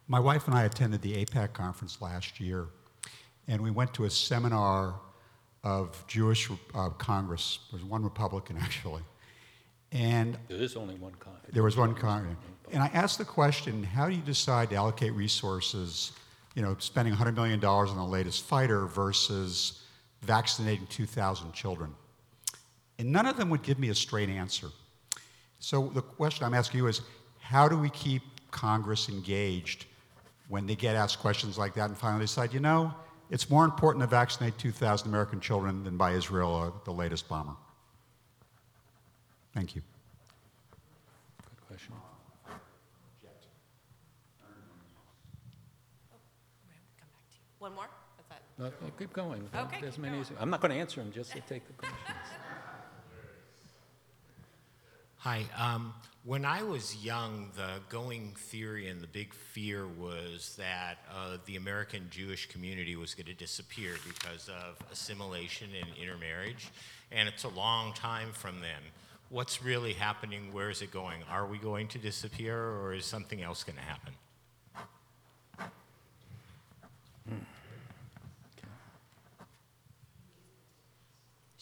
My 0.09 0.19
wife 0.21 0.47
and 0.49 0.57
I 0.57 0.65
attended 0.65 1.03
the 1.03 1.25
AIPAC 1.25 1.53
conference 1.53 2.01
last 2.01 2.41
year, 2.41 2.67
and 3.47 3.63
we 3.63 3.71
went 3.71 3.95
to 3.95 4.05
a 4.05 4.11
seminar 4.11 4.95
of 5.63 6.05
Jewish 6.09 6.51
uh, 6.75 6.89
Congress. 6.91 7.61
There 7.71 7.79
was 7.79 7.85
one 7.89 8.03
Republican, 8.03 8.57
actually. 8.61 9.03
And 9.93 10.37
There 10.49 10.59
is 10.59 10.77
only 10.77 10.95
one 10.97 11.15
con. 11.19 11.33
there 11.53 11.63
was 11.63 11.77
one 11.77 11.95
Congress. 11.95 12.37
And 12.73 12.83
I 12.83 12.87
asked 12.89 13.19
the 13.19 13.25
question 13.25 13.83
how 13.83 14.09
do 14.09 14.15
you 14.15 14.23
decide 14.23 14.71
to 14.71 14.77
allocate 14.77 15.13
resources, 15.15 16.13
you 16.55 16.63
know, 16.63 16.77
spending 16.79 17.15
$100 17.15 17.35
million 17.35 17.63
on 17.65 17.97
the 17.97 18.05
latest 18.05 18.45
fighter 18.45 18.87
versus 18.87 19.83
vaccinating 20.23 20.87
2,000 20.87 21.53
children? 21.53 21.95
And 22.99 23.11
none 23.11 23.27
of 23.27 23.37
them 23.37 23.51
would 23.51 23.63
give 23.63 23.79
me 23.79 23.89
a 23.89 23.95
straight 23.95 24.29
answer. 24.29 24.69
So 25.59 25.91
the 25.95 26.03
question 26.03 26.45
I'm 26.45 26.55
asking 26.55 26.79
you 26.79 26.87
is, 26.87 27.03
how 27.41 27.69
do 27.69 27.77
we 27.77 27.91
keep 27.91 28.23
Congress 28.51 29.09
engaged 29.09 29.87
when 30.49 30.67
they 30.67 30.75
get 30.75 30.97
asked 30.97 31.19
questions 31.19 31.59
like 31.59 31.75
that 31.75 31.89
and 31.89 31.99
finally 31.99 32.25
decide, 32.25 32.53
you 32.53 32.61
know, 32.61 32.95
it's 33.31 33.49
more 33.49 33.65
important 33.65 34.03
to 34.03 34.09
vaccinate 34.09 34.59
2,000 34.59 35.09
American 35.09 35.41
children 35.41 35.85
than 35.85 35.97
buy 35.97 36.13
Israel 36.13 36.57
uh, 36.57 36.85
the 36.85 36.91
latest 36.91 37.29
bomber? 37.29 37.55
Thank 39.55 39.75
you. 39.75 39.83
Good 41.43 41.67
question. 41.69 41.95
One 47.61 47.75
more? 47.75 47.89
What's 48.17 48.29
that? 48.31 48.41
No, 48.61 48.67
no, 48.67 48.73
keep 48.99 49.13
going. 49.15 49.49
Okay, 49.55 49.87
As 49.87 49.95
keep 49.95 50.03
many 50.03 50.19
going. 50.19 50.21
as- 50.21 50.33
I'm 50.39 50.51
not 50.51 50.61
going 50.61 50.71
to 50.73 50.77
answer 50.79 51.01
them, 51.01 51.11
just 51.13 51.33
to 51.33 51.41
take 51.41 51.67
the 51.67 51.73
questions. 51.73 51.99
Hi. 55.17 55.45
Um, 55.57 55.95
when 56.25 56.45
I 56.45 56.63
was 56.63 57.03
young, 57.03 57.51
the 57.57 57.81
going 57.89 58.35
theory 58.37 58.89
and 58.89 59.01
the 59.01 59.07
big 59.07 59.33
fear 59.33 59.87
was 59.87 60.57
that 60.59 60.99
uh, 61.11 61.39
the 61.47 61.57
American 61.57 62.09
Jewish 62.11 62.47
community 62.51 62.97
was 62.97 63.15
going 63.15 63.27
to 63.27 63.35
disappear 63.35 63.97
because 64.07 64.51
of 64.51 64.77
assimilation 64.93 65.71
and 65.75 65.89
intermarriage. 65.97 66.69
And 67.11 67.29
it's 67.29 67.45
a 67.45 67.49
long 67.49 67.95
time 67.95 68.33
from 68.33 68.61
then. 68.61 68.83
What's 69.31 69.63
really 69.63 69.95
happening? 69.95 70.53
Where 70.53 70.69
is 70.69 70.83
it 70.83 70.91
going? 70.91 71.23
Are 71.31 71.47
we 71.47 71.57
going 71.57 71.89
to 71.89 71.99
disappear 71.99 72.59
or 72.59 72.93
is 72.93 73.07
something 73.07 73.43
else 73.43 73.65
going 73.65 73.77
to 73.77 73.83
happen? 73.83 74.13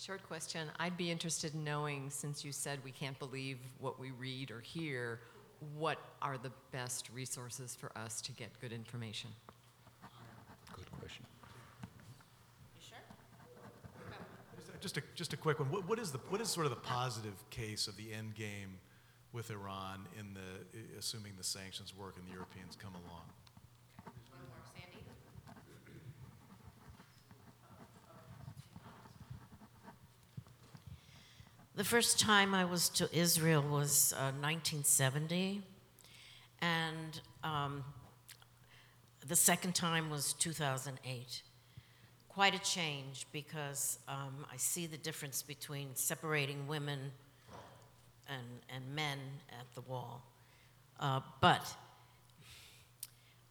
Short 0.08 0.26
question. 0.26 0.68
I'd 0.80 0.96
be 0.96 1.10
interested 1.10 1.52
in 1.52 1.64
knowing, 1.64 2.08
since 2.08 2.42
you 2.42 2.50
said 2.50 2.78
we 2.82 2.92
can't 2.92 3.18
believe 3.18 3.58
what 3.78 4.00
we 4.00 4.10
read 4.12 4.50
or 4.50 4.58
hear, 4.58 5.20
what 5.76 5.98
are 6.22 6.38
the 6.38 6.50
best 6.72 7.10
resources 7.12 7.76
for 7.78 7.92
us 7.94 8.22
to 8.22 8.32
get 8.32 8.48
good 8.58 8.72
information? 8.72 9.28
Good 10.74 10.90
question. 10.98 11.26
Just 14.80 14.96
a, 14.96 15.02
just 15.14 15.34
a 15.34 15.36
quick 15.36 15.58
one. 15.58 15.70
What, 15.70 15.86
what 15.86 15.98
is 15.98 16.10
the, 16.10 16.18
what 16.30 16.40
is 16.40 16.48
sort 16.48 16.64
of 16.64 16.70
the 16.70 16.76
positive 16.76 17.34
case 17.50 17.86
of 17.86 17.94
the 17.98 18.14
end 18.14 18.34
game 18.34 18.78
with 19.34 19.50
Iran 19.50 20.06
in 20.18 20.32
the, 20.32 20.98
assuming 20.98 21.32
the 21.36 21.44
sanctions 21.44 21.94
work 21.94 22.14
and 22.16 22.26
the 22.26 22.32
Europeans 22.32 22.78
come 22.82 22.94
along? 22.94 23.24
The 31.78 31.84
first 31.84 32.18
time 32.18 32.56
I 32.56 32.64
was 32.64 32.88
to 32.88 33.08
Israel 33.16 33.62
was 33.62 34.12
uh, 34.14 34.34
1970, 34.40 35.62
and 36.60 37.20
um, 37.44 37.84
the 39.28 39.36
second 39.36 39.76
time 39.76 40.10
was 40.10 40.32
2008. 40.40 41.42
Quite 42.28 42.56
a 42.56 42.58
change 42.58 43.28
because 43.30 44.00
um, 44.08 44.44
I 44.52 44.56
see 44.56 44.86
the 44.86 44.96
difference 44.96 45.40
between 45.40 45.94
separating 45.94 46.66
women 46.66 47.12
and, 48.28 48.42
and 48.74 48.96
men 48.96 49.18
at 49.50 49.72
the 49.76 49.82
wall. 49.82 50.24
Uh, 50.98 51.20
but 51.40 51.76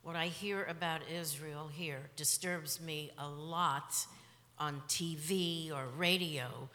what 0.03 0.17
I 0.17 0.25
hear 0.25 0.65
about 0.65 0.99
Israel 1.09 1.69
here 1.71 2.09
disturbs 2.17 2.81
me 2.81 3.09
a 3.17 3.29
lot 3.29 4.05
on 4.59 4.81
TV 4.89 5.71
or 5.71 5.85
radio 5.95 6.67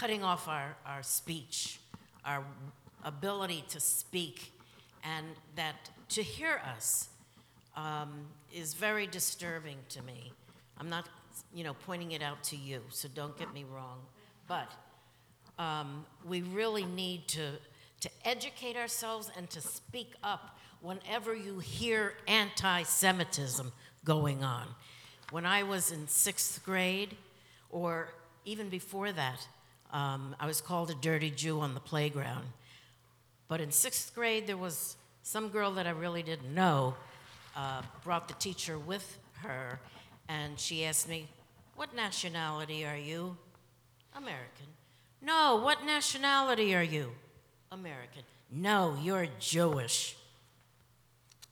cutting 0.00 0.24
off 0.24 0.48
our, 0.48 0.74
our 0.86 1.02
speech, 1.02 1.78
our 2.24 2.42
ability 3.04 3.62
to 3.68 3.78
speak, 3.78 4.50
and 5.04 5.26
that 5.56 5.90
to 6.08 6.22
hear 6.22 6.62
us 6.72 7.10
um, 7.76 8.10
is 8.50 8.72
very 8.72 9.06
disturbing 9.06 9.76
to 9.90 10.00
me. 10.02 10.32
I'm 10.78 10.88
not, 10.88 11.06
you 11.54 11.64
know, 11.64 11.74
pointing 11.74 12.12
it 12.12 12.22
out 12.22 12.42
to 12.44 12.56
you, 12.56 12.80
so 12.88 13.08
don't 13.14 13.36
get 13.36 13.52
me 13.52 13.66
wrong. 13.70 13.98
But 14.48 14.72
um, 15.58 16.06
we 16.26 16.40
really 16.40 16.86
need 16.86 17.28
to, 17.28 17.50
to 18.00 18.10
educate 18.24 18.76
ourselves 18.78 19.30
and 19.36 19.50
to 19.50 19.60
speak 19.60 20.14
up 20.24 20.56
whenever 20.80 21.34
you 21.34 21.58
hear 21.58 22.14
anti 22.26 22.84
Semitism 22.84 23.70
going 24.06 24.44
on. 24.44 24.66
When 25.30 25.44
I 25.44 25.62
was 25.62 25.92
in 25.92 26.08
sixth 26.08 26.64
grade, 26.64 27.18
or 27.68 28.14
even 28.46 28.70
before 28.70 29.12
that, 29.12 29.46
um, 29.92 30.34
I 30.38 30.46
was 30.46 30.60
called 30.60 30.90
a 30.90 30.94
dirty 30.94 31.30
Jew 31.30 31.60
on 31.60 31.74
the 31.74 31.80
playground. 31.80 32.46
But 33.48 33.60
in 33.60 33.72
sixth 33.72 34.14
grade, 34.14 34.46
there 34.46 34.56
was 34.56 34.96
some 35.22 35.48
girl 35.48 35.72
that 35.72 35.86
I 35.86 35.90
really 35.90 36.22
didn't 36.22 36.54
know, 36.54 36.94
uh, 37.56 37.82
brought 38.04 38.28
the 38.28 38.34
teacher 38.34 38.78
with 38.78 39.18
her, 39.42 39.80
and 40.28 40.58
she 40.58 40.84
asked 40.84 41.08
me, 41.08 41.28
What 41.74 41.94
nationality 41.94 42.84
are 42.84 42.96
you? 42.96 43.36
American. 44.16 44.66
No, 45.22 45.56
what 45.56 45.84
nationality 45.84 46.74
are 46.74 46.82
you? 46.82 47.12
American. 47.70 48.22
No, 48.50 48.96
you're 49.00 49.28
Jewish. 49.38 50.16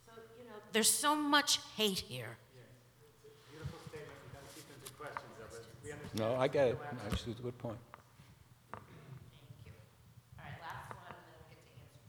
So, 0.07 0.13
you 0.39 0.45
know, 0.45 0.55
there's 0.73 0.91
so 0.91 1.15
much 1.15 1.61
hate 1.77 2.01
here. 2.01 2.37
Beautiful 3.51 3.79
statement. 3.89 4.17
We 4.25 4.33
got 4.35 4.43
to 4.49 4.55
keep 4.55 4.67
them 4.69 4.95
questions, 4.99 5.33
though, 5.39 5.47
but 5.51 5.63
we 5.85 5.93
understand. 5.93 6.19
No, 6.19 6.41
I 6.41 6.49
get 6.49 6.69
it. 6.69 6.79
Actually, 7.11 7.33
it's 7.33 7.41
a 7.41 7.45
good 7.45 7.59
point. 7.59 7.79
All 8.75 8.81
right, 10.43 10.59
last 10.61 10.91
one, 10.91 11.15
and 11.15 11.23
then 11.23 11.39
we'll 11.39 11.51
get 11.55 11.61
to 11.63 11.71
answers. 11.79 12.03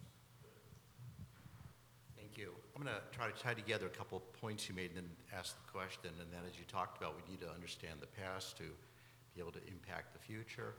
Thank 2.18 2.28
you. 2.40 2.53
I'm 2.76 2.82
going 2.82 2.95
to 2.95 3.18
try 3.18 3.30
to 3.30 3.38
tie 3.44 3.53
together 3.53 3.88
a 3.88 3.90
couple 3.90 4.18
of 4.18 4.41
points 4.41 4.70
you 4.70 4.76
made 4.76 4.91
and 4.95 4.98
then 4.98 5.10
ask 5.38 5.56
the 5.66 5.72
question. 5.72 6.11
And 6.20 6.32
then, 6.32 6.41
as 6.49 6.57
you 6.57 6.64
talked 6.68 6.98
about, 6.98 7.16
we 7.16 7.32
need 7.32 7.41
to 7.41 7.52
understand 7.52 7.99
the 7.99 8.07
past 8.07 8.57
to 8.57 8.64
be 9.36 9.41
able 9.41 9.52
to 9.52 9.61
impact 9.68 10.14
the 10.14 10.20
future 10.20 10.74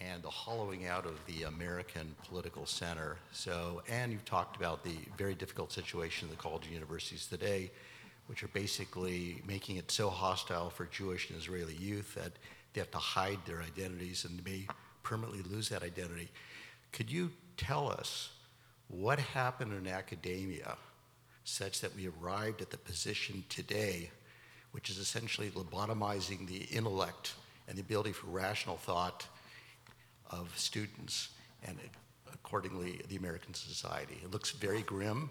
and 0.00 0.22
the 0.22 0.30
hollowing 0.30 0.86
out 0.86 1.06
of 1.06 1.18
the 1.26 1.44
American 1.44 2.14
political 2.28 2.66
center. 2.66 3.16
So, 3.32 3.82
and 3.88 4.12
you've 4.12 4.24
talked 4.24 4.56
about 4.56 4.84
the 4.84 4.96
very 5.16 5.34
difficult 5.34 5.72
situation 5.72 6.28
of 6.28 6.36
the 6.36 6.40
college 6.40 6.64
and 6.64 6.74
universities 6.74 7.26
today, 7.26 7.70
which 8.26 8.42
are 8.42 8.48
basically 8.48 9.42
making 9.46 9.76
it 9.76 9.90
so 9.90 10.10
hostile 10.10 10.70
for 10.70 10.84
Jewish 10.86 11.30
and 11.30 11.38
Israeli 11.38 11.74
youth 11.74 12.14
that 12.14 12.32
they 12.72 12.80
have 12.80 12.90
to 12.90 12.98
hide 12.98 13.38
their 13.46 13.62
identities 13.62 14.24
and 14.24 14.44
may 14.44 14.66
permanently 15.02 15.42
lose 15.50 15.68
that 15.70 15.82
identity. 15.82 16.28
Could 16.92 17.10
you 17.10 17.30
tell 17.56 17.90
us 17.90 18.30
what 18.88 19.18
happened 19.18 19.72
in 19.72 19.86
academia 19.92 20.76
such 21.44 21.80
that 21.80 21.94
we 21.94 22.08
arrived 22.20 22.60
at 22.60 22.70
the 22.70 22.76
position 22.76 23.44
today, 23.48 24.10
which 24.72 24.90
is 24.90 24.98
essentially 24.98 25.50
lobotomizing 25.50 26.46
the 26.46 26.64
intellect 26.76 27.34
and 27.68 27.76
the 27.76 27.82
ability 27.82 28.12
for 28.12 28.26
rational 28.28 28.76
thought 28.76 29.26
of 30.30 30.52
students 30.56 31.30
and 31.64 31.78
accordingly 32.32 33.00
the 33.08 33.16
American 33.16 33.54
society. 33.54 34.18
It 34.22 34.30
looks 34.30 34.50
very 34.50 34.82
grim 34.82 35.30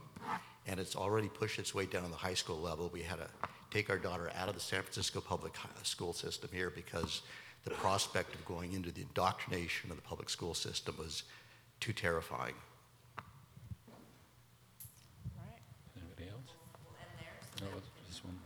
and 0.68 0.80
it's 0.80 0.96
already 0.96 1.30
pushed 1.30 1.60
its 1.60 1.76
way 1.76 1.86
down 1.86 2.04
to 2.04 2.10
the 2.10 2.16
high 2.16 2.34
school 2.34 2.60
level. 2.60 2.90
We 2.92 3.02
had 3.02 3.18
to 3.18 3.28
take 3.72 3.90
our 3.90 3.98
daughter 3.98 4.32
out 4.36 4.48
of 4.48 4.56
the 4.56 4.62
San 4.62 4.82
Francisco 4.82 5.22
public 5.22 5.54
uh, 5.64 5.68
school 5.84 6.14
system 6.14 6.50
here 6.52 6.70
because 6.70 7.22
the 7.66 7.72
prospect 7.72 8.34
of 8.36 8.46
going 8.46 8.74
into 8.74 8.92
the 8.92 9.02
indoctrination 9.02 9.90
of 9.92 9.98
the 9.98 10.02
public 10.02 10.30
school 10.30 10.54
system 10.54 10.96
was 10.98 11.24
too 11.80 11.94
terrifying. 11.94 12.54
Anybody 15.98 16.30
else? 16.30 16.52
No, 17.62 17.68
just 18.08 18.24
one 18.24 18.34
more. 18.34 18.42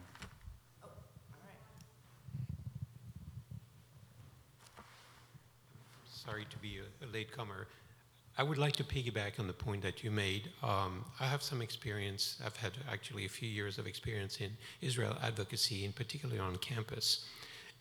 Sorry 6.29 6.45
to 6.49 6.57
be 6.59 6.77
a, 6.77 7.05
a 7.05 7.07
latecomer. 7.11 7.67
I 8.37 8.43
would 8.43 8.57
like 8.57 8.75
to 8.75 8.83
piggyback 8.83 9.39
on 9.39 9.47
the 9.47 9.53
point 9.53 9.81
that 9.81 10.03
you 10.03 10.11
made. 10.11 10.43
Um, 10.61 11.03
I 11.19 11.25
have 11.25 11.41
some 11.41 11.61
experience, 11.61 12.39
I've 12.45 12.55
had 12.55 12.73
actually 12.91 13.25
a 13.25 13.29
few 13.29 13.49
years 13.49 13.79
of 13.79 13.87
experience 13.87 14.39
in 14.39 14.51
Israel 14.81 15.15
advocacy, 15.23 15.85
in 15.85 15.91
particular 15.91 16.39
on 16.41 16.55
campus. 16.57 17.25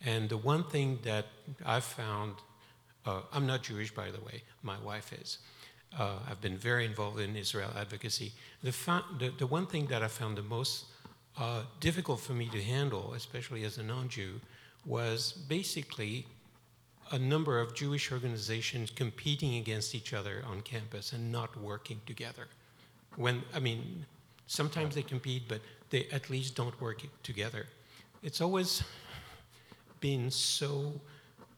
And 0.05 0.29
the 0.31 0.39
one 0.39 0.65
thing 0.65 0.99
that 1.03 1.27
I've 1.67 1.85
found, 1.85 2.37
uh, 3.05 3.21
I'm 3.35 3.47
not 3.47 3.63
Jewish, 3.63 3.93
by 3.95 4.11
the 4.11 4.21
way, 4.21 4.43
my 4.63 4.79
wife 4.79 5.13
is. 5.13 5.39
Uh, 5.99 6.19
I've 6.29 6.41
been 6.41 6.57
very 6.57 6.85
involved 6.87 7.21
in 7.21 7.37
Israel 7.37 7.71
advocacy. 7.77 8.33
The, 8.63 8.73
fa- 8.73 9.05
the, 9.19 9.29
the 9.43 9.47
one 9.47 9.67
thing 9.67 9.87
that 9.87 10.03
I 10.03 10.09
found 10.09 10.39
the 10.39 10.49
most 10.59 10.87
uh, 11.39 11.63
difficult 11.81 12.21
for 12.21 12.33
me 12.33 12.49
to 12.49 12.63
handle, 12.63 13.13
especially 13.15 13.65
as 13.65 13.77
a 13.77 13.83
non 13.83 14.09
Jew, 14.09 14.41
was 14.87 15.33
basically 15.57 16.27
a 17.11 17.19
number 17.19 17.59
of 17.61 17.75
Jewish 17.75 18.13
organizations 18.13 18.91
competing 18.91 19.57
against 19.57 19.95
each 19.95 20.13
other 20.13 20.43
on 20.47 20.61
campus 20.63 21.13
and 21.13 21.33
not 21.33 21.57
working 21.61 22.01
together. 22.07 22.47
When, 23.17 23.43
I 23.55 23.61
mean, 23.61 24.05
sometimes 24.47 24.95
they 24.95 25.03
compete, 25.03 25.45
but 25.49 25.61
they 25.91 26.07
at 26.13 26.31
least 26.31 26.55
don't 26.55 26.79
work 26.81 27.03
together. 27.23 27.67
It's 28.23 28.41
always 28.41 28.83
been 30.01 30.31
so 30.31 30.93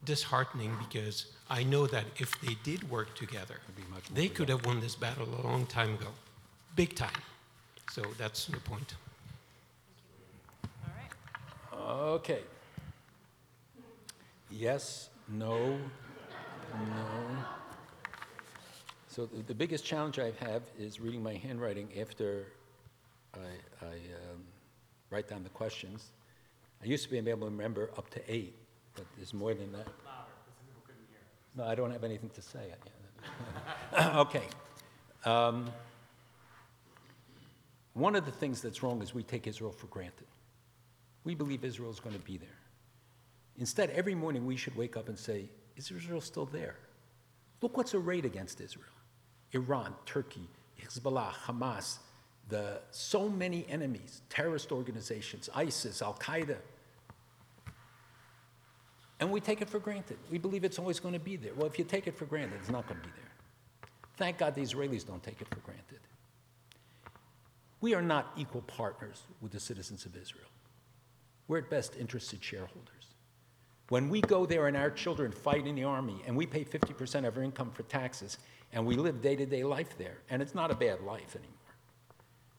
disheartening 0.04 0.76
because 0.78 1.26
I 1.48 1.62
know 1.64 1.86
that 1.86 2.04
if 2.16 2.38
they 2.40 2.56
did 2.62 2.88
work 2.88 3.14
together, 3.14 3.56
be 3.76 3.82
much 3.92 4.04
they 4.14 4.28
could 4.28 4.48
have 4.48 4.64
won 4.64 4.80
this 4.80 4.94
battle 4.94 5.28
a 5.42 5.46
long 5.46 5.66
time 5.66 5.94
ago, 5.94 6.08
big 6.76 6.94
time. 6.94 7.10
So 7.92 8.02
that's 8.16 8.46
the 8.46 8.58
point. 8.58 8.94
Okay. 11.74 12.40
Yes, 14.50 15.10
no, 15.32 15.78
no. 16.72 17.36
So 19.08 19.26
the, 19.26 19.42
the 19.42 19.54
biggest 19.54 19.84
challenge 19.84 20.18
I 20.18 20.32
have 20.40 20.62
is 20.78 21.00
reading 21.00 21.22
my 21.22 21.34
handwriting 21.34 21.88
after 22.00 22.46
I, 23.34 23.38
I 23.84 23.92
um, 23.92 24.42
write 25.10 25.28
down 25.28 25.42
the 25.42 25.50
questions. 25.50 26.12
I 26.82 26.86
used 26.86 27.04
to 27.04 27.10
be 27.10 27.18
able 27.18 27.40
to 27.40 27.44
remember 27.46 27.90
up 27.98 28.08
to 28.10 28.32
eight, 28.32 28.54
but 28.94 29.04
there's 29.16 29.34
more 29.34 29.54
than 29.54 29.72
that. 29.72 29.88
No, 31.56 31.64
I 31.64 31.74
don't 31.74 31.90
have 31.90 32.04
anything 32.04 32.30
to 32.30 32.42
say. 32.42 32.72
okay. 34.16 34.44
Um, 35.24 35.70
one 37.94 38.14
of 38.14 38.24
the 38.24 38.30
things 38.30 38.62
that's 38.62 38.82
wrong 38.82 39.02
is 39.02 39.12
we 39.12 39.22
take 39.22 39.46
Israel 39.46 39.72
for 39.72 39.88
granted. 39.88 40.26
We 41.24 41.34
believe 41.34 41.64
Israel 41.64 41.90
is 41.90 42.00
going 42.00 42.14
to 42.14 42.22
be 42.22 42.38
there. 42.38 42.48
Instead, 43.58 43.90
every 43.90 44.14
morning 44.14 44.46
we 44.46 44.56
should 44.56 44.76
wake 44.76 44.96
up 44.96 45.08
and 45.08 45.18
say, 45.18 45.48
Is 45.76 45.90
Israel 45.90 46.20
still 46.20 46.46
there? 46.46 46.76
Look 47.60 47.76
what's 47.76 47.94
arrayed 47.94 48.24
against 48.24 48.60
Israel 48.60 48.86
Iran, 49.52 49.94
Turkey, 50.06 50.48
Hezbollah, 50.80 51.32
Hamas, 51.46 51.98
the, 52.48 52.80
so 52.90 53.28
many 53.28 53.66
enemies, 53.68 54.22
terrorist 54.28 54.72
organizations, 54.72 55.48
ISIS, 55.54 56.02
Al 56.02 56.14
Qaeda. 56.14 56.56
And 59.20 59.30
we 59.30 59.40
take 59.40 59.60
it 59.60 59.68
for 59.68 59.78
granted. 59.78 60.16
We 60.30 60.38
believe 60.38 60.64
it's 60.64 60.78
always 60.78 60.98
going 60.98 61.14
to 61.14 61.20
be 61.20 61.36
there. 61.36 61.52
Well, 61.54 61.66
if 61.66 61.78
you 61.78 61.84
take 61.84 62.06
it 62.06 62.16
for 62.16 62.24
granted, 62.24 62.58
it's 62.60 62.70
not 62.70 62.88
going 62.88 63.00
to 63.00 63.06
be 63.06 63.12
there. 63.14 63.88
Thank 64.16 64.38
God 64.38 64.54
the 64.54 64.62
Israelis 64.62 65.06
don't 65.06 65.22
take 65.22 65.40
it 65.40 65.48
for 65.48 65.60
granted. 65.60 66.00
We 67.80 67.94
are 67.94 68.02
not 68.02 68.32
equal 68.36 68.62
partners 68.62 69.22
with 69.40 69.52
the 69.52 69.60
citizens 69.60 70.04
of 70.04 70.16
Israel. 70.16 70.48
We're 71.48 71.58
at 71.58 71.70
best 71.70 71.96
interested 71.98 72.42
shareholders. 72.42 72.99
When 73.90 74.08
we 74.08 74.20
go 74.20 74.46
there 74.46 74.68
and 74.68 74.76
our 74.76 74.88
children 74.88 75.32
fight 75.32 75.66
in 75.66 75.74
the 75.74 75.82
army 75.82 76.22
and 76.24 76.36
we 76.36 76.46
pay 76.46 76.64
50% 76.64 77.26
of 77.26 77.36
our 77.36 77.42
income 77.42 77.72
for 77.72 77.82
taxes 77.82 78.38
and 78.72 78.86
we 78.86 78.94
live 78.94 79.20
day 79.20 79.34
to 79.34 79.44
day 79.44 79.64
life 79.64 79.98
there, 79.98 80.18
and 80.30 80.40
it's 80.40 80.54
not 80.54 80.70
a 80.70 80.76
bad 80.76 81.00
life 81.00 81.34
anymore. 81.34 81.56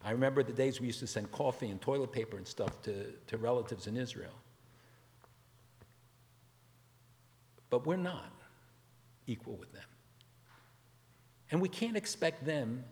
I 0.04 0.12
remember 0.12 0.44
the 0.44 0.52
days 0.52 0.82
we 0.82 0.88
used 0.88 1.00
to 1.00 1.08
send 1.08 1.32
coffee 1.32 1.70
and 1.70 1.80
toilet 1.80 2.12
paper 2.12 2.36
and 2.36 2.46
stuff 2.46 2.82
to, 2.82 3.14
to 3.28 3.38
relatives 3.38 3.88
in 3.88 3.96
Israel. 3.96 4.34
But 7.70 7.88
we're 7.88 7.96
not 7.96 8.34
equal 9.26 9.56
with 9.56 9.72
them. 9.72 9.88
And 11.50 11.62
we 11.62 11.70
can't 11.70 11.96
expect 11.96 12.46
them 12.46 12.84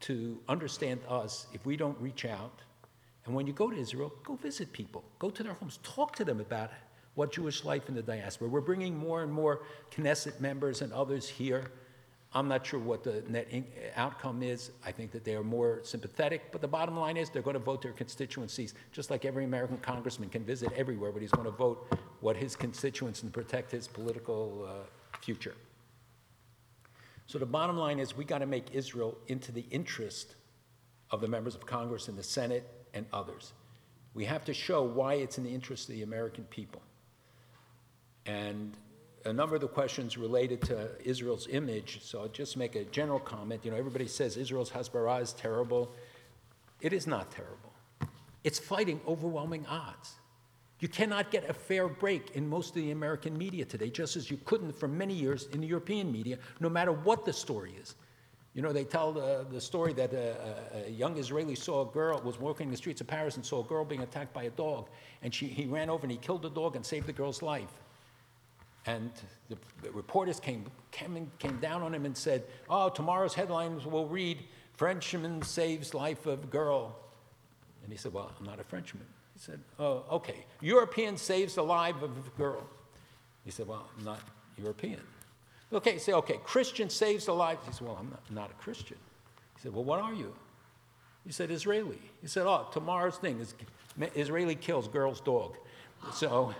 to 0.00 0.38
understand 0.50 1.00
us 1.08 1.46
if 1.54 1.64
we 1.64 1.78
don't 1.78 1.98
reach 1.98 2.26
out. 2.26 2.60
And 3.24 3.34
when 3.34 3.46
you 3.46 3.54
go 3.54 3.70
to 3.70 3.76
Israel, 3.76 4.12
go 4.22 4.34
visit 4.34 4.70
people, 4.74 5.02
go 5.18 5.30
to 5.30 5.42
their 5.42 5.54
homes, 5.54 5.78
talk 5.82 6.14
to 6.16 6.24
them 6.24 6.40
about 6.40 6.70
what 7.16 7.32
Jewish 7.32 7.64
life 7.64 7.88
in 7.88 7.94
the 7.94 8.02
diaspora. 8.02 8.48
We're 8.48 8.60
bringing 8.60 8.96
more 8.96 9.22
and 9.22 9.32
more 9.32 9.62
Knesset 9.90 10.38
members 10.38 10.82
and 10.82 10.92
others 10.92 11.28
here. 11.28 11.72
I'm 12.32 12.46
not 12.46 12.66
sure 12.66 12.78
what 12.78 13.02
the 13.02 13.24
net 13.28 13.48
outcome 13.96 14.42
is. 14.42 14.70
I 14.84 14.92
think 14.92 15.10
that 15.12 15.24
they 15.24 15.34
are 15.34 15.42
more 15.42 15.80
sympathetic, 15.82 16.52
but 16.52 16.60
the 16.60 16.68
bottom 16.68 16.98
line 16.98 17.16
is 17.16 17.30
they're 17.30 17.40
going 17.40 17.54
to 17.54 17.60
vote 17.60 17.80
their 17.80 17.92
constituencies, 17.92 18.74
just 18.92 19.10
like 19.10 19.24
every 19.24 19.44
American 19.44 19.78
congressman 19.78 20.28
can 20.28 20.44
visit 20.44 20.70
everywhere, 20.76 21.10
but 21.10 21.22
he's 21.22 21.30
going 21.30 21.46
to 21.46 21.50
vote 21.50 21.90
what 22.20 22.36
his 22.36 22.54
constituents 22.54 23.22
and 23.22 23.32
protect 23.32 23.70
his 23.72 23.88
political 23.88 24.68
uh, 24.68 25.18
future. 25.22 25.54
So 27.26 27.38
the 27.38 27.46
bottom 27.46 27.78
line 27.78 27.98
is 27.98 28.14
we 28.14 28.24
got 28.24 28.38
to 28.38 28.46
make 28.46 28.74
Israel 28.74 29.16
into 29.28 29.50
the 29.50 29.64
interest 29.70 30.34
of 31.10 31.22
the 31.22 31.28
members 31.28 31.54
of 31.54 31.64
Congress 31.64 32.08
and 32.08 32.18
the 32.18 32.22
Senate 32.22 32.68
and 32.92 33.06
others. 33.12 33.54
We 34.12 34.26
have 34.26 34.44
to 34.44 34.52
show 34.52 34.82
why 34.82 35.14
it's 35.14 35.38
in 35.38 35.44
the 35.44 35.50
interest 35.50 35.88
of 35.88 35.94
the 35.94 36.02
American 36.02 36.44
people. 36.44 36.82
And 38.26 38.76
a 39.24 39.32
number 39.32 39.54
of 39.54 39.60
the 39.60 39.68
questions 39.68 40.16
related 40.16 40.60
to 40.62 40.88
Israel's 41.04 41.48
image, 41.48 42.00
so 42.02 42.20
I'll 42.20 42.28
just 42.28 42.56
make 42.56 42.76
a 42.76 42.84
general 42.84 43.18
comment. 43.18 43.64
You 43.64 43.72
know, 43.72 43.76
everybody 43.76 44.06
says 44.06 44.36
Israel's 44.36 44.70
Hasbara 44.70 45.20
is 45.22 45.32
terrible. 45.32 45.92
It 46.80 46.92
is 46.92 47.06
not 47.06 47.30
terrible. 47.30 47.72
It's 48.44 48.58
fighting 48.58 49.00
overwhelming 49.06 49.66
odds. 49.66 50.14
You 50.78 50.88
cannot 50.88 51.30
get 51.30 51.48
a 51.48 51.54
fair 51.54 51.88
break 51.88 52.36
in 52.36 52.48
most 52.48 52.68
of 52.70 52.74
the 52.76 52.90
American 52.90 53.36
media 53.36 53.64
today, 53.64 53.88
just 53.88 54.14
as 54.14 54.30
you 54.30 54.38
couldn't 54.44 54.72
for 54.72 54.86
many 54.86 55.14
years 55.14 55.48
in 55.52 55.60
the 55.60 55.66
European 55.66 56.12
media, 56.12 56.38
no 56.60 56.68
matter 56.68 56.92
what 56.92 57.24
the 57.24 57.32
story 57.32 57.74
is. 57.80 57.94
You 58.52 58.62
know, 58.62 58.72
they 58.72 58.84
tell 58.84 59.12
the, 59.12 59.46
the 59.50 59.60
story 59.60 59.92
that 59.94 60.12
a, 60.12 60.86
a, 60.86 60.90
young 60.90 61.18
Israeli 61.18 61.54
saw 61.54 61.88
a 61.88 61.92
girl, 61.92 62.20
was 62.22 62.38
walking 62.38 62.68
in 62.68 62.70
the 62.70 62.76
streets 62.76 63.00
of 63.00 63.06
Paris 63.06 63.36
and 63.36 63.44
saw 63.44 63.60
a 63.60 63.64
girl 63.64 63.84
being 63.84 64.02
attacked 64.02 64.32
by 64.32 64.44
a 64.44 64.50
dog. 64.50 64.88
And 65.22 65.34
she, 65.34 65.46
he 65.46 65.66
ran 65.66 65.90
over 65.90 66.04
and 66.04 66.10
he 66.10 66.16
killed 66.16 66.42
the 66.42 66.50
dog 66.50 66.76
and 66.76 66.84
saved 66.84 67.06
the 67.06 67.12
girl's 67.12 67.42
life. 67.42 67.72
And 68.86 69.10
the, 69.48 69.56
the 69.82 69.90
reporters 69.90 70.38
came, 70.38 70.66
came, 70.92 71.30
came 71.38 71.58
down 71.58 71.82
on 71.82 71.92
him 71.92 72.06
and 72.06 72.16
said, 72.16 72.44
Oh, 72.70 72.88
tomorrow's 72.88 73.34
headlines 73.34 73.84
will 73.84 74.06
read, 74.06 74.44
Frenchman 74.76 75.42
saves 75.42 75.92
life 75.92 76.26
of 76.26 76.50
girl. 76.50 76.96
And 77.82 77.92
he 77.92 77.98
said, 77.98 78.12
Well, 78.12 78.30
I'm 78.38 78.46
not 78.46 78.60
a 78.60 78.64
Frenchman. 78.64 79.06
He 79.34 79.40
said, 79.40 79.60
Oh, 79.78 80.04
okay. 80.10 80.46
European 80.60 81.16
saves 81.16 81.56
the 81.56 81.64
life 81.64 82.00
of 82.00 82.10
a 82.10 82.38
girl. 82.38 82.64
He 83.44 83.50
said, 83.50 83.66
Well, 83.66 83.88
I'm 83.98 84.04
not 84.04 84.20
European. 84.56 85.00
Okay, 85.72 85.98
say, 85.98 86.12
okay, 86.12 86.38
Christian 86.44 86.88
saves 86.88 87.26
the 87.26 87.32
life. 87.32 87.58
He 87.66 87.72
said, 87.72 87.86
Well, 87.86 87.96
I'm 87.98 88.10
not, 88.10 88.30
not 88.30 88.50
a 88.50 88.54
Christian. 88.54 88.98
He 89.56 89.62
said, 89.62 89.74
Well, 89.74 89.84
what 89.84 90.00
are 90.00 90.14
you? 90.14 90.32
He 91.24 91.32
said, 91.32 91.50
Israeli. 91.50 92.00
He 92.22 92.28
said, 92.28 92.46
Oh, 92.46 92.68
tomorrow's 92.72 93.16
thing 93.16 93.40
is 93.40 93.54
Israeli 94.14 94.54
kills 94.54 94.86
girl's 94.86 95.20
dog. 95.20 95.56
So 96.12 96.54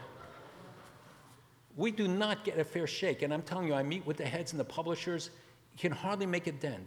we 1.77 1.91
do 1.91 2.09
not 2.09 2.45
get 2.45 2.59
a 2.59 2.65
fair 2.65 2.87
shake. 2.87 3.23
And 3.23 3.33
I'm 3.33 3.43
telling 3.43 3.69
you, 3.69 3.75
I 3.75 3.83
meet 3.83 4.07
with 4.07 4.17
the 4.17 4.25
heads 4.25 4.53
and 4.53 4.61
the 4.61 4.65
publishers, 4.65 5.31
you 5.73 5.79
can 5.79 5.93
hardly 5.93 6.27
make 6.27 6.47
a 6.47 6.53
dent 6.53 6.87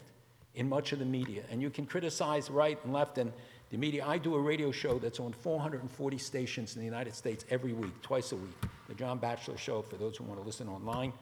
in 0.55 0.67
much 0.67 0.91
of 0.91 0.99
the 0.99 1.05
media. 1.05 1.43
And 1.51 1.61
you 1.61 1.69
can 1.69 1.85
criticize 1.85 2.49
right 2.49 2.77
and 2.83 2.91
left 2.91 3.17
and 3.17 3.31
the 3.69 3.77
media. 3.77 4.03
I 4.05 4.17
do 4.17 4.35
a 4.35 4.41
radio 4.41 4.71
show 4.71 4.97
that's 4.97 5.19
on 5.19 5.31
440 5.31 6.17
stations 6.17 6.75
in 6.75 6.79
the 6.79 6.85
United 6.85 7.13
States 7.13 7.45
every 7.51 7.73
week, 7.73 8.01
twice 8.01 8.31
a 8.31 8.35
week. 8.35 8.55
The 8.87 8.95
John 8.95 9.19
Batchelor 9.19 9.57
Show, 9.57 9.83
for 9.83 9.95
those 9.95 10.17
who 10.17 10.23
want 10.23 10.39
to 10.39 10.45
listen 10.45 10.67
online. 10.67 11.13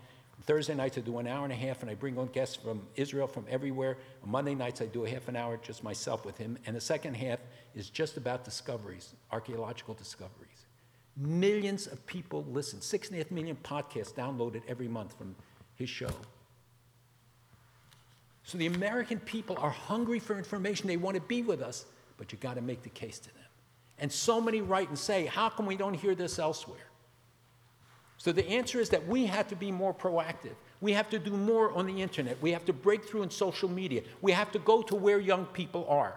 Thursday 0.43 0.75
nights 0.75 0.97
I 0.97 1.01
do 1.01 1.17
an 1.17 1.27
hour 1.27 1.43
and 1.43 1.51
a 1.51 1.57
half, 1.57 1.81
and 1.81 1.91
I 1.91 1.95
bring 1.95 2.17
on 2.17 2.27
guests 2.27 2.55
from 2.55 2.83
Israel, 2.95 3.27
from 3.27 3.45
everywhere. 3.49 3.97
On 4.23 4.29
Monday 4.29 4.55
nights 4.55 4.81
I 4.81 4.85
do 4.85 5.03
a 5.03 5.09
half 5.09 5.27
an 5.27 5.35
hour 5.35 5.57
just 5.57 5.83
myself 5.83 6.25
with 6.25 6.37
him, 6.37 6.57
and 6.65 6.75
the 6.75 6.81
second 6.81 7.15
half 7.15 7.39
is 7.75 7.89
just 7.89 8.15
about 8.15 8.45
discoveries, 8.45 9.13
archaeological 9.31 9.93
discoveries. 9.93 10.46
Millions 11.17 11.87
of 11.87 12.05
people 12.05 12.45
listen. 12.49 12.79
Six 12.79 13.07
and 13.07 13.15
a 13.15 13.23
half 13.23 13.31
million 13.31 13.57
podcasts 13.63 14.13
downloaded 14.13 14.61
every 14.67 14.87
month 14.87 15.17
from 15.17 15.35
his 15.75 15.89
show. 15.89 16.11
So 18.43 18.57
the 18.57 18.67
American 18.67 19.19
people 19.19 19.57
are 19.59 19.71
hungry 19.71 20.19
for 20.19 20.37
information. 20.37 20.87
They 20.87 20.95
want 20.95 21.15
to 21.15 21.21
be 21.21 21.41
with 21.41 21.61
us, 21.61 21.85
but 22.17 22.31
you 22.31 22.37
got 22.37 22.55
to 22.55 22.61
make 22.61 22.83
the 22.83 22.89
case 22.89 23.19
to 23.19 23.33
them. 23.33 23.43
And 23.99 24.11
so 24.11 24.39
many 24.39 24.61
write 24.61 24.89
and 24.89 24.97
say, 24.97 25.25
how 25.25 25.49
come 25.49 25.65
we 25.65 25.75
don't 25.75 25.95
hear 25.95 26.15
this 26.15 26.39
elsewhere? 26.39 26.87
So 28.17 28.31
the 28.31 28.47
answer 28.47 28.79
is 28.79 28.89
that 28.89 29.05
we 29.07 29.25
have 29.25 29.47
to 29.49 29.55
be 29.55 29.71
more 29.71 29.93
proactive. 29.93 30.55
We 30.81 30.93
have 30.93 31.09
to 31.09 31.19
do 31.19 31.31
more 31.31 31.71
on 31.73 31.87
the 31.87 32.01
internet. 32.01 32.41
We 32.41 32.51
have 32.51 32.65
to 32.65 32.73
break 32.73 33.05
through 33.05 33.23
in 33.23 33.29
social 33.29 33.69
media. 33.69 34.01
We 34.21 34.31
have 34.31 34.51
to 34.51 34.59
go 34.59 34.81
to 34.83 34.95
where 34.95 35.19
young 35.19 35.45
people 35.47 35.85
are. 35.89 36.15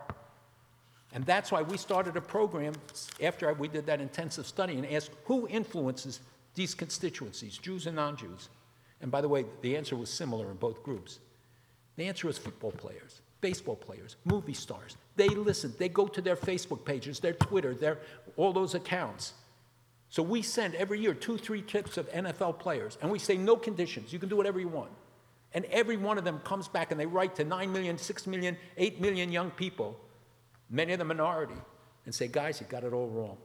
And 1.13 1.25
that's 1.25 1.51
why 1.51 1.63
we 1.63 1.77
started 1.77 2.17
a 2.17 2.21
program 2.21 2.75
after 3.23 3.53
we 3.55 3.69
did 3.69 3.87
that 3.87 4.01
intensive 4.01 4.47
study 4.47 4.75
and 4.75 4.87
asked 4.87 5.11
who 5.25 5.49
influences 5.49 6.21
these 6.55 6.75
constituencies, 6.75 7.59
Jews 7.59 7.87
and 7.87 7.97
non 7.97 8.17
Jews. 8.17 8.49
And 9.01 9.11
by 9.11 9.21
the 9.21 9.29
way, 9.29 9.45
the 9.63 9.77
answer 9.77 9.97
was 9.97 10.11
similar 10.11 10.51
in 10.51 10.57
both 10.57 10.83
groups. 10.83 11.19
The 11.97 12.07
answer 12.07 12.27
was 12.27 12.39
football 12.39 12.73
players, 12.73 13.23
baseball 13.41 13.77
players, 13.77 14.17
movie 14.25 14.55
stars. 14.55 14.97
They 15.17 15.29
listen, 15.29 15.75
they 15.79 15.89
go 15.89 16.07
to 16.07 16.21
their 16.21 16.37
Facebook 16.37 16.85
pages, 16.85 17.19
their 17.19 17.33
Twitter, 17.33 17.75
their, 17.75 17.99
all 18.37 18.53
those 18.53 18.75
accounts. 18.75 19.35
So 20.11 20.23
we 20.23 20.43
send 20.43 20.75
every 20.75 21.01
year 21.01 21.15
two, 21.15 21.39
three 21.39 21.63
tips 21.63 21.97
of 21.97 22.11
NFL 22.11 22.59
players, 22.59 22.99
and 23.01 23.11
we 23.11 23.19
say 23.19 23.37
no 23.37 23.57
conditions. 23.57 24.13
You 24.13 24.19
can 24.19 24.29
do 24.29 24.37
whatever 24.37 24.61
you 24.61 24.69
want. 24.69 24.91
And 25.53 25.65
every 25.67 25.97
one 25.97 26.19
of 26.19 26.25
them 26.25 26.41
comes 26.41 26.69
back 26.69 26.91
and 26.91 27.01
they 27.01 27.07
write 27.07 27.35
to 27.37 27.45
9 27.45 27.73
million, 27.73 27.99
6 27.99 28.27
million, 28.27 28.57
8 28.77 29.01
million 29.01 29.33
young 29.33 29.51
people 29.51 29.99
many 30.71 30.93
of 30.93 30.99
the 30.99 31.05
minority, 31.05 31.55
and 32.07 32.15
say, 32.15 32.29
guys, 32.29 32.61
you 32.61 32.67
got 32.69 32.85
it 32.85 32.93
all 32.93 33.09
wrong. 33.09 33.37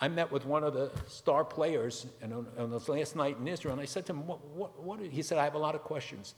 I 0.00 0.08
met 0.08 0.32
with 0.32 0.44
one 0.44 0.64
of 0.64 0.74
the 0.74 0.90
star 1.06 1.44
players 1.44 2.06
and 2.20 2.32
on, 2.32 2.46
on 2.58 2.70
this 2.70 2.88
last 2.88 3.14
night 3.14 3.36
in 3.38 3.46
Israel, 3.46 3.72
and 3.72 3.80
I 3.80 3.84
said 3.84 4.04
to 4.06 4.12
him, 4.12 4.26
what, 4.26 4.44
what, 4.48 4.82
what? 4.82 5.00
He 5.00 5.22
said, 5.22 5.38
I 5.38 5.44
have 5.44 5.54
a 5.54 5.58
lot 5.58 5.74
of 5.74 5.82
questions. 5.82 6.34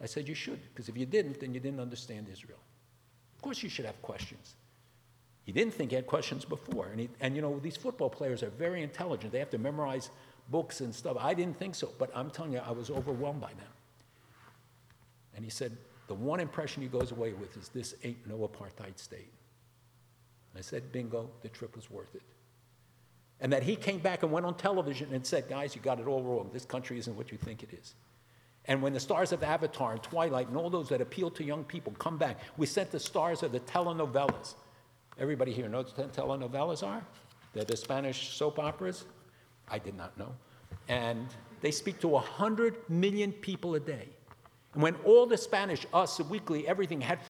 I 0.00 0.06
said, 0.06 0.28
You 0.28 0.34
should, 0.34 0.60
because 0.68 0.88
if 0.88 0.96
you 0.96 1.06
didn't, 1.06 1.40
then 1.40 1.52
you 1.52 1.60
didn't 1.60 1.80
understand 1.80 2.28
Israel. 2.30 2.58
Of 3.36 3.42
course, 3.42 3.62
you 3.62 3.68
should 3.68 3.84
have 3.84 4.00
questions. 4.02 4.54
He 5.44 5.52
didn't 5.52 5.72
think 5.72 5.90
he 5.90 5.96
had 5.96 6.06
questions 6.06 6.44
before. 6.44 6.88
And, 6.88 7.00
he, 7.00 7.08
and 7.20 7.34
you 7.34 7.42
know, 7.42 7.58
these 7.58 7.76
football 7.76 8.10
players 8.10 8.42
are 8.42 8.50
very 8.50 8.82
intelligent. 8.82 9.32
They 9.32 9.38
have 9.38 9.50
to 9.50 9.58
memorize 9.58 10.10
books 10.50 10.80
and 10.80 10.94
stuff. 10.94 11.16
I 11.18 11.34
didn't 11.34 11.56
think 11.56 11.74
so, 11.74 11.90
but 11.98 12.10
I'm 12.14 12.30
telling 12.30 12.52
you, 12.52 12.60
I 12.64 12.72
was 12.72 12.90
overwhelmed 12.90 13.40
by 13.40 13.48
them. 13.48 13.72
And 15.34 15.44
he 15.44 15.50
said, 15.50 15.76
the 16.06 16.14
one 16.14 16.40
impression 16.40 16.82
he 16.82 16.88
goes 16.88 17.12
away 17.12 17.32
with 17.32 17.56
is 17.56 17.68
this 17.68 17.94
ain't 18.04 18.26
no 18.26 18.36
apartheid 18.38 18.98
state. 18.98 19.30
I 20.56 20.60
said, 20.60 20.92
bingo, 20.92 21.30
the 21.42 21.48
trip 21.48 21.76
was 21.76 21.90
worth 21.90 22.14
it. 22.14 22.22
And 23.40 23.52
that 23.52 23.62
he 23.62 23.76
came 23.76 23.98
back 24.00 24.22
and 24.22 24.32
went 24.32 24.46
on 24.46 24.56
television 24.56 25.12
and 25.12 25.24
said, 25.24 25.48
guys, 25.48 25.76
you 25.76 25.80
got 25.80 26.00
it 26.00 26.06
all 26.06 26.22
wrong. 26.22 26.50
This 26.52 26.64
country 26.64 26.98
isn't 26.98 27.16
what 27.16 27.30
you 27.30 27.38
think 27.38 27.62
it 27.62 27.72
is. 27.72 27.94
And 28.64 28.82
when 28.82 28.92
the 28.92 29.00
stars 29.00 29.32
of 29.32 29.42
Avatar 29.42 29.92
and 29.92 30.02
Twilight 30.02 30.48
and 30.48 30.56
all 30.56 30.68
those 30.68 30.88
that 30.90 31.00
appeal 31.00 31.30
to 31.30 31.44
young 31.44 31.64
people 31.64 31.92
come 31.98 32.18
back, 32.18 32.38
we 32.56 32.66
sent 32.66 32.90
the 32.90 33.00
stars 33.00 33.42
of 33.42 33.52
the 33.52 33.60
telenovelas. 33.60 34.54
Everybody 35.18 35.52
here 35.52 35.68
knows 35.68 35.92
what 35.96 36.12
telenovelas 36.12 36.86
are? 36.86 37.02
They're 37.54 37.64
the 37.64 37.76
Spanish 37.76 38.36
soap 38.36 38.58
operas. 38.58 39.04
I 39.68 39.78
did 39.78 39.96
not 39.96 40.16
know. 40.18 40.34
And 40.88 41.26
they 41.60 41.70
speak 41.70 41.98
to 42.00 42.08
100 42.08 42.88
million 42.88 43.32
people 43.32 43.74
a 43.74 43.80
day. 43.80 44.08
And 44.74 44.82
when 44.82 44.96
all 45.04 45.26
the 45.26 45.36
Spanish, 45.36 45.86
us, 45.94 46.20
Weekly, 46.20 46.68
everything 46.68 47.00
had 47.00 47.24